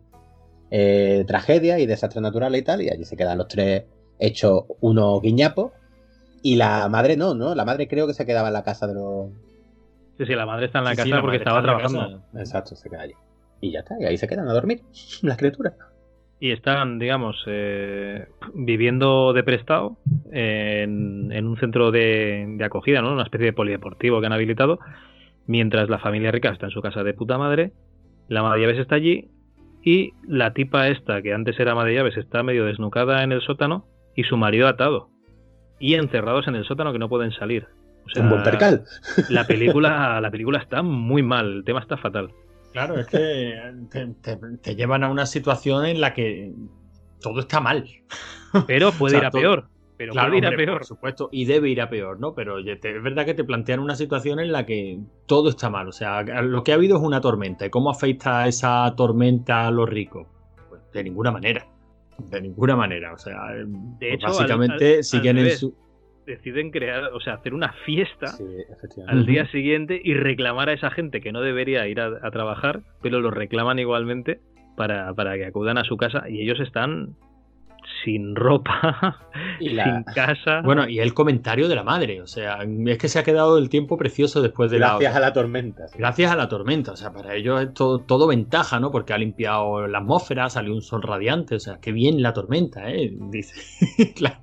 eh, 0.72 1.24
tragedias 1.28 1.80
y 1.80 1.86
desastres 1.86 2.24
naturales 2.24 2.62
y 2.62 2.64
tal. 2.64 2.82
Y 2.82 2.90
allí 2.90 3.06
se 3.06 3.16
quedan 3.16 3.38
los 3.38 3.48
tres 3.48 3.84
hechos 4.18 4.64
unos 4.82 5.22
guiñapos. 5.22 5.72
Y 6.42 6.56
la 6.56 6.90
madre 6.90 7.16
no, 7.16 7.36
¿no? 7.36 7.54
La 7.54 7.64
madre 7.64 7.88
creo 7.88 8.08
que 8.08 8.16
se 8.16 8.26
quedaba 8.26 8.48
en 8.48 8.56
la 8.56 8.64
casa 8.64 8.88
de 8.88 8.96
los... 8.96 9.28
Sí, 10.18 10.26
sí, 10.26 10.34
la 10.34 10.48
madre 10.48 10.66
está 10.66 10.80
en 10.80 10.86
la 10.86 10.90
Sí, 10.90 10.96
casa 10.96 11.06
sí, 11.06 11.12
la 11.12 11.22
porque 11.22 11.38
estaba 11.38 11.62
trabajando. 11.62 12.24
Exacto, 12.38 12.76
se 12.76 12.90
queda 12.90 13.02
allí. 13.04 13.14
Y 13.62 13.72
ya 13.72 13.82
está, 13.82 13.98
y 14.00 14.06
ahí 14.06 14.18
se 14.18 14.28
quedan 14.28 14.50
a 14.50 14.54
dormir 14.54 14.82
las 15.22 15.38
criaturas. 15.38 15.76
Y 16.40 16.52
están, 16.52 17.00
digamos, 17.00 17.44
eh, 17.48 18.28
viviendo 18.54 19.34
de 19.34 19.44
prestado 19.44 19.98
en, 20.32 21.32
en 21.32 21.48
un 21.48 21.58
centro 21.58 21.92
de, 21.92 22.46
de 22.48 22.64
acogida, 22.64 23.02
¿no? 23.02 23.12
Una 23.12 23.24
especie 23.24 23.48
de 23.48 23.54
polideportivo 23.54 24.22
que 24.22 24.28
han 24.28 24.34
habilitado, 24.34 24.80
mientras 25.48 25.90
la 25.90 26.00
familia 26.00 26.32
rica 26.32 26.50
está 26.50 26.68
en 26.68 26.72
su 26.72 26.82
casa 26.82 27.04
de 27.04 27.14
puta 27.14 27.38
madre, 27.38 27.74
la 28.30 28.42
ama 28.42 28.56
de 28.56 28.62
llaves 28.62 28.80
está 28.80 28.96
allí 28.96 29.30
y 29.84 30.14
la 30.28 30.54
tipa 30.54 30.88
esta, 30.88 31.22
que 31.22 31.34
antes 31.34 31.60
era 31.60 31.72
ama 31.72 31.86
de 31.86 31.96
llaves, 31.96 32.16
está 32.18 32.44
medio 32.44 32.66
desnucada 32.66 33.24
en 33.24 33.32
el 33.32 33.42
sótano 33.42 33.86
y 34.16 34.24
su 34.24 34.38
marido 34.38 34.68
atado. 34.68 35.10
Y 35.80 35.96
encerrados 35.96 36.48
en 36.48 36.56
el 36.56 36.66
sótano 36.66 36.92
que 36.94 37.00
no 37.00 37.10
pueden 37.10 37.32
salir. 37.32 37.68
O 38.06 38.10
sea, 38.10 38.24
un 38.24 38.30
buen 38.30 38.44
percal. 38.44 38.84
La 39.30 39.48
película, 39.48 40.20
la 40.22 40.32
película 40.32 40.60
está 40.60 40.82
muy 40.84 41.24
mal, 41.24 41.58
el 41.58 41.64
tema 41.64 41.80
está 41.80 41.98
fatal. 41.98 42.32
Claro, 42.72 43.00
es 43.00 43.08
que 43.08 43.56
te, 43.92 44.08
te- 44.22 44.38
te 44.62 44.76
llevan 44.76 45.04
a 45.04 45.10
una 45.10 45.26
situación 45.26 45.86
en 45.86 46.00
la 46.02 46.14
que 46.14 46.54
todo 47.22 47.40
está 47.42 47.60
mal. 47.60 47.86
Pero 48.68 48.92
puede 48.92 49.18
O 49.18 49.20
sea, 49.20 49.20
ir 49.20 49.26
a 49.26 49.32
todo- 49.32 49.42
peor. 49.42 49.68
Pero 49.98 50.14
Claro, 50.14 50.30
puede 50.30 50.38
ir 50.38 50.46
a 50.46 50.50
hombre, 50.50 50.66
peor. 50.66 50.78
Por 50.78 50.86
supuesto, 50.88 51.28
y 51.32 51.44
debe 51.44 51.70
ir 51.70 51.82
a 51.82 51.90
peor, 51.90 52.22
¿no? 52.22 52.34
Pero 52.34 52.58
es 52.60 52.80
verdad 53.04 53.26
que 53.26 53.34
te 53.34 53.44
plantean 53.44 53.82
una 53.82 53.96
situación 53.96 54.40
en 54.40 54.50
la 54.54 54.66
que 54.66 54.98
todo 55.26 55.50
está 55.50 55.70
mal. 55.70 55.90
O 55.90 55.92
sea, 55.92 56.22
lo 56.24 56.64
que 56.64 56.72
ha 56.72 56.76
habido 56.76 56.96
es 56.98 57.04
una 57.04 57.20
tormenta. 57.20 57.66
¿Y 57.66 57.70
cómo 57.70 57.90
afecta 57.90 58.48
esa 58.48 58.94
tormenta 58.96 59.68
a 59.68 59.72
los 59.72 59.90
ricos? 59.90 60.26
Pues 60.70 60.82
de 60.94 61.04
ninguna 61.04 61.32
manera. 61.32 61.68
De 62.18 62.40
ninguna 62.42 62.78
manera. 62.78 63.12
O 63.14 63.18
sea, 63.18 63.36
pues 64.00 64.14
hecho, 64.14 64.28
básicamente 64.28 64.98
al- 64.98 65.04
siguen 65.04 65.38
al 65.40 65.48
en 65.48 65.58
su. 65.58 65.76
Deciden 66.30 66.72
crear, 66.72 67.06
o 67.14 67.20
sea, 67.20 67.34
hacer 67.36 67.54
una 67.54 67.74
fiesta 67.86 68.28
Sí, 68.28 68.44
al 69.08 69.26
día 69.26 69.46
siguiente 69.52 70.00
y 70.04 70.14
reclamar 70.14 70.70
a 70.70 70.74
esa 70.74 70.92
gente 70.92 71.20
que 71.22 71.32
no 71.32 71.42
debería 71.42 71.88
ir 71.88 72.00
a, 72.00 72.08
a 72.22 72.32
trabajar, 72.32 72.82
pero 73.02 73.20
lo 73.20 73.32
reclaman 73.32 73.80
igualmente 73.80 74.40
para, 74.78 75.14
para 75.14 75.36
que 75.36 75.46
acudan 75.46 75.78
a 75.78 75.84
su 75.84 75.98
casa 75.98 76.30
y 76.30 76.42
ellos 76.42 76.60
están 76.60 77.16
sin 78.04 78.36
ropa, 78.36 79.18
Y 79.60 79.70
la- 79.74 79.84
sin 79.84 80.04
casa. 80.14 80.62
Bueno, 80.64 80.88
y 80.88 81.00
el 81.00 81.14
comentario 81.14 81.68
de 81.68 81.76
la 81.76 81.84
madre. 81.84 82.22
O 82.22 82.28
sea, 82.28 82.60
es 82.86 82.98
que 82.98 83.08
se 83.08 83.18
ha 83.20 83.24
quedado 83.24 83.58
el 83.58 83.68
tiempo 83.70 83.98
precioso 83.98 84.42
después 84.42 84.70
de 84.70 84.78
Gracias 84.78 85.12
la. 85.14 85.18
a 85.18 85.22
la 85.22 85.34
tormenta. 85.34 85.88
sí. 85.88 85.98
Gracias 85.98 86.32
a 86.32 86.36
la 86.36 86.48
tormenta, 86.48 86.92
o 86.92 86.96
sea, 86.96 87.12
para 87.12 87.34
ellos 87.36 87.62
es 87.62 87.74
todo, 87.74 88.00
todo 88.00 88.28
ventaja, 88.28 88.80
¿no? 88.80 88.92
Porque 88.92 89.14
ha 89.14 89.18
limpiado 89.18 89.88
la 89.88 89.98
atmósfera, 90.00 90.50
salió 90.50 90.74
un 90.74 90.82
sol 90.82 91.02
radiante, 91.02 91.56
o 91.56 91.60
sea, 91.60 91.80
qué 91.82 91.92
bien 91.92 92.22
la 92.22 92.32
tormenta, 92.34 92.90
¿eh? 92.92 93.12
Dice, 93.32 94.14
claro. 94.16 94.38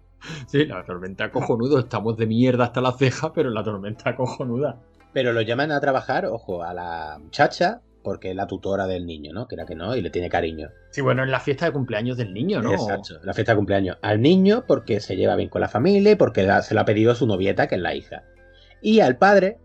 Sí, 0.47 0.65
la 0.67 0.85
tormenta 0.85 1.31
cojonudo, 1.31 1.79
estamos 1.79 2.17
de 2.17 2.27
mierda 2.27 2.65
hasta 2.65 2.81
la 2.81 2.93
ceja, 2.93 3.33
pero 3.33 3.51
la 3.51 3.63
tormenta 3.65 4.15
cojonuda. 4.17 4.81
Pero 5.13 5.33
lo 5.33 5.41
llaman 5.41 5.73
a 5.73 5.81
trabajar, 5.81 6.27
ojo, 6.27 6.63
a 6.63 6.75
la 6.75 7.19
muchacha, 7.21 7.81
porque 8.03 8.31
es 8.31 8.37
la 8.37 8.47
tutora 8.47 8.87
del 8.87 9.07
niño, 9.07 9.33
¿no? 9.33 9.49
Que 9.49 9.57
era 9.57 9.67
que 9.67 9.75
no, 9.75 9.97
y 9.97 10.03
le 10.03 10.11
tiene 10.11 10.29
cariño. 10.29 10.69
Sí, 10.91 11.01
bueno, 11.01 11.25
en 11.25 11.31
la 11.31 11.41
fiesta 11.41 11.67
de 11.67 11.73
cumpleaños 11.73 12.17
del 12.17 12.33
niño, 12.33 12.63
¿no? 12.63 12.73
Exacto, 12.73 13.19
la 13.25 13.35
fiesta 13.35 13.53
de 13.53 13.57
cumpleaños. 13.57 13.99
Al 14.03 14.21
niño 14.21 14.65
porque 14.67 15.01
se 15.01 15.17
lleva 15.17 15.35
bien 15.37 15.49
con 15.49 15.61
la 15.61 15.69
familia 15.69 16.13
y 16.13 16.17
porque 16.17 16.47
se 16.63 16.75
lo 16.75 16.81
ha 16.81 16.85
pedido 16.85 17.15
su 17.15 17.27
novieta, 17.27 17.67
que 17.67 17.75
es 17.77 17.81
la 17.81 17.95
hija. 17.95 18.25
Y 18.81 19.01
al 19.01 19.17
padre, 19.17 19.59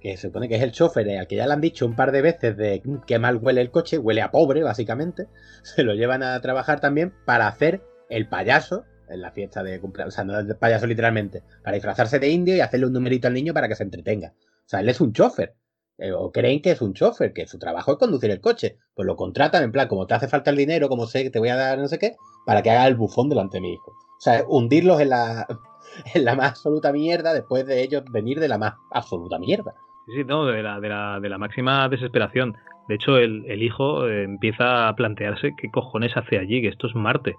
que 0.00 0.16
se 0.16 0.28
supone 0.28 0.48
que 0.48 0.56
es 0.56 0.62
el 0.62 0.72
chofer, 0.72 1.08
eh, 1.08 1.18
al 1.18 1.26
que 1.26 1.36
ya 1.36 1.46
le 1.46 1.52
han 1.54 1.60
dicho 1.60 1.86
un 1.86 1.96
par 1.96 2.12
de 2.12 2.20
veces 2.22 2.56
de 2.56 2.82
"Mm, 2.84 2.96
qué 3.06 3.18
mal 3.18 3.36
huele 3.38 3.60
el 3.62 3.70
coche, 3.70 3.96
huele 3.96 4.20
a 4.22 4.30
pobre, 4.30 4.62
básicamente, 4.62 5.28
se 5.62 5.82
lo 5.82 5.94
llevan 5.94 6.22
a 6.22 6.38
trabajar 6.40 6.80
también 6.80 7.14
para 7.24 7.46
hacer 7.48 7.82
el 8.10 8.28
payaso 8.28 8.84
en 9.08 9.20
la 9.20 9.30
fiesta 9.32 9.62
de 9.62 9.80
cumpleaños. 9.80 10.14
O 10.14 10.16
sea, 10.16 10.24
no 10.24 10.38
el 10.38 10.56
payaso 10.56 10.86
literalmente, 10.86 11.42
para 11.62 11.74
disfrazarse 11.74 12.18
de 12.18 12.28
indio 12.28 12.56
y 12.56 12.60
hacerle 12.60 12.86
un 12.86 12.92
numerito 12.92 13.28
al 13.28 13.34
niño 13.34 13.54
para 13.54 13.68
que 13.68 13.74
se 13.74 13.82
entretenga. 13.84 14.32
O 14.38 14.68
sea, 14.68 14.80
él 14.80 14.88
es 14.88 15.00
un 15.00 15.12
chofer. 15.12 15.54
eh, 15.98 16.12
o 16.12 16.30
creen 16.32 16.60
que 16.60 16.72
es 16.72 16.82
un 16.82 16.92
chofer, 16.94 17.32
que 17.32 17.46
su 17.46 17.58
trabajo 17.58 17.92
es 17.92 17.98
conducir 17.98 18.30
el 18.30 18.40
coche. 18.40 18.78
Pues 18.94 19.06
lo 19.06 19.16
contratan 19.16 19.62
en 19.64 19.72
plan, 19.72 19.88
como 19.88 20.06
te 20.06 20.14
hace 20.14 20.28
falta 20.28 20.50
el 20.50 20.56
dinero, 20.56 20.88
como 20.88 21.06
sé 21.06 21.22
que 21.22 21.30
te 21.30 21.38
voy 21.38 21.48
a 21.48 21.56
dar 21.56 21.78
no 21.78 21.88
sé 21.88 21.98
qué, 21.98 22.16
para 22.44 22.62
que 22.62 22.70
haga 22.70 22.86
el 22.86 22.96
bufón 22.96 23.28
delante 23.28 23.56
de 23.58 23.62
mi 23.62 23.72
hijo. 23.72 23.90
O 23.92 24.20
sea, 24.20 24.44
hundirlos 24.48 25.00
en 25.00 25.10
la, 25.10 25.46
en 26.14 26.24
la 26.24 26.34
más 26.34 26.50
absoluta 26.50 26.92
mierda 26.92 27.32
después 27.34 27.66
de 27.66 27.82
ellos 27.82 28.04
venir 28.10 28.40
de 28.40 28.48
la 28.48 28.58
más 28.58 28.74
absoluta 28.90 29.38
mierda. 29.38 29.74
Sí, 30.06 30.12
sí, 30.16 30.24
no, 30.24 30.46
de 30.46 30.62
la, 30.62 30.80
de 30.80 30.88
la, 30.88 31.18
de 31.20 31.28
la 31.28 31.38
máxima 31.38 31.88
desesperación. 31.88 32.56
De 32.88 32.94
hecho, 32.94 33.18
el, 33.18 33.44
el 33.48 33.62
hijo 33.62 34.06
eh, 34.08 34.22
empieza 34.24 34.88
a 34.88 34.94
plantearse 34.94 35.54
qué 35.56 35.70
cojones 35.70 36.16
hace 36.16 36.38
allí, 36.38 36.62
que 36.62 36.68
esto 36.68 36.86
es 36.86 36.94
Marte. 36.94 37.34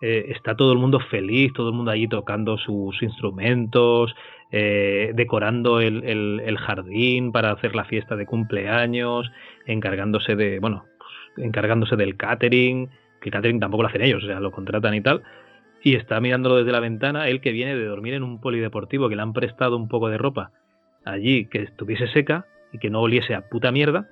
Eh, 0.00 0.26
está 0.34 0.56
todo 0.56 0.72
el 0.72 0.78
mundo 0.78 1.00
feliz, 1.00 1.52
todo 1.52 1.70
el 1.70 1.74
mundo 1.74 1.90
allí 1.90 2.06
tocando 2.08 2.56
sus 2.58 3.02
instrumentos, 3.02 4.14
eh, 4.52 5.12
decorando 5.14 5.80
el, 5.80 6.04
el- 6.04 6.58
jardín 6.58 7.32
para 7.32 7.50
hacer 7.52 7.74
la 7.74 7.84
fiesta 7.84 8.14
de 8.16 8.26
cumpleaños, 8.26 9.30
encargándose 9.66 10.36
de, 10.36 10.58
bueno, 10.60 10.84
pues, 10.98 11.46
encargándose 11.46 11.96
del 11.96 12.16
catering, 12.16 12.88
que 13.20 13.28
el 13.28 13.32
catering 13.32 13.60
tampoco 13.60 13.82
lo 13.82 13.88
hacen 13.88 14.02
ellos, 14.02 14.22
o 14.22 14.26
sea, 14.26 14.40
lo 14.40 14.50
contratan 14.52 14.94
y 14.94 15.00
tal. 15.00 15.22
Y 15.82 15.94
está 15.94 16.20
mirándolo 16.20 16.56
desde 16.56 16.72
la 16.72 16.80
ventana, 16.80 17.28
él 17.28 17.40
que 17.40 17.52
viene 17.52 17.76
de 17.76 17.84
dormir 17.84 18.14
en 18.14 18.22
un 18.22 18.40
polideportivo, 18.40 19.08
que 19.08 19.16
le 19.16 19.22
han 19.22 19.32
prestado 19.32 19.76
un 19.76 19.88
poco 19.88 20.08
de 20.08 20.18
ropa 20.18 20.52
allí 21.04 21.46
que 21.46 21.62
estuviese 21.62 22.08
seca 22.08 22.46
y 22.72 22.78
que 22.78 22.90
no 22.90 23.00
oliese 23.00 23.34
a 23.34 23.48
puta 23.48 23.72
mierda. 23.72 24.08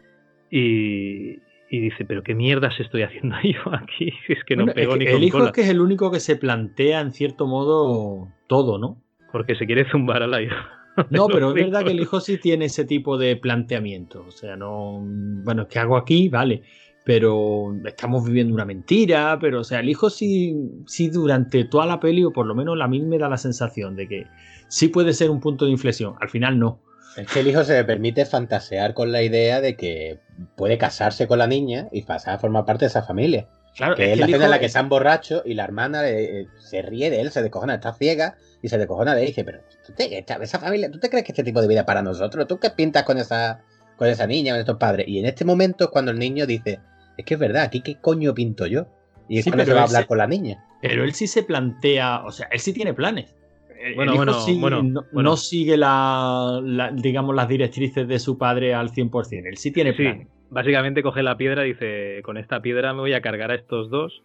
Y, 0.50 1.38
y 1.70 1.80
dice, 1.80 2.04
pero 2.04 2.22
qué 2.22 2.34
mierdas 2.34 2.78
estoy 2.78 3.02
haciendo 3.02 3.36
yo 3.42 3.74
aquí, 3.74 4.12
es 4.28 4.44
que 4.44 4.56
no 4.56 4.64
Bueno, 4.64 4.72
es 4.72 4.74
pego 4.76 4.92
que 4.94 4.98
ni 5.00 5.04
el 5.06 5.12
con 5.12 5.22
hijo 5.22 5.38
cola. 5.38 5.46
es 5.50 5.52
que 5.52 5.60
es 5.62 5.68
el 5.68 5.80
único 5.80 6.10
que 6.10 6.20
se 6.20 6.36
plantea 6.36 7.00
en 7.00 7.12
cierto 7.12 7.46
modo 7.46 8.28
todo, 8.46 8.78
¿no? 8.78 9.02
Porque 9.32 9.56
se 9.56 9.66
quiere 9.66 9.88
zumbar 9.90 10.22
a 10.22 10.26
la 10.26 10.42
hija. 10.42 10.72
No, 11.10 11.26
pero 11.26 11.48
es 11.48 11.54
verdad 11.54 11.84
que 11.84 11.90
el 11.90 12.00
hijo 12.00 12.20
sí 12.20 12.38
tiene 12.38 12.64
ese 12.64 12.86
tipo 12.86 13.18
de 13.18 13.36
planteamiento. 13.36 14.24
O 14.26 14.30
sea, 14.30 14.56
no. 14.56 14.98
Bueno, 15.44 15.68
¿qué 15.68 15.78
hago 15.78 15.94
aquí? 15.94 16.30
Vale. 16.30 16.62
Pero 17.04 17.74
estamos 17.84 18.24
viviendo 18.24 18.54
una 18.54 18.64
mentira. 18.64 19.36
Pero, 19.38 19.60
o 19.60 19.64
sea, 19.64 19.80
el 19.80 19.90
hijo 19.90 20.08
sí, 20.08 20.56
sí 20.86 21.10
durante 21.10 21.64
toda 21.64 21.84
la 21.84 22.00
peli, 22.00 22.24
o 22.24 22.32
por 22.32 22.46
lo 22.46 22.54
menos 22.54 22.80
a 22.80 22.88
mí 22.88 23.02
me 23.02 23.18
da 23.18 23.28
la 23.28 23.36
sensación 23.36 23.94
de 23.94 24.08
que 24.08 24.26
sí 24.68 24.88
puede 24.88 25.12
ser 25.12 25.28
un 25.28 25.38
punto 25.38 25.66
de 25.66 25.72
inflexión. 25.72 26.14
Al 26.18 26.30
final 26.30 26.58
no. 26.58 26.80
Es 27.16 27.26
que 27.28 27.40
el 27.40 27.46
hijo 27.48 27.64
se 27.64 27.72
le 27.74 27.84
permite 27.84 28.24
fantasear 28.26 28.92
con 28.94 29.10
la 29.12 29.22
idea 29.22 29.60
de 29.60 29.76
que 29.76 30.18
puede 30.56 30.76
casarse 30.78 31.26
con 31.26 31.38
la 31.38 31.46
niña 31.46 31.88
y 31.92 32.02
pasar 32.02 32.34
a 32.34 32.38
formar 32.38 32.64
parte 32.66 32.84
de 32.84 32.88
esa 32.88 33.02
familia. 33.02 33.48
Claro, 33.74 33.94
Que 33.94 34.12
es, 34.12 34.18
la 34.18 34.26
escena 34.26 34.44
en 34.46 34.50
la 34.50 34.58
que 34.58 34.66
están 34.66 34.88
borrachos 34.88 35.42
y 35.44 35.54
la 35.54 35.64
hermana 35.64 36.08
eh, 36.08 36.46
se 36.58 36.80
ríe 36.82 37.10
de 37.10 37.20
él, 37.20 37.30
se 37.30 37.42
descojona, 37.42 37.74
está 37.74 37.92
ciega 37.92 38.36
y 38.62 38.68
se 38.68 38.78
descojona 38.78 39.14
de 39.14 39.20
él 39.22 39.24
y 39.26 39.28
dice, 39.28 39.44
pero 39.44 39.60
¿tú 39.86 39.92
te, 39.92 40.18
esta- 40.18 40.36
esa 40.36 40.58
familia, 40.58 40.90
¿tú 40.90 40.98
te 40.98 41.10
crees 41.10 41.24
que 41.24 41.32
este 41.32 41.44
tipo 41.44 41.60
de 41.60 41.68
vida 41.68 41.80
es 41.80 41.86
para 41.86 42.02
nosotros? 42.02 42.46
¿Tú 42.46 42.58
qué 42.58 42.70
pintas 42.70 43.02
con 43.04 43.18
esa, 43.18 43.60
con 43.96 44.08
esa 44.08 44.26
niña, 44.26 44.52
con 44.54 44.60
estos 44.60 44.76
padres? 44.78 45.06
Y 45.08 45.18
en 45.18 45.26
este 45.26 45.44
momento 45.44 45.84
es 45.84 45.90
cuando 45.90 46.10
el 46.10 46.18
niño 46.18 46.46
dice, 46.46 46.80
es 47.18 47.24
que 47.24 47.34
es 47.34 47.40
verdad, 47.40 47.64
aquí 47.64 47.82
qué 47.82 47.96
coño 48.00 48.32
pinto 48.34 48.66
yo. 48.66 48.86
Y 49.28 49.38
es 49.38 49.44
Sí, 49.44 49.50
cuando 49.50 49.64
se 49.66 49.72
va 49.74 49.80
a 49.80 49.84
hablar 49.84 50.06
con 50.06 50.18
la 50.18 50.26
niña. 50.26 50.64
Pero 50.80 51.04
él 51.04 51.12
sí 51.12 51.26
se 51.26 51.42
plantea, 51.42 52.24
o 52.24 52.30
sea, 52.32 52.48
él 52.50 52.60
sí 52.60 52.72
tiene 52.72 52.94
planes. 52.94 53.34
El- 53.80 53.94
Bueno, 53.94 54.12
el 54.12 54.16
hijo 54.28 54.60
bueno, 54.60 54.82
no, 54.82 55.02
bueno. 55.12 55.30
no 55.30 55.36
sigue 55.36 55.76
la, 55.76 56.60
la- 56.62 56.90
digamos, 56.92 57.34
las 57.34 57.48
directrices 57.48 58.06
de 58.08 58.18
su 58.18 58.38
padre 58.38 58.74
al 58.74 58.90
100%. 58.90 59.46
Él 59.48 59.56
sí 59.56 59.72
tiene 59.72 59.92
Sí, 59.92 60.02
planes. 60.02 60.28
básicamente 60.50 61.02
coge 61.02 61.22
la 61.22 61.36
piedra 61.36 61.64
y 61.66 61.72
dice, 61.74 62.20
con 62.22 62.36
esta 62.36 62.60
piedra 62.60 62.92
me 62.94 63.00
voy 63.00 63.12
a 63.14 63.20
cargar 63.20 63.50
a 63.50 63.54
estos 63.54 63.90
dos 63.90 64.22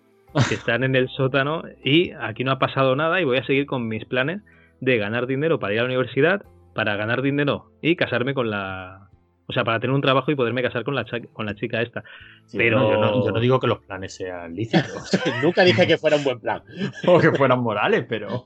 que 0.47 0.55
están 0.55 0.83
en 0.83 0.95
el 0.95 1.09
sótano 1.09 1.63
y 1.83 2.11
aquí 2.11 2.43
no 2.43 2.51
ha 2.51 2.59
pasado 2.59 2.95
nada 2.95 3.19
y 3.19 3.25
voy 3.25 3.37
a 3.37 3.43
seguir 3.45 3.65
con 3.65 3.87
mis 3.87 4.05
planes 4.05 4.41
de 4.79 4.97
ganar 4.97 5.27
dinero 5.27 5.59
para 5.59 5.73
ir 5.73 5.79
a 5.79 5.83
la 5.83 5.87
universidad, 5.89 6.41
para 6.73 6.95
ganar 6.95 7.21
dinero 7.21 7.71
y 7.81 7.95
casarme 7.95 8.33
con 8.33 8.49
la... 8.49 9.09
O 9.47 9.53
sea, 9.53 9.65
para 9.65 9.81
tener 9.81 9.93
un 9.93 10.01
trabajo 10.01 10.31
y 10.31 10.35
poderme 10.35 10.61
casar 10.63 10.85
con 10.85 10.95
la, 10.95 11.03
cha- 11.03 11.19
con 11.33 11.45
la 11.45 11.53
chica 11.55 11.81
esta. 11.81 12.03
Sí, 12.45 12.57
pero- 12.57 12.79
no, 12.79 12.89
yo, 12.91 12.97
no, 13.01 13.25
yo 13.25 13.31
no 13.33 13.39
digo 13.41 13.59
que 13.59 13.67
los 13.67 13.79
planes 13.79 14.15
sean 14.15 14.55
lícitos 14.55 15.19
Nunca 15.43 15.63
dije 15.65 15.85
que 15.85 15.97
fuera 15.97 16.15
un 16.15 16.23
buen 16.23 16.39
plan. 16.39 16.61
o 17.07 17.19
que 17.19 17.31
fueran 17.33 17.59
morales, 17.61 18.05
pero. 18.07 18.45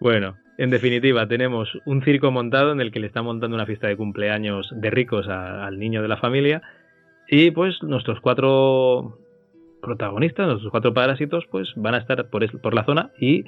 Bueno, 0.00 0.36
en 0.58 0.70
definitiva, 0.70 1.26
tenemos 1.26 1.68
un 1.86 2.02
circo 2.02 2.30
montado 2.30 2.72
en 2.72 2.80
el 2.80 2.90
que 2.90 3.00
le 3.00 3.06
está 3.06 3.22
montando 3.22 3.54
una 3.54 3.66
fiesta 3.66 3.88
de 3.88 3.96
cumpleaños 3.96 4.68
de 4.74 4.90
ricos 4.90 5.28
al 5.28 5.78
niño 5.78 6.02
de 6.02 6.08
la 6.08 6.16
familia. 6.16 6.62
Y 7.28 7.50
pues 7.50 7.82
nuestros 7.82 8.20
cuatro 8.20 9.18
protagonistas, 9.80 10.46
nuestros 10.46 10.70
cuatro 10.70 10.94
parásitos, 10.94 11.44
pues 11.50 11.72
van 11.76 11.94
a 11.94 11.98
estar 11.98 12.28
por, 12.30 12.74
la 12.74 12.84
zona 12.84 13.10
y 13.20 13.44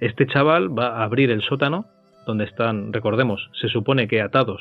este 0.00 0.26
chaval 0.26 0.76
va 0.76 0.98
a 0.98 1.04
abrir 1.04 1.30
el 1.30 1.42
sótano 1.42 1.86
donde 2.26 2.44
están, 2.44 2.92
recordemos, 2.92 3.50
se 3.60 3.68
supone 3.68 4.08
que 4.08 4.20
atados 4.20 4.60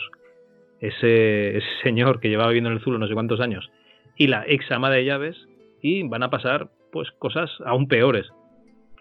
ese, 0.81 1.57
ese 1.57 1.67
señor 1.83 2.19
que 2.19 2.29
llevaba 2.29 2.49
viviendo 2.49 2.69
en 2.69 2.77
el 2.77 2.83
Zulo 2.83 2.99
no 2.99 3.07
sé 3.07 3.13
cuántos 3.13 3.39
años 3.39 3.69
y 4.15 4.27
la 4.27 4.43
ex 4.47 4.69
ama 4.71 4.89
de 4.91 5.05
llaves 5.05 5.37
y 5.81 6.07
van 6.07 6.23
a 6.23 6.29
pasar 6.29 6.69
pues 6.91 7.09
cosas 7.17 7.49
aún 7.65 7.87
peores. 7.87 8.29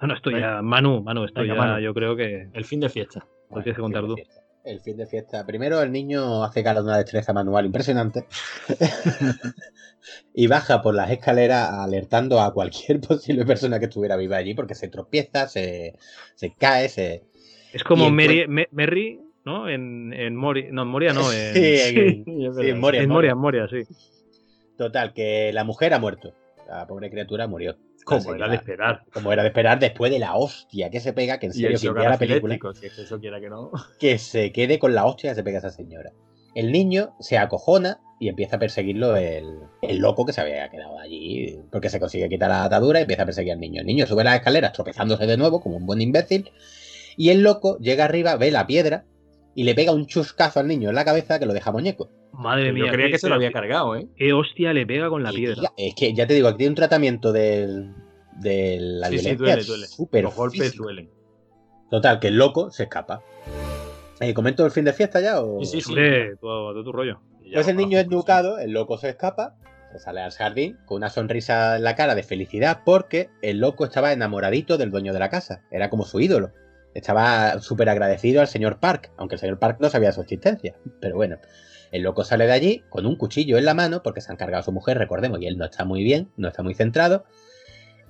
Bueno, 0.01 0.15
esto 0.15 0.31
Venga. 0.31 0.57
ya, 0.57 0.63
Manu, 0.63 1.03
Manu, 1.03 1.25
esto 1.25 1.41
Venga, 1.41 1.55
ya 1.55 1.61
Manu. 1.61 1.81
yo 1.81 1.93
creo 1.95 2.15
que 2.17 2.49
El 2.53 2.65
fin 2.65 2.81
de 2.81 2.89
fiesta. 2.89 3.27
Lo 3.51 3.63
tienes 3.63 3.77
que 3.77 3.83
Bueno, 3.83 4.01
contar 4.01 4.05
el 4.05 4.07
fin 4.07 4.09
tú. 4.09 4.15
de 4.17 4.23
fiesta. 4.25 4.43
El 4.65 4.81
fin 4.81 4.97
de 4.99 5.07
fiesta. 5.07 5.47
Primero 5.47 5.81
el 5.83 5.91
niño 5.93 6.45
hace 6.45 6.63
gala 6.63 6.81
de 6.81 6.87
una 6.87 6.99
destreza 6.99 7.33
manual 7.33 7.65
impresionante. 7.67 8.27
y 10.35 10.47
baja 10.47 10.83
por 10.83 10.95
las 10.95 11.11
escaleras 11.11 11.71
alertando 11.73 12.41
a 12.41 12.53
cualquier 12.53 13.01
posible 13.09 13.45
persona 13.45 13.79
que 13.79 13.87
estuviera 13.87 14.17
viva 14.17 14.37
allí 14.37 14.55
porque 14.55 14.75
se 14.75 14.89
tropieza, 14.89 15.49
se, 15.49 15.95
se 16.35 16.55
cae, 16.55 16.89
se... 16.89 17.25
es 17.73 17.83
como 17.85 18.11
Mary, 18.11 18.47
Me- 18.49 18.69
Merry, 18.73 19.21
¿no? 19.45 19.69
En, 19.69 20.13
en 20.13 20.37
Moria, 20.37 20.69
no, 20.71 20.83
en 20.83 20.89
Moria 20.89 21.13
no, 21.13 21.33
en, 21.33 21.55
Sí, 21.55 21.81
en- 21.99 22.25
Sí, 22.55 22.69
en 22.69 22.79
Moria, 22.81 23.01
en 23.03 23.09
Moria. 23.09 23.09
Moria, 23.09 23.31
en 23.33 23.39
Moria, 23.39 23.69
sí. 23.69 23.83
Total, 24.77 25.13
que 25.13 25.51
la 25.53 25.65
mujer 25.65 25.93
ha 25.95 25.99
muerto. 25.99 26.33
La 26.69 26.87
pobre 26.87 27.11
criatura 27.11 27.47
murió. 27.49 27.77
Como 28.09 28.35
era 28.35 28.49
de 28.49 28.57
esperar. 28.57 29.05
Como 29.13 29.33
era 29.33 29.43
de 29.43 29.49
esperar 29.49 29.79
después 29.79 30.11
de 30.11 30.19
la 30.19 30.37
hostia 30.37 30.91
que 30.91 31.01
se 31.01 31.13
pega, 31.13 31.39
que 31.39 31.47
en 31.47 31.53
serio, 31.53 31.79
quien 31.79 31.95
vea 31.95 32.11
la 32.11 32.19
película, 32.19 32.59
si 32.75 32.87
eso 32.87 33.21
quiera 33.21 33.41
que 33.41 33.51
no. 33.51 33.71
que 34.01 34.19
se 34.19 34.53
quede 34.53 34.79
con 34.79 34.95
la 34.95 35.07
hostia 35.07 35.31
que 35.31 35.37
se 35.37 35.43
pega 35.43 35.59
esa 35.59 35.71
señora. 35.71 36.13
El 36.55 36.73
niño 36.73 37.15
se 37.21 37.39
acojona 37.39 38.01
y 38.19 38.29
empieza 38.29 38.57
a 38.57 38.59
perseguirlo 38.59 39.17
el, 39.17 39.61
el 39.83 39.99
loco 39.99 40.25
que 40.25 40.33
se 40.33 40.41
había 40.41 40.69
quedado 40.71 40.99
allí, 40.99 41.61
porque 41.71 41.89
se 41.89 42.01
consigue 42.01 42.29
quitar 42.29 42.49
la 42.49 42.65
atadura 42.65 42.99
y 42.99 43.03
empieza 43.03 43.23
a 43.23 43.27
perseguir 43.27 43.53
al 43.53 43.61
niño. 43.61 43.81
El 43.81 43.87
niño 43.87 44.07
sube 44.07 44.25
las 44.25 44.37
escaleras 44.37 44.73
tropezándose 44.73 45.27
de 45.27 45.37
nuevo 45.37 45.61
como 45.61 45.77
un 45.77 45.87
buen 45.87 46.01
imbécil 46.01 46.51
y 47.17 47.31
el 47.31 47.43
loco 47.43 47.79
llega 47.79 48.05
arriba, 48.05 48.37
ve 48.37 48.51
la 48.51 48.67
piedra 48.67 49.05
y 49.59 49.65
le 49.65 49.75
pega 49.75 49.91
un 49.93 50.07
chuscazo 50.07 50.61
al 50.61 50.69
niño 50.69 50.89
en 50.91 50.95
la 50.95 51.05
cabeza 51.05 51.41
que 51.41 51.47
lo 51.47 51.53
deja 51.53 51.73
muñeco. 51.73 52.09
Madre 52.33 52.69
Yo 52.69 52.75
mía. 52.75 52.93
creía 52.93 53.07
qué- 53.07 53.13
que 53.13 53.19
se 53.19 53.29
lo 53.29 53.35
había 53.35 53.51
cargado, 53.51 53.97
¿eh? 53.97 54.07
Qué 54.17 54.33
hostia 54.33 54.73
le 54.73 54.87
pega 54.87 55.09
con 55.09 55.25
la 55.25 55.33
Y, 55.33 55.37
piedra. 55.37 55.63
ya- 55.63 55.73
es 55.77 55.97
que 55.97 56.15
ya 56.15 56.29
te 56.29 56.35
digo, 56.35 56.47
aquí 56.47 56.59
tiene 56.59 56.71
un 56.71 56.75
tratamiento 56.77 57.33
del- 57.33 57.93
de 58.37 58.77
la 58.81 59.09
Sí, 59.09 59.19
sí, 59.19 59.25
violencia 59.25 59.37
duele, 59.57 59.65
duele. 59.65 59.87
súper 59.89 60.23
Los 60.23 60.37
golpes 60.37 60.61
físico. 60.61 60.85
duelen. 60.85 61.11
Total, 61.91 62.21
que 62.21 62.29
el 62.29 62.37
loco 62.37 62.71
se 62.71 62.85
escapa. 62.85 63.21
Eh, 64.21 64.33
¿Comento 64.33 64.65
el 64.65 64.71
fin 64.71 64.85
de 64.85 64.93
fiesta 64.93 65.21
ya? 65.21 65.41
O... 65.43 65.65
Sí, 65.65 65.81
sí, 65.81 65.93
sí. 65.93 65.95
Todo, 66.41 66.73
todo 66.73 66.85
tu 66.85 66.93
rollo. 66.93 67.21
Ya 67.45 67.55
Pues 67.55 67.67
el 67.67 67.77
niño 67.77 67.99
es 67.99 68.05
educado, 68.07 68.59
el 68.61 68.71
loco 68.71 68.97
se 68.99 69.09
escapa, 69.09 69.57
se 69.91 69.99
sale 69.99 70.21
al 70.21 70.31
jardín 70.31 70.77
con 70.87 70.99
una 70.99 71.11
sonrisa 71.11 71.77
en 71.79 71.83
la 71.83 71.97
cara 71.97 72.15
de 72.15 72.23
felicidad 72.23 72.83
porque 72.85 73.29
el 73.43 73.59
loco 73.59 73.85
estaba 73.87 74.13
enamoradito 74.13 74.79
del 74.79 74.93
dueño 74.93 75.13
de 75.13 75.19
la 75.19 75.31
casa, 75.31 75.63
era 75.73 75.91
como 75.91 76.05
su 76.05 76.21
ídolo. 76.21 76.51
Estaba 76.95 77.61
súper 77.61 77.89
agradecido 77.89 78.41
al 78.41 78.49
señor 78.49 78.81
Park, 78.81 79.11
aunque 79.17 79.37
el 79.37 79.41
señor 79.41 79.59
Park 79.59 79.79
no 79.81 79.91
sabía 79.91 80.13
su 80.13 80.21
existencia. 80.21 80.75
Pero 81.01 81.17
bueno, 81.17 81.39
el 81.93 82.03
loco 82.03 82.25
sale 82.25 82.47
de 82.47 82.53
allí 82.53 82.85
con 82.89 83.07
un 83.07 83.17
cuchillo 83.17 83.59
en 83.59 83.65
la 83.65 83.75
mano 83.75 84.03
porque 84.03 84.21
se 84.21 84.31
ha 84.31 84.35
encargado 84.35 84.61
a 84.61 84.65
su 84.65 84.73
mujer, 84.73 84.99
recordemos, 84.99 85.41
y 85.41 85.47
él 85.47 85.59
no 85.59 85.65
está 85.65 85.85
muy 85.85 86.03
bien, 86.03 86.31
no 86.37 86.49
está 86.49 86.63
muy 86.63 86.75
centrado. 86.75 87.25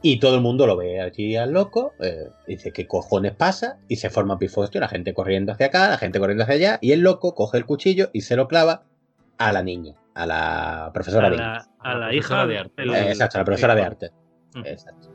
Y 0.00 0.20
todo 0.20 0.36
el 0.36 0.42
mundo 0.42 0.66
lo 0.66 0.76
ve 0.76 1.00
allí 1.00 1.36
al 1.36 1.52
loco, 1.52 1.92
eh, 1.98 2.28
dice 2.46 2.72
qué 2.72 2.86
cojones 2.86 3.34
pasa, 3.34 3.78
y 3.88 3.96
se 3.96 4.10
forma 4.10 4.34
un 4.34 4.38
pifostio, 4.38 4.80
la 4.80 4.88
gente 4.88 5.12
corriendo 5.12 5.52
hacia 5.52 5.66
acá, 5.66 5.88
la 5.88 5.98
gente 5.98 6.20
corriendo 6.20 6.44
hacia 6.44 6.55
allá, 6.55 6.78
y 6.80 6.92
el 6.92 7.00
loco 7.00 7.34
coge 7.34 7.59
el 7.59 7.66
cuchillo 7.66 8.10
y 8.12 8.20
se 8.20 8.36
lo 8.36 8.46
clava 8.46 8.84
a 9.38 9.52
la 9.52 9.62
niña, 9.62 9.94
a 10.14 10.26
la 10.26 10.90
profesora 10.94 11.26
A 11.26 11.30
de 11.30 11.36
la, 11.36 11.68
a 11.80 11.94
la 11.94 12.14
hija 12.14 12.46
de 12.46 12.59
arte. 12.59 12.82
Eh, 12.82 13.09
Exacto, 13.09 13.38
a 13.38 13.40
la 13.40 13.44
profesora 13.44 13.74
de 13.74 13.82
arte. 13.82 14.10
Mm. 14.55 14.66
Exacto. 14.66 15.09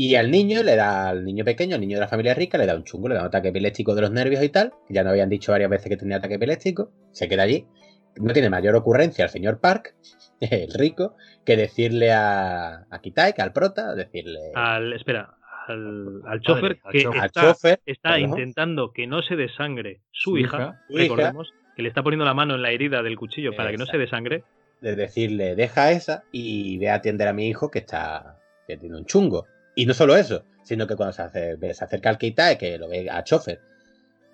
Y 0.00 0.14
al 0.14 0.30
niño 0.30 0.62
le 0.62 0.76
da, 0.76 1.08
al 1.08 1.24
niño 1.24 1.44
pequeño, 1.44 1.74
al 1.74 1.80
niño 1.80 1.96
de 1.96 2.02
la 2.02 2.06
familia 2.06 2.32
rica, 2.32 2.56
le 2.56 2.66
da 2.66 2.76
un 2.76 2.84
chungo, 2.84 3.08
le 3.08 3.16
da 3.16 3.22
un 3.22 3.26
ataque 3.26 3.48
epiléptico 3.48 3.96
de 3.96 4.02
los 4.02 4.12
nervios 4.12 4.44
y 4.44 4.48
tal. 4.48 4.72
que 4.86 4.94
Ya 4.94 5.02
nos 5.02 5.10
habían 5.10 5.28
dicho 5.28 5.50
varias 5.50 5.68
veces 5.68 5.88
que 5.88 5.96
tenía 5.96 6.18
ataque 6.18 6.34
epiléptico. 6.34 6.92
Se 7.10 7.28
queda 7.28 7.42
allí. 7.42 7.66
No 8.14 8.32
tiene 8.32 8.48
mayor 8.48 8.76
ocurrencia 8.76 9.24
el 9.24 9.30
señor 9.30 9.58
Park, 9.58 9.96
el 10.40 10.72
rico, 10.72 11.16
que 11.44 11.56
decirle 11.56 12.12
a, 12.12 12.86
a 12.88 13.00
Kitaik, 13.00 13.40
al 13.40 13.52
prota, 13.52 13.96
decirle 13.96 14.52
Al, 14.54 14.92
espera, 14.92 15.34
al, 15.66 16.22
al 16.26 16.40
chofer 16.42 16.78
al 16.84 16.92
que 16.92 17.04
al 17.04 17.26
está, 17.26 17.40
chofer, 17.40 17.80
está 17.84 18.10
perdón, 18.10 18.30
intentando 18.30 18.92
que 18.92 19.08
no 19.08 19.22
se 19.22 19.34
desangre 19.34 20.02
su, 20.12 20.30
Su 20.30 20.38
hija, 20.38 20.56
hija. 20.58 20.84
Su 20.86 20.92
hija. 20.92 21.02
recordemos, 21.02 21.52
que 21.74 21.82
le 21.82 21.88
está 21.88 22.04
poniendo 22.04 22.24
la 22.24 22.34
mano 22.34 22.54
en 22.54 22.62
la 22.62 22.70
herida 22.70 23.02
del 23.02 23.16
cuchillo 23.16 23.50
para 23.56 23.72
que 23.72 23.78
no 23.78 23.86
se 23.86 23.98
desangre. 23.98 24.44
de 24.80 24.94
decirle, 24.94 25.56
deja 25.56 25.90
esa 25.90 26.22
y 26.30 26.78
ve 26.78 26.88
a 26.88 26.94
atender 26.94 27.26
a 27.26 27.32
mi 27.32 27.48
hijo 27.48 27.68
que 27.68 27.80
está, 27.80 28.38
que 28.68 28.76
tiene 28.76 28.96
un 28.96 29.04
chungo. 29.04 29.46
Y 29.78 29.86
no 29.86 29.94
solo 29.94 30.16
eso, 30.16 30.42
sino 30.64 30.88
que 30.88 30.96
cuando 30.96 31.12
se, 31.12 31.22
hace- 31.22 31.56
se 31.72 31.84
acerca 31.84 32.08
al 32.08 32.18
Kitae, 32.18 32.58
que 32.58 32.78
lo 32.78 32.88
ve 32.88 33.08
a 33.08 33.22
chofer, 33.22 33.60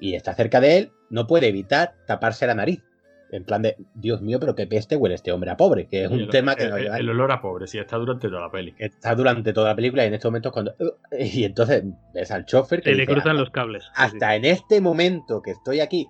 y 0.00 0.14
está 0.14 0.32
cerca 0.34 0.58
de 0.58 0.78
él, 0.78 0.92
no 1.10 1.26
puede 1.26 1.48
evitar 1.48 1.92
taparse 2.06 2.46
la 2.46 2.54
nariz. 2.54 2.82
En 3.30 3.44
plan 3.44 3.60
de, 3.60 3.76
Dios 3.94 4.22
mío, 4.22 4.38
pero 4.40 4.54
qué 4.54 4.66
peste 4.66 4.96
huele 4.96 5.16
este 5.16 5.32
hombre 5.32 5.50
a 5.50 5.56
pobre, 5.58 5.86
que 5.86 6.04
es 6.04 6.10
un 6.10 6.20
el, 6.20 6.30
tema 6.30 6.54
que 6.54 6.62
el, 6.64 6.72
el- 6.72 6.82
lleva 6.84 6.96
el 6.98 7.10
olor 7.10 7.30
a 7.30 7.42
pobre, 7.42 7.66
sí, 7.66 7.78
está 7.78 7.96
durante 7.98 8.28
toda 8.28 8.40
la 8.40 8.50
peli. 8.50 8.74
está 8.78 9.14
durante 9.14 9.52
toda 9.52 9.68
la 9.68 9.76
película 9.76 10.04
y 10.04 10.06
en 10.08 10.14
este 10.14 10.28
momento 10.28 10.48
es 10.48 10.52
cuando... 10.54 10.74
Y 11.18 11.44
entonces 11.44 11.82
ves 12.14 12.30
al 12.30 12.46
chofer 12.46 12.80
que 12.80 12.90
Se 12.90 12.96
le 12.96 13.04
cruzan 13.06 13.32
"Hasta- 13.32 13.40
los 13.40 13.50
cables. 13.50 13.84
Sí. 13.84 13.90
hasta 13.96 14.36
en 14.36 14.44
este 14.46 14.80
momento 14.80 15.42
que 15.42 15.50
estoy 15.50 15.80
aquí, 15.80 16.08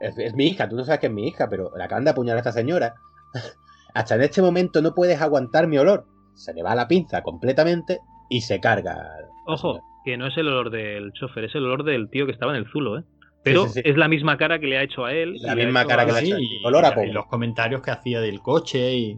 es, 0.00 0.16
es 0.18 0.34
mi 0.34 0.46
hija, 0.46 0.68
tú 0.68 0.76
no 0.76 0.84
sabes 0.84 1.00
que 1.00 1.06
es 1.08 1.12
mi 1.12 1.26
hija, 1.26 1.48
pero 1.48 1.72
la 1.76 1.86
acaban 1.86 2.04
de 2.04 2.10
apuñalar 2.10 2.36
a 2.36 2.40
esta 2.48 2.52
señora. 2.52 2.94
hasta 3.94 4.14
en 4.14 4.22
este 4.22 4.40
momento 4.40 4.82
no 4.82 4.94
puedes 4.94 5.20
aguantar 5.20 5.66
mi 5.66 5.78
olor. 5.78 6.06
Se 6.34 6.52
le 6.54 6.62
va 6.62 6.74
la 6.76 6.86
pinza 6.86 7.22
completamente 7.22 7.98
y 8.28 8.40
se 8.42 8.60
carga. 8.60 9.10
Ojo, 9.46 9.80
que 10.04 10.16
no 10.16 10.26
es 10.26 10.36
el 10.36 10.48
olor 10.48 10.70
del 10.70 11.12
chofer, 11.12 11.44
es 11.44 11.54
el 11.54 11.64
olor 11.64 11.84
del 11.84 12.08
tío 12.10 12.26
que 12.26 12.32
estaba 12.32 12.52
en 12.52 12.58
el 12.58 12.70
zulo, 12.70 12.98
¿eh? 12.98 13.04
Pero 13.44 13.66
sí, 13.66 13.74
sí. 13.74 13.82
es 13.84 13.96
la 13.96 14.08
misma 14.08 14.36
cara 14.36 14.58
que 14.58 14.66
le 14.66 14.78
ha 14.78 14.82
hecho 14.82 15.04
a 15.04 15.12
él. 15.12 15.36
La 15.40 15.54
y 15.54 15.64
misma 15.64 15.86
cara 15.86 16.02
a- 16.02 16.06
que 16.06 16.12
le 16.12 16.18
ha 16.18 16.20
Sí, 16.22 16.32
hecho 16.32 16.38
y, 16.40 16.64
olor 16.66 16.84
a 16.84 16.88
y 16.90 16.94
pobre. 16.94 17.12
los 17.12 17.26
comentarios 17.26 17.80
que 17.82 17.90
hacía 17.90 18.20
del 18.20 18.40
coche 18.42 18.94
y. 18.94 19.14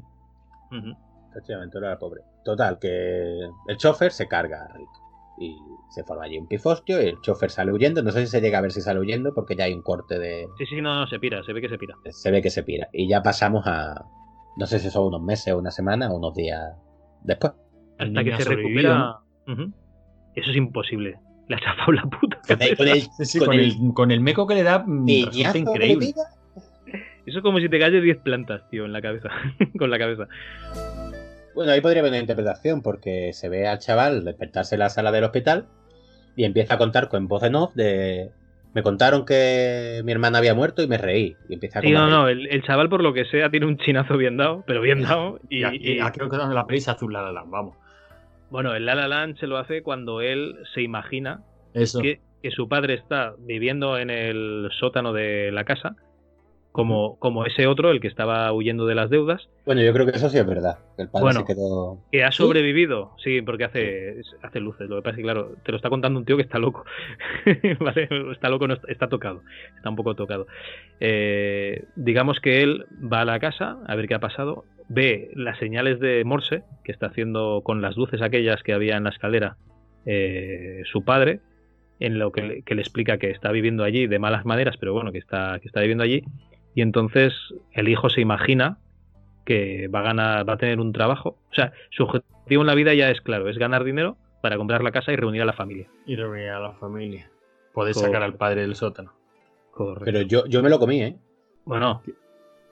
Ujú. 0.70 0.95
Efectivamente, 1.31 1.78
olor 1.78 1.93
a 1.93 1.99
pobre. 1.99 2.20
Total, 2.45 2.78
que 2.78 3.41
el 3.69 3.77
chofer 3.77 4.12
se 4.12 4.28
carga 4.28 4.65
a 4.65 4.69
Rick. 4.77 4.89
Y 5.39 5.57
se 5.89 6.05
forma 6.05 6.24
allí 6.24 6.37
un 6.39 6.47
pifostio 6.47 7.03
y 7.03 7.07
el 7.09 7.20
chofer 7.23 7.51
sale 7.51 7.73
huyendo. 7.73 8.03
No 8.03 8.11
sé 8.11 8.20
si 8.20 8.27
se 8.27 8.41
llega 8.43 8.59
a 8.59 8.61
ver 8.61 8.73
si 8.73 8.82
sale 8.82 9.01
huyendo 9.01 9.32
porque 9.35 9.57
ya 9.57 9.65
hay 9.65 9.73
un 9.73 9.81
corte 9.82 10.19
de... 10.19 10.47
Sí, 10.59 10.66
sí, 10.66 10.81
no, 10.82 10.95
no, 10.95 11.07
se 11.07 11.19
pira, 11.19 11.43
se 11.45 11.53
ve 11.55 11.62
que 11.62 11.69
se 11.70 11.78
pira. 11.78 11.95
Se 12.11 12.31
ve 12.31 12.43
que 12.43 12.51
se 12.51 12.62
pira. 12.62 12.89
Y 12.93 13.09
ya 13.09 13.23
pasamos 13.23 13.66
a... 13.66 14.05
No 14.57 14.66
sé 14.66 14.78
si 14.81 14.91
son 14.91 15.07
unos 15.07 15.23
meses, 15.23 15.55
una 15.55 15.70
semana 15.70 16.11
o 16.12 16.16
unos 16.16 16.35
días 16.35 16.61
después. 17.23 17.53
Hasta 18.01 18.25
que 18.25 18.37
se 18.37 18.45
recupera. 18.49 19.17
Eso 20.35 20.51
es 20.51 20.57
imposible. 20.57 21.17
Le 21.49 21.57
ha 21.57 21.61
chafado 21.61 21.93
la 21.93 22.03
puta. 22.03 22.41
Con 22.47 22.63
el, 22.63 22.77
con 22.77 22.89
el- 22.89 23.01
Sí, 23.03 23.25
sí, 23.25 23.39
con 23.39 23.49
con, 23.49 23.55
el 23.59 23.65
el, 23.65 23.77
con 23.95 24.11
el 24.13 24.21
meco 24.21 24.47
que 24.47 24.55
le 24.55 24.63
da, 24.63 24.85
mm, 24.87 25.07
resulta 25.27 25.59
increíble. 25.59 26.13
Eso 27.27 27.39
es 27.39 27.43
como 27.43 27.59
si 27.59 27.69
te 27.69 27.79
calles 27.79 28.03
10 28.03 28.19
plantas, 28.19 28.69
tío, 28.71 28.85
en 28.85 28.93
la 28.93 29.03
cabeza. 29.03 29.29
con 29.79 29.91
la 29.91 29.99
cabeza. 29.99 30.29
Bueno, 31.55 31.73
ahí 31.73 31.81
podría 31.81 32.01
haber 32.01 32.13
una 32.13 32.21
interpretación, 32.21 32.83
porque 32.83 33.33
se 33.33 33.49
ve 33.49 33.67
al 33.67 33.79
chaval 33.81 34.25
despertarse 34.25 34.77
en 34.77 34.79
la 34.81 34.89
sala 34.89 35.11
del 35.13 35.25
hospital 35.25 35.67
y 36.37 36.45
empieza 36.45 36.75
a 36.75 36.79
contar 36.79 37.09
con 37.09 37.27
voz 37.29 37.43
en 37.43 37.55
off 37.57 37.75
de. 37.75 38.31
Me 38.73 38.85
contaron 38.85 39.25
que 39.27 40.01
mi 40.05 40.13
hermana 40.13 40.39
había 40.39 40.55
muerto 40.55 40.81
y 40.81 40.87
me 40.87 40.97
reí. 40.97 41.37
Y 41.49 41.55
empieza 41.55 41.81
Sí, 41.81 41.89
a 41.89 41.91
no, 41.93 42.01
reír. 42.07 42.11
no, 42.15 42.29
el, 42.29 42.47
el 42.47 42.63
chaval 42.63 42.89
por 42.89 43.03
lo 43.03 43.13
que 43.13 43.25
sea 43.25 43.51
tiene 43.51 43.67
un 43.67 43.77
chinazo 43.79 44.17
bien 44.17 44.37
dado, 44.37 44.63
pero 44.65 44.81
bien 44.81 45.03
dado. 45.03 45.41
Y, 45.49 45.59
Y, 45.59 45.65
aquí- 45.65 45.93
y- 45.95 45.99
aquí 46.01 46.19
creo 46.21 46.31
que 46.31 46.37
donde 46.37 46.55
la 46.55 46.67
peli 46.69 46.81
se 46.81 46.93
azul 46.93 47.13
la 47.13 47.33
la 47.33 47.43
vamos. 47.45 47.77
Bueno, 48.51 48.75
el 48.75 48.87
La 48.87 48.95
La 48.95 49.09
Land 49.09 49.39
se 49.39 49.47
lo 49.47 49.57
hace 49.59 49.83
cuando 49.83 50.21
él 50.21 50.57
se 50.75 50.83
imagina 50.83 51.43
Eso. 51.75 52.01
que, 52.01 52.21
que 52.43 52.51
su 52.51 52.69
padre 52.69 52.95
está 52.95 53.35
viviendo 53.39 53.99
en 53.99 54.11
el 54.11 54.69
sótano 54.79 55.13
de 55.13 55.51
la 55.53 55.65
casa, 55.65 55.97
como, 56.73 57.19
como 57.19 57.45
ese 57.47 57.67
otro, 57.67 57.91
el 57.91 58.01
que 58.01 58.07
estaba 58.09 58.53
huyendo 58.53 58.87
de 58.87 58.95
las 58.95 59.11
deudas, 59.11 59.49
Bueno, 59.67 59.83
yo 59.83 59.93
creo 59.93 60.07
que 60.07 60.13
eso 60.17 60.29
sí 60.31 60.39
es 60.39 60.47
verdad. 60.47 60.79
que 60.97 61.03
El 61.03 61.09
padre 61.09 61.23
Bueno. 61.25 61.41
se 61.41 61.47
quedó. 61.47 61.99
que 62.13 62.23
ha 62.25 62.31
sobrevivido. 62.31 63.13
Sí, 63.23 63.43
porque 63.43 63.65
hace, 63.65 64.21
hace 64.43 64.61
luces. 64.61 64.89
Lo 64.89 64.97
que 64.97 65.03
pasa 65.03 65.11
es 65.11 65.17
que, 65.17 65.23
claro, 65.23 65.53
te 65.65 65.73
lo 65.73 65.77
está 65.77 65.89
contando 65.91 66.19
un 66.21 66.25
tío 66.25 66.37
que 66.37 66.43
está 66.43 66.59
loco. 66.61 66.85
¿Vale? 67.81 68.09
Está 68.33 68.49
loco, 68.49 68.69
no 68.69 68.75
está, 68.75 68.87
está 68.91 69.09
tocado. 69.09 69.43
Está 69.77 69.91
un 69.91 69.97
poco 69.97 70.15
tocado. 70.15 70.47
Eh, 71.01 71.85
digamos 71.97 72.39
que 72.41 72.63
él 72.63 72.87
va 73.13 73.23
a 73.23 73.25
la 73.25 73.41
casa 73.41 73.79
a 73.87 73.95
ver 73.97 74.07
qué 74.07 74.15
ha 74.15 74.21
pasado. 74.21 74.65
Ve 74.89 75.31
las 75.35 75.59
señales 75.59 75.99
de 76.01 76.23
Morse 76.25 76.63
que 76.85 76.93
está 76.93 77.07
haciendo 77.07 77.63
con 77.65 77.81
las 77.83 77.97
luces 77.97 78.23
aquellas 78.23 78.63
que 78.63 78.73
había 78.73 78.97
en 78.97 79.05
la 79.05 79.11
escalera 79.11 79.57
eh, 80.07 80.83
su 80.91 81.05
padre. 81.05 81.41
En 82.03 82.19
lo 82.19 82.33
que 82.33 82.41
le, 82.43 82.63
que 82.63 82.75
le 82.75 82.81
explica 82.81 83.19
que 83.19 83.31
está 83.31 83.53
viviendo 83.53 83.85
allí 83.85 84.07
de 84.07 84.19
malas 84.19 84.47
maneras, 84.47 84.77
pero 84.81 84.95
bueno, 84.95 85.13
que 85.13 85.19
está, 85.19 85.59
que 85.61 85.67
está 85.69 85.81
viviendo 85.81 86.03
allí. 86.03 86.23
Y 86.75 86.83
entonces 86.83 87.35
el 87.73 87.89
hijo 87.89 88.11
se 88.11 88.21
imagina 88.21 88.79
que 89.45 89.89
va 89.89 90.01
a 90.01 90.05
ganar, 90.05 90.49
va 90.49 90.55
a 90.55 90.59
tener 90.59 90.81
un 90.81 90.93
trabajo. 90.93 91.39
O 91.51 91.55
sea, 91.55 91.73
su 91.91 92.05
objetivo 92.05 92.63
en 92.63 92.67
la 92.67 92.75
vida 92.75 92.95
ya 92.95 93.11
es 93.11 93.21
claro, 93.21 93.49
es 93.49 93.59
ganar 93.59 93.85
dinero 93.85 94.17
para 94.43 94.57
comprar 94.57 94.83
la 94.83 94.93
casa 94.93 95.13
y 95.13 95.17
reunir 95.17 95.43
a 95.43 95.47
la 95.47 95.53
familia. 95.53 95.89
Y 96.07 96.17
reunir 96.17 96.51
a 96.51 96.61
la 96.61 96.73
familia. 96.73 97.31
Poder 97.73 97.95
Correcto. 97.95 98.01
sacar 98.01 98.23
al 98.23 98.35
padre 98.35 98.63
del 98.63 98.75
sótano. 98.75 99.13
Correcto. 99.73 100.05
Pero 100.05 100.23
yo, 100.23 100.47
yo 100.47 100.63
me 100.63 100.71
lo 100.71 100.79
comí, 100.79 101.03
¿eh? 101.03 101.17
Bueno, 101.65 102.03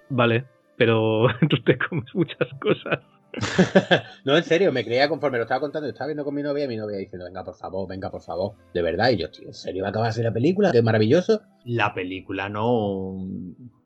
vale, 0.08 0.44
pero 0.76 1.26
tú 1.48 1.56
te 1.62 1.76
comes 1.78 2.14
muchas 2.14 2.48
cosas. 2.60 3.00
no, 4.24 4.36
en 4.36 4.44
serio, 4.44 4.72
me 4.72 4.84
creía 4.84 5.08
conforme 5.08 5.38
lo 5.38 5.44
estaba 5.44 5.60
contando. 5.60 5.88
Estaba 5.88 6.08
viendo 6.08 6.24
con 6.24 6.34
mi 6.34 6.42
novia 6.42 6.64
y 6.64 6.68
mi 6.68 6.76
novia 6.76 6.98
diciendo, 6.98 7.26
venga, 7.26 7.44
por 7.44 7.54
favor, 7.54 7.88
venga, 7.88 8.10
por 8.10 8.22
favor. 8.22 8.52
De 8.74 8.82
verdad. 8.82 9.10
Y 9.10 9.16
yo, 9.18 9.30
tío, 9.30 9.48
¿en 9.48 9.54
serio 9.54 9.82
va 9.82 9.88
a 9.88 9.90
acabar 9.90 10.08
así 10.10 10.22
la 10.22 10.32
película? 10.32 10.72
Qué 10.72 10.82
maravilloso. 10.82 11.42
La 11.64 11.92
película 11.94 12.48
no. 12.48 13.26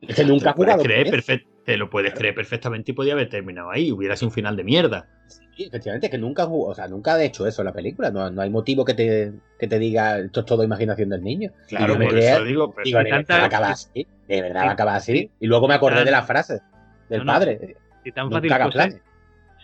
Es 0.00 0.14
que 0.16 0.24
nunca 0.24 0.54
te 0.54 0.64
lo 0.66 0.78
creer 0.78 1.08
perfect- 1.08 1.46
Te 1.64 1.76
lo 1.76 1.90
puedes 1.90 2.14
creer 2.14 2.34
perfectamente 2.34 2.92
y 2.92 2.94
podía 2.94 3.12
haber 3.14 3.28
terminado 3.28 3.70
ahí. 3.70 3.90
Hubiera 3.92 4.16
sido 4.16 4.28
un 4.28 4.34
final 4.34 4.56
de 4.56 4.64
mierda. 4.64 5.08
Sí, 5.28 5.64
efectivamente, 5.64 6.06
es 6.06 6.10
que 6.10 6.18
nunca 6.18 6.44
jugó, 6.46 6.68
o 6.68 6.74
sea, 6.74 6.88
nunca 6.88 7.14
ha 7.14 7.22
hecho 7.22 7.46
eso 7.46 7.62
la 7.64 7.72
película. 7.72 8.10
No, 8.10 8.30
no 8.30 8.42
hay 8.42 8.50
motivo 8.50 8.84
que 8.84 8.94
te, 8.94 9.32
que 9.58 9.66
te 9.66 9.78
diga 9.78 10.18
esto 10.18 10.40
es 10.40 10.46
todo 10.46 10.62
imaginación 10.64 11.08
del 11.08 11.22
niño. 11.22 11.52
Claro, 11.68 11.96
por 11.96 12.08
creía- 12.08 12.34
eso 12.36 12.44
digo. 12.44 12.72
pero- 12.72 12.84
Digo, 12.84 12.98
de 12.98 13.04
verdad 13.04 13.38
va 13.38 13.42
a 13.42 13.46
acabar 13.46 13.72
así. 13.72 14.06
De 14.28 14.42
verdad 14.42 14.62
va 14.64 14.68
a 14.70 14.72
acabar 14.72 14.96
así. 14.96 15.30
Y 15.40 15.46
luego 15.46 15.68
me 15.68 15.74
acordé 15.74 16.04
de 16.04 16.10
las 16.10 16.26
frases 16.26 16.62
del 17.08 17.18
No, 17.20 17.24
no. 17.24 17.32
padre. 17.32 17.76
Si 18.04 18.10
tan 18.12 18.30
fácil 18.30 18.50
planes. 18.72 19.00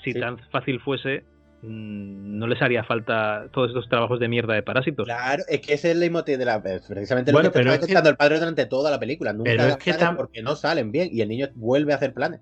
Si 0.05 0.13
Sí. 0.13 0.21
tan 0.21 0.39
fácil 0.51 0.81
fuese, 0.81 1.25
mm, 1.63 2.39
no 2.39 2.47
les 2.47 2.61
haría 2.63 2.85
falta 2.85 3.47
todos 3.53 3.69
estos 3.71 3.89
trabajos 3.89 4.21
de 4.21 4.29
mierda 4.29 4.55
de 4.55 4.63
parásitos. 4.63 5.07
Claro, 5.07 5.43
es 5.49 5.61
que 5.61 5.75
ese 5.75 5.89
es 5.89 5.95
el 5.95 6.01
leitmotiv 6.01 6.39
de 6.39 6.45
la. 6.45 6.63
Precisamente 6.63 7.33
Bueno, 7.33 7.49
lo 7.49 7.53
que 7.53 7.59
pero 7.59 7.73
estaba 7.73 7.87
es 7.99 8.03
que- 8.03 8.09
el 8.11 8.17
padre 8.17 8.39
durante 8.39 8.67
toda 8.67 8.91
la 8.91 9.01
película. 9.01 9.33
Nunca 9.33 9.51
Pero 9.51 9.65
es 9.65 9.77
que 9.77 9.93
tam- 9.95 10.17
porque 10.17 10.43
no 10.43 10.55
salen 10.57 10.93
bien 10.93 11.09
y 11.13 11.21
el 11.21 11.29
niño 11.29 11.49
vuelve 11.55 11.93
a 11.93 11.97
hacer 11.97 12.15
planes. 12.15 12.41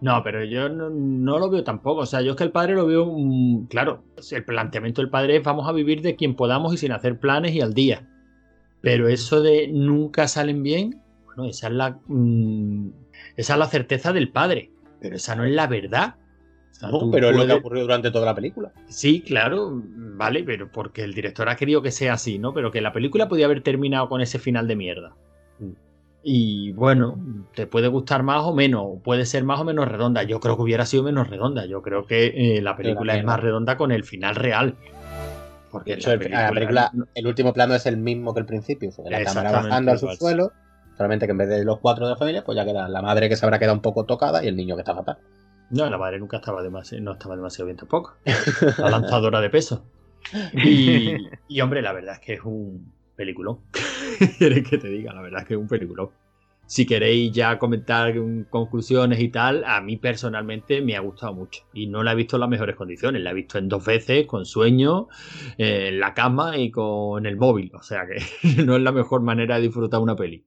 No, 0.00 0.20
pero 0.24 0.42
yo 0.44 0.68
no, 0.68 0.90
no 0.90 1.38
lo 1.38 1.48
veo 1.48 1.62
tampoco. 1.62 2.00
O 2.00 2.06
sea, 2.06 2.20
yo 2.22 2.32
es 2.32 2.36
que 2.36 2.42
el 2.44 2.50
padre 2.50 2.74
lo 2.74 2.86
veo. 2.86 3.08
claro, 3.70 4.02
el 4.32 4.44
planteamiento 4.44 5.00
del 5.00 5.10
padre 5.10 5.36
es 5.36 5.44
vamos 5.44 5.68
a 5.68 5.72
vivir 5.72 6.02
de 6.02 6.16
quien 6.16 6.34
podamos 6.34 6.74
y 6.74 6.76
sin 6.76 6.90
hacer 6.92 7.18
planes 7.20 7.52
y 7.54 7.60
al 7.60 7.72
día. 7.72 8.08
Pero 8.80 9.06
eso 9.08 9.40
de 9.42 9.68
nunca 9.68 10.26
salen 10.26 10.64
bien, 10.64 11.00
bueno, 11.24 11.44
esa 11.46 11.68
es 11.68 11.72
la. 11.74 11.98
mm, 12.08 12.88
esa 13.36 13.52
es 13.52 13.58
la 13.60 13.66
certeza 13.66 14.12
del 14.12 14.30
padre. 14.30 14.72
Pero 15.00 15.14
esa 15.16 15.36
no 15.36 15.44
es 15.44 15.52
la 15.52 15.68
verdad. 15.68 16.16
No, 16.90 17.10
pero 17.10 17.30
es 17.30 17.36
lo 17.36 17.38
que 17.38 17.44
ha 17.44 17.46
puedes- 17.46 17.60
ocurrido 17.60 17.84
durante 17.86 18.10
toda 18.10 18.26
la 18.26 18.34
película. 18.34 18.72
Sí, 18.88 19.20
claro, 19.22 19.70
vale, 19.74 20.42
pero 20.44 20.70
porque 20.70 21.02
el 21.02 21.14
director 21.14 21.48
ha 21.48 21.56
querido 21.56 21.82
que 21.82 21.90
sea 21.90 22.14
así, 22.14 22.38
¿no? 22.38 22.52
Pero 22.52 22.70
que 22.70 22.80
la 22.80 22.92
película 22.92 23.28
podía 23.28 23.46
haber 23.46 23.62
terminado 23.62 24.08
con 24.08 24.20
ese 24.20 24.38
final 24.38 24.66
de 24.66 24.76
mierda. 24.76 25.14
Mm. 25.58 25.70
Y 26.24 26.72
bueno, 26.72 27.18
te 27.54 27.66
puede 27.66 27.88
gustar 27.88 28.22
más 28.22 28.44
o 28.44 28.54
menos, 28.54 29.00
puede 29.02 29.26
ser 29.26 29.44
más 29.44 29.60
o 29.60 29.64
menos 29.64 29.88
redonda. 29.88 30.22
Yo 30.22 30.38
creo 30.40 30.56
que 30.56 30.62
hubiera 30.62 30.86
sido 30.86 31.02
menos 31.02 31.28
redonda. 31.28 31.66
Yo 31.66 31.82
creo 31.82 32.06
que 32.06 32.26
eh, 32.56 32.62
la 32.62 32.76
película 32.76 33.16
es 33.16 33.24
más 33.24 33.40
redonda 33.40 33.76
con 33.76 33.90
el 33.90 34.04
final 34.04 34.36
real. 34.36 34.76
Porque 35.70 35.94
hecho, 35.94 36.14
la 36.14 36.50
película, 36.52 36.92
el 37.14 37.26
último 37.26 37.52
plano 37.52 37.74
es 37.74 37.86
el 37.86 37.96
mismo 37.96 38.34
que 38.34 38.40
el 38.40 38.46
principio. 38.46 38.90
o 38.90 38.92
sea, 38.92 39.04
la 39.08 39.24
cámara 39.24 39.50
bajando 39.52 39.92
al 39.92 39.98
subsuelo. 39.98 40.52
Solamente 40.96 41.26
que 41.26 41.32
en 41.32 41.38
vez 41.38 41.48
de 41.48 41.64
los 41.64 41.80
cuatro 41.80 42.04
de 42.06 42.12
la 42.12 42.16
familia, 42.18 42.44
pues 42.44 42.54
ya 42.54 42.64
queda 42.66 42.86
la 42.88 43.00
madre 43.00 43.28
que 43.28 43.34
se 43.36 43.46
habrá 43.46 43.58
quedado 43.58 43.74
un 43.74 43.80
poco 43.82 44.04
tocada 44.04 44.44
y 44.44 44.48
el 44.48 44.54
niño 44.54 44.76
que 44.76 44.82
está 44.82 44.94
fatal. 44.94 45.16
No, 45.72 45.88
la 45.88 45.96
madre 45.96 46.18
nunca 46.18 46.36
estaba 46.36 46.62
demasiado, 46.62 47.02
no 47.02 47.12
estaba 47.12 47.34
demasiado 47.34 47.66
bien 47.66 47.78
tampoco. 47.78 48.14
La 48.78 48.90
lanzadora 48.90 49.40
de 49.40 49.48
peso. 49.48 49.86
Y, 50.52 51.16
y, 51.48 51.60
hombre, 51.62 51.80
la 51.80 51.92
verdad 51.94 52.14
es 52.14 52.20
que 52.20 52.34
es 52.34 52.40
un 52.44 52.92
peliculón. 53.16 53.60
¿Quieres 54.38 54.68
que 54.68 54.76
te 54.76 54.88
diga? 54.88 55.14
La 55.14 55.22
verdad 55.22 55.40
es 55.40 55.48
que 55.48 55.54
es 55.54 55.60
un 55.60 55.68
peliculón. 55.68 56.10
Si 56.66 56.86
queréis 56.86 57.32
ya 57.32 57.58
comentar 57.58 58.14
conclusiones 58.50 59.20
y 59.20 59.28
tal, 59.30 59.64
a 59.64 59.80
mí 59.80 59.96
personalmente 59.96 60.82
me 60.82 60.94
ha 60.94 61.00
gustado 61.00 61.34
mucho. 61.34 61.64
Y 61.72 61.86
no 61.86 62.02
la 62.02 62.12
he 62.12 62.14
visto 62.16 62.36
en 62.36 62.40
las 62.40 62.50
mejores 62.50 62.76
condiciones. 62.76 63.22
La 63.22 63.30
he 63.30 63.34
visto 63.34 63.58
en 63.58 63.68
dos 63.68 63.84
veces, 63.84 64.26
con 64.26 64.44
sueño, 64.44 65.08
eh, 65.56 65.88
en 65.88 66.00
la 66.00 66.12
cama 66.12 66.58
y 66.58 66.70
con 66.70 67.24
el 67.24 67.36
móvil. 67.36 67.72
O 67.74 67.82
sea 67.82 68.06
que 68.06 68.22
no 68.64 68.76
es 68.76 68.82
la 68.82 68.92
mejor 68.92 69.22
manera 69.22 69.56
de 69.56 69.62
disfrutar 69.62 70.00
una 70.00 70.16
peli. 70.16 70.44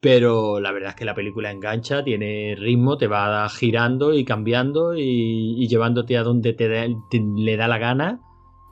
Pero 0.00 0.60
la 0.60 0.70
verdad 0.70 0.90
es 0.90 0.94
que 0.96 1.04
la 1.04 1.14
película 1.14 1.50
engancha, 1.50 2.04
tiene 2.04 2.54
ritmo, 2.56 2.98
te 2.98 3.08
va 3.08 3.48
girando 3.48 4.14
y 4.14 4.24
cambiando 4.24 4.94
y, 4.96 5.66
llevándote 5.66 6.16
a 6.16 6.22
donde 6.22 6.52
te- 6.52 6.96
le 7.36 7.56
da 7.56 7.66
la 7.66 7.78
gana. 7.78 8.20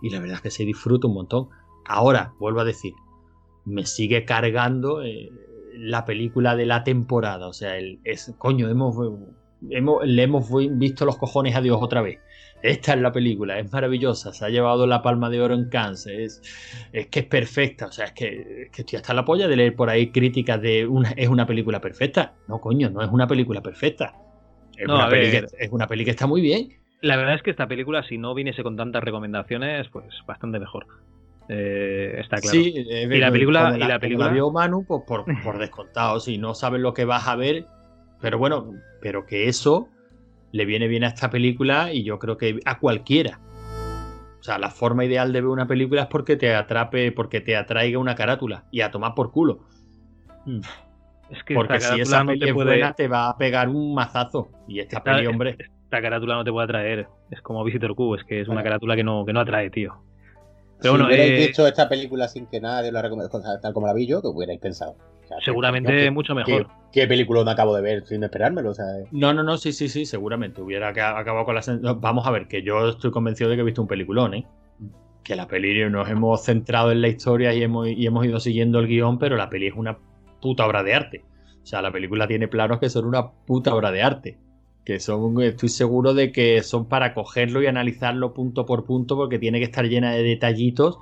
Y 0.03 0.11
la 0.11 0.21
verdad 0.21 0.37
es 0.37 0.43
que 0.43 0.51
se 0.51 0.65
disfruta 0.65 1.09
un 1.09 1.15
montón. 1.15 1.49
Ahora, 1.85 2.35
vuelvo 2.39 2.61
a 2.61 2.65
decir, 2.65 2.95
me 3.65 3.87
sigue 3.87 4.25
cargando 4.25 5.03
eh, 5.03 5.31
la 5.75 6.05
película 6.05 6.55
de 6.55 6.67
la 6.67 6.85
temporada. 6.85 7.49
O 7.49 7.53
sea, 7.53 7.77
el, 7.77 7.99
es, 8.05 8.33
coño, 8.39 8.69
hemos, 8.69 8.97
hemos, 9.71 10.07
le 10.07 10.23
hemos 10.23 10.49
visto 10.79 11.05
los 11.05 11.17
cojones 11.17 11.57
a 11.57 11.61
Dios 11.61 11.79
otra 11.81 12.03
vez. 12.03 12.21
Esta 12.67 12.95
es 12.95 13.01
la 13.01 13.13
película, 13.13 13.59
es 13.59 13.71
maravillosa, 13.73 14.33
se 14.33 14.45
ha 14.45 14.49
llevado 14.49 14.87
la 14.87 15.03
palma 15.03 15.31
de 15.31 15.41
oro 15.41 15.55
en 15.55 15.69
Cannes, 15.69 16.07
es, 16.07 16.43
es 16.93 17.07
que 17.07 17.21
es 17.21 17.27
perfecta, 17.27 17.87
o 17.87 17.93
sea, 17.93 18.07
es 18.07 18.13
que, 18.13 18.65
es 18.65 18.71
que 18.71 18.83
estoy 18.83 18.97
hasta 18.97 19.15
la 19.15 19.25
polla 19.25 19.47
de 19.49 19.57
leer 19.57 19.75
por 19.77 19.89
ahí 19.89 20.11
críticas 20.11 20.61
de 20.61 20.87
una, 20.87 21.11
es 21.13 21.29
una 21.29 21.47
película 21.47 21.81
perfecta. 21.81 22.35
No, 22.49 22.61
coño, 22.61 22.91
no 22.91 23.03
es 23.03 23.11
una 23.11 23.27
película 23.27 23.61
perfecta. 23.63 24.15
Es, 24.77 24.87
No, 24.89 24.97
una, 24.97 25.09
peli 25.09 25.31
que, 25.31 25.47
es 25.59 25.71
una 25.73 25.87
peli 25.87 26.05
que 26.05 26.11
está 26.11 26.27
muy 26.27 26.41
bien. 26.41 26.69
La 27.03 27.17
verdad 27.17 27.35
es 27.35 27.43
que 27.43 27.51
esta 27.51 27.67
película, 27.69 28.03
si 28.03 28.19
no 28.19 28.35
viniese 28.35 28.63
con 28.63 28.77
tantas 28.77 29.03
recomendaciones, 29.05 29.89
pues 29.91 30.07
bastante 30.27 30.59
mejor. 30.59 30.87
Eh, 31.49 32.17
está 32.19 32.39
claro. 32.39 32.51
Sí, 32.59 32.75
eh, 32.91 33.09
Y 33.11 33.19
la 33.19 33.31
película- 33.31 33.77
y 33.77 33.81
la 33.85 33.99
película- 34.01 34.29
vio 34.31 34.51
Manu, 34.51 34.85
pues 34.85 35.03
por, 35.07 35.25
por 35.43 35.59
descontado, 35.59 36.19
si 36.21 36.39
no 36.39 36.55
sabes 36.55 36.81
lo 36.81 36.93
que 36.93 37.05
vas 37.05 37.29
a 37.29 37.37
ver, 37.37 37.67
pero 38.21 38.39
bueno, 38.39 38.75
pero 39.01 39.27
que 39.27 39.47
eso 39.49 39.89
le 40.57 40.65
viene 40.65 40.89
bien 40.89 41.05
a 41.05 41.09
esta 41.09 41.31
película 41.31 41.93
y 41.93 42.03
yo 42.03 42.19
creo 42.19 42.37
que 42.37 42.59
a 42.65 42.79
cualquiera. 42.79 43.39
O 44.41 44.43
sea, 44.43 44.59
la 44.59 44.71
forma 44.71 45.05
ideal 45.05 45.33
de 45.33 45.41
ver 45.41 45.49
una 45.51 45.67
película 45.67 46.03
es 46.03 46.09
porque 46.09 46.37
te 46.37 46.55
atrape, 46.55 47.13
porque 47.13 47.41
te 47.41 47.57
atraiga 47.57 47.99
una 47.99 48.15
carátula 48.15 48.65
y 48.71 48.81
a 48.81 48.91
tomar 48.91 49.15
por 49.15 49.33
culo. 49.33 49.61
Es 51.31 51.43
que 51.43 51.55
Porque 51.55 51.77
esta 51.77 51.95
si 51.95 52.01
esa 52.01 52.23
no 52.23 52.33
te 52.39 52.55
puede, 52.55 52.71
buena, 52.71 52.93
te 52.93 53.09
va 53.09 53.29
a 53.29 53.37
pegar 53.37 53.69
un 53.69 53.95
mazazo. 53.95 54.51
Y 54.69 54.79
esta 54.81 54.99
Esta- 54.99 55.15
peli, 55.17 55.27
hombre, 55.27 55.57
esta 55.59 56.01
carátula 56.01 56.37
no 56.37 56.45
te 56.45 56.53
puede 56.53 56.65
atraer. 56.65 57.09
Es 57.31 57.41
como 57.43 57.65
Visitor 57.65 57.95
Q, 57.97 58.15
es 58.17 58.25
que 58.25 58.41
es 58.41 58.49
una 58.49 58.63
carátula 58.63 58.95
que 58.95 59.03
no, 59.03 59.25
que 59.25 59.33
no 59.33 59.41
atrae, 59.41 59.71
tío. 59.71 59.95
Si 60.77 60.83
Pero 60.83 60.93
bueno, 60.93 61.07
hubierais 61.07 61.31
eh, 61.31 61.47
visto 61.47 61.67
esta 61.67 61.89
película 61.89 62.29
sin 62.29 62.47
que 62.47 62.61
nadie 62.61 62.93
la 62.93 63.03
recomendara, 63.03 63.39
o 63.39 63.43
sea, 63.43 63.61
tal 63.61 63.73
como 63.73 63.87
la 63.87 63.95
vi 63.95 64.07
yo, 64.07 64.21
que 64.21 64.29
hubierais 64.29 64.61
pensado. 64.61 64.97
O 65.25 65.29
sea, 65.29 65.39
seguramente 65.45 65.91
¿qué, 65.93 66.11
mucho 66.11 66.35
qué, 66.35 66.45
mejor. 66.53 66.69
qué 66.93 67.07
película 67.09 67.43
no 67.43 67.51
acabo 67.51 67.75
de 67.75 67.83
ver 67.83 68.07
sin 68.07 68.23
esperármelo? 68.23 68.71
O 68.71 68.75
sea, 68.75 68.85
No, 69.11 69.35
no, 69.35 69.43
no, 69.43 69.57
sí, 69.57 69.73
sí, 69.73 69.89
sí, 69.89 70.07
seguramente 70.07 70.61
hubiera 70.63 70.93
ca- 70.93 71.19
acabado 71.19 71.45
con 71.45 71.55
la... 71.57 71.63
Vamos 71.97 72.27
a 72.27 72.31
ver, 72.31 72.47
que 72.47 72.63
yo 72.63 72.91
estoy 72.91 73.11
convencido 73.11 73.51
de 73.51 73.57
que 73.57 73.63
he 73.63 73.65
visto 73.65 73.83
un 73.83 73.89
peliculón, 73.89 74.35
¿eh? 74.35 74.47
Que 75.25 75.35
la 75.35 75.49
peli 75.49 75.89
nos 75.91 76.09
hemos 76.09 76.45
centrado 76.45 76.93
en 76.93 77.01
la 77.03 77.09
historia 77.09 77.53
y 77.53 77.63
hemos, 77.63 77.89
y 77.89 78.07
hemos 78.07 78.25
ido 78.25 78.39
siguiendo 78.39 78.79
el 78.79 78.87
guion, 78.87 79.19
pero 79.19 79.37
la 79.37 79.51
peli 79.51 79.67
es 79.67 79.75
una 79.75 79.99
puta 80.41 80.65
obra 80.65 80.85
de 80.85 80.95
arte. 80.95 81.25
O 81.61 81.67
sea, 81.67 81.83
la 81.83 81.91
película 81.91 82.29
tiene 82.29 82.47
planos 82.47 82.79
que 82.79 82.89
son 82.89 83.07
una 83.07 83.29
puta 83.33 83.75
obra 83.75 83.91
de 83.91 84.03
arte. 84.03 84.39
Que 84.87 85.01
son, 85.01 85.43
estoy 85.43 85.69
seguro 85.69 86.15
de 86.15 86.33
que 86.33 86.63
son 86.63 86.89
para 86.89 87.13
cogerlo 87.13 87.63
y 87.63 87.67
analizarlo 87.67 88.33
punto 88.33 88.65
por 88.65 88.87
punto 88.87 89.17
porque 89.17 89.39
tiene 89.39 89.59
que 89.59 89.65
estar 89.65 89.85
llena 89.85 90.13
de 90.13 90.23
detallitos 90.23 90.99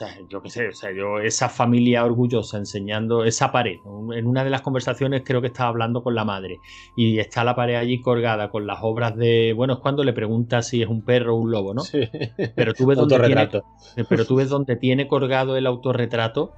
sea, 0.00 0.18
yo 0.28 0.42
qué 0.42 0.50
sé, 0.50 0.68
o 0.68 0.72
sea, 0.72 0.92
yo 0.92 1.18
esa 1.18 1.48
familia 1.48 2.04
orgullosa 2.04 2.56
enseñando 2.56 3.24
esa 3.24 3.52
pared. 3.52 3.76
En 4.14 4.26
una 4.26 4.44
de 4.44 4.50
las 4.50 4.62
conversaciones 4.62 5.22
creo 5.24 5.40
que 5.40 5.48
estaba 5.48 5.68
hablando 5.68 6.02
con 6.02 6.14
la 6.14 6.24
madre 6.24 6.58
y 6.96 7.18
está 7.18 7.44
la 7.44 7.54
pared 7.54 7.74
allí 7.74 8.00
colgada 8.00 8.50
con 8.50 8.66
las 8.66 8.78
obras 8.82 9.16
de, 9.16 9.52
bueno, 9.54 9.74
es 9.74 9.78
cuando 9.80 10.02
le 10.02 10.12
pregunta 10.12 10.62
si 10.62 10.82
es 10.82 10.88
un 10.88 11.02
perro 11.02 11.36
o 11.36 11.38
un 11.38 11.50
lobo, 11.50 11.74
¿no? 11.74 11.82
Sí. 11.82 12.00
Pero 12.54 12.72
tú 12.72 12.86
ves 12.86 12.96
donde 12.96 13.18
tiene, 13.20 13.48
pero 14.08 14.24
tú 14.24 14.36
ves 14.36 14.48
donde 14.48 14.76
tiene 14.76 15.06
colgado 15.06 15.56
el 15.56 15.66
autorretrato 15.66 16.52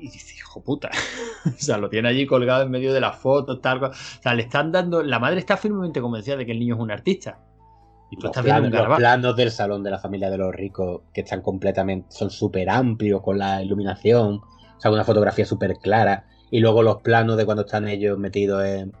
y 0.00 0.08
dices, 0.08 0.36
hijo 0.36 0.62
puta. 0.62 0.90
o 1.46 1.50
sea, 1.56 1.78
lo 1.78 1.88
tiene 1.88 2.08
allí 2.08 2.26
colgado 2.26 2.62
en 2.62 2.70
medio 2.70 2.92
de 2.92 3.00
las 3.00 3.16
fotos, 3.16 3.60
tal. 3.60 3.84
O 3.84 3.92
sea, 3.92 4.34
le 4.34 4.42
están 4.42 4.72
dando. 4.72 5.02
La 5.02 5.18
madre 5.18 5.38
está 5.38 5.56
firmemente 5.56 6.00
convencida 6.00 6.36
de 6.36 6.46
que 6.46 6.52
el 6.52 6.58
niño 6.58 6.74
es 6.74 6.80
un 6.80 6.90
artista. 6.90 7.38
Y 8.10 8.16
tú 8.16 8.22
Los 8.22 8.30
estás 8.30 8.44
planos, 8.44 8.72
los 8.72 8.96
planos 8.96 9.36
del 9.36 9.50
salón 9.52 9.84
de 9.84 9.90
la 9.90 9.98
familia 9.98 10.30
de 10.30 10.38
los 10.38 10.52
ricos 10.52 11.02
que 11.14 11.20
están 11.20 11.42
completamente, 11.42 12.08
son 12.10 12.30
súper 12.30 12.68
amplios 12.68 13.22
con 13.22 13.38
la 13.38 13.62
iluminación, 13.62 14.40
o 14.40 14.80
sea, 14.80 14.90
una 14.90 15.04
fotografía 15.04 15.46
súper 15.46 15.76
clara, 15.76 16.24
y 16.50 16.58
luego 16.58 16.82
los 16.82 17.02
planos 17.02 17.36
de 17.36 17.44
cuando 17.44 17.62
están 17.62 17.86
ellos 17.86 18.18
metidos 18.18 18.64
en, 18.64 18.92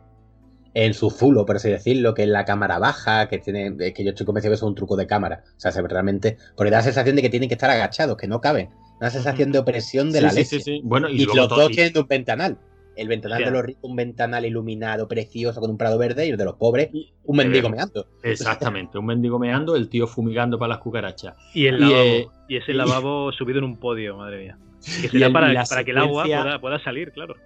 en 0.74 0.94
su 0.94 1.10
zulo, 1.10 1.44
por 1.44 1.56
así 1.56 1.68
decirlo, 1.68 2.14
que 2.14 2.22
es 2.22 2.28
la 2.28 2.44
cámara 2.44 2.78
baja, 2.78 3.28
que 3.28 3.38
tiene, 3.38 3.74
es 3.80 3.94
que 3.94 4.04
yo 4.04 4.10
estoy 4.10 4.26
convencido 4.26 4.52
que 4.52 4.54
eso 4.54 4.66
es 4.66 4.68
un 4.68 4.76
truco 4.76 4.96
de 4.96 5.08
cámara, 5.08 5.42
o 5.56 5.60
sea, 5.60 5.72
realmente, 5.72 6.36
porque 6.56 6.70
da 6.70 6.78
la 6.78 6.84
sensación 6.84 7.16
de 7.16 7.22
que 7.22 7.30
tienen 7.30 7.48
que 7.48 7.56
estar 7.56 7.70
agachados, 7.70 8.16
que 8.16 8.28
no 8.28 8.40
caben, 8.40 8.70
la 9.00 9.10
sensación 9.10 9.50
de 9.52 9.58
opresión 9.58 10.12
de 10.12 10.18
Sí, 10.18 10.24
la 10.24 10.30
sí, 10.30 10.36
leche. 10.36 10.56
sí, 10.58 10.62
sí. 10.62 10.80
Bueno, 10.84 11.08
y, 11.08 11.14
Y, 11.14 11.24
luego 11.24 11.34
los 11.36 11.48
todo- 11.48 11.60
dos 11.60 11.70
y- 11.70 11.74
tienen 11.74 11.98
un 11.98 12.06
ventanal. 12.06 12.58
El 12.96 13.08
ventanal 13.08 13.42
de 13.42 13.50
los 13.50 13.64
ricos, 13.64 13.82
un 13.84 13.96
ventanal 13.96 14.44
iluminado, 14.44 15.08
precioso, 15.08 15.58
con 15.60 15.70
un 15.70 15.78
prado 15.78 15.96
verde, 15.96 16.26
y 16.26 16.30
el 16.30 16.36
de 16.36 16.44
los 16.44 16.56
pobres, 16.56 16.90
un 17.24 17.40
Eh, 17.40 17.44
mendigo 17.44 17.70
meando. 17.70 18.06
Exactamente, 18.22 18.98
un 18.98 19.06
mendigo 19.06 19.38
meando, 19.38 19.74
el 19.74 19.88
tío 19.88 20.06
fumigando 20.06 20.58
para 20.58 20.70
las 20.74 20.78
cucarachas. 20.78 21.34
Y 21.54 21.66
el 21.66 21.76
Y, 21.76 21.78
lavabo. 21.78 21.98
eh, 22.02 22.26
y 22.48 22.56
ese 22.56 22.72
y- 22.72 22.74
lavabo 22.74 23.32
subido 23.32 23.58
en 23.58 23.64
un 23.64 23.78
podio, 23.78 24.16
madre 24.18 24.42
mía. 24.42 24.58
Que 25.00 25.08
será 25.08 25.28
el- 25.28 25.32
para, 25.32 25.84
que 25.84 25.90
el 25.92 25.98
agua 25.98 26.24
pueda, 26.24 26.60
pueda 26.60 26.78
salir, 26.82 27.12
claro. 27.12 27.36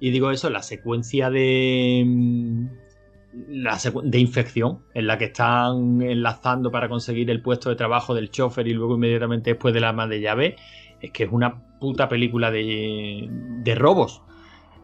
Y 0.00 0.10
digo 0.10 0.30
eso, 0.30 0.48
la 0.48 0.62
secuencia 0.62 1.28
de. 1.30 2.04
La 3.32 3.78
de 4.04 4.18
infección, 4.18 4.80
en 4.94 5.06
la 5.06 5.18
que 5.18 5.26
están 5.26 6.00
enlazando 6.00 6.70
para 6.70 6.88
conseguir 6.88 7.30
el 7.30 7.42
puesto 7.42 7.68
de 7.68 7.76
trabajo 7.76 8.14
del 8.14 8.30
chofer 8.30 8.66
y 8.66 8.72
luego 8.72 8.94
inmediatamente 8.94 9.50
después 9.50 9.74
de 9.74 9.80
la 9.80 9.90
ama 9.90 10.06
de 10.06 10.20
llave, 10.20 10.56
es 11.00 11.10
que 11.10 11.24
es 11.24 11.30
una 11.30 11.62
puta 11.78 12.08
película 12.08 12.50
de, 12.50 13.28
de 13.30 13.74
robos. 13.74 14.22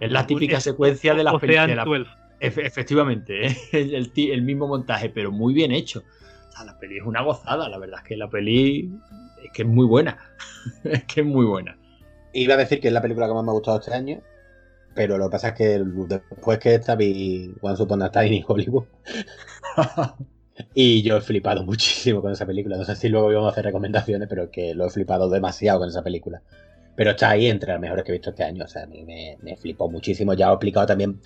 Es 0.00 0.10
la 0.12 0.26
típica 0.26 0.58
Es 0.58 0.64
secuencia 0.64 1.14
de 1.14 1.24
las 1.24 1.34
películas. 1.36 1.86
12. 1.86 2.06
efectivamente, 2.40 3.46
es 3.72 3.72
el, 3.72 4.42
mismo 4.42 4.68
montaje, 4.68 5.08
pero 5.08 5.32
muy 5.32 5.54
bien 5.54 5.72
hecho. 5.72 6.00
O 6.48 6.52
sea, 6.52 6.64
la 6.64 6.78
peli 6.78 6.98
es 6.98 7.04
una 7.04 7.22
gozada, 7.22 7.68
la 7.68 7.78
verdad 7.78 8.00
es 8.02 8.08
que 8.08 8.16
la 8.16 8.28
peli 8.28 8.92
es 9.42 9.50
que 9.52 9.62
es 9.62 9.68
muy 9.68 9.86
buena. 9.86 10.18
es 10.84 11.04
que 11.04 11.20
es 11.20 11.26
muy 11.26 11.46
buena. 11.46 11.78
Iba 12.32 12.54
a 12.54 12.56
decir 12.58 12.80
que 12.80 12.88
es 12.88 12.94
la 12.94 13.00
película 13.00 13.26
que 13.26 13.34
más 13.34 13.44
me 13.44 13.50
ha 13.50 13.54
gustado 13.54 13.78
este 13.78 13.94
año, 13.94 14.20
pero 14.94 15.18
lo 15.18 15.26
que 15.26 15.32
pasa 15.32 15.48
es 15.48 15.54
que 15.54 15.82
después 16.08 16.58
que 16.58 16.74
esta 16.74 16.94
vi 16.94 17.52
Once 17.60 17.82
Upon 17.82 18.02
a 18.02 18.10
Time 18.10 18.36
in 18.36 18.44
Hollywood 18.46 18.84
y 20.74 21.02
yo 21.02 21.16
he 21.16 21.20
flipado 21.20 21.64
muchísimo 21.64 22.22
con 22.22 22.32
esa 22.32 22.46
película. 22.46 22.76
No 22.76 22.84
sé 22.84 22.96
si 22.96 23.08
luego 23.08 23.30
íbamos 23.30 23.48
a 23.48 23.52
hacer 23.52 23.64
recomendaciones, 23.64 24.28
pero 24.28 24.50
que 24.50 24.74
lo 24.74 24.86
he 24.86 24.90
flipado 24.90 25.28
demasiado 25.28 25.80
con 25.80 25.88
esa 25.88 26.02
película. 26.02 26.42
Pero 26.96 27.10
está 27.10 27.30
ahí 27.30 27.46
entre 27.46 27.72
las 27.72 27.80
mejores 27.80 28.04
que 28.04 28.12
he 28.12 28.14
visto 28.14 28.30
este 28.30 28.44
año. 28.44 28.64
O 28.64 28.68
sea, 28.68 28.84
a 28.84 28.86
mí 28.86 29.04
me, 29.04 29.36
me 29.42 29.56
flipó 29.56 29.90
muchísimo. 29.90 30.34
Ya 30.34 30.48
he 30.48 30.52
explicado 30.52 30.86
también. 30.86 31.20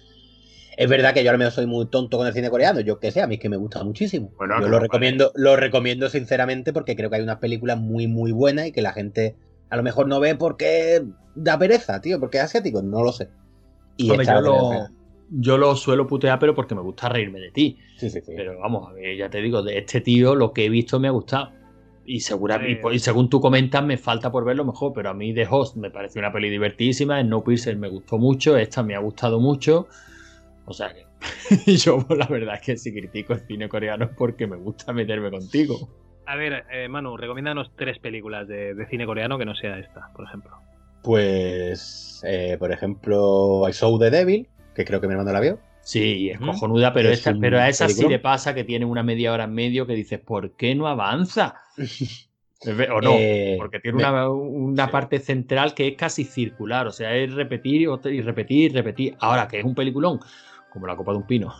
Es 0.78 0.88
verdad 0.88 1.12
que 1.12 1.22
yo 1.22 1.30
ahora 1.30 1.38
mismo 1.38 1.50
soy 1.50 1.66
muy 1.66 1.86
tonto 1.86 2.16
con 2.16 2.26
el 2.26 2.32
cine 2.32 2.48
coreano. 2.48 2.80
Yo 2.80 2.98
que 2.98 3.10
sé, 3.10 3.20
a 3.20 3.26
mí 3.26 3.34
es 3.34 3.40
que 3.40 3.50
me 3.50 3.56
gusta 3.56 3.84
muchísimo. 3.84 4.32
Bueno, 4.38 4.60
yo 4.60 4.68
lo 4.68 4.78
recomiendo, 4.78 5.32
lo 5.34 5.56
recomiendo 5.56 6.08
sinceramente 6.08 6.72
porque 6.72 6.96
creo 6.96 7.10
que 7.10 7.16
hay 7.16 7.22
unas 7.22 7.38
películas 7.38 7.78
muy, 7.78 8.06
muy 8.06 8.32
buenas 8.32 8.68
y 8.68 8.72
que 8.72 8.80
la 8.80 8.92
gente 8.92 9.36
a 9.70 9.76
lo 9.76 9.82
mejor 9.82 10.08
no 10.08 10.20
ve 10.20 10.34
porque 10.36 11.04
da 11.34 11.58
pereza, 11.58 12.00
tío, 12.00 12.18
porque 12.18 12.38
es 12.38 12.44
asiático, 12.44 12.80
no 12.80 13.02
lo 13.02 13.12
sé. 13.12 13.28
Y 13.98 14.10
Hombre, 14.10 14.26
yo, 14.26 14.40
lo, 14.40 14.88
yo 15.28 15.58
lo 15.58 15.76
suelo 15.76 16.06
putear, 16.06 16.38
pero 16.38 16.54
porque 16.54 16.74
me 16.74 16.80
gusta 16.80 17.08
reírme 17.08 17.40
de 17.40 17.50
ti. 17.50 17.78
Sí, 17.96 18.08
sí, 18.08 18.20
sí. 18.20 18.32
Pero 18.34 18.58
vamos, 18.58 18.88
a 18.88 18.92
ver, 18.92 19.16
ya 19.16 19.28
te 19.28 19.42
digo, 19.42 19.62
de 19.62 19.76
este 19.76 20.00
tío 20.00 20.34
lo 20.34 20.52
que 20.52 20.64
he 20.64 20.68
visto 20.70 20.98
me 20.98 21.08
ha 21.08 21.10
gustado. 21.10 21.52
Y, 22.06 22.20
segura, 22.20 22.58
y, 22.66 22.98
según 23.00 23.28
tú 23.28 23.38
comentas, 23.38 23.84
me 23.84 23.98
falta 23.98 24.32
por 24.32 24.42
verlo 24.44 24.64
mejor. 24.64 24.92
Pero 24.94 25.10
a 25.10 25.14
mí 25.14 25.34
The 25.34 25.46
Host 25.50 25.76
me 25.76 25.90
pareció 25.90 26.20
una 26.20 26.32
peli 26.32 26.48
divertidísima. 26.48 27.20
Snowpiercer 27.20 27.76
me 27.76 27.88
gustó 27.88 28.16
mucho. 28.16 28.56
Esta 28.56 28.82
me 28.82 28.94
ha 28.94 28.98
gustado 28.98 29.40
mucho. 29.40 29.88
O 30.64 30.72
sea 30.72 30.94
que 30.94 31.06
yo 31.76 32.06
la 32.16 32.26
verdad 32.26 32.54
es 32.54 32.60
que 32.62 32.76
si 32.78 32.92
critico 32.92 33.34
el 33.34 33.40
cine 33.40 33.68
coreano 33.68 34.06
es 34.06 34.10
porque 34.16 34.46
me 34.46 34.56
gusta 34.56 34.94
meterme 34.94 35.30
contigo. 35.30 35.76
A 36.24 36.36
ver, 36.36 36.64
eh, 36.70 36.88
Manu, 36.88 37.16
recomiéndanos 37.16 37.72
tres 37.76 37.98
películas 37.98 38.48
de, 38.48 38.74
de 38.74 38.86
cine 38.86 39.04
coreano 39.04 39.36
que 39.36 39.44
no 39.44 39.54
sea 39.54 39.78
esta, 39.78 40.10
por 40.14 40.24
ejemplo. 40.26 40.52
Pues, 41.02 42.20
eh, 42.26 42.56
por 42.58 42.72
ejemplo, 42.72 43.68
I 43.68 43.72
Saw 43.72 43.98
the 43.98 44.10
Devil, 44.10 44.48
que 44.74 44.84
creo 44.84 45.00
que 45.00 45.06
mi 45.06 45.12
hermano 45.12 45.32
la 45.32 45.40
vio. 45.40 45.58
Sí, 45.80 46.28
es 46.30 46.38
cojonuda, 46.38 46.92
pero, 46.92 47.08
Es 47.08 47.24
pero 47.40 47.58
a 47.58 47.68
esa 47.68 47.88
sí 47.88 48.06
le 48.06 48.18
pasa 48.18 48.54
que 48.54 48.64
tiene 48.64 48.84
una 48.84 49.02
media 49.02 49.32
hora 49.32 49.44
en 49.44 49.54
medio 49.54 49.86
que 49.86 49.94
dices, 49.94 50.20
¿por 50.20 50.52
qué 50.56 50.74
no 50.74 50.86
avanza? 50.86 51.54
O 52.92 53.00
no, 53.00 53.12
Eh, 53.12 53.54
porque 53.56 53.78
tiene 53.78 53.98
una, 53.98 54.28
una 54.28 54.86
sí. 54.86 54.90
parte 54.90 55.20
central 55.20 55.74
que 55.74 55.86
es 55.86 55.94
casi 55.96 56.24
circular, 56.24 56.88
o 56.88 56.90
sea, 56.90 57.14
es 57.14 57.32
repetir 57.32 57.82
y 57.82 58.20
repetir 58.20 58.72
y 58.72 58.74
repetir. 58.74 59.16
Ahora 59.20 59.46
que 59.46 59.60
es 59.60 59.64
un 59.64 59.76
peliculón, 59.76 60.18
como 60.68 60.88
la 60.88 60.96
copa 60.96 61.12
de 61.12 61.18
un 61.18 61.26
pino. 61.28 61.54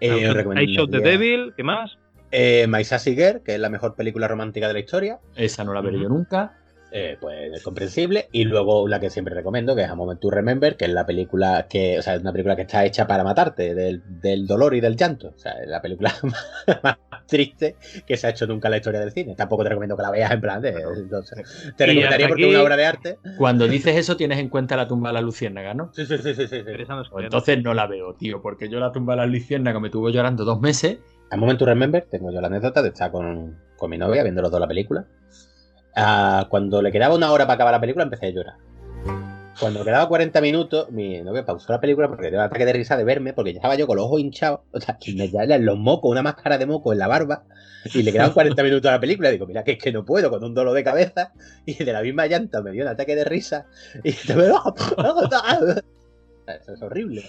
eh, 0.00 0.26
os 0.26 0.56
I 0.56 0.66
Shot 0.74 0.90
the 0.90 1.00
Devil, 1.00 1.52
¿qué 1.54 1.62
más? 1.62 1.98
Eh, 2.32 2.64
My 2.66 2.82
Sassy 2.82 3.14
Girl, 3.14 3.42
que 3.42 3.54
es 3.56 3.60
la 3.60 3.68
mejor 3.68 3.94
película 3.94 4.26
romántica 4.26 4.68
de 4.68 4.72
la 4.72 4.80
historia. 4.80 5.18
Esa 5.36 5.64
no 5.64 5.74
la 5.74 5.82
veré 5.82 5.96
Ujú. 5.96 6.04
yo 6.04 6.08
nunca. 6.08 6.56
Eh, 6.92 7.16
pues 7.20 7.52
es 7.52 7.62
comprensible. 7.62 8.28
Y 8.32 8.44
luego 8.44 8.88
la 8.88 9.00
que 9.00 9.10
siempre 9.10 9.34
recomiendo, 9.34 9.76
que 9.76 9.82
es 9.82 9.88
A 9.88 9.94
Moment 9.94 10.20
to 10.20 10.30
Remember, 10.30 10.76
que 10.76 10.86
es 10.86 10.92
la 10.92 11.06
película 11.06 11.66
que, 11.68 11.98
o 11.98 12.02
sea, 12.02 12.14
es 12.14 12.20
una 12.20 12.32
película 12.32 12.56
que 12.56 12.62
está 12.62 12.84
hecha 12.84 13.06
para 13.06 13.24
matarte, 13.24 13.74
del, 13.74 14.02
del 14.20 14.46
dolor 14.46 14.74
y 14.74 14.80
del 14.80 14.96
llanto. 14.96 15.32
O 15.34 15.38
sea, 15.38 15.52
es 15.52 15.68
la 15.68 15.80
película 15.80 16.12
más 16.82 16.98
triste 17.26 17.76
que 18.06 18.16
se 18.16 18.26
ha 18.26 18.30
hecho 18.30 18.46
nunca 18.46 18.68
en 18.68 18.72
la 18.72 18.76
historia 18.78 19.00
del 19.00 19.12
cine. 19.12 19.34
Tampoco 19.36 19.62
te 19.62 19.68
recomiendo 19.70 19.96
que 19.96 20.02
la 20.02 20.10
veas 20.10 20.30
en 20.32 20.40
plan 20.40 20.60
de. 20.60 20.70
entonces, 20.70 21.72
te 21.76 21.86
recomendaría 21.86 22.28
porque 22.28 22.42
es 22.42 22.54
una 22.54 22.62
obra 22.62 22.76
de 22.76 22.86
arte. 22.86 23.18
Cuando 23.38 23.68
dices 23.68 23.96
eso 23.96 24.16
tienes 24.16 24.38
en 24.38 24.48
cuenta 24.48 24.76
la 24.76 24.88
tumba 24.88 25.10
de 25.10 25.14
la 25.14 25.20
luciérnaga, 25.20 25.74
¿no? 25.74 25.90
Sí, 25.94 26.06
sí, 26.06 26.18
sí, 26.18 26.34
sí, 26.34 26.46
sí, 26.48 26.62
Pues 27.10 27.24
entonces 27.24 27.62
no 27.62 27.74
la 27.74 27.86
veo, 27.86 28.14
tío, 28.14 28.42
porque 28.42 28.68
yo 28.68 28.80
la 28.80 28.92
tumba 28.92 29.14
de 29.14 29.18
la 29.18 29.26
luciérnaga 29.26 29.78
me 29.80 29.90
tuvo 29.90 30.10
llorando 30.10 30.44
dos 30.44 30.60
meses. 30.60 30.98
A 31.30 31.36
Moment 31.36 31.58
to 31.60 31.66
Remember, 31.66 32.04
tengo 32.10 32.32
yo 32.32 32.40
la 32.40 32.48
anécdota 32.48 32.82
de 32.82 32.88
estar 32.88 33.12
con, 33.12 33.56
con 33.76 33.90
mi 33.90 33.98
novia 33.98 34.24
viendo 34.24 34.42
los 34.42 34.50
dos 34.50 34.60
la 34.60 34.66
película. 34.66 35.06
Ah, 35.96 36.46
cuando 36.48 36.80
le 36.82 36.92
quedaba 36.92 37.14
una 37.14 37.32
hora 37.32 37.44
para 37.46 37.54
acabar 37.54 37.72
la 37.72 37.80
película, 37.80 38.04
empecé 38.04 38.26
a 38.26 38.30
llorar. 38.30 38.54
Cuando 39.58 39.84
quedaba 39.84 40.08
40 40.08 40.40
minutos, 40.40 40.90
mi 40.90 41.20
novia 41.20 41.44
pausó 41.44 41.72
la 41.72 41.80
película 41.80 42.08
porque 42.08 42.22
tenía 42.24 42.38
un 42.38 42.46
ataque 42.46 42.64
de 42.64 42.72
risa 42.72 42.96
de 42.96 43.04
verme, 43.04 43.34
porque 43.34 43.52
ya 43.52 43.58
estaba 43.58 43.74
yo 43.74 43.86
con 43.86 43.96
los 43.96 44.06
ojos 44.06 44.20
hinchados, 44.20 44.60
o 44.72 44.80
sea, 44.80 44.96
los 45.58 45.78
mocos, 45.78 46.10
una 46.10 46.22
máscara 46.22 46.56
de 46.56 46.64
moco 46.64 46.92
en 46.94 46.98
la 46.98 47.08
barba, 47.08 47.44
y 47.92 48.02
le 48.02 48.10
quedaban 48.10 48.32
40 48.32 48.62
minutos 48.62 48.88
a 48.88 48.92
la 48.92 49.00
película. 49.00 49.28
Y 49.28 49.32
digo, 49.32 49.46
mira, 49.46 49.62
que 49.62 49.72
es 49.72 49.78
que 49.78 49.92
no 49.92 50.02
puedo, 50.04 50.30
con 50.30 50.42
un 50.42 50.54
dolor 50.54 50.74
de 50.74 50.82
cabeza, 50.82 51.32
y 51.66 51.74
de 51.74 51.92
la 51.92 52.00
misma 52.00 52.26
llanta 52.26 52.62
me 52.62 52.70
dio 52.70 52.84
un 52.84 52.88
ataque 52.88 53.14
de 53.14 53.24
risa, 53.24 53.66
y 54.02 54.12
te 54.12 54.34
me 54.34 54.44
Eso 54.44 55.82
es 56.74 56.82
horrible. 56.82 57.24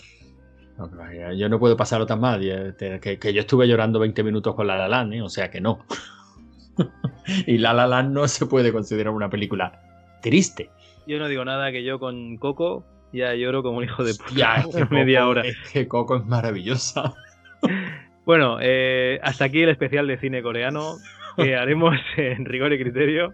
Yo 1.35 1.49
no 1.49 1.59
puedo 1.59 1.75
pasarlo 1.75 2.05
tan 2.05 2.19
mal. 2.19 2.41
ya, 2.41 2.71
te- 2.73 2.99
Que, 2.99 3.33
yo 3.33 3.41
estuve 3.41 3.67
llorando 3.67 3.99
20 3.99 4.23
minutos 4.23 4.55
con 4.55 4.67
La 4.67 4.77
La 4.77 4.88
Land, 4.88 5.13
¿eh? 5.15 5.21
o 5.21 5.29
sea 5.29 5.51
que 5.51 5.59
no. 5.59 5.85
y 7.47 7.57
La 7.57 7.73
La 7.73 7.87
Land 7.87 8.13
no 8.13 8.27
se 8.27 8.45
puede 8.45 8.71
considerar 8.71 9.13
una 9.13 9.29
película 9.29 9.81
triste. 10.21 10.69
Yo 11.07 11.17
no 11.19 11.27
digo 11.27 11.43
nada 11.45 11.71
que 11.71 11.83
yo 11.83 11.99
con 11.99 12.37
Coco 12.37 12.85
ya 13.13 13.33
lloro 13.35 13.63
como 13.63 13.79
un 13.79 13.83
hijo 13.83 14.03
de 14.03 14.13
puta. 14.15 14.55
Es 14.67 14.75
que 14.75 14.85
media 14.93 15.19
Coco- 15.21 15.29
hora. 15.31 15.41
Es 15.43 15.57
que 15.73 15.87
Coco 15.87 16.15
es 16.17 16.25
maravillosa. 16.25 17.13
Bueno, 18.23 18.59
eh, 18.61 19.19
hasta 19.23 19.45
aquí 19.45 19.63
el 19.63 19.69
especial 19.69 20.05
de 20.05 20.17
cine 20.19 20.43
coreano 20.43 20.97
que 21.35 21.55
haremos 21.55 21.95
en 22.17 22.45
rigor 22.45 22.71
y 22.71 22.79
criterio. 22.79 23.33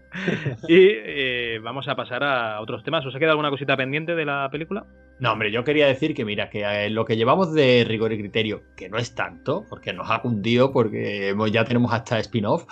Y 0.68 0.78
eh, 0.92 1.60
vamos 1.62 1.90
a 1.90 1.96
pasar 1.96 2.24
a 2.24 2.62
otros 2.62 2.84
temas. 2.86 3.06
¿Os 3.06 3.14
ha 3.14 3.20
quedado 3.20 3.32
alguna 3.34 3.50
cosita 3.50 3.76
pendiente 3.76 4.16
de 4.16 4.24
la 4.26 4.48
película? 4.50 4.86
No, 5.20 5.34
hombre, 5.34 5.52
yo 5.52 5.66
quería 5.66 5.88
decir 5.88 6.16
que, 6.16 6.24
mira, 6.24 6.50
que 6.50 6.62
eh, 6.64 6.90
lo 6.90 7.04
que 7.04 7.18
llevamos 7.18 7.54
de 7.54 7.84
rigor 7.86 8.14
y 8.14 8.18
criterio, 8.20 8.62
que 8.78 8.88
no 8.88 8.98
es 8.98 9.14
tanto, 9.14 9.66
porque 9.70 9.92
nos 9.92 10.10
ha 10.10 10.20
cundido, 10.22 10.72
porque 10.72 11.36
ya 11.52 11.66
tenemos 11.66 11.92
hasta 11.92 12.18
spin-off, 12.20 12.64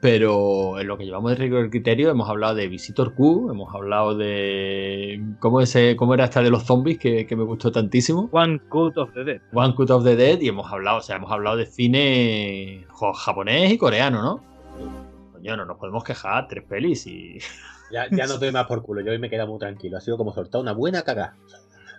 pero 0.00 0.78
en 0.78 0.86
lo 0.86 0.96
que 0.96 1.04
llevamos 1.04 1.32
de 1.32 1.36
rigor 1.36 1.70
criterio 1.70 2.10
hemos 2.10 2.28
hablado 2.28 2.54
de 2.54 2.68
Visitor 2.68 3.14
Q, 3.14 3.50
hemos 3.50 3.74
hablado 3.74 4.16
de. 4.16 5.20
¿Cómo, 5.40 5.60
ese, 5.60 5.96
cómo 5.96 6.14
era 6.14 6.24
esta 6.24 6.40
de 6.40 6.50
los 6.50 6.64
zombies 6.64 6.98
que, 6.98 7.26
que 7.26 7.34
me 7.34 7.42
gustó 7.42 7.72
tantísimo? 7.72 8.28
One 8.30 8.60
Cut 8.68 8.96
of 8.96 9.12
the 9.12 9.24
Dead. 9.24 9.40
One 9.52 9.74
Cut 9.74 9.90
of 9.90 10.04
the 10.04 10.14
Dead, 10.14 10.40
y 10.40 10.48
hemos 10.48 10.70
hablado, 10.72 10.98
o 10.98 11.00
sea, 11.00 11.16
hemos 11.16 11.32
hablado 11.32 11.56
de 11.56 11.66
cine 11.66 12.86
japonés 13.16 13.72
y 13.72 13.78
coreano, 13.78 14.22
¿no? 14.22 14.44
Coño, 15.32 15.56
no 15.56 15.64
nos 15.64 15.78
podemos 15.78 16.04
quejar, 16.04 16.46
tres 16.48 16.64
pelis 16.64 17.06
y. 17.06 17.38
Ya, 17.90 18.06
ya 18.10 18.26
no 18.26 18.36
doy 18.36 18.52
más 18.52 18.66
por 18.66 18.82
culo, 18.82 19.00
yo 19.00 19.12
hoy 19.12 19.18
me 19.18 19.30
queda 19.30 19.46
muy 19.46 19.58
tranquilo. 19.58 19.96
Ha 19.96 20.02
sido 20.02 20.18
como 20.18 20.34
soltar 20.34 20.60
una 20.60 20.72
buena 20.72 21.00
cagada. 21.00 21.36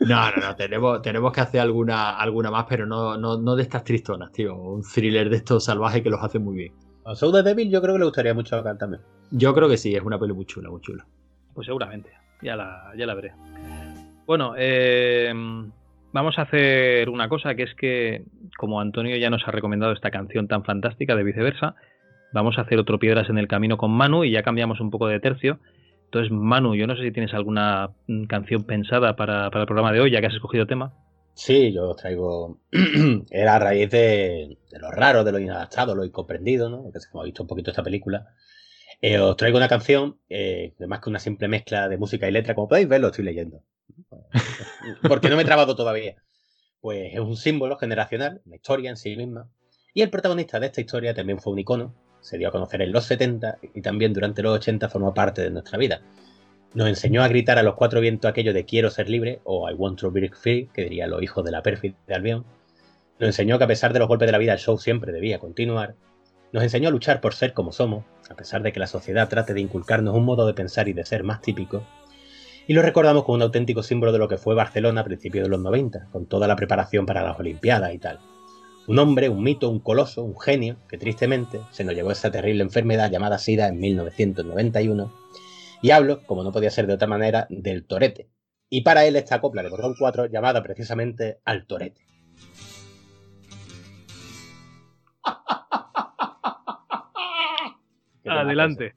No, 0.02 0.30
no, 0.30 0.38
no, 0.38 0.56
tenemos, 0.56 1.02
tenemos 1.02 1.34
que 1.34 1.42
hacer 1.42 1.62
alguna, 1.62 2.12
alguna 2.12 2.52
más, 2.52 2.68
pero 2.70 2.86
no, 2.86 3.18
no, 3.18 3.40
no 3.40 3.56
de 3.56 3.64
estas 3.64 3.84
tristonas, 3.84 4.32
tío. 4.32 4.56
Un 4.56 4.84
thriller 4.84 5.32
de 5.32 5.38
estos 5.38 5.64
salvajes 5.64 6.04
que 6.04 6.12
los 6.12 6.24
hace 6.24 6.38
muy 6.38 6.56
bien. 6.56 6.74
A 7.10 7.16
Soul 7.16 7.34
the 7.34 7.42
Devil 7.42 7.72
yo 7.72 7.82
creo 7.82 7.96
que 7.96 8.00
le 8.00 8.06
gustaría 8.06 8.36
mucho 8.36 8.56
a 8.56 8.64
Cal 8.64 8.78
también. 8.78 9.02
Yo 9.32 9.52
creo 9.56 9.68
que 9.68 9.78
sí, 9.78 9.96
es 9.96 10.04
una 10.04 10.20
peli 10.20 10.32
muy 10.32 10.46
chula, 10.46 10.70
muy 10.70 10.80
chula. 10.80 11.08
Pues 11.56 11.66
seguramente, 11.66 12.12
ya 12.44 12.56
la, 12.56 12.92
ya 12.96 13.08
la 13.08 13.16
veré. 13.16 13.34
Bueno, 14.28 14.54
eh, 14.56 15.34
vamos 16.14 16.38
a 16.38 16.44
hacer 16.44 17.10
una 17.10 17.28
cosa, 17.28 17.56
que 17.56 17.64
es 17.64 17.74
que 17.74 18.26
como 18.60 18.80
Antonio 18.80 19.18
ya 19.18 19.32
nos 19.32 19.48
ha 19.48 19.50
recomendado 19.52 19.92
esta 19.92 20.12
canción 20.12 20.48
tan 20.48 20.64
fantástica 20.64 21.16
de 21.16 21.24
viceversa, 21.24 21.74
vamos 22.32 22.60
a 22.60 22.62
hacer 22.62 22.78
otro 22.78 23.00
Piedras 23.00 23.28
en 23.32 23.40
el 23.40 23.48
Camino 23.48 23.78
con 23.78 23.90
Manu 23.90 24.24
y 24.24 24.30
ya 24.30 24.44
cambiamos 24.44 24.80
un 24.80 24.92
poco 24.92 25.08
de 25.08 25.20
tercio. 25.20 25.58
Entonces, 26.06 26.32
Manu, 26.32 26.76
yo 26.76 26.86
no 26.86 26.96
sé 26.96 27.02
si 27.02 27.12
tienes 27.12 27.34
alguna 27.34 27.90
mm, 28.06 28.26
canción 28.26 28.66
pensada 28.66 29.16
para, 29.16 29.50
para 29.50 29.62
el 29.62 29.68
programa 29.68 29.92
de 29.92 30.02
hoy, 30.02 30.12
ya 30.12 30.22
que 30.22 30.28
has 30.28 30.36
escogido 30.36 30.68
tema. 30.68 30.94
Sí, 31.40 31.72
yo 31.72 31.92
os 31.92 31.96
traigo. 31.96 32.60
Era 33.32 33.56
a 33.56 33.60
raíz 33.60 33.90
de, 33.90 34.58
de 34.70 34.80
lo 34.80 34.92
raro, 34.92 35.24
de 35.24 35.32
lo 35.32 35.40
inadaptado, 35.40 35.96
lo 35.96 36.04
incomprendido, 36.04 36.70
¿no? 36.70 36.92
Que 36.92 37.00
hemos 37.14 37.26
visto 37.26 37.44
un 37.44 37.48
poquito 37.48 37.72
esta 37.72 37.82
película. 37.82 38.28
Eh, 39.02 39.18
os 39.20 39.38
traigo 39.38 39.58
una 39.58 39.70
canción, 39.70 40.20
eh, 40.28 40.74
más 40.86 41.00
que 41.00 41.10
una 41.10 41.20
simple 41.20 41.48
mezcla 41.48 41.88
de 41.88 41.98
música 41.98 42.28
y 42.28 42.32
letra, 42.32 42.56
como 42.56 42.68
podéis 42.68 42.90
ver, 42.90 43.00
lo 43.00 43.08
estoy 43.08 43.24
leyendo. 43.24 43.64
Porque 45.08 45.30
no 45.30 45.38
me 45.38 45.44
he 45.44 45.46
trabado 45.46 45.78
todavía. 45.78 46.18
Pues 46.82 47.14
es 47.14 47.20
un 47.22 47.38
símbolo 47.38 47.78
generacional, 47.78 48.42
una 48.46 48.58
historia 48.58 48.90
en 48.90 48.98
sí 48.98 49.16
misma. 49.16 49.50
Y 49.94 50.02
el 50.02 50.10
protagonista 50.10 50.60
de 50.60 50.66
esta 50.66 50.82
historia 50.82 51.14
también 51.14 51.40
fue 51.40 51.54
un 51.54 51.60
icono, 51.60 51.96
se 52.20 52.38
dio 52.38 52.50
a 52.50 52.52
conocer 52.52 52.82
en 52.82 52.92
los 52.92 53.06
70 53.06 53.60
y 53.76 53.82
también 53.82 54.12
durante 54.12 54.44
los 54.44 54.58
80 54.58 54.90
formó 54.90 55.14
parte 55.14 55.42
de 55.42 55.52
nuestra 55.52 55.78
vida. 55.78 56.02
Nos 56.74 56.88
enseñó 56.88 57.24
a 57.24 57.28
gritar 57.28 57.58
a 57.58 57.64
los 57.64 57.76
cuatro 57.76 58.00
vientos 58.00 58.30
aquello 58.30 58.54
de 58.54 58.66
quiero 58.66 58.92
ser 58.92 59.10
libre 59.10 59.42
o 59.44 59.70
I 59.70 59.74
want 59.74 60.00
to 60.00 60.12
be 60.12 60.30
free, 60.30 60.70
que 60.72 60.84
diría 60.84 61.08
los 61.08 61.24
hijos 61.24 61.44
de 61.44 61.52
la 61.52 61.64
perfil 61.64 61.96
de 62.08 62.14
Albion. 62.14 62.46
Nos 63.20 63.28
enseñó 63.28 63.58
que 63.58 63.64
a 63.64 63.68
pesar 63.68 63.92
de 63.92 64.00
los 64.00 64.08
golpes 64.08 64.28
de 64.28 64.32
la 64.32 64.38
vida 64.38 64.54
el 64.54 64.60
show 64.60 64.78
siempre 64.78 65.12
debía 65.12 65.40
continuar. 65.40 65.96
Nos 66.52 66.64
enseñó 66.64 66.90
a 66.90 66.92
luchar 66.92 67.22
por 67.22 67.34
ser 67.34 67.54
como 67.54 67.72
somos, 67.72 68.06
a 68.30 68.36
pesar 68.36 68.62
de 68.62 68.72
que 68.72 68.80
la 68.80 68.88
sociedad 68.88 69.30
trate 69.30 69.54
de 69.54 69.62
inculcarnos 69.62 70.16
un 70.16 70.26
modo 70.26 70.46
de 70.46 70.54
pensar 70.54 70.88
y 70.88 70.94
de 70.94 71.06
ser 71.06 71.24
más 71.24 71.42
típico. 71.42 71.84
Y 72.68 72.74
lo 72.74 72.84
recordamos 72.84 73.24
como 73.24 73.38
un 73.38 73.42
auténtico 73.42 73.82
símbolo 73.82 74.12
de 74.12 74.20
lo 74.20 74.28
que 74.28 74.38
fue 74.38 74.54
Barcelona 74.54 75.02
a 75.02 75.04
principios 75.04 75.46
de 75.46 75.50
los 75.50 75.60
90, 75.60 76.10
con 76.12 76.28
toda 76.28 76.48
la 76.48 76.56
preparación 76.56 77.08
para 77.08 77.24
las 77.24 77.40
Olimpiadas 77.40 77.94
y 77.96 77.98
tal. 77.98 78.20
Un 78.88 79.00
hombre, 79.00 79.28
un 79.30 79.42
mito, 79.42 79.70
un 79.70 79.80
coloso, 79.80 80.24
un 80.24 80.40
genio, 80.40 80.78
que 80.88 81.00
tristemente 81.00 81.62
se 81.72 81.84
nos 81.84 81.96
llevó 81.96 82.12
esa 82.12 82.32
terrible 82.32 82.64
enfermedad 82.64 83.10
llamada 83.12 83.40
SIDA 83.40 83.68
en 83.68 83.80
1991. 83.80 85.12
Y 85.82 85.92
hablo, 85.92 86.26
como 86.26 86.44
no 86.44 86.52
podía 86.52 86.72
ser 86.72 86.88
de 86.88 86.94
otra 86.94 87.08
manera, 87.08 87.48
del 87.50 87.86
torete. 87.86 88.30
Y 88.70 88.82
para 88.82 89.06
él 89.06 89.16
esta 89.16 89.40
copla 89.40 89.64
de 89.64 89.70
Cordón 89.70 89.96
4 89.98 90.26
llamada 90.28 90.62
precisamente 90.62 91.40
Al 91.46 91.66
Torete. 91.66 92.02
¿Qué 98.24 98.30
te 98.30 98.30
Adelante. 98.30 98.94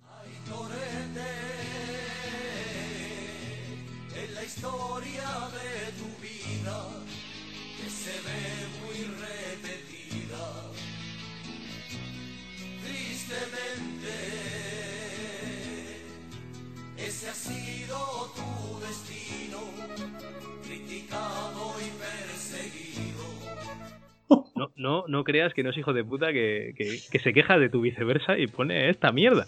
No, 24.63 24.71
no, 24.77 25.05
no 25.09 25.25
creas 25.25 25.53
que 25.55 25.63
no 25.63 25.71
es 25.71 25.77
hijo 25.79 25.93
de 25.93 26.05
puta 26.05 26.33
que, 26.33 26.73
que- 26.77 26.99
que 27.11 27.19
se 27.19 27.33
queja 27.33 27.59
de 27.59 27.69
tu 27.69 27.81
viceversa 27.81 28.39
y 28.39 28.47
pone 28.47 28.91
esta 28.91 29.11
mierda. 29.13 29.47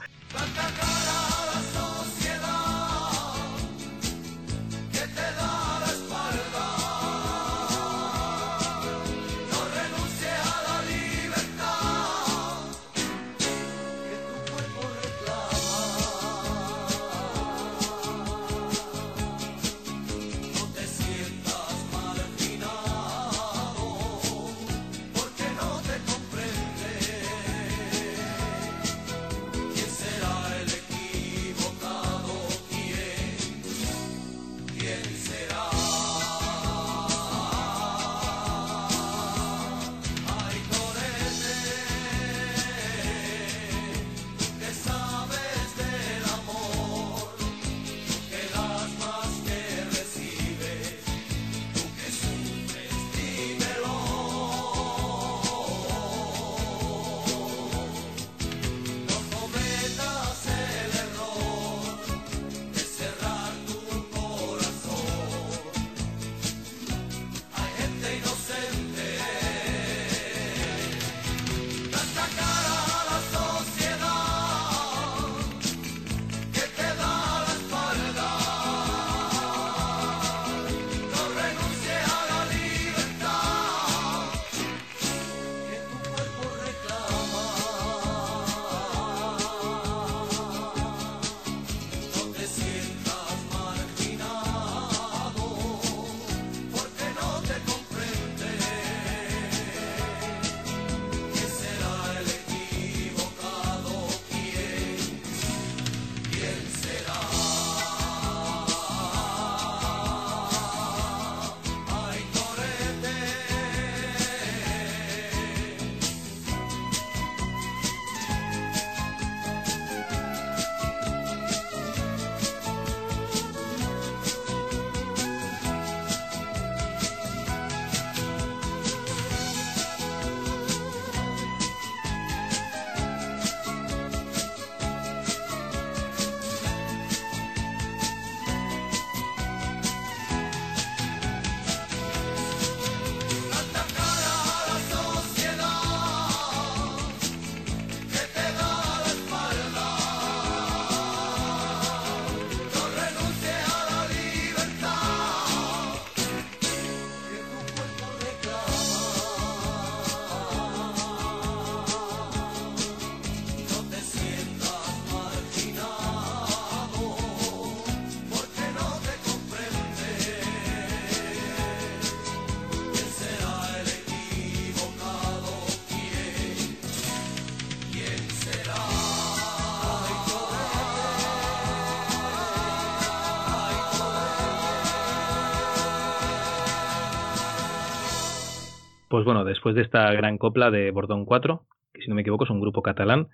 Pues 189.15 189.24
bueno, 189.24 189.45
después 189.45 189.77
de 189.77 189.82
esta 189.82 190.11
gran 190.12 190.39
copla 190.39 190.73
de 190.73 190.91
Bordón 190.91 191.24
4, 191.24 191.66
que 191.93 192.03
si 192.03 192.09
no 192.09 192.16
me 192.16 192.23
equivoco 192.23 192.43
es 192.43 192.51
un 192.51 192.61
grupo 192.61 192.82
catalán, 192.82 193.28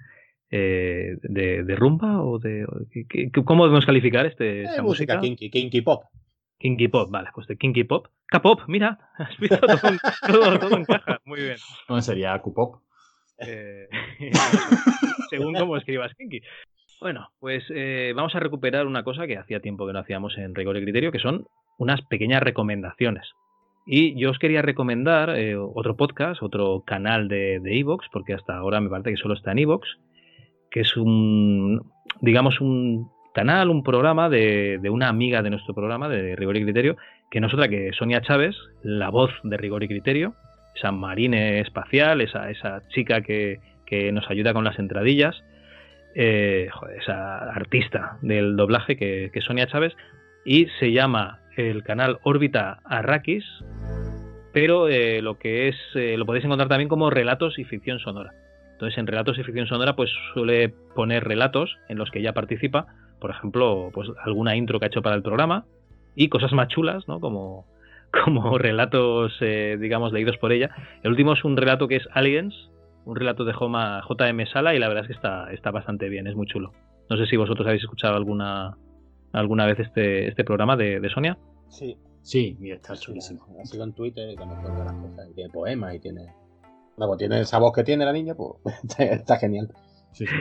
eh, 0.51 1.17
de, 1.23 1.63
de 1.65 1.75
rumba 1.75 2.23
o 2.23 2.39
de... 2.39 2.67
o- 2.67 2.81
¿qué- 2.93 3.07
qué- 3.09 3.31
¿Cómo 3.45 3.65
debemos 3.65 3.87
calificar 3.87 4.27
este, 4.27 4.61
Eh, 4.61 4.65
esta 4.65 4.83
música 4.83 5.15
música? 5.15 5.21
kinky, 5.23 5.49
kinky 5.51 5.81
pop. 5.81 6.03
Kinky 6.59 6.89
Pop, 6.89 7.11
vale, 7.11 7.31
pues 7.35 7.47
de 7.47 7.57
Kinky 7.57 7.85
Pop. 7.85 8.09
K-Pop, 8.27 8.61
mira, 8.69 8.99
has 9.19 9.39
visto 9.39 9.57
todo, 9.59 9.89
en- 9.89 9.99
todo, 10.31 10.59
todo 10.59 10.77
encaja, 10.77 11.19
muy 11.25 11.41
bien. 11.41 11.57
¿Cómo 11.89 12.03
sería 12.03 12.39
Q-Pop? 12.41 12.83
Eh, 13.39 13.89
según 15.31 15.55
cómo 15.55 15.79
escribas 15.79 16.13
Kinky. 16.15 16.43
Bueno, 17.01 17.29
pues 17.41 17.65
eh, 17.75 18.13
vamos 18.15 18.35
a 18.35 18.41
recuperar 18.41 18.87
una 18.87 19.03
cosa 19.03 19.27
que 19.27 19.39
hacía 19.39 19.61
tiempo 19.61 19.87
que 19.87 19.95
no 19.95 20.01
hacíamos 20.01 20.37
en 20.37 20.55
Rigor 20.55 20.77
y 20.77 20.83
Criterio, 20.83 21.11
que 21.11 21.19
son 21.21 21.47
unas 21.79 22.03
pequeñas 22.03 22.43
recomendaciones. 22.43 23.27
Y 23.93 24.15
yo 24.15 24.31
os 24.31 24.39
quería 24.39 24.63
recomendar 24.63 25.37
eh, 25.37 25.57
otro 25.57 25.97
podcast, 25.97 26.45
otro 26.45 26.85
canal 26.87 27.27
de 27.27 27.59
de 27.59 27.77
Evox, 27.77 28.07
porque 28.13 28.35
hasta 28.35 28.57
ahora 28.57 28.81
me 28.81 28.89
parece 28.89 29.11
que 29.11 29.17
solo 29.17 29.35
está 29.35 29.51
en 29.51 29.59
Evox, 29.59 29.99
que 30.71 30.83
es 30.83 30.97
un, 30.97 31.91
digamos, 32.21 32.61
un 32.61 33.11
canal, 33.35 33.69
un 33.69 33.83
programa 33.83 34.29
de, 34.29 34.79
de 34.81 34.91
una 34.91 35.09
amiga 35.09 35.43
de 35.43 35.51
nuestro 35.51 35.75
programa, 35.75 36.09
de 36.09 36.37
Rigor 36.37 36.57
y 36.57 36.63
Criterio, 36.63 36.99
que 37.33 37.41
no 37.41 37.49
es 37.49 37.55
otra 37.55 37.67
que 37.67 37.91
Sonia 37.93 38.21
Chávez, 38.23 38.55
la 38.85 39.11
voz 39.11 39.33
de 39.43 39.57
Rigor 39.57 39.83
y 39.83 39.89
Criterio, 39.89 40.35
esa 40.77 40.93
marine 40.93 41.59
espacial, 41.59 42.21
esa, 42.21 42.49
esa 42.49 42.87
chica 42.91 43.23
que, 43.23 43.59
que 43.87 44.13
nos 44.13 44.31
ayuda 44.31 44.53
con 44.55 44.63
las 44.63 44.79
entradillas, 44.79 45.43
eh, 46.15 46.69
esa 46.97 47.39
artista 47.51 48.19
del 48.23 48.55
doblaje 48.57 48.97
que, 48.97 49.31
que 49.33 49.41
es 49.41 49.45
Sonia 49.45 49.67
Chávez, 49.67 49.97
y 50.45 50.69
se 50.79 50.93
llama 50.93 51.40
el 51.57 51.83
canal 51.83 52.19
Órbita 52.23 52.81
Arrakis, 52.85 53.45
pero 54.53 54.89
eh, 54.89 55.23
lo 55.23 55.39
que 55.39 55.69
es, 55.69 55.77
eh, 55.95 56.17
lo 56.17 56.27
podéis 56.27 56.45
encontrar 56.45 56.69
también 56.69 56.89
como 56.89 57.11
relatos 57.11 57.59
y 57.59 57.65
ficción 57.65 57.99
sonora. 57.99 58.33
Entonces, 58.73 58.99
en 58.99 59.07
relatos 59.07 59.39
y 59.39 59.45
ficción 59.45 59.67
sonora, 59.67 59.95
pues 59.95 60.11
suele 60.33 60.71
poner 60.95 61.25
relatos 61.25 61.77
en 61.89 61.99
los 61.99 62.11
que 62.11 62.21
ella 62.21 62.33
participa, 62.33 62.87
por 63.21 63.31
ejemplo, 63.31 63.91
pues 63.93 64.09
alguna 64.25 64.57
intro 64.57 64.79
que 64.79 64.87
ha 64.87 64.89
hecho 64.89 65.03
para 65.03 65.17
el 65.17 65.23
programa 65.23 65.67
y 66.17 66.29
cosas 66.29 66.53
más 66.53 66.69
chulas, 66.69 67.07
¿no? 67.07 67.21
Como, 67.21 67.67
como 68.25 68.59
relatos, 68.59 69.37
eh, 69.41 69.77
digamos, 69.79 70.13
leídos 70.13 70.39
por 70.39 70.53
ella. 70.53 70.71
El 71.03 71.11
último 71.11 71.35
es 71.35 71.45
un 71.45 71.57
relato 71.57 71.89
que 71.89 71.97
es 71.97 72.09
Aliens, 72.13 72.71
un 73.05 73.17
relato 73.17 73.45
de 73.45 73.53
JM 73.53 74.47
Sala 74.47 74.75
y 74.75 74.79
la 74.79 74.89
verdad 74.89 75.05
es 75.05 75.09
que 75.09 75.15
está, 75.15 75.53
está 75.53 75.71
bastante 75.71 76.09
bien, 76.09 76.27
es 76.27 76.35
muy 76.35 76.47
chulo. 76.47 76.73
No 77.09 77.17
sé 77.17 77.27
si 77.27 77.37
vosotros 77.37 77.67
habéis 77.67 77.83
escuchado 77.83 78.17
alguna 78.17 78.77
alguna 79.33 79.67
vez 79.67 79.79
este, 79.79 80.29
este 80.29 80.45
programa 80.45 80.77
de, 80.77 81.01
de 81.01 81.11
Sonia. 81.11 81.39
Sí. 81.69 81.97
Sí, 82.23 82.57
mira, 82.61 82.77
está 82.77 82.95
chulísimo. 82.95 83.47
Ha 83.61 83.65
sido 83.65 83.85
en 83.85 83.93
Twitter 83.93 84.35
cuenta 84.37 84.85
las 84.85 84.93
cosas. 84.93 85.29
Y 85.31 85.35
tiene 85.35 85.51
poemas 85.51 85.95
y 85.95 86.01
tiene. 86.01 86.27
Luego 86.97 87.17
tiene 87.17 87.41
esa 87.41 87.59
voz 87.59 87.73
que 87.75 87.83
tiene 87.83 88.05
la 88.05 88.13
niña, 88.13 88.35
pues 88.35 88.55
está, 88.99 89.37
genial. 89.39 89.69
Sí, 90.13 90.27
sí. 90.27 90.35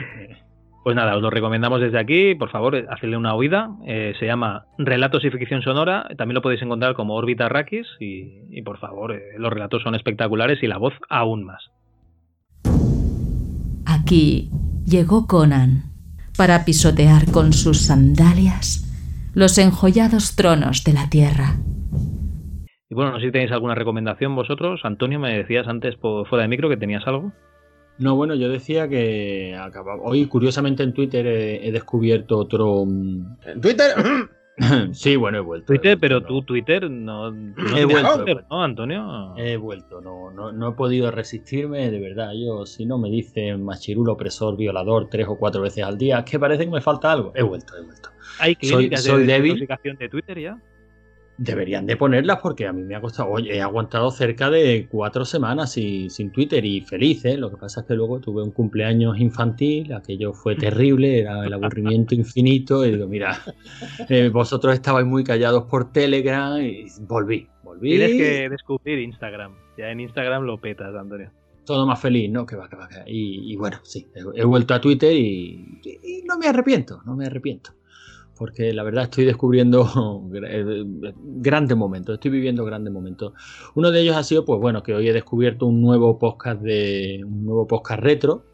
Pues 0.82 0.96
nada, 0.96 1.16
os 1.16 1.22
lo 1.22 1.30
recomendamos 1.30 1.80
desde 1.80 1.98
aquí. 1.98 2.34
Por 2.34 2.50
favor, 2.50 2.86
hacedle 2.90 3.16
una 3.16 3.34
oída. 3.34 3.70
Eh, 3.86 4.14
se 4.18 4.26
llama 4.26 4.66
Relatos 4.78 5.24
y 5.24 5.30
Ficción 5.30 5.62
Sonora. 5.62 6.08
También 6.16 6.34
lo 6.34 6.42
podéis 6.42 6.62
encontrar 6.62 6.94
como 6.94 7.14
Órbita 7.14 7.46
Arrakis. 7.46 7.86
Y, 7.98 8.44
y 8.50 8.62
por 8.62 8.78
favor, 8.78 9.12
eh, 9.12 9.20
los 9.38 9.52
relatos 9.52 9.82
son 9.82 9.94
espectaculares 9.94 10.62
y 10.62 10.66
la 10.66 10.78
voz 10.78 10.94
aún 11.08 11.44
más. 11.44 11.70
Aquí 13.86 14.50
llegó 14.86 15.26
Conan 15.26 15.89
para 16.40 16.64
pisotear 16.64 17.30
con 17.32 17.52
sus 17.52 17.82
sandalias 17.82 18.86
los 19.34 19.58
enjollados 19.58 20.36
tronos 20.36 20.84
de 20.84 20.94
la 20.94 21.10
tierra. 21.10 21.56
Y 22.88 22.94
bueno, 22.94 23.10
no 23.12 23.20
sé 23.20 23.26
si 23.26 23.30
tenéis 23.30 23.52
alguna 23.52 23.74
recomendación 23.74 24.34
vosotros. 24.34 24.80
Antonio, 24.84 25.20
me 25.20 25.36
decías 25.36 25.68
antes 25.68 25.96
por 25.96 26.26
fuera 26.26 26.44
de 26.44 26.48
micro 26.48 26.70
que 26.70 26.78
tenías 26.78 27.06
algo. 27.06 27.30
No, 27.98 28.16
bueno, 28.16 28.34
yo 28.36 28.48
decía 28.48 28.88
que 28.88 29.54
acababa- 29.54 30.00
hoy 30.02 30.24
curiosamente 30.24 30.82
en 30.82 30.94
Twitter 30.94 31.26
he, 31.26 31.68
he 31.68 31.72
descubierto 31.72 32.38
otro... 32.38 32.86
mm, 32.86 33.36
En 33.44 33.60
Twitter. 33.60 33.90
sí, 34.92 35.16
bueno, 35.16 35.38
he 35.38 35.40
vuelto. 35.40 35.72
he 35.72 35.76
Twitter, 35.78 35.96
vuelto, 35.96 36.00
pero 36.00 36.20
no. 36.20 36.26
tú 36.26 36.42
Twitter 36.42 36.90
no, 36.90 37.28
He 37.76 37.84
vuelto, 37.84 38.24
Twitter, 38.24 38.44
¿no, 38.50 38.62
Antonio? 38.62 39.34
He 39.36 39.56
vuelto, 39.56 40.00
no, 40.00 40.30
no, 40.30 40.52
no 40.52 40.68
he 40.68 40.72
podido 40.72 41.10
resistirme, 41.10 41.90
de 41.90 41.98
verdad. 42.00 42.32
Yo, 42.34 42.66
si 42.66 42.84
no 42.84 42.98
me 42.98 43.08
dicen 43.10 43.64
machirulo, 43.64 44.12
opresor, 44.12 44.56
violador 44.56 45.08
tres 45.08 45.26
o 45.28 45.36
cuatro 45.38 45.62
veces 45.62 45.84
al 45.84 45.96
día, 45.96 46.18
es 46.18 46.24
que 46.30 46.38
parece 46.38 46.64
que 46.64 46.70
me 46.70 46.80
falta 46.80 47.10
algo. 47.12 47.32
He 47.34 47.42
vuelto, 47.42 47.74
he 47.76 47.82
vuelto. 47.84 48.10
Hay 48.38 48.54
soy- 48.60 48.70
clínicas 48.70 49.04
soy 49.04 49.20
de 49.26 49.32
débil. 49.32 49.68
de 49.98 50.08
Twitter 50.08 50.38
ya. 50.38 50.58
Deberían 51.42 51.86
de 51.86 51.96
ponerlas 51.96 52.38
porque 52.42 52.66
a 52.66 52.72
mí 52.74 52.82
me 52.82 52.94
ha 52.94 53.00
costado. 53.00 53.30
Oye, 53.30 53.56
he 53.56 53.62
aguantado 53.62 54.10
cerca 54.10 54.50
de 54.50 54.86
cuatro 54.90 55.24
semanas 55.24 55.72
sin, 55.72 56.10
sin 56.10 56.30
Twitter 56.32 56.62
y 56.66 56.82
feliz, 56.82 57.24
¿eh? 57.24 57.38
Lo 57.38 57.50
que 57.50 57.56
pasa 57.56 57.80
es 57.80 57.86
que 57.86 57.94
luego 57.94 58.20
tuve 58.20 58.42
un 58.42 58.50
cumpleaños 58.50 59.18
infantil, 59.18 59.90
aquello 59.94 60.34
fue 60.34 60.54
terrible, 60.54 61.20
era 61.20 61.46
el 61.46 61.52
aburrimiento 61.54 62.14
infinito. 62.14 62.84
Y 62.84 62.90
digo, 62.92 63.06
mira, 63.08 63.40
eh, 64.10 64.28
vosotros 64.28 64.74
estabais 64.74 65.06
muy 65.06 65.24
callados 65.24 65.64
por 65.64 65.90
Telegram 65.92 66.60
y 66.60 66.84
volví, 67.08 67.46
volví. 67.62 67.88
Tienes 67.96 68.10
que 68.16 68.48
descubrir 68.50 68.98
Instagram. 68.98 69.54
Ya 69.78 69.90
en 69.90 70.00
Instagram 70.00 70.42
lo 70.42 70.60
petas, 70.60 70.94
Antonio. 70.94 71.30
todo 71.64 71.86
más 71.86 71.98
feliz, 72.02 72.30
¿no? 72.30 72.44
Que 72.44 72.56
va, 72.56 72.68
que 72.68 72.76
va, 72.76 72.86
que 72.86 72.98
va. 72.98 73.04
Y, 73.08 73.50
y 73.52 73.56
bueno, 73.56 73.78
sí, 73.82 74.06
he, 74.14 74.42
he 74.42 74.44
vuelto 74.44 74.74
a 74.74 74.80
Twitter 74.82 75.10
y, 75.14 75.80
y- 75.84 76.18
y 76.18 76.22
no 76.24 76.36
me 76.36 76.48
arrepiento, 76.48 77.00
no 77.06 77.16
me 77.16 77.24
arrepiento. 77.24 77.70
Porque 78.40 78.72
la 78.72 78.82
verdad 78.82 79.04
estoy 79.04 79.26
descubriendo 79.26 79.84
eh, 80.34 80.82
grandes 81.42 81.76
momentos, 81.76 82.14
estoy 82.14 82.30
viviendo 82.30 82.64
grandes 82.64 82.90
momentos. 82.92 83.34
Uno 83.74 83.90
de 83.90 84.00
ellos 84.00 84.16
ha 84.16 84.24
sido, 84.24 84.46
pues 84.46 84.58
bueno, 84.60 84.82
que 84.82 84.94
hoy 84.94 85.06
he 85.08 85.12
descubierto 85.12 85.66
un 85.66 85.82
nuevo 85.82 86.18
podcast 86.18 86.62
de 86.62 87.20
un 87.22 87.44
nuevo 87.44 87.66
podcast 87.66 88.00
retro 88.02 88.46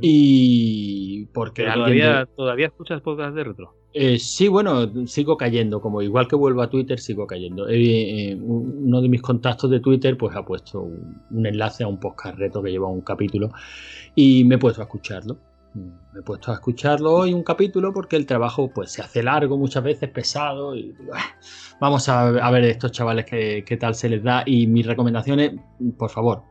y 0.00 1.26
porque 1.32 1.62
de- 1.62 1.72
todavía, 1.72 2.28
todavía 2.36 2.66
escuchas 2.66 3.00
podcast 3.00 3.34
de 3.34 3.44
retro. 3.44 3.74
eh, 3.94 4.18
sí, 4.18 4.48
bueno, 4.48 5.06
sigo 5.06 5.36
cayendo, 5.36 5.80
como 5.80 6.00
igual 6.02 6.28
que 6.28 6.36
vuelvo 6.36 6.62
a 6.62 6.70
Twitter, 6.70 6.98
sigo 7.00 7.26
cayendo. 7.26 7.68
Eh, 7.68 8.30
eh, 8.30 8.38
uno 8.40 9.00
de 9.02 9.08
mis 9.08 9.20
contactos 9.22 9.70
de 9.70 9.80
Twitter 9.80 10.16
pues 10.16 10.36
ha 10.36 10.44
puesto 10.44 10.80
un, 10.80 11.16
un 11.30 11.46
enlace 11.46 11.84
a 11.84 11.88
un 11.88 11.98
podcast 11.98 12.38
reto 12.38 12.62
que 12.62 12.70
lleva 12.70 12.86
un 12.88 13.00
capítulo 13.02 13.50
y 14.14 14.44
me 14.44 14.54
he 14.54 14.58
puesto 14.58 14.80
a 14.80 14.84
escucharlo. 14.84 15.38
Me 15.74 16.20
he 16.20 16.22
puesto 16.22 16.50
a 16.50 16.54
escucharlo 16.54 17.12
hoy 17.14 17.32
un 17.32 17.42
capítulo 17.42 17.92
porque 17.92 18.16
el 18.16 18.26
trabajo 18.26 18.68
pues 18.68 18.92
se 18.92 19.02
hace 19.02 19.22
largo 19.22 19.56
muchas 19.56 19.82
veces, 19.82 20.10
pesado 20.10 20.76
y 20.76 20.94
"Ah, 21.14 21.34
vamos 21.80 22.08
a, 22.08 22.30
ver 22.50 22.64
estos 22.64 22.92
chavales 22.92 23.24
qué, 23.24 23.78
tal 23.80 23.94
se 23.94 24.08
les 24.10 24.22
da 24.22 24.42
y 24.44 24.66
mis 24.66 24.86
recomendaciones, 24.86 25.52
por 25.98 26.10
favor, 26.10 26.42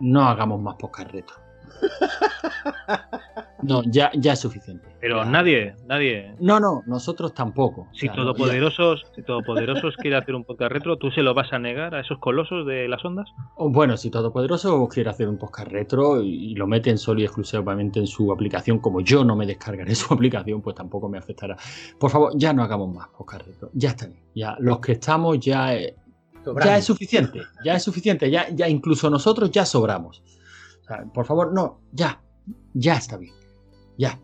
no 0.00 0.26
hagamos 0.26 0.60
más 0.62 0.76
podcast 0.76 1.10
reto. 1.10 1.34
No, 3.62 3.82
ya, 3.84 4.10
ya 4.14 4.32
es 4.34 4.40
suficiente. 4.40 4.88
Pero 5.00 5.18
Ya. 5.18 5.24
nadie, 5.30 5.74
nadie. 5.86 6.34
No, 6.40 6.60
no, 6.60 6.82
nosotros 6.86 7.32
tampoco. 7.34 7.88
Si 7.92 8.06
no, 8.06 8.14
Todopoderosos, 8.14 9.06
si 9.14 9.22
Todopoderosos 9.22 9.96
quiere 9.96 10.16
hacer 10.16 10.34
un 10.34 10.44
podcast 10.44 10.72
retro, 10.72 10.96
¿tú 10.98 11.10
se 11.10 11.22
lo 11.22 11.32
vas 11.34 11.52
a 11.52 11.58
negar 11.58 11.94
a 11.94 12.00
esos 12.00 12.18
colosos 12.18 12.66
de 12.66 12.86
las 12.88 13.04
ondas? 13.04 13.28
O, 13.56 13.70
Bueno, 13.70 13.96
si 13.96 14.10
Todopoderoso 14.10 14.86
quiere 14.88 15.10
hacer 15.10 15.28
un 15.28 15.38
podcast 15.38 15.68
retro 15.70 16.22
y, 16.22 16.52
y 16.52 16.54
lo 16.54 16.66
meten 16.66 16.98
solo 16.98 17.20
y 17.20 17.24
exclusivamente 17.24 17.98
en 18.00 18.06
su 18.06 18.30
aplicación, 18.32 18.78
como 18.78 19.00
yo 19.00 19.24
no 19.24 19.36
me 19.36 19.46
descargaré 19.46 19.94
su 19.94 20.12
aplicación, 20.12 20.60
pues 20.62 20.76
tampoco 20.76 21.08
me 21.08 21.18
afectará. 21.18 21.56
Por 21.98 22.10
favor, 22.10 22.32
ya 22.36 22.52
no 22.52 22.62
hagamos 22.62 22.94
más 22.94 23.08
podcast 23.08 23.46
retro. 23.46 23.70
Ya 23.74 23.90
está 23.90 24.06
bien. 24.06 24.20
Ya, 24.34 24.56
los 24.60 24.80
que 24.80 24.92
estamos 24.92 25.38
ya, 25.40 25.74
eh, 25.74 25.96
ya 26.64 26.76
es 26.78 26.84
suficiente. 26.84 27.40
Ya 27.64 27.74
es 27.74 27.82
suficiente. 27.82 28.30
Ya, 28.30 28.48
ya 28.50 28.68
incluso 28.68 29.08
nosotros 29.10 29.50
ya 29.50 29.64
sobramos. 29.64 30.22
O 30.82 30.84
sea, 30.86 31.04
por 31.12 31.24
favor, 31.24 31.52
no, 31.52 31.80
ya. 31.92 32.20
Ya 32.74 32.94
está 32.94 33.16
bien. 33.16 33.32
Ya. 34.00 34.18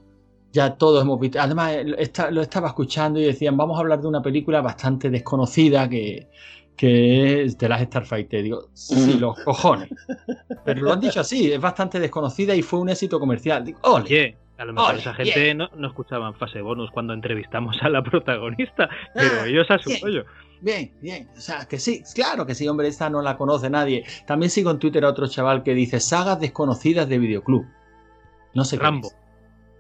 Ya 0.52 0.74
todos 0.76 1.02
hemos 1.02 1.20
visto. 1.20 1.38
Además, 1.38 1.72
eh, 1.72 1.84
lo 1.84 1.98
esta- 1.98 2.30
lo 2.30 2.40
estaba 2.40 2.68
escuchando 2.68 3.20
y 3.20 3.24
decían, 3.24 3.56
vamos 3.58 3.76
a 3.76 3.80
hablar 3.80 4.00
de 4.00 4.08
una 4.08 4.22
película 4.22 4.62
bastante 4.62 5.10
desconocida 5.10 5.86
que, 5.88 6.28
que 6.76 7.42
es 7.42 7.58
de 7.58 7.68
las 7.68 7.82
Starfighter. 7.82 8.42
Digo, 8.42 8.68
sí, 8.72 9.18
los 9.18 9.38
cojones. 9.40 9.90
Pero 10.64 10.80
lo 10.82 10.92
han 10.94 11.00
dicho 11.00 11.20
así, 11.20 11.52
es 11.52 11.60
bastante 11.60 12.00
desconocida 12.00 12.54
y 12.54 12.62
fue 12.62 12.78
un 12.78 12.88
éxito 12.88 13.20
comercial. 13.20 13.64
Digo, 13.66 13.80
ole. 13.82 14.36
A 14.58 14.64
lo 14.64 14.72
mejor 14.72 14.94
esa 14.94 15.12
gente 15.12 15.54
no, 15.54 15.68
no 15.76 15.88
escuchaba 15.88 16.28
en 16.28 16.34
fase 16.34 16.62
bonus 16.62 16.90
cuando 16.90 17.12
entrevistamos 17.12 17.76
a 17.82 17.90
la 17.90 18.02
protagonista, 18.02 18.88
pero 19.12 19.42
Ah, 19.42 19.46
ellos 19.46 19.70
a 19.70 19.78
su 19.78 19.90
bien. 19.90 20.00
rollo. 20.02 20.24
Bien, 20.62 20.90
bien. 21.02 21.28
O 21.36 21.40
sea, 21.40 21.66
que 21.68 21.78
sí, 21.78 22.02
claro 22.14 22.46
que 22.46 22.54
sí, 22.54 22.66
hombre, 22.66 22.88
esta 22.88 23.10
no 23.10 23.20
la 23.20 23.36
conoce 23.36 23.68
nadie. 23.68 24.04
También 24.26 24.48
sigo 24.48 24.70
en 24.70 24.78
Twitter 24.78 25.04
a 25.04 25.10
otro 25.10 25.26
chaval 25.28 25.62
que 25.62 25.74
dice 25.74 26.00
sagas 26.00 26.40
desconocidas 26.40 27.06
de 27.10 27.18
videoclub. 27.18 27.66
No 28.54 28.64
sé 28.64 28.78
qué 28.78 28.82
Rambo. 28.84 29.08
es. 29.08 29.16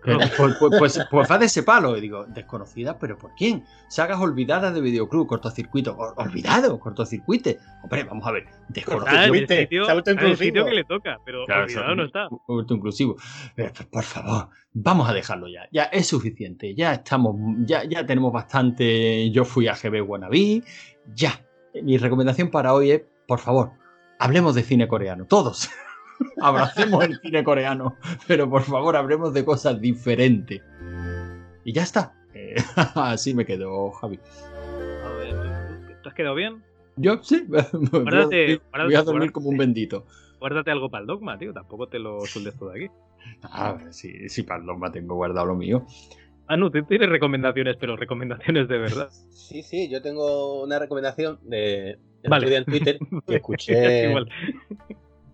Pues, 0.06 0.56
pues- 0.58 0.74
pues- 0.78 1.06
pues 1.10 1.30
va 1.30 1.38
de 1.38 1.46
ese 1.46 1.62
palo. 1.62 1.96
Y 1.96 2.00
digo, 2.00 2.24
desconocidas, 2.26 2.96
pero 3.00 3.18
¿por 3.18 3.34
quién? 3.34 3.64
Sagas 3.88 4.20
olvidadas 4.20 4.72
de 4.74 4.80
videoclub, 4.80 5.26
cortocircuito. 5.26 5.96
Ol- 5.98 6.14
Olvidado, 6.16 6.78
cortocircuite. 6.78 7.58
Hombre, 7.82 8.04
vamos 8.04 8.26
a 8.26 8.32
ver. 8.32 8.46
Desconocido. 8.68 9.22
el 9.22 9.28
Fuiste, 9.28 9.60
sitio, 9.62 9.84
se 9.84 9.90
ha 9.92 9.94
está 9.96 10.10
en 10.12 10.18
el 10.18 10.24
autoinclusivo. 10.24 10.46
sitio 10.46 10.64
que 10.66 10.74
le 10.74 10.84
toca, 10.84 11.18
pero 11.24 11.44
Claro, 11.46 11.64
olvidado 11.64 11.94
no 11.96 12.04
está. 12.04 12.28
Hurto 12.46 12.74
inclusivo. 12.74 13.16
Pero, 13.54 13.72
por- 13.72 13.88
por 13.88 14.02
favor, 14.04 14.48
vamos 14.72 15.08
a 15.08 15.12
dejarlo 15.12 15.48
ya. 15.48 15.68
Ya 15.72 15.84
es 15.84 16.06
suficiente. 16.06 16.74
Ya 16.74 16.92
estamos, 16.94 17.36
ya, 17.66 17.84
ya 17.84 18.06
tenemos 18.06 18.32
bastante. 18.32 19.30
Yo 19.30 19.44
fui 19.44 19.68
a 19.68 19.74
GB 19.74 20.02
Wannabe. 20.02 20.62
Ya. 21.14 21.40
Mi 21.82 21.98
recomendación 21.98 22.50
para 22.50 22.72
hoy 22.72 22.90
es, 22.92 23.02
por 23.28 23.38
favor, 23.38 23.72
hablemos 24.18 24.54
de 24.54 24.62
cine 24.62 24.88
coreano, 24.88 25.24
todos. 25.26 25.68
Abracemos 26.40 27.04
el 27.04 27.18
cine 27.20 27.42
coreano, 27.44 27.96
pero 28.26 28.48
por 28.48 28.62
favor 28.62 28.96
hablemos 28.96 29.32
de 29.34 29.44
cosas 29.44 29.80
diferentes. 29.80 30.62
Y 31.64 31.72
ya 31.72 31.82
está. 31.82 32.12
Eh, 32.34 32.54
así 32.94 33.34
me 33.34 33.44
quedo, 33.44 33.90
Javi. 33.92 34.18
A 35.04 35.08
ver, 35.18 36.00
¿Te 36.02 36.08
has 36.08 36.14
quedado 36.14 36.34
bien? 36.34 36.62
Yo 36.96 37.22
sí, 37.22 37.44
voy 37.48 37.60
a 37.60 37.64
Guárdate- 37.70 38.00
dormir, 38.00 38.60
voy 38.72 38.80
a 38.80 38.86
guárdate- 38.88 39.04
dormir 39.04 39.32
como 39.32 39.48
un 39.48 39.56
bendito. 39.56 40.06
Guárdate 40.38 40.70
algo 40.70 40.90
para 40.90 41.00
el 41.02 41.06
dogma, 41.06 41.38
tío. 41.38 41.52
Tampoco 41.52 41.88
te 41.88 41.98
lo 41.98 42.20
sueldes 42.26 42.56
todo 42.56 42.70
aquí. 42.70 42.88
Ah, 43.42 43.78
sí, 43.90 44.28
sí, 44.28 44.42
para 44.44 44.60
el 44.60 44.66
Dogma 44.66 44.92
tengo 44.92 45.16
guardado 45.16 45.46
lo 45.46 45.54
mío. 45.56 45.84
Ah, 46.46 46.56
no, 46.56 46.70
tú 46.70 46.80
tienes 46.84 47.08
recomendaciones, 47.08 47.76
pero 47.80 47.96
recomendaciones 47.96 48.68
de 48.68 48.78
verdad. 48.78 49.08
Sí, 49.30 49.62
sí, 49.64 49.88
yo 49.90 50.00
tengo 50.00 50.62
una 50.62 50.78
recomendación 50.78 51.40
de 51.42 51.98
Vale. 52.28 52.54
en 52.54 52.64
Twitter 52.66 52.98
que 53.26 53.34
Es 53.34 53.36
escuché. 53.36 54.14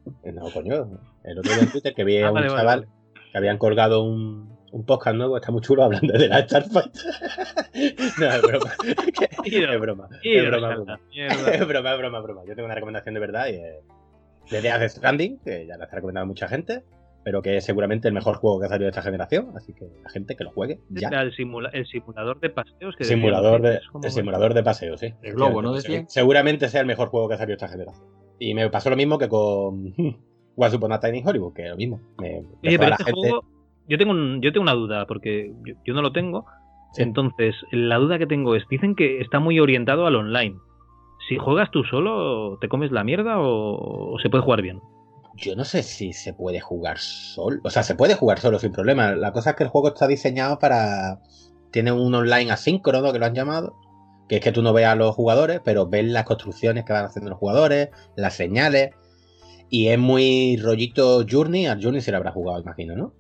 Igual. 0.07 0.35
No, 0.35 0.51
coño. 0.51 1.01
El 1.25 1.39
otro 1.39 1.53
día 1.53 1.63
en 1.63 1.71
Twitter 1.71 1.95
que 1.95 2.05
vi 2.05 2.19
a 2.23 2.27
Ah, 2.27 2.31
un 2.31 2.35
vale, 2.35 2.49
vale, 2.49 2.59
chaval 2.61 2.81
vale. 2.81 2.93
que 3.33 3.39
habían 3.39 3.59
colgado 3.59 4.03
un, 4.03 4.57
un 4.73 4.85
podcast 4.87 5.17
nuevo, 5.17 5.37
está 5.37 5.51
muy 5.53 5.61
chulo 5.61 5.85
hablando 5.85 6.13
de 6.13 6.29
la 6.29 6.43
Starfight. 6.47 6.95
no, 8.19 8.27
es 8.27 8.43
broma. 8.43 8.71
es 9.45 9.81
broma. 9.81 10.09
Es 10.23 10.47
broma, 10.51 10.69
a 10.69 10.75
broma. 10.75 11.01
Es 11.13 11.67
broma, 11.67 11.93
es 11.93 11.99
broma, 11.99 12.21
broma. 12.21 12.43
Yo 12.47 12.55
tengo 12.55 12.67
una 12.67 12.75
recomendación 12.75 13.15
de 13.15 13.21
verdad 13.21 13.47
y 13.49 13.55
es 13.57 14.51
de 14.51 14.61
Death 14.61 14.89
Stranding, 14.91 15.39
que 15.45 15.67
ya 15.67 15.77
la 15.77 15.85
está 15.85 15.97
recomendando 15.97 16.27
mucha 16.27 16.49
gente, 16.49 16.83
pero 17.25 17.41
que 17.43 17.57
es 17.57 17.65
seguramente 17.65 18.09
el 18.09 18.15
mejor 18.15 18.37
juego 18.37 18.59
que 18.59 18.67
ha 18.67 18.69
salido 18.69 18.87
de 18.87 18.91
esta 18.91 19.03
generación, 19.03 19.53
así 19.57 19.73
que 19.73 19.87
la 20.03 20.11
gente 20.11 20.35
que 20.35 20.43
lo 20.45 20.51
juegue 20.51 20.81
ya. 20.91 21.09
Era 21.09 21.23
el, 21.23 21.33
simula- 21.33 21.71
el 21.73 21.87
simulador 21.87 22.41
de 22.41 22.51
paseos 22.51 22.97
que 22.97 23.05
Simulador 23.05 23.63
de, 23.63 23.81
el 24.03 24.11
simulador 24.11 24.53
de 24.55 24.63
paseo, 24.65 24.99
sí. 24.99 25.15
El 25.23 25.35
globo, 25.35 25.63
¿no 25.63 25.73
decían? 25.73 26.09
Seguramente 26.09 26.69
sea 26.69 26.81
el 26.81 26.87
mejor 26.87 27.09
juego 27.09 27.29
que 27.29 27.35
ha 27.35 27.39
salido 27.39 27.55
esta 27.55 27.69
generación. 27.69 28.05
Y 28.45 28.55
me 28.55 28.69
pasó 28.71 28.91
lo 28.91 28.97
mismo 28.97 29.19
que 29.19 29.29
con 29.29 29.95
Once 30.57 30.77
Upon 30.77 30.93
a 30.93 31.01
Time 31.01 31.19
in 31.19 31.27
Hollywood, 31.29 31.53
que 31.55 31.65
es 31.65 31.71
lo 31.71 31.77
mismo. 31.77 32.01
Me 32.19 32.39
Oye, 32.65 32.79
pero 32.79 32.93
este 32.93 33.05
gente- 33.05 33.21
juego, 33.21 33.45
yo 33.89 33.99
tengo, 33.99 34.11
un- 34.13 34.41
yo 34.43 34.53
tengo 34.53 34.63
una 34.63 34.75
duda, 34.75 35.07
porque 35.07 35.53
yo, 35.67 35.75
yo 35.85 35.95
no 35.95 36.03
lo 36.03 36.13
tengo. 36.13 36.47
Sí. 36.95 37.03
Entonces, 37.03 37.55
la 37.71 37.97
duda 37.97 38.19
que 38.19 38.27
tengo 38.27 38.55
es, 38.55 38.65
dicen 38.69 38.95
que 38.95 39.21
está 39.21 39.39
muy 39.41 39.59
orientado 39.61 40.07
al 40.07 40.17
online. 40.17 40.57
Si 41.29 41.37
juegas 41.39 41.71
tú 41.71 41.85
solo, 41.85 42.59
¿te 42.61 42.69
comes 42.69 42.91
la 42.91 43.05
mierda 43.05 43.39
o, 43.39 44.13
o 44.15 44.19
se 44.19 44.29
puede 44.29 44.43
jugar 44.45 44.61
bien? 44.61 44.81
Yo 45.37 45.57
no 45.57 45.65
sé 45.65 45.83
si 45.83 46.13
se 46.13 46.35
puede 46.35 46.61
jugar 46.61 46.99
solo. 46.99 47.61
O 47.65 47.71
sea, 47.71 47.83
se 47.83 47.95
puede 47.95 48.15
jugar 48.17 48.39
solo 48.41 48.59
sin 48.59 48.73
problema. 48.73 49.13
La 49.15 49.33
cosa 49.33 49.51
es 49.51 49.57
que 49.57 49.63
el 49.65 49.71
juego 49.71 49.89
está 49.89 50.07
diseñado 50.07 50.59
para. 50.59 51.21
Tiene 51.71 51.93
un 51.93 52.15
online 52.15 52.51
asíncrono 52.51 53.13
que 53.13 53.19
lo 53.19 53.25
han 53.25 53.35
llamado. 53.35 53.75
Que 54.33 54.37
es 54.37 54.43
que 54.43 54.51
tú 54.51 54.63
no 54.63 54.73
ves 54.73 54.87
a 54.87 54.95
los 54.95 55.15
jugadores, 55.15 55.61
pero 55.63 55.87
ves 55.87 56.07
las 56.07 56.25
construcciones 56.25 56.87
que 56.87 56.95
van 56.95 57.05
haciendo 57.05 57.29
los 57.29 57.39
jugadores, 57.39 57.91
las 58.17 58.33
señales. 58.33 58.95
Y 59.69 59.89
es 59.89 59.99
muy 59.99 60.57
rollito 60.57 61.23
Journey. 61.31 61.67
Al 61.67 61.83
Journey 61.83 62.01
se 62.01 62.13
lo 62.13 62.17
habrá 62.17 62.31
jugado, 62.31 62.63
imagino, 62.63 62.97
¿no? 62.97 63.13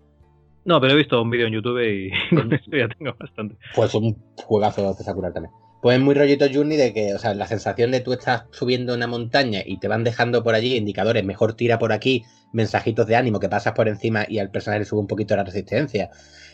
No, 0.64 0.80
pero 0.80 0.94
he 0.94 0.97
visto 0.97 1.20
un 1.20 1.28
vídeo 1.28 1.48
en 1.48 1.52
YouTube 1.52 1.82
y 1.82 2.10
con 2.34 2.51
esto 2.51 2.74
ya 2.74 2.89
tengo 2.89 3.14
bastante. 3.20 3.59
Pues 3.74 3.93
un 3.93 4.16
juegazo 4.43 4.89
espectacular 4.89 5.34
también. 5.34 5.52
Pues 5.82 5.98
es 5.98 6.02
muy 6.02 6.14
rollito 6.14 6.47
Journey 6.51 6.78
de 6.78 6.94
que, 6.94 7.12
o 7.12 7.18
sea, 7.18 7.34
la 7.34 7.47
sensación 7.47 7.90
de 7.90 8.01
tú 8.01 8.14
estás 8.14 8.44
subiendo 8.51 8.94
una 8.94 9.06
montaña 9.06 9.60
y 9.66 9.80
te 9.80 9.89
van 9.89 10.05
dejando 10.05 10.43
por 10.43 10.55
allí 10.55 10.76
indicadores, 10.76 11.26
mejor 11.26 11.56
tira 11.56 11.78
por 11.78 11.93
aquí, 11.93 12.24
mensajitos 12.55 13.06
de 13.06 13.16
ánimo 13.16 13.39
que 13.39 13.51
pasas 13.51 13.74
por 13.74 13.86
encima 13.86 14.24
y 14.26 14.39
al 14.39 14.51
personaje 14.51 14.78
le 14.78 14.86
sube 14.86 15.01
un 15.01 15.09
poquito 15.09 15.36
la 15.36 15.44
resistencia. 15.44 16.09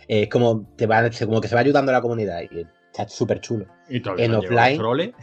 Es 0.09 0.29
como, 0.29 0.67
te 0.75 0.87
va, 0.87 1.09
como 1.27 1.41
que 1.41 1.47
se 1.47 1.55
va 1.55 1.61
ayudando 1.61 1.93
a 1.93 1.95
la 1.95 2.01
comunidad 2.01 2.41
y 2.43 2.67
está 3.03 3.09
súper 3.09 3.41
chulo. 3.41 3.67
Y 3.89 4.01
todavía 4.01 4.25
En 4.27 4.33
no 4.33 4.41
offline- 4.41 5.15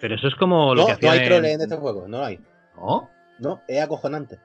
Pero 0.00 0.14
eso 0.14 0.28
es 0.28 0.34
como 0.36 0.74
lo 0.74 0.88
No, 0.88 0.96
que 0.96 1.06
no 1.06 1.12
hay 1.12 1.24
troles 1.24 1.50
en, 1.54 1.60
en 1.60 1.60
este 1.62 1.76
juego, 1.76 2.06
no 2.08 2.24
hay. 2.24 2.38
¿no? 2.76 3.10
No, 3.40 3.62
es 3.68 3.80
acojonante. 3.82 4.38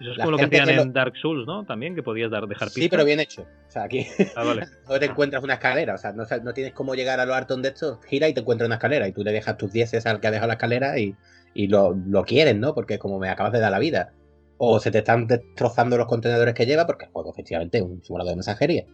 eso 0.00 0.10
es 0.10 0.16
la 0.18 0.24
como 0.24 0.32
lo 0.32 0.38
que 0.38 0.44
hacían 0.44 0.66
que 0.68 0.74
en 0.82 0.92
Dark 0.92 1.14
Souls, 1.16 1.46
¿no? 1.46 1.64
También 1.64 1.94
que 1.94 2.02
podías 2.02 2.30
dar 2.30 2.46
dejar 2.46 2.68
pistas. 2.68 2.82
Sí, 2.82 2.88
pero 2.88 3.04
bien 3.04 3.20
hecho. 3.20 3.42
O 3.42 3.70
sea, 3.70 3.84
aquí 3.84 4.06
Ah, 4.36 4.44
vale. 4.44 4.66
no 4.88 4.98
te 4.98 5.06
encuentras 5.06 5.42
una 5.42 5.54
escalera, 5.54 5.94
o 5.94 5.98
sea, 5.98 6.12
no, 6.12 6.24
no 6.42 6.52
tienes 6.54 6.72
cómo 6.74 6.94
llegar 6.94 7.20
a 7.20 7.26
los 7.26 7.34
hartón 7.36 7.62
de 7.62 7.68
estos, 7.70 8.04
gira 8.06 8.28
y 8.28 8.34
te 8.34 8.40
encuentras 8.40 8.66
una 8.66 8.76
escalera 8.76 9.08
y 9.08 9.12
tú 9.12 9.22
le 9.24 9.32
dejas 9.32 9.56
tus 9.56 9.72
dieces 9.72 10.04
al 10.06 10.20
que 10.20 10.26
ha 10.26 10.30
dejado 10.30 10.48
la 10.48 10.54
escalera 10.54 10.98
y, 10.98 11.14
y 11.54 11.68
lo, 11.68 11.94
lo 12.06 12.24
quieren, 12.24 12.60
¿no? 12.60 12.74
Porque 12.74 12.98
como 12.98 13.18
me 13.18 13.28
acabas 13.30 13.52
de 13.52 13.60
dar 13.60 13.70
la 13.72 13.78
vida. 13.78 14.12
O 14.58 14.78
se 14.78 14.90
te 14.92 14.98
están 14.98 15.26
destrozando 15.26 15.96
los 15.98 16.06
contenedores 16.06 16.54
que 16.54 16.66
lleva, 16.66 16.86
porque 16.86 17.06
el 17.06 17.10
juego 17.10 17.32
efectivamente 17.32 17.78
es 17.78 17.84
un 17.84 18.02
simulador 18.04 18.30
de 18.30 18.36
mensajería. 18.36 18.84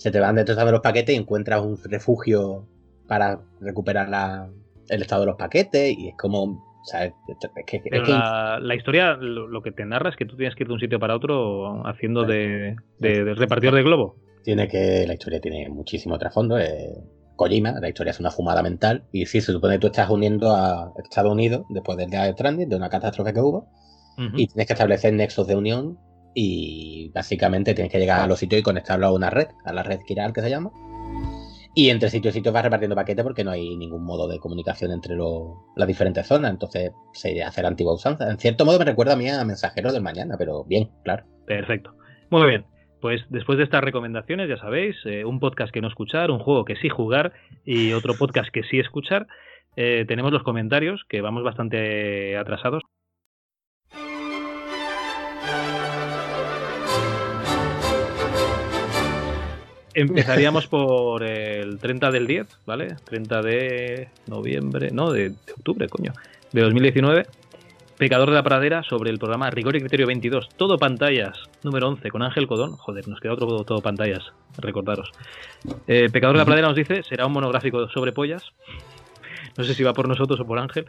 Se 0.00 0.10
te 0.10 0.18
van 0.18 0.34
destrozando 0.36 0.72
los 0.72 0.80
paquetes 0.80 1.14
y 1.14 1.18
encuentras 1.18 1.60
un 1.60 1.78
refugio 1.84 2.66
para 3.06 3.38
recuperar 3.60 4.08
la- 4.08 4.48
el 4.88 5.02
estado 5.02 5.22
de 5.22 5.26
los 5.26 5.36
paquetes 5.36 5.96
y 5.96 6.08
es 6.08 6.14
como... 6.16 6.42
O 6.82 6.84
sea, 6.84 7.04
es, 7.04 7.12
que, 7.66 7.76
es 7.76 7.82
Pero 7.90 8.04
que- 8.06 8.10
la, 8.12 8.58
la 8.60 8.74
historia, 8.74 9.12
lo, 9.16 9.46
lo 9.46 9.60
que 9.60 9.70
te 9.72 9.84
narra 9.84 10.08
es 10.08 10.16
que 10.16 10.24
tú 10.24 10.36
tienes 10.36 10.54
que 10.56 10.62
ir 10.62 10.68
de 10.68 10.72
un 10.74 10.80
sitio 10.80 10.98
para 10.98 11.14
otro 11.14 11.86
haciendo 11.86 12.24
de, 12.24 12.74
de, 12.98 13.22
de 13.24 13.34
repartidor 13.34 13.74
de 13.74 13.82
globo. 13.82 14.16
tiene 14.42 14.66
que 14.66 15.04
la 15.06 15.12
historia 15.12 15.40
tiene 15.42 15.68
muchísimo 15.68 16.18
trasfondo 16.18 16.58
eh, 16.58 16.94
Kojima 17.36 17.72
la 17.80 17.88
historia 17.90 18.12
es 18.12 18.20
una 18.20 18.30
fumada 18.30 18.62
mental 18.62 19.04
y 19.12 19.26
sí 19.26 19.42
se 19.42 19.52
supone 19.52 19.74
que 19.74 19.80
tú 19.80 19.86
estás 19.88 20.08
uniendo 20.08 20.52
a 20.56 20.92
Estados 21.04 21.30
Unidos 21.32 21.66
después 21.68 21.98
del 21.98 22.08
Death 22.08 22.32
Stranding 22.32 22.68
de 22.70 22.76
una 22.76 22.88
catástrofe 22.88 23.34
que 23.34 23.40
hubo 23.40 23.68
y 24.36 24.46
tienes 24.48 24.66
que 24.66 24.72
establecer 24.72 25.12
nexos 25.14 25.46
de 25.46 25.56
unión 25.56 25.98
y 26.34 27.10
básicamente 27.14 27.74
tienes 27.74 27.92
que 27.92 27.98
llegar 27.98 28.20
a 28.20 28.26
los 28.26 28.38
sitios 28.38 28.60
y 28.60 28.62
conectarlo 28.62 29.06
a 29.06 29.12
una 29.12 29.30
red 29.30 29.48
a 29.64 29.72
la 29.72 29.82
red 29.82 30.00
Kiral 30.06 30.32
que 30.32 30.42
se 30.42 30.50
llama 30.50 30.70
y 31.74 31.90
entre 31.90 32.10
sitios 32.10 32.34
y 32.34 32.38
sitios 32.38 32.52
vas 32.52 32.64
repartiendo 32.64 32.96
paquetes 32.96 33.24
porque 33.24 33.44
no 33.44 33.50
hay 33.50 33.76
ningún 33.76 34.04
modo 34.04 34.28
de 34.28 34.38
comunicación 34.38 34.92
entre 34.92 35.16
las 35.16 35.88
diferentes 35.88 36.26
zonas 36.26 36.50
entonces 36.50 36.92
se 37.12 37.42
hace 37.42 37.62
la 37.62 37.68
antigua 37.68 37.94
usanza 37.94 38.30
en 38.30 38.38
cierto 38.38 38.64
modo 38.64 38.78
me 38.78 38.84
recuerda 38.84 39.14
a 39.14 39.16
mí 39.16 39.28
a 39.28 39.44
Mensajeros 39.44 39.92
del 39.92 40.02
Mañana 40.02 40.36
pero 40.38 40.64
bien 40.64 40.90
claro 41.04 41.24
Perfecto. 41.50 41.92
Muy 42.30 42.48
bien. 42.48 42.64
Pues 43.00 43.24
después 43.28 43.58
de 43.58 43.64
estas 43.64 43.82
recomendaciones, 43.82 44.48
ya 44.48 44.56
sabéis, 44.58 44.94
eh, 45.04 45.24
un 45.24 45.40
podcast 45.40 45.72
que 45.72 45.80
no 45.80 45.88
escuchar, 45.88 46.30
un 46.30 46.38
juego 46.38 46.64
que 46.64 46.76
sí 46.76 46.88
jugar 46.88 47.32
y 47.64 47.92
otro 47.92 48.14
podcast 48.14 48.50
que 48.52 48.62
sí 48.62 48.78
escuchar. 48.78 49.26
eh, 49.74 50.04
tenemos 50.06 50.30
los 50.30 50.44
comentarios, 50.44 51.02
que 51.08 51.22
vamos 51.22 51.42
bastante 51.42 52.36
atrasados. 52.36 52.84
Empezaríamos 59.94 60.66
por 60.66 61.22
el 61.22 61.78
30 61.78 62.10
del 62.10 62.26
10, 62.26 62.46
¿vale? 62.66 62.96
30 63.04 63.42
de 63.42 64.08
noviembre, 64.26 64.90
no, 64.92 65.10
de, 65.10 65.30
de 65.30 65.52
octubre, 65.52 65.88
coño, 65.88 66.12
de 66.52 66.60
2019. 66.62 67.26
Pecador 68.00 68.30
de 68.30 68.34
la 68.36 68.42
Pradera 68.42 68.82
sobre 68.82 69.10
el 69.10 69.18
programa 69.18 69.50
Rigor 69.50 69.76
y 69.76 69.80
Criterio 69.80 70.06
22, 70.06 70.48
todo 70.56 70.78
pantallas, 70.78 71.36
número 71.62 71.86
11, 71.86 72.08
con 72.08 72.22
Ángel 72.22 72.46
Codón. 72.46 72.76
Joder, 72.76 73.06
nos 73.06 73.20
queda 73.20 73.34
otro 73.34 73.62
todo 73.62 73.82
pantallas, 73.82 74.32
recordaros. 74.56 75.12
Eh, 75.86 76.08
Pecador 76.10 76.36
de 76.36 76.38
la 76.38 76.46
Pradera 76.46 76.68
nos 76.68 76.76
dice, 76.76 77.02
será 77.02 77.26
un 77.26 77.32
monográfico 77.34 77.90
sobre 77.90 78.12
pollas. 78.12 78.54
No 79.58 79.64
sé 79.64 79.74
si 79.74 79.82
va 79.82 79.92
por 79.92 80.08
nosotros 80.08 80.40
o 80.40 80.46
por 80.46 80.58
Ángel. 80.58 80.86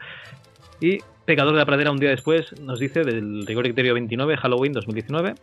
Y 0.80 1.00
Pecador 1.26 1.52
de 1.52 1.58
la 1.58 1.66
Pradera 1.66 1.90
un 1.90 1.98
día 1.98 2.08
después 2.08 2.58
nos 2.62 2.78
dice 2.78 3.02
del 3.02 3.46
Rigor 3.46 3.66
y 3.66 3.68
Criterio 3.68 3.92
29, 3.92 4.38
Halloween 4.38 4.72
2019. 4.72 5.34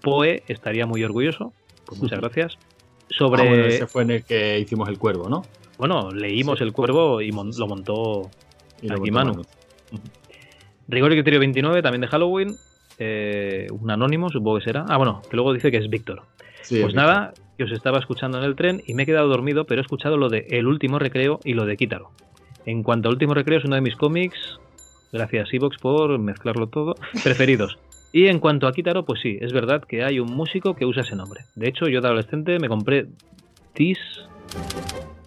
Poe 0.00 0.42
estaría 0.48 0.86
muy 0.86 1.04
orgulloso, 1.04 1.52
pues 1.84 2.00
muchas 2.00 2.20
gracias. 2.22 2.56
Sobre... 3.16 3.42
Ah, 3.42 3.48
bueno, 3.48 3.64
ese 3.66 3.86
fue 3.86 4.02
en 4.02 4.10
el 4.12 4.24
que 4.24 4.58
hicimos 4.58 4.88
el 4.88 4.98
cuervo, 4.98 5.28
¿no? 5.28 5.42
Bueno, 5.78 6.10
leímos 6.12 6.60
El 6.60 6.72
Cuervo 6.72 7.20
y 7.20 7.32
mon- 7.32 7.50
lo 7.58 7.66
montó 7.66 8.30
Y 8.80 8.88
lo 8.88 8.94
aquí 8.94 9.10
contó 9.10 9.32
Manu. 9.34 9.42
Rigor 10.88 11.12
y 11.12 11.16
Criterio 11.16 11.40
29, 11.40 11.82
también 11.82 12.00
de 12.02 12.06
Halloween. 12.08 12.56
eh, 12.98 13.66
un 13.72 13.90
anónimo, 13.90 14.28
supongo 14.30 14.58
que 14.58 14.64
será. 14.64 14.84
Ah, 14.88 14.96
bueno, 14.98 15.22
que 15.28 15.34
luego 15.36 15.52
dice 15.52 15.70
que 15.70 15.78
es 15.78 15.88
Víctor. 15.90 16.22
Sí, 16.60 16.80
pues 16.80 16.94
nada, 16.94 17.32
que 17.58 17.64
os 17.64 17.72
estaba 17.72 17.98
escuchando 17.98 18.38
en 18.38 18.44
el 18.44 18.54
tren 18.54 18.82
y 18.86 18.94
me 18.94 19.02
he 19.02 19.06
quedado 19.06 19.26
dormido, 19.28 19.64
pero 19.64 19.80
he 19.80 19.82
escuchado 19.82 20.16
lo 20.16 20.28
de 20.28 20.46
El 20.50 20.66
último 20.66 20.98
recreo 21.00 21.40
y 21.42 21.54
lo 21.54 21.64
de 21.66 21.76
Quítaro. 21.76 22.10
En 22.64 22.82
cuanto 22.84 23.08
al 23.08 23.14
último 23.14 23.34
recreo, 23.34 23.58
es 23.58 23.64
uno 23.64 23.74
de 23.74 23.80
mis 23.80 23.96
cómics. 23.96 24.38
Gracias, 25.12 25.52
Evox, 25.52 25.78
por 25.78 26.16
mezclarlo 26.18 26.68
todo. 26.68 26.94
Preferidos. 27.24 27.78
Y 28.12 28.28
en 28.28 28.38
cuanto 28.38 28.66
a 28.66 28.72
Quítaro, 28.72 29.04
pues 29.04 29.20
sí, 29.20 29.38
es 29.40 29.52
verdad 29.52 29.82
que 29.82 30.04
hay 30.04 30.20
un 30.20 30.34
músico 30.34 30.74
que 30.74 30.84
usa 30.84 31.02
ese 31.02 31.16
nombre. 31.16 31.42
De 31.54 31.68
hecho, 31.68 31.88
yo 31.88 32.00
de 32.02 32.08
adolescente 32.08 32.58
me 32.58 32.68
compré 32.68 33.06
Tis, 33.72 33.98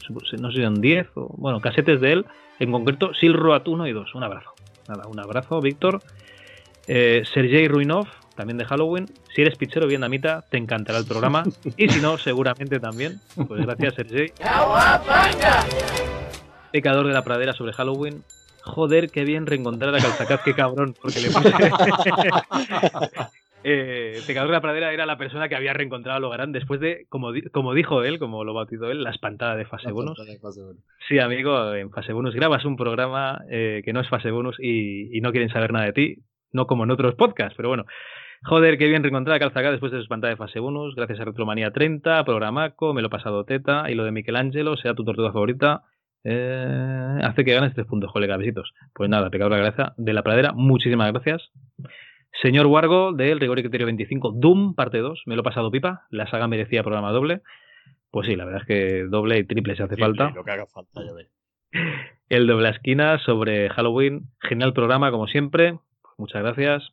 no 0.09 0.51
sé 0.51 0.57
si 0.57 0.63
son 0.63 0.81
10 0.81 1.07
o, 1.15 1.33
bueno, 1.37 1.59
casetes 1.59 1.99
de 1.99 2.13
él, 2.13 2.25
en 2.59 2.71
concreto 2.71 3.13
Silroat 3.13 3.67
1 3.67 3.87
y 3.87 3.91
2. 3.91 4.15
Un 4.15 4.23
abrazo. 4.23 4.51
Nada, 4.87 5.07
un 5.07 5.19
abrazo, 5.19 5.59
Víctor. 5.61 5.99
Eh, 6.87 7.23
Sergei 7.33 7.67
Ruinov, 7.67 8.05
también 8.35 8.57
de 8.57 8.65
Halloween. 8.65 9.07
Si 9.33 9.41
eres 9.41 9.57
pichero 9.57 9.87
vietnamita, 9.87 10.43
te 10.49 10.57
encantará 10.57 10.99
el 10.99 11.05
programa. 11.05 11.43
Y 11.77 11.89
si 11.89 11.99
no, 12.01 12.17
seguramente 12.17 12.79
también. 12.79 13.19
Pues 13.47 13.65
gracias, 13.65 13.95
Sergei. 13.95 14.31
Pecador 16.71 17.07
de 17.07 17.13
la 17.13 17.23
pradera 17.23 17.53
sobre 17.53 17.73
Halloween. 17.73 18.23
Joder, 18.65 19.09
qué 19.11 19.23
bien 19.23 19.45
reencontrar 19.45 19.93
a 19.95 19.99
Calzacaz, 19.99 20.41
qué 20.43 20.53
cabrón, 20.53 20.95
porque 21.01 21.19
le 21.21 21.27
puse. 21.29 21.51
Eh, 23.67 24.21
Pecador 24.27 24.49
de 24.49 24.53
la 24.53 24.61
pradera 24.61 24.93
era 24.93 25.07
la 25.07 25.17
persona 25.17 25.49
que 25.49 25.55
había 25.55 25.73
reencontrado 25.73 26.17
a 26.17 26.19
Logarán 26.19 26.51
después 26.51 26.79
de, 26.79 27.07
como, 27.09 27.31
di- 27.31 27.41
como 27.49 27.73
dijo 27.73 28.03
él, 28.03 28.19
como 28.19 28.43
lo 28.43 28.53
bautizó 28.53 28.91
él, 28.91 29.03
la 29.03 29.09
espantada 29.09 29.55
de 29.55 29.65
fase 29.65 29.87
bonus. 29.91 30.19
Sí, 31.07 31.17
amigo, 31.17 31.73
en 31.73 31.89
fase 31.89 32.13
bonus 32.13 32.35
grabas 32.35 32.63
un 32.63 32.75
programa 32.77 33.41
eh, 33.49 33.81
que 33.83 33.91
no 33.91 34.01
es 34.01 34.07
fase 34.09 34.29
bonus 34.29 34.55
y, 34.59 35.17
y 35.17 35.21
no 35.21 35.31
quieren 35.31 35.49
saber 35.49 35.73
nada 35.73 35.85
de 35.85 35.93
ti. 35.93 36.15
no 36.51 36.67
como 36.67 36.83
en 36.83 36.91
otros 36.91 37.15
podcasts, 37.15 37.55
pero 37.57 37.69
bueno. 37.69 37.85
Joder, 38.43 38.77
qué 38.77 38.87
bien 38.87 39.01
reencontrar 39.01 39.37
a 39.37 39.39
Calzaga 39.39 39.71
después 39.71 39.91
de 39.91 39.99
su 40.03 40.07
pantalla 40.09 40.31
de 40.31 40.37
fase 40.37 40.59
bonus, 40.59 40.93
gracias 40.93 41.19
a 41.21 41.25
Retromanía 41.25 41.71
30, 41.71 42.23
Programaco, 42.23 42.93
me 42.93 43.01
lo 43.01 43.07
he 43.07 43.09
pasado 43.09 43.45
teta, 43.45 43.89
y 43.89 43.95
lo 43.95 44.03
de 44.03 44.11
Michelangelo, 44.11 44.77
sea 44.77 44.93
tu 44.93 45.03
tortuga 45.03 45.31
favorita, 45.31 45.81
eh, 46.27 47.19
hace 47.23 47.45
que 47.45 47.53
ganes 47.53 47.75
tres 47.75 47.85
puntos, 47.85 48.11
colega, 48.11 48.35
besitos. 48.35 48.73
Pues 48.93 49.09
nada, 49.09 49.29
pecador 49.29 49.53
de 49.53 49.59
la 49.59 49.71
cabeza 49.71 49.93
de 49.97 50.13
la 50.13 50.23
pradera, 50.23 50.53
muchísimas 50.53 51.11
gracias. 51.13 51.51
Señor 52.41 52.65
Wargo, 52.65 53.13
del 53.13 53.39
Rigor 53.39 53.59
y 53.59 53.61
Criterio 53.61 53.85
25, 53.85 54.33
Doom, 54.35 54.73
parte 54.73 54.97
2, 54.97 55.21
me 55.27 55.35
lo 55.35 55.41
he 55.41 55.43
pasado 55.43 55.71
pipa, 55.71 56.05
la 56.09 56.27
saga 56.27 56.47
merecía 56.47 56.83
programa 56.83 57.11
doble. 57.11 57.41
Pues 58.09 58.27
sí, 58.27 58.35
la 58.35 58.45
verdad 58.45 58.61
es 58.61 58.67
que 58.67 59.03
doble 59.03 59.37
y 59.37 59.43
triple 59.43 59.75
se 59.75 59.83
hace 59.83 59.97
falta. 59.97 60.31
Lo 60.31 60.43
que 60.43 60.51
haga 60.51 60.65
falta, 60.65 61.01
ya 61.05 61.13
ves. 61.13 61.27
El 62.29 62.47
doble 62.47 62.69
esquina 62.69 63.19
sobre 63.19 63.69
Halloween, 63.69 64.29
genial 64.39 64.73
programa 64.73 65.11
como 65.11 65.27
siempre, 65.27 65.77
muchas 66.17 66.41
gracias. 66.41 66.91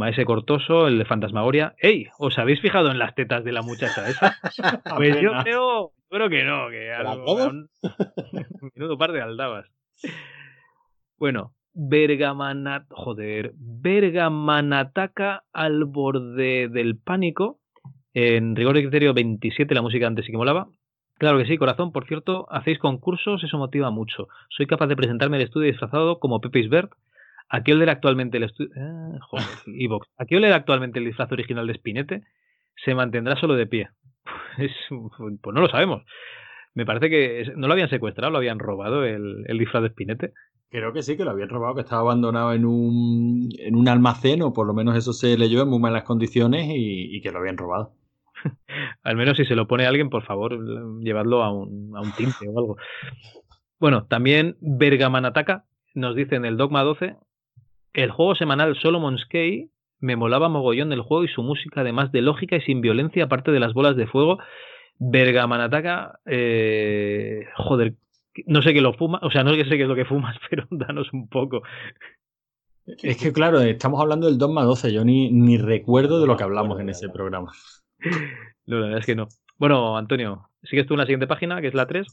Maese 0.00 0.24
Cortoso, 0.24 0.88
el 0.88 0.96
de 0.96 1.04
Fantasmagoria. 1.04 1.74
¡Ey! 1.78 2.06
¿Os 2.18 2.38
habéis 2.38 2.62
fijado 2.62 2.90
en 2.90 2.98
las 2.98 3.14
tetas 3.14 3.44
de 3.44 3.52
la 3.52 3.60
muchacha 3.60 4.08
esa? 4.08 4.34
Pues 4.96 5.20
yo 5.20 5.32
creo, 5.42 5.92
creo 6.08 6.30
que 6.30 6.42
no, 6.42 6.70
que 6.70 6.88
¿Las 6.88 7.06
algo, 7.06 7.38
dos? 7.38 7.52
un 8.62 8.70
menudo 8.74 8.96
par 8.96 9.12
de 9.12 9.20
aldabas. 9.20 9.66
Bueno, 11.18 11.52
Bergamanat, 11.74 12.86
joder, 12.88 13.52
Bergamanataca 13.56 15.44
al 15.52 15.84
borde 15.84 16.68
del 16.68 16.96
pánico. 16.96 17.60
En 18.14 18.56
rigor 18.56 18.78
y 18.78 18.82
criterio 18.82 19.12
27, 19.12 19.74
la 19.74 19.82
música 19.82 20.06
antes 20.06 20.24
sí 20.24 20.32
que 20.32 20.38
molaba. 20.38 20.68
Claro 21.18 21.36
que 21.36 21.44
sí, 21.44 21.58
corazón. 21.58 21.92
Por 21.92 22.06
cierto, 22.06 22.46
hacéis 22.50 22.78
concursos, 22.78 23.44
eso 23.44 23.58
motiva 23.58 23.90
mucho. 23.90 24.28
Soy 24.48 24.66
capaz 24.66 24.86
de 24.86 24.96
presentarme 24.96 25.36
al 25.36 25.42
estudio 25.42 25.70
disfrazado 25.70 26.20
como 26.20 26.40
Pepe 26.40 26.60
Isbert. 26.60 26.90
¿A 27.50 27.62
qué 27.62 27.72
oler 27.72 27.90
actualmente 27.90 28.38
el 28.38 28.50
joder, 28.50 29.46
Evox. 29.66 30.08
¿A 30.16 30.24
qué 30.24 30.36
oler 30.36 30.52
actualmente 30.52 30.98
el 30.98 31.04
disfraz 31.04 31.30
original 31.32 31.66
de 31.66 31.74
Spinete? 31.74 32.22
Se 32.84 32.94
mantendrá 32.94 33.36
solo 33.36 33.54
de 33.54 33.66
pie. 33.66 33.88
Es, 34.58 34.72
pues 34.88 35.54
no 35.54 35.60
lo 35.60 35.68
sabemos. 35.68 36.02
Me 36.74 36.86
parece 36.86 37.08
que 37.10 37.52
no 37.56 37.66
lo 37.66 37.72
habían 37.72 37.88
secuestrado, 37.88 38.30
lo 38.30 38.38
habían 38.38 38.58
robado 38.58 39.04
el, 39.04 39.44
el 39.46 39.58
disfraz 39.58 39.82
de 39.82 39.90
Spinete. 39.90 40.32
Creo 40.70 40.92
que 40.92 41.02
sí, 41.02 41.16
que 41.16 41.24
lo 41.24 41.32
habían 41.32 41.48
robado, 41.48 41.74
que 41.74 41.80
estaba 41.80 42.02
abandonado 42.02 42.52
en 42.52 42.64
un, 42.64 43.48
en 43.58 43.74
un 43.74 43.88
almacén, 43.88 44.42
o 44.42 44.52
por 44.52 44.68
lo 44.68 44.74
menos 44.74 44.96
eso 44.96 45.12
se 45.12 45.36
leyó 45.36 45.62
en 45.62 45.68
muy 45.68 45.80
malas 45.80 46.04
condiciones 46.04 46.66
y, 46.68 47.16
y 47.16 47.20
que 47.20 47.32
lo 47.32 47.38
habían 47.40 47.56
robado. 47.56 47.92
Al 49.02 49.16
menos 49.16 49.36
si 49.36 49.44
se 49.44 49.56
lo 49.56 49.66
pone 49.66 49.86
alguien, 49.86 50.10
por 50.10 50.24
favor, 50.24 50.56
llevadlo 51.02 51.42
a 51.42 51.52
un, 51.52 51.92
a 51.96 52.00
un 52.00 52.12
tinte 52.12 52.48
o 52.48 52.58
algo. 52.58 52.76
Bueno, 53.80 54.06
también 54.06 54.56
Bergamanataka 54.60 55.64
nos 55.94 56.14
dice 56.14 56.36
en 56.36 56.44
el 56.44 56.56
Dogma 56.56 56.82
12, 56.82 57.16
el 57.94 58.10
juego 58.10 58.34
semanal 58.34 58.76
Solomon's 58.80 59.26
Key 59.26 59.70
me 60.00 60.16
molaba 60.16 60.48
mogollón 60.48 60.90
del 60.90 61.02
juego 61.02 61.24
y 61.24 61.28
su 61.28 61.42
música, 61.42 61.82
además 61.82 62.10
de 62.12 62.22
lógica 62.22 62.56
y 62.56 62.60
sin 62.62 62.80
violencia, 62.80 63.24
aparte 63.24 63.52
de 63.52 63.60
las 63.60 63.74
bolas 63.74 63.96
de 63.96 64.06
fuego. 64.06 64.38
Bergamanataka, 64.98 66.20
eh, 66.26 67.46
joder, 67.56 67.94
no 68.46 68.62
sé 68.62 68.74
qué 68.74 68.80
lo 68.80 68.92
fuma, 68.94 69.18
o 69.22 69.30
sea, 69.30 69.44
no 69.44 69.50
sé 69.50 69.64
qué 69.64 69.82
es 69.82 69.88
lo 69.88 69.94
que 69.94 70.04
fumas, 70.04 70.36
pero 70.50 70.66
danos 70.70 71.12
un 71.12 71.28
poco. 71.28 71.62
Es 72.86 73.16
que, 73.18 73.32
claro, 73.32 73.60
estamos 73.60 74.00
hablando 74.00 74.26
del 74.26 74.38
Dogma 74.38 74.64
12, 74.64 74.92
yo 74.92 75.04
ni, 75.04 75.30
ni 75.30 75.58
recuerdo 75.58 76.20
de 76.20 76.26
lo 76.26 76.36
que 76.36 76.44
hablamos 76.44 76.80
en 76.80 76.88
ese 76.88 77.08
programa. 77.08 77.52
No, 78.66 78.76
la 78.76 78.82
verdad 78.82 79.00
es 79.00 79.06
que 79.06 79.16
no. 79.16 79.26
Bueno, 79.58 79.96
Antonio, 79.96 80.48
sigues 80.62 80.86
tú 80.86 80.94
en 80.94 80.98
la 80.98 81.04
siguiente 81.04 81.26
página, 81.26 81.60
que 81.60 81.66
es 81.66 81.74
la 81.74 81.86
3. 81.86 82.06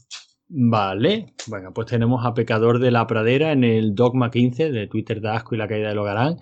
Vale, 0.50 1.34
bueno, 1.46 1.74
pues 1.74 1.88
tenemos 1.88 2.24
a 2.24 2.32
Pecador 2.32 2.78
de 2.78 2.90
la 2.90 3.06
Pradera 3.06 3.52
en 3.52 3.64
el 3.64 3.94
Dogma 3.94 4.30
15 4.30 4.70
de 4.70 4.86
Twitter 4.86 5.20
de 5.20 5.28
Asco 5.28 5.54
y 5.54 5.58
la 5.58 5.68
caída 5.68 5.90
de 5.90 5.94
Logarán, 5.94 6.38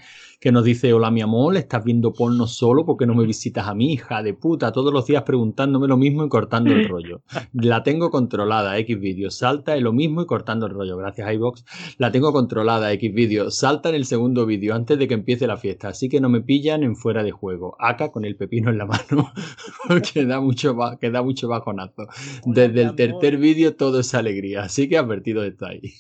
que 0.46 0.52
nos 0.52 0.62
dice, 0.62 0.92
hola 0.92 1.10
mi 1.10 1.22
amor, 1.22 1.56
estás 1.56 1.82
viendo 1.82 2.12
porno 2.12 2.46
solo 2.46 2.86
porque 2.86 3.04
no 3.04 3.16
me 3.16 3.26
visitas 3.26 3.66
a 3.66 3.74
mi 3.74 3.92
hija 3.92 4.22
de 4.22 4.32
puta, 4.32 4.70
todos 4.70 4.92
los 4.92 5.04
días 5.04 5.24
preguntándome 5.24 5.88
lo 5.88 5.96
mismo 5.96 6.24
y 6.24 6.28
cortando 6.28 6.70
el 6.70 6.88
rollo. 6.88 7.22
La 7.52 7.82
tengo 7.82 8.10
controlada, 8.10 8.78
X 8.78 9.00
vídeos, 9.00 9.34
salta 9.34 9.76
en 9.76 9.82
lo 9.82 9.92
mismo 9.92 10.22
y 10.22 10.26
cortando 10.26 10.66
el 10.66 10.72
rollo, 10.72 10.96
gracias 10.98 11.26
a 11.26 11.34
iVox. 11.34 11.64
La 11.98 12.12
tengo 12.12 12.32
controlada, 12.32 12.92
X 12.92 13.12
vídeos, 13.12 13.56
salta 13.56 13.88
en 13.88 13.96
el 13.96 14.04
segundo 14.04 14.46
vídeo 14.46 14.76
antes 14.76 14.96
de 15.00 15.08
que 15.08 15.14
empiece 15.14 15.48
la 15.48 15.56
fiesta, 15.56 15.88
así 15.88 16.08
que 16.08 16.20
no 16.20 16.28
me 16.28 16.42
pillan 16.42 16.84
en 16.84 16.94
fuera 16.94 17.24
de 17.24 17.32
juego. 17.32 17.74
Acá 17.80 18.12
con 18.12 18.24
el 18.24 18.36
pepino 18.36 18.70
en 18.70 18.78
la 18.78 18.86
mano, 18.86 19.32
que 20.12 20.26
da 20.26 20.40
mucho, 20.40 20.76
que 21.00 21.10
da 21.10 21.24
mucho 21.24 21.48
bajonazo. 21.48 22.06
Desde 22.44 22.82
el 22.82 22.94
tercer 22.94 23.38
vídeo 23.38 23.74
todo 23.74 23.98
es 23.98 24.14
alegría, 24.14 24.62
así 24.62 24.88
que 24.88 24.96
advertido 24.96 25.42
está 25.42 25.70
ahí. 25.70 25.94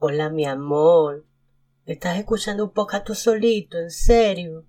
Hola, 0.00 0.28
mi 0.28 0.44
amor. 0.44 1.24
¿Estás 1.86 2.18
escuchando 2.18 2.64
un 2.64 2.70
podcast 2.70 3.04
tú 3.04 3.14
solito? 3.14 3.78
¿En 3.78 3.90
serio? 3.90 4.64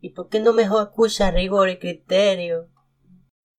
¿Y 0.00 0.10
por 0.10 0.30
qué 0.30 0.40
no 0.40 0.54
mejor 0.54 0.84
escuchas 0.84 1.34
rigor 1.34 1.68
y 1.68 1.78
criterio? 1.78 2.70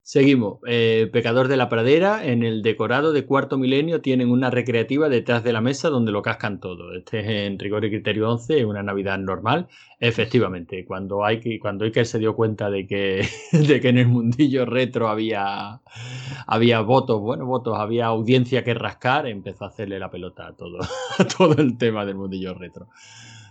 Seguimos. 0.07 0.60
Eh, 0.68 1.10
Pecador 1.11 1.48
de 1.48 1.57
la 1.57 1.68
Pradera, 1.68 2.23
en 2.23 2.44
el 2.44 2.61
decorado 2.61 3.11
de 3.11 3.26
cuarto 3.26 3.57
milenio 3.57 4.02
tienen 4.02 4.30
una 4.30 4.52
recreativa 4.52 5.10
detrás 5.10 5.44
de 5.44 5.52
la 5.52 5.61
mesa 5.61 5.90
donde 5.90 6.11
lo 6.11 6.22
cascan 6.22 6.60
todo. 6.60 6.94
Este 6.94 7.22
es 7.22 7.27
en 7.27 7.57
rigor 7.57 7.84
y 7.86 7.90
criterio 7.90 8.30
11, 8.30 8.65
una 8.65 8.84
Navidad 8.84 9.18
normal. 9.18 9.68
Efectivamente, 9.99 10.86
cuando, 10.86 11.26
hay 11.26 11.40
que, 11.40 11.57
cuando 11.57 11.86
Iker 11.86 12.06
se 12.06 12.19
dio 12.19 12.36
cuenta 12.36 12.69
de 12.69 12.86
que, 12.86 13.27
de 13.52 13.82
que 13.82 13.90
en 13.90 13.98
el 13.98 14.07
mundillo 14.07 14.68
retro 14.68 15.07
había, 15.07 15.82
había 16.45 16.82
votos, 16.82 17.19
bueno, 17.19 17.48
votos, 17.48 17.76
había 17.76 18.06
audiencia 18.06 18.64
que 18.64 18.76
rascar, 18.76 19.26
empezó 19.26 19.65
a 19.65 19.69
hacerle 19.69 19.98
la 19.98 20.11
pelota 20.11 20.45
a 20.45 20.56
todo, 20.56 20.82
a 21.18 21.26
todo 21.26 21.60
el 21.60 21.80
tema 21.80 22.06
del 22.06 22.14
mundillo 22.14 22.53
retro. 22.53 22.90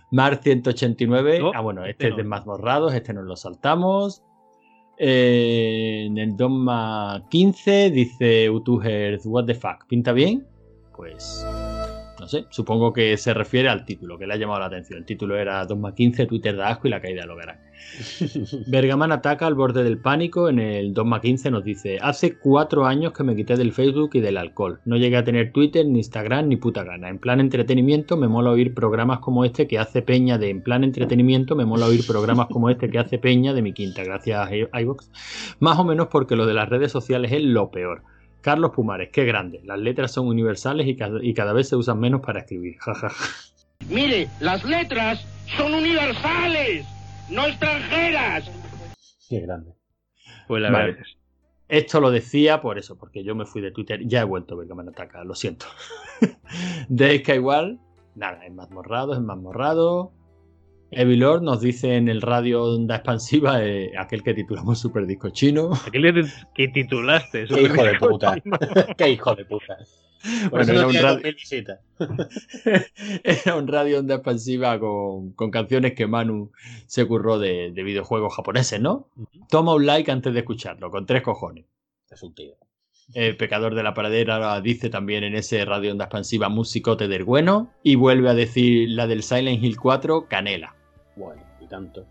Mar 0.09 0.39
189, 0.41 1.39
No, 1.39 1.51
ah 1.53 1.59
bueno, 1.59 1.81
este 1.81 2.05
este 2.05 2.07
es 2.11 2.15
de 2.15 2.23
mazmorrados, 2.23 2.93
este 2.93 3.13
nos 3.13 3.25
lo 3.25 3.35
saltamos. 3.35 4.23
Eh, 4.97 6.05
en 6.07 6.17
el 6.17 6.37
Dogma 6.37 7.25
15 7.29 7.91
dice 7.91 8.49
Utuher, 8.49 9.19
what 9.25 9.45
the 9.45 9.53
fuck, 9.53 9.85
¿pinta 9.87 10.13
bien? 10.13 10.47
Pues 10.95 11.45
no 12.25 12.29
sé, 12.29 12.47
supongo 12.49 12.91
que 12.91 13.17
se 13.17 13.35
refiere 13.35 13.69
al 13.69 13.85
título, 13.85 14.17
que 14.17 14.25
le 14.25 14.33
ha 14.33 14.37
llamado 14.37 14.59
la 14.59 14.65
atención. 14.65 14.97
El 14.97 15.05
título 15.05 15.37
era 15.37 15.63
Dogma 15.65 15.93
15, 15.93 16.25
Twitter 16.25 16.55
de 16.55 16.63
asco 16.63 16.87
y 16.87 16.89
la 16.89 16.99
caída 16.99 17.23
lo 17.27 17.35
verán. 17.35 17.59
Bergaman 18.67 19.11
ataca 19.11 19.45
al 19.45 19.53
borde 19.53 19.83
del 19.83 19.99
pánico. 19.99 20.49
En 20.49 20.57
el 20.57 20.95
Dogma 20.95 21.21
15 21.21 21.51
nos 21.51 21.63
dice: 21.63 21.99
Hace 22.01 22.39
cuatro 22.39 22.87
años 22.87 23.13
que 23.13 23.23
me 23.23 23.35
quité 23.35 23.57
del 23.57 23.73
Facebook 23.73 24.09
y 24.13 24.21
del 24.21 24.37
alcohol. 24.37 24.79
No 24.85 24.97
llegué 24.97 25.17
a 25.17 25.23
tener 25.23 25.51
Twitter, 25.51 25.85
ni 25.85 25.99
Instagram, 25.99 26.47
ni 26.47 26.55
puta 26.55 26.83
gana. 26.83 27.09
En 27.09 27.19
plan 27.19 27.39
entretenimiento 27.39 28.17
me 28.17 28.27
mola 28.27 28.49
oír 28.49 28.73
programas 28.73 29.19
como 29.19 29.45
este 29.45 29.67
que 29.67 29.77
hace 29.77 30.01
Peña 30.01 30.39
de 30.39 30.49
En 30.49 30.63
plan 30.63 30.83
entretenimiento 30.83 31.55
me 31.55 31.65
mola 31.65 31.85
oír 31.85 32.07
programas 32.07 32.47
como 32.47 32.71
este 32.71 32.89
que 32.89 32.97
hace 32.97 33.19
Peña 33.19 33.53
de 33.53 33.61
mi 33.61 33.73
quinta. 33.73 34.03
Gracias, 34.03 34.49
iVox. 34.73 35.11
Más 35.59 35.77
o 35.77 35.83
menos 35.83 36.07
porque 36.07 36.35
lo 36.35 36.47
de 36.47 36.55
las 36.55 36.69
redes 36.69 36.91
sociales 36.91 37.31
es 37.31 37.43
lo 37.43 37.69
peor. 37.69 38.01
Carlos 38.45 38.73
Pumares, 38.75 39.09
qué 39.11 39.25
grande. 39.25 39.59
Las 39.63 39.79
letras 39.79 40.11
son 40.11 40.27
universales 40.27 40.85
y 40.85 40.95
cada, 40.95 41.17
y 41.19 41.33
cada 41.33 41.51
vez 41.51 41.67
se 41.67 41.75
usan 41.77 41.99
menos 41.99 42.21
para 42.21 42.41
escribir. 42.41 42.77
Jajaja. 42.77 43.25
Mire, 43.89 44.29
las 44.39 44.63
letras 44.63 45.25
son 45.57 45.73
universales, 45.73 46.85
no 47.31 47.47
extranjeras. 47.47 48.47
Qué 49.27 49.39
grande. 49.39 49.73
Pues 50.47 50.61
la 50.61 50.69
Vale. 50.69 50.85
verdad 50.85 51.01
es. 51.01 51.17
Esto 51.69 51.99
lo 51.99 52.11
decía 52.11 52.61
por 52.61 52.77
eso, 52.77 52.99
porque 52.99 53.23
yo 53.23 53.33
me 53.33 53.47
fui 53.47 53.63
de 53.63 53.71
Twitter. 53.71 54.05
Ya 54.05 54.21
he 54.21 54.25
vuelto 54.25 54.55
Bergaman 54.55 54.89
Ataca, 54.89 55.23
lo 55.23 55.33
siento. 55.33 55.65
de 56.87 57.23
que 57.23 57.33
igual, 57.33 57.79
nada, 58.13 58.45
es 58.45 58.53
más 58.53 58.69
morrado, 58.69 59.15
es 59.15 59.21
más 59.21 59.39
Evilord 60.91 61.41
nos 61.41 61.61
dice 61.61 61.95
en 61.95 62.07
el 62.09 62.21
radio 62.21 62.63
onda 62.63 62.95
expansiva, 62.95 63.63
eh, 63.63 63.91
aquel 63.97 64.23
que 64.23 64.33
titulamos 64.33 64.79
Super 64.79 65.05
Disco 65.05 65.29
Chino. 65.31 65.71
Aquel 65.87 66.13
que- 66.13 66.29
que 66.53 66.67
titulaste. 66.69 67.45
Qué 67.47 67.61
hijo 67.63 67.83
de 67.83 67.95
puta. 67.95 68.35
Qué 68.97 69.09
hijo 69.09 69.35
de 69.35 69.45
puta. 69.45 69.77
Bueno, 70.49 70.71
era 70.71 70.81
no 70.81 70.87
un 70.87 70.93
radio- 70.95 71.13
2000 71.15 71.35
visitas. 71.35 71.79
Era 73.23 73.55
un 73.55 73.67
radio 73.67 73.99
onda 73.99 74.15
expansiva 74.15 74.79
con, 74.79 75.33
con 75.33 75.51
canciones 75.51 75.93
que 75.93 76.07
Manu 76.07 76.51
se 76.87 77.05
curró 77.05 77.37
de, 77.39 77.71
de 77.71 77.83
videojuegos 77.83 78.33
japoneses, 78.35 78.79
¿no? 78.81 79.09
Toma 79.49 79.75
un 79.75 79.85
like 79.85 80.09
antes 80.11 80.33
de 80.33 80.39
escucharlo, 80.39 80.89
con 80.91 81.05
tres 81.05 81.21
cojones. 81.21 81.65
Es 82.09 82.23
un 82.23 82.33
tío. 82.33 82.53
El 83.13 83.37
pecador 83.37 83.75
de 83.75 83.83
la 83.83 83.93
pradera 83.93 84.59
dice 84.61 84.89
también 84.89 85.23
en 85.23 85.35
ese 85.35 85.63
radio 85.63 85.91
onda 85.91 86.05
expansiva 86.05 86.49
musicote 86.49 87.07
del 87.07 87.23
bueno 87.23 87.71
y 87.83 87.93
vuelve 87.95 88.29
a 88.29 88.33
decir 88.33 88.89
la 88.89 89.05
del 89.05 89.21
Silent 89.21 89.63
Hill 89.63 89.77
4 89.77 90.27
canela. 90.27 90.74
Bueno, 91.15 91.41
y 91.61 91.67
tanto. 91.67 92.05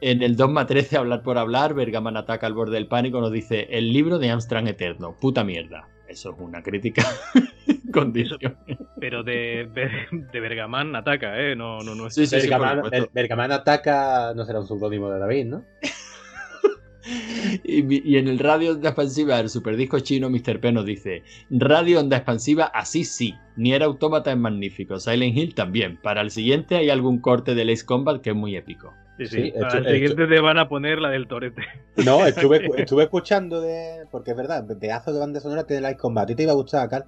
En 0.00 0.22
el 0.22 0.36
Dogma 0.36 0.66
13 0.66 0.96
hablar 0.96 1.22
por 1.22 1.38
hablar, 1.38 1.74
Bergaman 1.74 2.16
ataca 2.16 2.46
al 2.46 2.54
borde 2.54 2.74
del 2.74 2.86
pánico 2.86 3.20
nos 3.20 3.32
dice 3.32 3.66
el 3.70 3.92
libro 3.92 4.18
de 4.18 4.30
Amstrad 4.30 4.66
Eterno, 4.68 5.16
puta 5.20 5.42
mierda. 5.44 5.88
Eso 6.06 6.30
es 6.32 6.36
una 6.38 6.62
crítica 6.62 7.02
condición. 7.92 8.56
Pero 9.00 9.22
de, 9.22 9.68
de, 9.74 9.90
de 10.32 10.40
Bergamán 10.40 10.94
ataca, 10.96 11.38
¿eh? 11.40 11.54
No, 11.56 11.80
no, 11.80 11.94
no 11.94 12.06
es. 12.06 12.14
Sí, 12.14 12.26
sí, 12.26 12.40
sí, 12.40 12.48
por 12.48 12.58
Bergaman, 12.60 12.76
supuesto. 12.84 13.00
Ber- 13.06 13.10
Bergaman 13.12 13.52
ataca, 13.52 14.32
no 14.34 14.44
será 14.44 14.60
un 14.60 14.66
seudónimo 14.66 15.10
de 15.10 15.18
David, 15.18 15.44
¿no? 15.46 15.64
Y, 17.64 18.10
y 18.12 18.18
en 18.18 18.28
el 18.28 18.38
radio 18.38 18.72
onda 18.72 18.90
expansiva 18.90 19.36
del 19.36 19.48
superdisco 19.48 20.00
chino, 20.00 20.28
Mr. 20.30 20.60
P 20.60 20.72
nos 20.72 20.84
dice: 20.84 21.22
Radio 21.50 22.00
onda 22.00 22.16
expansiva, 22.16 22.64
así 22.64 23.04
sí. 23.04 23.34
Ni 23.56 23.72
era 23.72 23.86
autómata 23.86 24.30
es 24.30 24.38
magnífico. 24.38 24.98
Silent 24.98 25.36
Hill 25.36 25.54
también. 25.54 25.98
Para 26.02 26.20
el 26.20 26.30
siguiente 26.30 26.76
hay 26.76 26.90
algún 26.90 27.20
corte 27.20 27.54
del 27.54 27.70
Ace 27.70 27.84
Combat 27.84 28.20
que 28.20 28.30
es 28.30 28.36
muy 28.36 28.56
épico. 28.56 28.92
Sí, 29.18 29.26
sí. 29.26 29.42
Sí, 29.42 29.52
Para 29.58 29.78
el 29.78 29.86
siguiente 29.86 30.26
te 30.26 30.40
van 30.40 30.58
a 30.58 30.68
poner 30.68 31.00
la 31.00 31.10
del 31.10 31.26
torete. 31.26 31.62
No, 32.04 32.24
estuve, 32.26 32.68
estuve 32.76 33.04
escuchando 33.04 33.60
de. 33.60 34.06
Porque 34.10 34.32
es 34.32 34.36
verdad, 34.36 34.66
pedazo 34.78 35.12
de 35.12 35.18
banda 35.18 35.40
sonora 35.40 35.64
tiene 35.64 35.82
Light 35.82 35.98
Combat. 35.98 36.24
A 36.24 36.26
ti 36.26 36.34
te 36.34 36.44
iba 36.44 36.52
a 36.52 36.56
gustar, 36.56 36.88
Carl. 36.88 37.04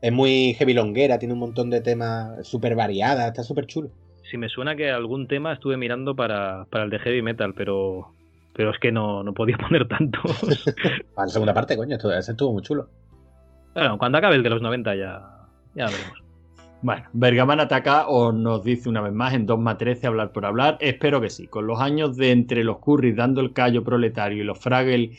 Es 0.00 0.12
muy 0.12 0.54
heavy 0.54 0.74
longuera, 0.74 1.18
tiene 1.18 1.32
un 1.32 1.40
montón 1.40 1.70
de 1.70 1.80
temas 1.80 2.46
súper 2.46 2.74
variadas, 2.74 3.26
está 3.26 3.42
súper 3.42 3.66
chulo. 3.66 3.90
Si 4.30 4.36
me 4.36 4.50
suena 4.50 4.76
que 4.76 4.90
algún 4.90 5.28
tema 5.28 5.54
estuve 5.54 5.78
mirando 5.78 6.14
para, 6.14 6.66
para 6.70 6.84
el 6.84 6.90
de 6.90 6.98
heavy 6.98 7.22
metal, 7.22 7.54
pero 7.54 8.14
pero 8.54 8.70
es 8.70 8.78
que 8.78 8.90
no, 8.92 9.22
no 9.22 9.34
podía 9.34 9.56
poner 9.68 9.86
tanto. 9.88 10.20
Para 11.14 11.26
la 11.26 11.28
segunda 11.32 11.52
parte, 11.54 11.76
coño, 11.76 11.96
esto- 11.96 12.12
ese 12.12 12.32
estuvo 12.32 12.52
muy 12.52 12.62
chulo. 12.62 12.88
bueno, 13.74 13.98
cuando 13.98 14.18
acabe 14.18 14.36
el 14.36 14.42
de 14.42 14.50
los 14.50 14.62
90 14.62 14.94
ya, 14.94 15.46
ya 15.74 15.86
veremos. 15.86 16.18
Bueno, 16.82 17.02
Bergaman 17.14 17.60
ataca 17.60 18.08
o 18.08 18.30
nos 18.30 18.62
dice 18.62 18.90
una 18.90 19.00
vez 19.00 19.12
más 19.14 19.32
en 19.32 19.46
2 19.46 19.58
más 19.58 19.78
13 19.78 20.06
hablar 20.06 20.32
por 20.32 20.44
hablar. 20.44 20.76
Espero 20.80 21.18
que 21.18 21.30
sí. 21.30 21.46
Con 21.46 21.66
los 21.66 21.80
años 21.80 22.14
de 22.16 22.30
entre 22.30 22.62
los 22.62 22.76
curris 22.78 23.16
dando 23.16 23.40
el 23.40 23.54
callo 23.54 23.82
proletario 23.82 24.42
y 24.42 24.44
los 24.46 24.58
Fraggle 24.58 25.12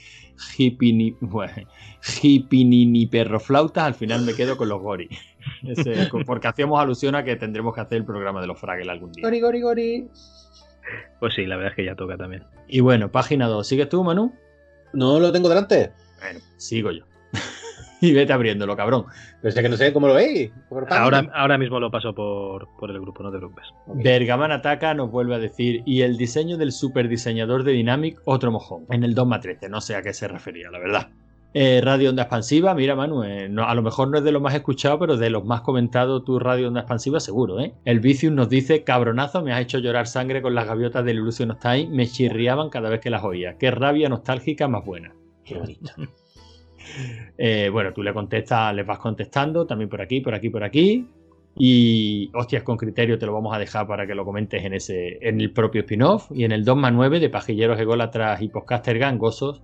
hipini, 0.60 1.16
bueno, 1.22 1.54
hipinini 2.22 3.08
perroflautas, 3.08 3.84
al 3.84 3.94
final 3.96 4.22
me 4.26 4.34
quedo 4.36 4.58
con 4.58 4.70
los 4.70 4.80
Gori. 4.80 5.10
Ese- 5.64 6.08
porque 6.26 6.48
hacíamos 6.48 6.80
alusión 6.80 7.16
a 7.16 7.24
que 7.24 7.36
tendremos 7.36 7.74
que 7.74 7.82
hacer 7.82 7.98
el 7.98 8.06
programa 8.06 8.42
de 8.42 8.48
los 8.48 8.60
Fraggle 8.60 8.92
algún 8.92 9.12
día. 9.12 9.26
Gori, 9.26 9.40
gori, 9.42 9.62
gori. 9.62 10.08
Pues 11.20 11.34
sí, 11.34 11.46
la 11.46 11.56
verdad 11.56 11.72
es 11.72 11.76
que 11.76 11.86
ya 11.86 11.96
toca 11.96 12.18
también. 12.18 12.44
Y 12.68 12.80
bueno, 12.80 13.12
página 13.12 13.48
2. 13.48 13.68
¿Sigues 13.68 13.90
tú, 13.90 14.04
Manu? 14.04 14.34
No 14.94 15.20
lo 15.20 15.32
tengo 15.32 15.50
delante. 15.50 15.92
Bueno, 16.20 16.40
sigo 16.58 16.92
yo. 16.92 17.04
y 18.02 18.14
vete 18.14 18.34
abriéndolo, 18.34 18.76
cabrón. 18.76 19.06
Pero 19.42 19.50
es 19.50 19.62
que 19.62 19.70
no 19.70 19.78
sé 19.78 19.94
cómo 19.94 20.08
lo 20.08 20.14
veis. 20.14 20.52
Ahora, 20.90 21.30
ahora 21.34 21.58
mismo 21.58 21.80
lo 21.80 21.92
paso 21.92 22.14
por, 22.14 22.68
por 22.78 22.92
el 22.92 23.00
grupo, 23.00 23.24
no 23.24 23.32
te 23.32 23.38
preocupes. 23.38 23.66
Bergaman 23.88 24.52
Ataca 24.52 24.94
nos 24.94 25.12
vuelve 25.12 25.36
a 25.36 25.40
decir, 25.40 25.82
y 25.86 26.02
el 26.02 26.18
diseño 26.18 26.58
del 26.58 26.72
super 26.72 27.08
diseñador 27.08 27.64
de 27.64 27.74
Dynamic, 27.74 28.22
otro 28.26 28.52
mojón, 28.52 28.86
en 28.90 29.04
el 29.04 29.14
2 29.14 29.40
13, 29.42 29.70
no 29.70 29.82
sé 29.82 29.96
a 29.96 30.02
qué 30.02 30.14
se 30.14 30.28
refería, 30.28 30.70
la 30.72 30.80
verdad. 30.80 31.10
Eh, 31.58 31.80
radio 31.82 32.10
Onda 32.10 32.24
Expansiva, 32.24 32.74
mira 32.76 32.96
Manu, 32.98 33.24
eh, 33.24 33.48
no- 33.48 33.64
a 33.64 33.74
lo 33.74 33.82
mejor 33.82 34.10
no 34.10 34.18
es 34.18 34.26
de 34.26 34.34
los 34.34 34.42
más 34.42 34.54
escuchados, 34.54 35.00
pero 35.00 35.16
de 35.16 35.30
los 35.30 35.46
más 35.46 35.62
comentados 35.62 36.26
tu 36.26 36.38
Radio 36.38 36.68
Onda 36.68 36.82
Expansiva 36.82 37.22
seguro, 37.22 37.62
¿eh? 37.62 37.74
El 37.86 38.02
Vicius 38.02 38.34
nos 38.34 38.50
dice, 38.50 38.84
cabronazo, 38.84 39.42
me 39.42 39.54
has 39.54 39.62
hecho 39.62 39.80
llorar 39.80 40.06
sangre 40.06 40.42
con 40.42 40.54
las 40.54 40.68
gaviotas 40.68 41.06
del 41.06 41.16
Illusion 41.20 41.52
of 41.52 41.60
Time, 41.62 41.88
me 41.92 42.08
chirriaban 42.08 42.70
cada 42.70 42.90
vez 42.90 43.00
que 43.00 43.10
las 43.10 43.24
oía. 43.24 43.58
Qué 43.58 43.72
rabia 43.72 44.10
nostálgica 44.10 44.68
más 44.68 44.84
buena. 44.86 45.16
Qué 45.46 45.58
bonito. 45.58 45.92
Eh, 47.38 47.70
bueno, 47.74 47.92
tú 47.94 48.04
le 48.04 48.14
contestas, 48.14 48.74
les 48.76 48.86
vas 48.86 49.00
contestando, 49.00 49.66
también 49.66 49.90
por 49.90 50.02
aquí, 50.02 50.22
por 50.22 50.36
aquí, 50.36 50.50
por 50.50 50.64
aquí. 50.64 51.08
Y 51.58 52.30
hostias 52.36 52.64
con 52.64 52.78
criterio 52.78 53.18
te 53.18 53.26
lo 53.26 53.34
vamos 53.34 53.56
a 53.56 53.60
dejar 53.60 53.88
para 53.88 54.06
que 54.06 54.14
lo 54.14 54.24
comentes 54.24 54.64
en 54.64 54.74
ese 54.74 55.18
en 55.22 55.42
el 55.42 55.52
propio 55.52 55.82
spin-off. 55.82 56.30
Y 56.34 56.44
en 56.44 56.52
el 56.52 56.64
2 56.64 56.78
más 56.78 56.94
9 56.94 57.20
de 57.20 57.30
pajilleros 57.30 57.80
ególatras 57.80 58.42
y 58.42 58.50
podcaster 58.50 59.00
gangosos. 59.00 59.62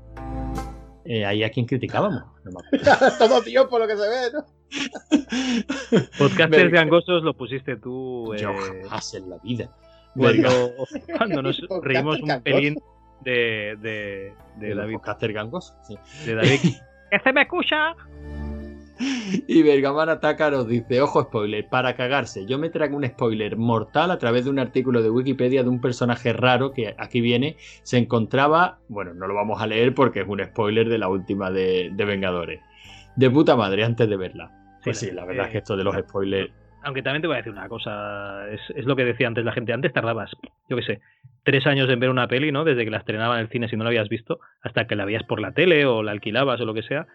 Eh, 1.14 1.26
ahí 1.26 1.44
a 1.44 1.50
quien 1.50 1.66
criticábamos. 1.66 2.24
No 2.46 2.52
me 2.52 2.60
acuerdo. 2.80 3.18
Todo 3.20 3.42
tío 3.42 3.68
por 3.68 3.82
lo 3.82 3.88
que 3.88 3.98
se 3.98 4.08
ve, 4.08 4.32
¿no? 4.34 4.46
Podcasters 6.18 6.72
gangosos 6.72 7.24
lo 7.24 7.34
pusiste 7.34 7.76
tú. 7.76 8.34
Yo 8.38 8.52
eh, 8.52 8.84
jamás 8.84 9.14
en 9.14 9.30
la 9.30 9.38
vida. 9.40 9.70
cuando, 10.16 10.50
cuando 11.18 11.42
nos 11.42 11.60
reímos 11.84 12.22
un 12.22 12.28
gangoso. 12.28 12.44
pelín 12.44 12.76
de, 13.26 13.78
de, 13.82 14.34
de 14.58 14.68
De 14.70 14.76
David. 14.76 14.94
podcaster 14.94 15.34
gangosos. 15.34 15.76
sí. 15.86 15.98
De 16.26 16.36
David. 16.36 16.60
¡Que 17.12 17.20
se 17.20 17.34
me 17.34 17.42
escucha! 17.42 17.94
Y 19.48 19.64
Bergaman 19.64 20.10
Ataca 20.10 20.52
nos 20.52 20.68
dice, 20.68 21.02
ojo 21.02 21.24
spoiler, 21.24 21.68
para 21.68 21.96
cagarse, 21.96 22.46
yo 22.46 22.58
me 22.58 22.70
traigo 22.70 22.98
un 22.98 23.06
spoiler 23.06 23.58
mortal 23.58 24.12
a 24.12 24.18
través 24.18 24.46
de 24.46 24.52
un 24.52 24.60
artículo 24.60 25.02
de 25.02 25.10
Wikipedia 25.10 25.64
de 25.64 25.70
un 25.70 25.82
personaje 25.82 26.34
raro 26.34 26.72
que 26.72 26.96
aquí 26.98 27.22
viene, 27.22 27.56
se 27.84 27.98
encontraba, 27.98 28.80
bueno, 28.88 29.14
no 29.14 29.28
lo 29.28 29.34
vamos 29.34 29.62
a 29.62 29.68
leer 29.68 29.94
porque 29.94 30.22
es 30.22 30.28
un 30.28 30.44
spoiler 30.44 30.90
de 30.90 30.98
la 30.98 31.08
última 31.08 31.52
de, 31.52 31.90
de 31.94 32.06
Vengadores. 32.06 32.62
De 33.16 33.30
puta 33.30 33.56
madre, 33.56 33.84
antes 33.84 34.08
de 34.08 34.18
verla. 34.18 34.52
Pues 34.84 35.00
Sí, 35.00 35.12
la 35.12 35.26
verdad 35.26 35.46
eh, 35.46 35.48
es 35.48 35.52
que 35.52 35.58
esto 35.60 35.76
de 35.76 35.84
los 35.84 35.96
spoilers... 35.96 36.52
Aunque 36.84 37.04
también 37.04 37.22
te 37.22 37.28
voy 37.28 37.36
a 37.36 37.38
decir 37.38 37.52
una 37.54 37.70
cosa, 37.70 38.50
es, 38.50 38.62
es 38.76 38.86
lo 38.86 38.96
que 38.96 39.06
decía 39.06 39.28
antes 39.28 39.46
la 39.46 39.52
gente. 39.52 39.72
Antes 39.72 39.94
tardabas, 39.94 40.32
yo 40.68 40.78
qué 40.78 40.82
sé, 40.82 41.02
tres 41.44 41.66
años 41.68 41.90
en 41.90 42.00
ver 42.00 42.10
una 42.10 42.28
peli, 42.28 42.52
¿no? 42.52 42.64
Desde 42.64 42.86
que 42.86 42.92
la 42.92 42.98
estrenaban 42.98 43.38
en 43.38 43.44
el 43.44 43.52
cine 43.52 43.68
si 43.68 43.78
no 43.78 43.84
la 43.84 43.90
habías 43.90 44.10
visto, 44.10 44.40
hasta 44.62 44.88
que 44.88 44.96
la 44.96 45.06
veías 45.06 45.24
por 45.24 45.40
la 45.40 45.52
tele 45.52 45.86
o 45.86 46.02
la 46.02 46.12
alquilabas 46.12 46.60
o 46.60 46.66
lo 46.66 46.74
que 46.74 46.84
sea. 46.84 47.08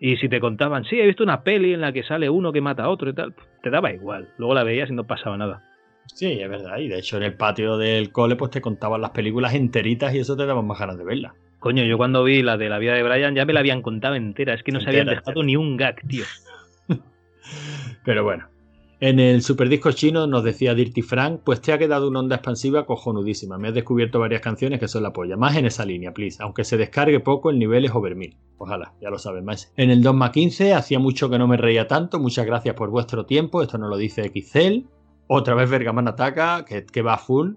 Y 0.00 0.16
si 0.16 0.28
te 0.28 0.40
contaban, 0.40 0.84
sí, 0.84 1.00
he 1.00 1.06
visto 1.06 1.22
una 1.22 1.42
peli 1.42 1.72
en 1.72 1.80
la 1.80 1.92
que 1.92 2.02
sale 2.02 2.28
uno 2.28 2.52
que 2.52 2.60
mata 2.60 2.84
a 2.84 2.90
otro 2.90 3.10
y 3.10 3.14
tal, 3.14 3.34
te 3.62 3.70
daba 3.70 3.92
igual. 3.92 4.28
Luego 4.38 4.54
la 4.54 4.64
veías 4.64 4.90
y 4.90 4.92
no 4.92 5.04
pasaba 5.04 5.36
nada. 5.36 5.62
Sí, 6.06 6.38
es 6.40 6.48
verdad, 6.50 6.78
y 6.78 6.88
de 6.88 6.98
hecho 6.98 7.16
en 7.16 7.22
el 7.22 7.34
patio 7.34 7.78
del 7.78 8.12
cole 8.12 8.36
pues 8.36 8.50
te 8.50 8.60
contaban 8.60 9.00
las 9.00 9.10
películas 9.10 9.54
enteritas 9.54 10.14
y 10.14 10.18
eso 10.18 10.36
te 10.36 10.44
daban 10.44 10.66
más 10.66 10.78
ganas 10.78 10.98
de 10.98 11.04
verla. 11.04 11.34
Coño, 11.58 11.82
yo 11.84 11.96
cuando 11.96 12.22
vi 12.24 12.42
la 12.42 12.58
de 12.58 12.68
la 12.68 12.78
vida 12.78 12.92
de 12.92 13.02
Brian 13.02 13.34
ya 13.34 13.46
me 13.46 13.54
la 13.54 13.60
habían 13.60 13.80
contado 13.80 14.14
entera, 14.14 14.52
es 14.52 14.62
que 14.62 14.72
no 14.72 14.80
se 14.80 14.90
habían 14.90 15.06
dejado 15.06 15.30
entera. 15.30 15.46
ni 15.46 15.56
un 15.56 15.78
gag, 15.78 16.06
tío. 16.06 16.24
Pero 18.04 18.22
bueno. 18.22 18.53
En 19.06 19.20
el 19.20 19.42
superdisco 19.42 19.92
chino 19.92 20.26
nos 20.26 20.44
decía 20.44 20.74
Dirty 20.74 21.02
Frank, 21.02 21.42
pues 21.44 21.60
te 21.60 21.74
ha 21.74 21.78
quedado 21.78 22.08
una 22.08 22.20
onda 22.20 22.36
expansiva 22.36 22.86
cojonudísima. 22.86 23.58
Me 23.58 23.68
has 23.68 23.74
descubierto 23.74 24.18
varias 24.18 24.40
canciones 24.40 24.80
que 24.80 24.88
son 24.88 25.02
la 25.02 25.12
polla. 25.12 25.36
Más 25.36 25.54
en 25.56 25.66
esa 25.66 25.84
línea, 25.84 26.14
please. 26.14 26.42
Aunque 26.42 26.64
se 26.64 26.78
descargue 26.78 27.20
poco, 27.20 27.50
el 27.50 27.58
nivel 27.58 27.84
es 27.84 27.94
over 27.94 28.16
1000. 28.16 28.34
Ojalá, 28.56 28.94
ya 29.02 29.10
lo 29.10 29.18
saben 29.18 29.44
más. 29.44 29.74
En 29.76 29.90
el 29.90 30.02
2 30.02 30.14
más 30.14 30.30
15, 30.30 30.72
hacía 30.72 31.00
mucho 31.00 31.28
que 31.28 31.38
no 31.38 31.46
me 31.46 31.58
reía 31.58 31.86
tanto. 31.86 32.18
Muchas 32.18 32.46
gracias 32.46 32.76
por 32.76 32.88
vuestro 32.88 33.26
tiempo. 33.26 33.60
Esto 33.60 33.76
nos 33.76 33.90
lo 33.90 33.98
dice 33.98 34.22
XL. 34.22 34.86
Otra 35.26 35.54
vez 35.54 35.68
Bergaman 35.68 36.08
ataca, 36.08 36.64
que, 36.64 36.86
que 36.86 37.02
va 37.02 37.18
full. 37.18 37.56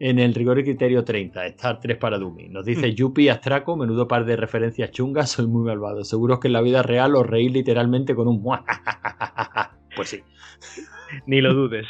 En 0.00 0.18
el 0.18 0.34
rigor 0.34 0.58
y 0.58 0.64
criterio 0.64 1.02
30, 1.02 1.46
Star 1.46 1.80
3 1.80 1.96
para 1.96 2.18
Dummy. 2.18 2.50
Nos 2.50 2.66
dice 2.66 2.94
Yupi 2.94 3.30
Astraco, 3.30 3.74
menudo 3.74 4.06
par 4.06 4.26
de 4.26 4.36
referencias 4.36 4.90
chungas, 4.90 5.30
soy 5.30 5.46
muy 5.46 5.64
malvado. 5.64 6.04
Seguro 6.04 6.38
que 6.38 6.48
en 6.48 6.52
la 6.52 6.60
vida 6.60 6.82
real 6.82 7.16
os 7.16 7.26
reís 7.26 7.50
literalmente 7.50 8.14
con 8.14 8.28
un 8.28 8.42
Pues 9.98 10.08
sí. 10.08 10.22
Ni 11.26 11.40
lo 11.42 11.52
dudes. 11.52 11.86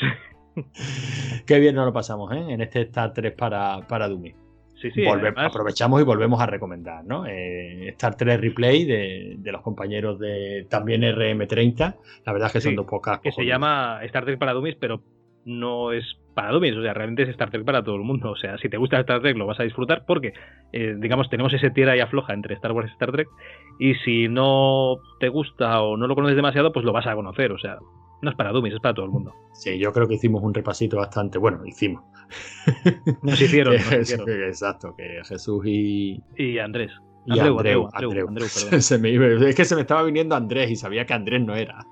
Qué 1.46 1.58
bien 1.60 1.74
nos 1.74 1.86
lo 1.86 1.92
pasamos, 1.92 2.32
¿eh? 2.32 2.44
En 2.48 2.60
este 2.60 2.82
Star 2.82 3.12
3 3.12 3.32
para, 3.32 3.86
para 3.86 4.08
Dummy. 4.08 4.34
Sí, 4.80 4.90
sí, 4.92 5.02
Volve- 5.02 5.28
además- 5.28 5.46
aprovechamos 5.46 6.00
y 6.00 6.04
volvemos 6.04 6.40
a 6.40 6.46
recomendar, 6.46 7.04
¿no? 7.04 7.26
Eh, 7.26 7.88
Star 7.90 8.16
3 8.16 8.40
Replay 8.40 8.84
de, 8.84 9.34
de 9.38 9.52
los 9.52 9.60
compañeros 9.62 10.18
de 10.20 10.66
también 10.70 11.02
RM30. 11.02 11.96
La 12.24 12.32
verdad 12.32 12.46
es 12.46 12.52
que 12.52 12.60
son 12.60 12.70
Sí, 12.72 12.76
dos 12.76 12.86
pocas. 12.86 13.20
que 13.20 13.32
se 13.32 13.44
llama 13.44 13.98
Star 14.04 14.24
Trek 14.24 14.38
para 14.38 14.52
Dummies, 14.52 14.76
pero 14.76 15.02
no 15.44 15.92
es 15.92 16.04
para 16.38 16.52
Dummies, 16.52 16.76
o 16.76 16.82
sea, 16.82 16.94
realmente 16.94 17.24
es 17.24 17.30
Star 17.30 17.50
Trek 17.50 17.64
para 17.64 17.82
todo 17.82 17.96
el 17.96 18.02
mundo. 18.02 18.30
O 18.30 18.36
sea, 18.36 18.56
si 18.58 18.68
te 18.68 18.76
gusta 18.76 19.00
Star 19.00 19.20
Trek 19.20 19.36
lo 19.36 19.44
vas 19.44 19.58
a 19.58 19.64
disfrutar 19.64 20.04
porque, 20.06 20.34
eh, 20.72 20.94
digamos, 20.96 21.28
tenemos 21.28 21.52
ese 21.52 21.70
tierra 21.70 21.96
y 21.96 22.00
afloja 22.00 22.32
entre 22.32 22.54
Star 22.54 22.70
Wars 22.70 22.88
y 22.88 22.92
Star 22.92 23.10
Trek. 23.10 23.26
Y 23.80 23.96
si 23.96 24.28
no 24.28 24.98
te 25.18 25.30
gusta 25.30 25.82
o 25.82 25.96
no 25.96 26.06
lo 26.06 26.14
conoces 26.14 26.36
demasiado, 26.36 26.72
pues 26.72 26.86
lo 26.86 26.92
vas 26.92 27.08
a 27.08 27.16
conocer. 27.16 27.50
O 27.50 27.58
sea, 27.58 27.78
no 28.22 28.30
es 28.30 28.36
para 28.36 28.52
Dummies, 28.52 28.74
es 28.74 28.80
para 28.80 28.94
todo 28.94 29.06
el 29.06 29.10
mundo. 29.10 29.34
Sí, 29.52 29.80
yo 29.80 29.92
creo 29.92 30.06
que 30.06 30.14
hicimos 30.14 30.40
un 30.44 30.54
repasito 30.54 30.98
bastante. 30.98 31.38
Bueno, 31.38 31.66
hicimos. 31.66 32.04
Nos 33.22 33.40
hicieron, 33.40 33.74
nos 33.74 33.92
hicieron. 34.00 34.30
Exacto, 34.30 34.94
que 34.96 35.20
Jesús 35.24 35.66
y. 35.66 36.22
Y 36.36 36.60
Andrés. 36.60 36.92
Y 37.34 37.38
Andreu, 37.38 37.88
Andreu, 37.92 38.26
perdón. 38.26 38.82
Se 38.82 38.98
me 38.98 39.10
iba- 39.10 39.26
es 39.48 39.54
que 39.54 39.64
se 39.64 39.74
me 39.74 39.82
estaba 39.82 40.02
viniendo 40.02 40.34
Andrés 40.34 40.70
y 40.70 40.76
sabía 40.76 41.04
que 41.06 41.14
Andrés 41.14 41.42
no 41.44 41.54
era. 41.54 41.86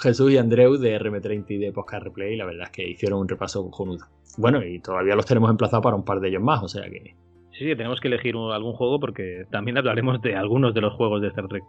Jesús 0.00 0.30
y 0.32 0.38
Andreu 0.38 0.76
de 0.76 0.98
RM30 1.00 1.44
y 1.50 1.58
de 1.58 1.72
Podcast 1.72 2.04
Replay, 2.04 2.36
la 2.36 2.44
verdad 2.44 2.64
es 2.64 2.70
que 2.70 2.88
hicieron 2.88 3.20
un 3.20 3.28
repaso 3.28 3.62
cojonudo. 3.70 4.06
Bueno, 4.36 4.64
y 4.64 4.80
todavía 4.80 5.14
los 5.14 5.26
tenemos 5.26 5.50
emplazados 5.50 5.82
para 5.82 5.96
un 5.96 6.04
par 6.04 6.20
de 6.20 6.28
ellos 6.28 6.42
más, 6.42 6.62
o 6.62 6.68
sea 6.68 6.82
que. 6.90 7.14
Sí, 7.52 7.60
sí, 7.66 7.76
tenemos 7.76 8.00
que 8.00 8.08
elegir 8.08 8.34
algún 8.36 8.72
juego 8.72 8.98
porque 8.98 9.46
también 9.50 9.78
hablaremos 9.78 10.20
de 10.22 10.34
algunos 10.34 10.74
de 10.74 10.80
los 10.80 10.92
juegos 10.94 11.22
de 11.22 11.28
Star 11.28 11.46
Trek. 11.46 11.62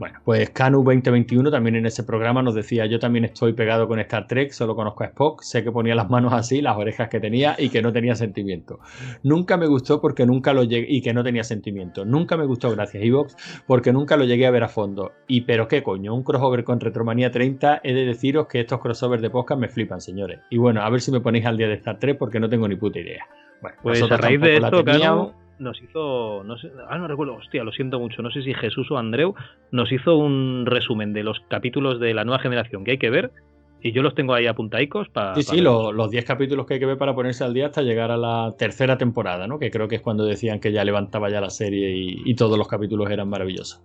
Bueno, 0.00 0.18
pues 0.24 0.48
Canu 0.48 0.82
2021 0.82 1.50
también 1.50 1.76
en 1.76 1.84
ese 1.84 2.04
programa 2.04 2.42
nos 2.42 2.54
decía, 2.54 2.86
yo 2.86 2.98
también 2.98 3.26
estoy 3.26 3.52
pegado 3.52 3.86
con 3.86 4.00
Star 4.00 4.26
Trek, 4.26 4.50
solo 4.50 4.74
conozco 4.74 5.04
a 5.04 5.08
Spock, 5.08 5.42
sé 5.42 5.62
que 5.62 5.70
ponía 5.70 5.94
las 5.94 6.08
manos 6.08 6.32
así, 6.32 6.62
las 6.62 6.78
orejas 6.78 7.10
que 7.10 7.20
tenía 7.20 7.54
y 7.58 7.68
que 7.68 7.82
no 7.82 7.92
tenía 7.92 8.14
sentimiento. 8.14 8.78
Nunca 9.22 9.58
me 9.58 9.66
gustó 9.66 10.00
porque 10.00 10.24
nunca 10.24 10.54
lo 10.54 10.64
llegué 10.64 10.86
y 10.88 11.02
que 11.02 11.12
no 11.12 11.22
tenía 11.22 11.44
sentimiento. 11.44 12.06
Nunca 12.06 12.38
me 12.38 12.46
gustó 12.46 12.70
gracias 12.70 13.04
Evox 13.04 13.36
porque 13.66 13.92
nunca 13.92 14.16
lo 14.16 14.24
llegué 14.24 14.46
a 14.46 14.50
ver 14.50 14.64
a 14.64 14.68
fondo. 14.68 15.12
Y 15.28 15.42
pero 15.42 15.68
qué 15.68 15.82
coño, 15.82 16.14
un 16.14 16.22
crossover 16.22 16.64
con 16.64 16.80
Retromanía 16.80 17.30
30, 17.30 17.82
he 17.84 17.92
de 17.92 18.06
deciros 18.06 18.46
que 18.46 18.60
estos 18.60 18.80
crossovers 18.80 19.20
de 19.20 19.28
podcast 19.28 19.60
me 19.60 19.68
flipan, 19.68 20.00
señores. 20.00 20.40
Y 20.48 20.56
bueno, 20.56 20.80
a 20.80 20.88
ver 20.88 21.02
si 21.02 21.12
me 21.12 21.20
ponéis 21.20 21.44
al 21.44 21.58
día 21.58 21.68
de 21.68 21.74
Star 21.74 21.98
Trek 21.98 22.16
porque 22.16 22.40
no 22.40 22.48
tengo 22.48 22.66
ni 22.66 22.76
puta 22.76 23.00
idea. 23.00 23.26
Bueno, 23.60 23.76
Pues 23.82 24.00
a 24.00 24.16
raíz 24.16 24.40
de 24.40 24.56
esto, 24.56 24.82
teníamos. 24.82 25.34
Nos 25.60 25.80
hizo, 25.82 26.42
no 26.44 26.56
sé, 26.58 26.72
ah, 26.88 26.98
no 26.98 27.06
recuerdo, 27.06 27.34
hostia, 27.36 27.62
lo 27.62 27.70
siento 27.70 28.00
mucho, 28.00 28.22
no 28.22 28.30
sé 28.30 28.42
si 28.42 28.54
Jesús 28.54 28.90
o 28.90 28.98
Andreu 28.98 29.34
nos 29.70 29.92
hizo 29.92 30.16
un 30.16 30.64
resumen 30.66 31.12
de 31.12 31.22
los 31.22 31.38
capítulos 31.48 32.00
de 32.00 32.14
la 32.14 32.24
nueva 32.24 32.40
generación 32.40 32.82
que 32.82 32.92
hay 32.92 32.98
que 32.98 33.10
ver 33.10 33.30
Y 33.82 33.92
yo 33.92 34.02
los 34.02 34.14
tengo 34.14 34.34
ahí 34.34 34.46
apuntaicos 34.46 35.08
para. 35.08 35.34
Sí, 35.36 35.42
sí, 35.42 35.60
lo- 35.60 35.90
los 35.92 36.10
10 36.10 36.24
capítulos 36.26 36.66
que 36.66 36.74
hay 36.74 36.80
que 36.80 36.86
ver 36.86 36.98
para 36.98 37.14
ponerse 37.14 37.44
al 37.44 37.54
día 37.54 37.66
hasta 37.66 37.80
llegar 37.82 38.10
a 38.10 38.16
la 38.18 38.54
tercera 38.58 38.98
temporada, 38.98 39.46
¿no? 39.46 39.58
Que 39.58 39.70
creo 39.70 39.88
que 39.88 39.96
es 39.96 40.02
cuando 40.02 40.24
decían 40.26 40.60
que 40.60 40.70
ya 40.72 40.84
levantaba 40.84 41.30
ya 41.30 41.40
la 41.40 41.48
serie 41.50 41.96
y, 41.96 42.22
y 42.26 42.34
todos 42.34 42.58
los 42.58 42.68
capítulos 42.68 43.10
eran 43.10 43.28
maravillosos. 43.30 43.82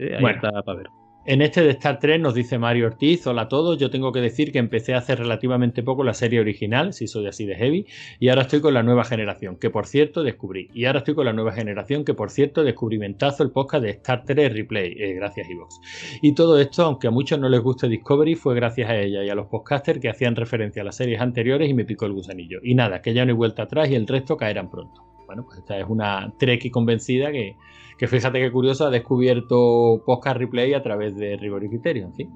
ahí 0.00 0.20
bueno. 0.20 0.36
está 0.36 0.62
para 0.62 0.78
ver. 0.78 0.86
En 1.24 1.40
este 1.40 1.62
de 1.62 1.70
Star 1.70 2.00
Trek 2.00 2.20
nos 2.20 2.34
dice 2.34 2.58
Mario 2.58 2.86
Ortiz, 2.86 3.24
hola 3.28 3.42
a 3.42 3.48
todos, 3.48 3.78
yo 3.78 3.90
tengo 3.90 4.10
que 4.10 4.20
decir 4.20 4.50
que 4.50 4.58
empecé 4.58 4.94
hace 4.94 5.14
relativamente 5.14 5.84
poco 5.84 6.02
la 6.02 6.14
serie 6.14 6.40
original, 6.40 6.92
si 6.92 7.06
soy 7.06 7.28
así 7.28 7.46
de 7.46 7.54
heavy, 7.54 7.86
y 8.18 8.28
ahora 8.28 8.42
estoy 8.42 8.60
con 8.60 8.74
la 8.74 8.82
nueva 8.82 9.04
generación, 9.04 9.54
que 9.54 9.70
por 9.70 9.86
cierto 9.86 10.24
descubrí, 10.24 10.68
y 10.74 10.84
ahora 10.86 10.98
estoy 10.98 11.14
con 11.14 11.24
la 11.24 11.32
nueva 11.32 11.52
generación, 11.52 12.04
que 12.04 12.12
por 12.12 12.30
cierto 12.30 12.64
descubrimentazo 12.64 13.44
el 13.44 13.52
podcast 13.52 13.84
de 13.84 13.90
Star 13.90 14.24
Trek 14.24 14.52
Replay, 14.52 14.96
eh, 14.98 15.14
gracias 15.14 15.48
Evox. 15.48 15.80
Y 16.22 16.34
todo 16.34 16.58
esto, 16.58 16.82
aunque 16.82 17.06
a 17.06 17.12
muchos 17.12 17.38
no 17.38 17.48
les 17.48 17.60
guste 17.60 17.88
Discovery, 17.88 18.34
fue 18.34 18.56
gracias 18.56 18.90
a 18.90 18.96
ella 18.96 19.22
y 19.22 19.28
a 19.28 19.36
los 19.36 19.46
podcasters 19.46 20.00
que 20.00 20.08
hacían 20.08 20.34
referencia 20.34 20.82
a 20.82 20.86
las 20.86 20.96
series 20.96 21.20
anteriores 21.20 21.70
y 21.70 21.74
me 21.74 21.84
picó 21.84 22.06
el 22.06 22.14
gusanillo. 22.14 22.58
Y 22.64 22.74
nada, 22.74 23.00
que 23.00 23.14
ya 23.14 23.24
no 23.24 23.30
hay 23.30 23.36
vuelta 23.36 23.62
atrás 23.62 23.88
y 23.88 23.94
el 23.94 24.08
resto 24.08 24.36
caerán 24.36 24.68
pronto. 24.72 25.04
Bueno, 25.26 25.44
pues 25.44 25.60
esta 25.60 25.78
es 25.78 25.86
una 25.88 26.32
Trek 26.36 26.68
convencida 26.72 27.30
que, 27.30 27.54
que 27.98 28.08
fíjate 28.08 28.40
qué 28.40 28.50
curioso 28.50 28.86
ha 28.86 28.90
descubierto 28.90 30.02
Podcast 30.04 30.36
Replay 30.38 30.74
a 30.74 30.82
través 30.82 31.16
de 31.16 31.36
Rigor 31.36 31.64
y 31.64 31.68
Criterio, 31.68 32.06
en 32.06 32.14
fin. 32.14 32.30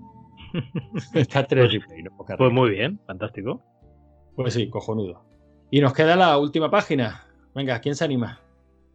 Star 1.14 1.46
Trek 1.46 1.64
Pues- 1.64 1.72
Replay, 1.74 2.02
no 2.02 2.10
Podcast 2.16 2.38
Pues 2.38 2.48
Replay. 2.50 2.60
muy 2.68 2.70
bien, 2.70 3.00
fantástico. 3.06 3.62
Pues 4.34 4.54
sí, 4.54 4.68
cojonudo. 4.70 5.24
Y 5.70 5.80
nos 5.80 5.92
queda 5.94 6.16
la 6.16 6.38
última 6.38 6.70
página. 6.70 7.24
Venga, 7.54 7.80
¿quién 7.80 7.94
se 7.94 8.04
anima? 8.04 8.40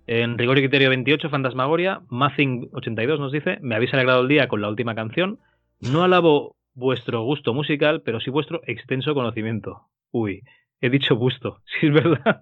En 0.07 0.37
Rigor 0.37 0.57
y 0.57 0.61
Criterio 0.61 0.89
28, 0.89 1.29
Fantasmagoria, 1.29 2.01
Mazing82 2.09 3.19
nos 3.19 3.31
dice: 3.31 3.57
Me 3.61 3.75
habéis 3.75 3.93
alegrado 3.93 4.21
el 4.21 4.27
día 4.27 4.47
con 4.47 4.61
la 4.61 4.69
última 4.69 4.95
canción. 4.95 5.39
No 5.79 6.03
alabo 6.03 6.55
vuestro 6.73 7.23
gusto 7.23 7.53
musical, 7.53 8.01
pero 8.03 8.19
sí 8.19 8.29
vuestro 8.29 8.61
extenso 8.65 9.13
conocimiento. 9.13 9.87
Uy, 10.11 10.43
he 10.79 10.89
dicho 10.89 11.15
gusto, 11.15 11.59
si 11.79 11.87
es 11.87 11.93
verdad. 11.93 12.41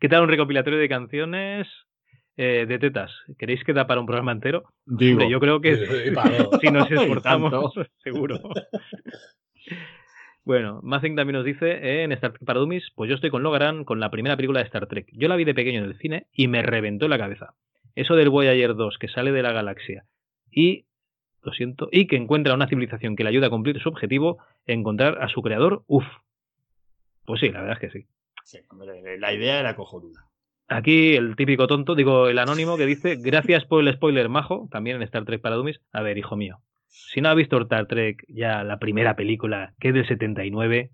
¿Qué 0.00 0.08
tal 0.08 0.22
un 0.22 0.28
recopilatorio 0.28 0.78
de 0.78 0.88
canciones 0.88 1.66
eh, 2.38 2.66
de 2.66 2.78
tetas? 2.78 3.10
¿Queréis 3.36 3.64
que 3.64 3.72
da 3.72 3.88
para 3.88 4.00
un 4.00 4.06
programa 4.06 4.30
entero? 4.30 4.72
Digo. 4.86 5.14
Hombre, 5.14 5.28
yo 5.28 5.40
creo 5.40 5.60
que 5.60 5.76
si 6.62 6.70
nos 6.70 6.88
tanto. 7.22 7.72
seguro. 8.04 8.38
Bueno, 10.44 10.80
Mazing 10.84 11.16
también 11.16 11.34
nos 11.34 11.44
dice 11.44 11.68
eh, 11.68 12.04
en 12.04 12.12
Star 12.12 12.30
Trek 12.30 12.44
para 12.44 12.60
Dummies, 12.60 12.92
pues 12.94 13.10
yo 13.10 13.16
estoy 13.16 13.30
con 13.30 13.42
Logaran 13.42 13.84
con 13.84 13.98
la 13.98 14.10
primera 14.10 14.36
película 14.36 14.60
de 14.60 14.66
Star 14.66 14.86
Trek. 14.86 15.08
Yo 15.12 15.26
la 15.26 15.34
vi 15.34 15.44
de 15.44 15.52
pequeño 15.52 15.80
en 15.80 15.86
el 15.86 15.98
cine 15.98 16.28
y 16.32 16.46
me 16.46 16.62
reventó 16.62 17.08
la 17.08 17.18
cabeza. 17.18 17.54
Eso 17.96 18.14
del 18.14 18.30
Voyager 18.30 18.76
2 18.76 18.98
que 18.98 19.08
sale 19.08 19.32
de 19.32 19.42
la 19.42 19.50
galaxia 19.50 20.04
y, 20.48 20.86
lo 21.42 21.52
siento, 21.52 21.88
y 21.90 22.06
que 22.06 22.16
encuentra 22.16 22.54
una 22.54 22.68
civilización 22.68 23.16
que 23.16 23.24
le 23.24 23.30
ayuda 23.30 23.48
a 23.48 23.50
cumplir 23.50 23.80
su 23.82 23.88
objetivo, 23.88 24.38
encontrar 24.64 25.20
a 25.20 25.28
su 25.28 25.42
creador, 25.42 25.82
uff. 25.88 26.06
Pues 27.26 27.40
sí, 27.40 27.50
la 27.50 27.62
verdad 27.62 27.78
es 27.82 27.90
que 27.90 27.98
sí. 27.98 28.06
Sí, 28.44 28.58
hombre, 28.70 29.18
la 29.18 29.34
idea 29.34 29.58
era 29.58 29.74
cojonuda. 29.74 30.27
Aquí 30.68 31.16
el 31.16 31.34
típico 31.34 31.66
tonto, 31.66 31.94
digo 31.94 32.28
el 32.28 32.38
anónimo 32.38 32.76
que 32.76 32.84
dice, 32.84 33.16
gracias 33.16 33.64
por 33.64 33.80
el 33.82 33.92
spoiler 33.94 34.28
majo, 34.28 34.68
también 34.70 34.96
en 34.96 35.02
Star 35.02 35.24
Trek 35.24 35.40
para 35.40 35.56
Dummies. 35.56 35.80
A 35.92 36.02
ver, 36.02 36.18
hijo 36.18 36.36
mío, 36.36 36.60
si 36.88 37.22
no 37.22 37.30
ha 37.30 37.34
visto 37.34 37.58
Star 37.62 37.86
Trek 37.86 38.24
ya 38.28 38.62
la 38.64 38.78
primera 38.78 39.16
película, 39.16 39.74
que 39.80 39.88
es 39.88 39.94
del 39.94 40.06
79, 40.06 40.90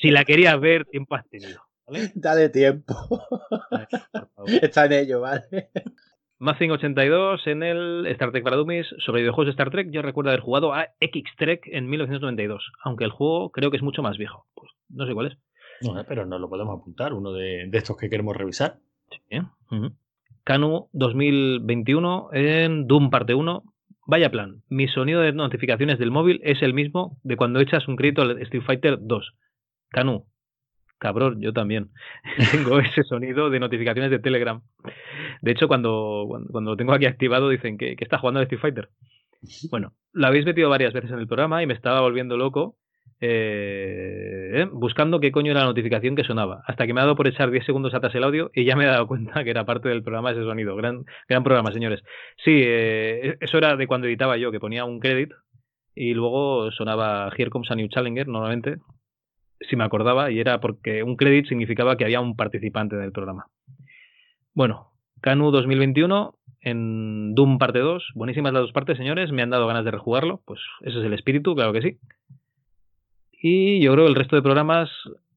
si 0.00 0.10
la 0.10 0.24
querías 0.24 0.60
ver, 0.60 0.84
tiempo 0.84 1.14
has 1.14 1.26
tenido. 1.28 1.62
¿vale? 1.86 2.10
Dale 2.14 2.48
tiempo. 2.50 2.94
Está 4.62 4.86
en 4.86 4.92
ello, 4.92 5.20
¿vale? 5.20 5.70
Mazing 6.38 6.70
82 6.70 7.46
en 7.46 7.62
el 7.62 8.06
Star 8.08 8.30
Trek 8.30 8.44
para 8.44 8.56
Dummies 8.56 8.86
sobre 8.98 9.22
videojuegos 9.22 9.46
de 9.46 9.50
Star 9.52 9.70
Trek. 9.70 9.88
Yo 9.90 10.02
recuerdo 10.02 10.30
haber 10.30 10.42
jugado 10.42 10.74
a 10.74 10.88
X-Trek 11.00 11.66
en 11.66 11.88
1992, 11.88 12.72
aunque 12.84 13.04
el 13.04 13.10
juego 13.10 13.50
creo 13.50 13.70
que 13.70 13.78
es 13.78 13.82
mucho 13.82 14.02
más 14.02 14.18
viejo. 14.18 14.46
Pues 14.54 14.70
no 14.90 15.06
sé 15.06 15.14
cuál 15.14 15.28
es. 15.28 15.38
No, 15.82 16.04
pero 16.08 16.26
no 16.26 16.38
lo 16.38 16.48
podemos 16.48 16.78
apuntar, 16.78 17.12
uno 17.12 17.32
de, 17.32 17.66
de 17.68 17.78
estos 17.78 17.96
que 17.96 18.08
queremos 18.08 18.36
revisar. 18.36 18.78
Sí. 19.10 19.38
Canu 20.44 20.88
2021 20.92 22.28
en 22.32 22.86
Doom 22.86 23.10
parte 23.10 23.34
1. 23.34 23.64
Vaya 24.06 24.30
plan, 24.30 24.62
mi 24.68 24.86
sonido 24.86 25.20
de 25.20 25.32
notificaciones 25.32 25.98
del 25.98 26.12
móvil 26.12 26.40
es 26.44 26.62
el 26.62 26.72
mismo 26.72 27.18
de 27.24 27.36
cuando 27.36 27.58
echas 27.58 27.88
un 27.88 27.96
crédito 27.96 28.22
al 28.22 28.40
Street 28.42 28.62
Fighter 28.64 28.98
2. 29.00 29.34
Canu, 29.88 30.26
cabrón, 30.98 31.40
yo 31.40 31.52
también. 31.52 31.90
tengo 32.52 32.78
ese 32.78 33.02
sonido 33.02 33.50
de 33.50 33.58
notificaciones 33.58 34.12
de 34.12 34.20
Telegram. 34.20 34.62
De 35.42 35.50
hecho, 35.50 35.66
cuando, 35.66 36.26
cuando, 36.28 36.48
cuando 36.52 36.70
lo 36.70 36.76
tengo 36.76 36.92
aquí 36.92 37.06
activado 37.06 37.48
dicen 37.48 37.76
que, 37.76 37.96
que 37.96 38.04
está 38.04 38.18
jugando 38.18 38.38
al 38.38 38.44
Street 38.44 38.60
Fighter. 38.60 38.90
Bueno, 39.70 39.94
lo 40.12 40.26
habéis 40.26 40.46
metido 40.46 40.70
varias 40.70 40.92
veces 40.92 41.10
en 41.10 41.18
el 41.18 41.26
programa 41.26 41.62
y 41.62 41.66
me 41.66 41.74
estaba 41.74 42.00
volviendo 42.00 42.36
loco 42.36 42.76
eh, 43.20 44.50
eh, 44.54 44.68
buscando 44.70 45.20
qué 45.20 45.32
coño 45.32 45.50
era 45.50 45.60
la 45.60 45.66
notificación 45.66 46.16
que 46.16 46.24
sonaba. 46.24 46.62
Hasta 46.66 46.86
que 46.86 46.92
me 46.92 47.00
ha 47.00 47.04
dado 47.04 47.16
por 47.16 47.26
echar 47.26 47.50
10 47.50 47.64
segundos 47.64 47.94
atrás 47.94 48.14
el 48.14 48.24
audio 48.24 48.50
y 48.54 48.64
ya 48.64 48.76
me 48.76 48.84
he 48.84 48.88
dado 48.88 49.06
cuenta 49.06 49.42
que 49.44 49.50
era 49.50 49.64
parte 49.64 49.88
del 49.88 50.02
programa 50.02 50.32
ese 50.32 50.42
sonido. 50.42 50.76
Gran, 50.76 51.04
gran 51.28 51.42
programa, 51.42 51.72
señores. 51.72 52.02
Sí, 52.44 52.60
eh, 52.64 53.36
eso 53.40 53.58
era 53.58 53.76
de 53.76 53.86
cuando 53.86 54.06
editaba 54.06 54.36
yo, 54.36 54.52
que 54.52 54.60
ponía 54.60 54.84
un 54.84 55.00
credit 55.00 55.32
y 55.94 56.12
luego 56.14 56.70
sonaba 56.72 57.30
Here 57.36 57.50
Comes 57.50 57.70
a 57.70 57.74
New 57.74 57.88
Challenger, 57.88 58.28
normalmente, 58.28 58.76
si 59.60 59.76
me 59.76 59.84
acordaba, 59.84 60.30
y 60.30 60.38
era 60.38 60.60
porque 60.60 61.02
un 61.02 61.16
credit 61.16 61.46
significaba 61.46 61.96
que 61.96 62.04
había 62.04 62.20
un 62.20 62.36
participante 62.36 62.96
del 62.96 63.12
programa. 63.12 63.46
Bueno, 64.52 64.92
Canu 65.22 65.50
2021 65.50 66.34
en 66.60 67.34
Doom 67.34 67.58
parte 67.58 67.78
2. 67.78 68.12
Buenísimas 68.14 68.52
las 68.52 68.62
dos 68.62 68.72
partes, 68.72 68.98
señores. 68.98 69.32
Me 69.32 69.42
han 69.42 69.50
dado 69.50 69.66
ganas 69.66 69.84
de 69.84 69.90
rejugarlo. 69.90 70.42
Pues 70.44 70.60
ese 70.82 70.98
es 70.98 71.04
el 71.04 71.12
espíritu, 71.12 71.54
claro 71.54 71.72
que 71.72 71.82
sí. 71.82 71.98
Y 73.40 73.80
yo 73.80 73.92
creo 73.92 74.04
que 74.04 74.10
el 74.10 74.16
resto 74.16 74.36
de 74.36 74.42
programas 74.42 74.90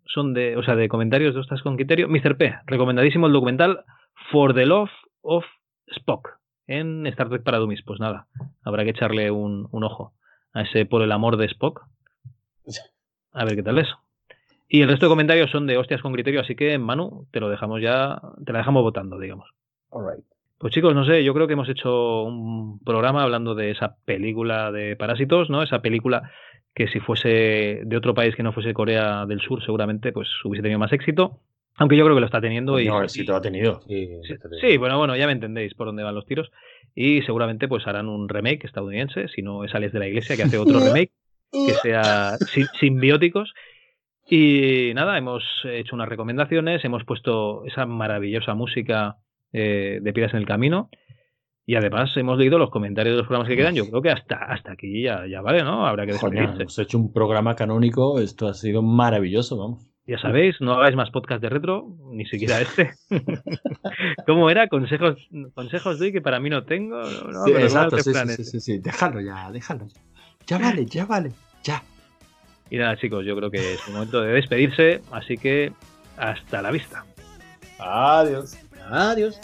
son 0.05 0.33
de, 0.33 0.57
o 0.57 0.63
sea, 0.63 0.75
de 0.75 0.89
comentarios 0.89 1.33
de 1.33 1.41
Ostras 1.41 1.61
con 1.61 1.75
Criterio. 1.75 2.07
Mr. 2.07 2.37
P, 2.37 2.55
recomendadísimo 2.65 3.27
el 3.27 3.33
documental 3.33 3.83
For 4.31 4.53
the 4.53 4.65
Love 4.65 4.91
of 5.21 5.45
Spock 5.87 6.39
en 6.67 7.05
Star 7.07 7.29
Trek 7.29 7.43
para 7.43 7.57
Dummies. 7.57 7.83
Pues 7.83 7.99
nada, 7.99 8.27
habrá 8.63 8.83
que 8.83 8.91
echarle 8.91 9.31
un, 9.31 9.67
un 9.71 9.83
ojo 9.83 10.13
a 10.53 10.61
ese 10.63 10.85
Por 10.85 11.01
el 11.01 11.11
amor 11.11 11.37
de 11.37 11.45
Spock. 11.45 11.83
A 13.33 13.45
ver 13.45 13.55
qué 13.55 13.63
tal 13.63 13.79
es. 13.79 13.87
Y 14.67 14.81
el 14.81 14.89
resto 14.89 15.07
de 15.07 15.09
comentarios 15.09 15.49
son 15.49 15.65
de 15.65 15.77
hostias 15.77 16.01
con 16.01 16.13
criterio, 16.13 16.41
así 16.41 16.55
que 16.55 16.77
Manu, 16.77 17.27
te 17.31 17.39
lo 17.39 17.49
dejamos 17.49 17.81
ya, 17.81 18.21
te 18.45 18.53
la 18.53 18.59
dejamos 18.59 18.83
votando, 18.83 19.17
digamos. 19.17 19.49
Alright. 19.91 20.23
Pues 20.59 20.73
chicos, 20.73 20.93
no 20.93 21.05
sé, 21.05 21.23
yo 21.23 21.33
creo 21.33 21.47
que 21.47 21.53
hemos 21.53 21.69
hecho 21.69 22.23
un 22.23 22.79
programa 22.83 23.23
hablando 23.23 23.55
de 23.55 23.71
esa 23.71 23.95
película 24.05 24.71
de 24.71 24.95
Parásitos, 24.95 25.49
¿no? 25.49 25.63
Esa 25.63 25.81
película 25.81 26.29
que 26.73 26.87
si 26.87 26.99
fuese 26.99 27.81
de 27.85 27.97
otro 27.97 28.13
país 28.13 28.35
que 28.35 28.43
no 28.43 28.53
fuese 28.53 28.73
Corea 28.73 29.25
del 29.25 29.41
Sur, 29.41 29.63
seguramente 29.63 30.11
pues 30.11 30.27
hubiese 30.45 30.61
tenido 30.63 30.79
más 30.79 30.93
éxito. 30.93 31.39
Aunque 31.77 31.95
yo 31.95 32.03
creo 32.03 32.15
que 32.15 32.19
lo 32.21 32.25
está 32.25 32.41
teniendo. 32.41 32.77
y, 32.79 32.87
No, 32.87 33.07
sí 33.07 33.25
te 33.25 33.31
lo 33.31 33.37
ha 33.37 33.41
tenido. 33.41 33.81
Sí, 34.59 34.77
bueno, 34.77 34.97
bueno, 34.97 35.15
ya 35.15 35.25
me 35.27 35.31
entendéis 35.33 35.73
por 35.75 35.87
dónde 35.87 36.03
van 36.03 36.15
los 36.15 36.25
tiros. 36.25 36.51
Y 36.95 37.21
seguramente 37.21 37.67
pues 37.67 37.87
harán 37.87 38.07
un 38.09 38.27
remake 38.27 38.65
estadounidense, 38.65 39.27
si 39.29 39.41
no 39.41 39.63
es 39.63 39.73
Alex 39.73 39.93
de 39.93 39.99
la 39.99 40.07
Iglesia 40.07 40.35
que 40.35 40.43
hace 40.43 40.57
otro 40.57 40.79
remake 40.93 41.11
que 41.51 41.73
sea 41.81 42.37
sin- 42.53 42.67
simbióticos. 42.79 43.53
Y 44.29 44.91
nada, 44.93 45.17
hemos 45.17 45.43
hecho 45.65 45.95
unas 45.95 46.07
recomendaciones, 46.09 46.83
hemos 46.85 47.03
puesto 47.03 47.65
esa 47.65 47.85
maravillosa 47.85 48.53
música 48.53 49.15
eh, 49.53 49.99
de 50.01 50.13
Piedras 50.13 50.33
en 50.33 50.39
el 50.41 50.45
Camino. 50.45 50.89
Y 51.69 51.75
además 51.75 52.09
hemos 52.17 52.35
leído 52.39 52.57
los 52.57 52.71
comentarios 52.71 53.13
de 53.13 53.17
los 53.17 53.27
programas 53.27 53.47
que 53.47 53.55
quedan. 53.55 53.75
Yo 53.75 53.87
creo 53.87 54.01
que 54.01 54.09
hasta, 54.09 54.37
hasta 54.37 54.71
aquí 54.71 55.03
ya, 55.03 55.27
ya 55.27 55.39
vale, 55.41 55.63
¿no? 55.63 55.85
Habrá 55.85 56.07
que 56.07 56.13
Joder, 56.13 56.33
despedirse. 56.39 56.63
hemos 56.63 56.79
hecho 56.79 56.97
un 56.97 57.13
programa 57.13 57.55
canónico, 57.55 58.19
esto 58.19 58.47
ha 58.47 58.55
sido 58.55 58.81
maravilloso, 58.81 59.55
vamos. 59.55 59.87
Ya 60.07 60.17
sabéis, 60.17 60.55
no 60.61 60.73
hagáis 60.73 60.95
más 60.95 61.11
podcast 61.11 61.43
de 61.43 61.49
retro, 61.49 61.95
ni 62.11 62.25
siquiera 62.25 62.59
este. 62.59 62.89
¿Cómo 64.25 64.49
era? 64.49 64.67
Consejos, 64.67 65.29
consejos 65.53 65.99
doy 65.99 66.11
que 66.11 66.21
para 66.21 66.39
mí 66.39 66.49
no 66.49 66.63
tengo. 66.63 67.03
No, 67.03 67.31
no, 67.31 67.45
Sí, 67.45 67.51
exacto, 67.51 67.99
sí, 67.99 68.13
sí, 68.15 68.43
sí, 68.45 68.59
sí, 68.59 68.79
déjalo 68.79 69.21
ya, 69.21 69.51
déjalo 69.51 69.85
ya. 69.85 70.01
Ya 70.47 70.57
vale, 70.57 70.87
ya 70.87 71.05
vale, 71.05 71.31
ya. 71.61 71.83
Y 72.71 72.77
nada, 72.77 72.97
chicos, 72.97 73.23
yo 73.27 73.35
creo 73.35 73.51
que 73.51 73.73
es 73.75 73.87
el 73.87 73.93
momento 73.93 74.21
de 74.21 74.33
despedirse, 74.33 75.01
así 75.11 75.37
que 75.37 75.71
hasta 76.17 76.63
la 76.63 76.71
vista. 76.71 77.05
Adiós. 77.77 78.57
Adiós. 78.89 79.39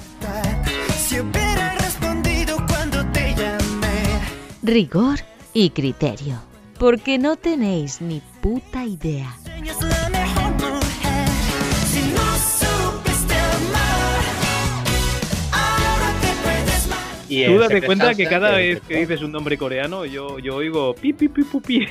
Rigor 4.66 5.20
y 5.54 5.70
criterio. 5.70 6.42
Porque 6.80 7.20
no 7.20 7.36
tenéis 7.36 8.02
ni 8.02 8.20
puta 8.42 8.84
idea. 8.84 9.38
Y 17.28 17.46
Tú 17.46 17.58
date 17.58 17.82
cuenta 17.82 18.14
que 18.14 18.26
cada 18.28 18.52
que- 18.52 18.56
vez 18.56 18.82
que 18.88 18.98
dices 18.98 19.22
un 19.22 19.32
nombre 19.32 19.58
coreano, 19.58 20.06
yo, 20.06 20.38
yo 20.40 20.56
oigo 20.56 20.94
pi, 20.94 21.12
pi, 21.14 21.28
pi, 21.28 21.44
pu, 21.44 21.62
pi. 21.62 21.88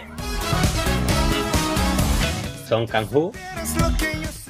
Son 2.68 2.86
yo 2.86 3.32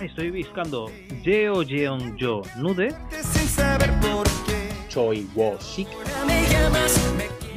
Estoy 0.01 0.31
buscando 0.31 0.91
Jeo 1.23 1.63
Jeon 1.63 2.17
Jo 2.21 2.43
Nude. 2.57 2.95
Choi 4.89 5.27
Wo 5.35 5.59
Shik. 5.59 5.89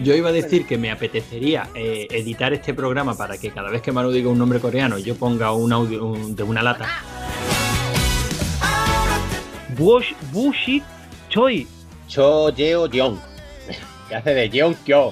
Yo 0.04 0.14
iba 0.16 0.30
a 0.30 0.32
decir 0.32 0.66
que 0.68 0.78
me 0.78 0.92
apetecería 0.92 1.70
eh, 1.74 2.08
editar 2.12 2.54
este 2.54 2.74
programa 2.74 3.18
para 3.18 3.38
que 3.38 3.50
cada 3.52 3.70
vez 3.72 3.82
que 3.82 3.92
Manu 3.92 4.12
diga 4.12 4.30
un 4.30 4.38
nombre 4.38 4.60
coreano 4.60 4.98
yo 5.00 5.16
ponga 5.16 5.52
un 5.54 5.74
audio 5.74 6.06
un- 6.06 6.36
de 6.36 6.44
una 6.44 6.62
lata. 6.62 6.86
Bush, 9.78 10.14
Bushi 10.32 10.82
Choi. 11.30 11.68
Cho 12.08 12.50
Yeo 12.56 12.88
Jeong. 12.90 13.18
Que 14.08 14.16
hace 14.16 14.34
de 14.34 14.50
Jeong 14.50 14.76
Kyo. 14.86 15.12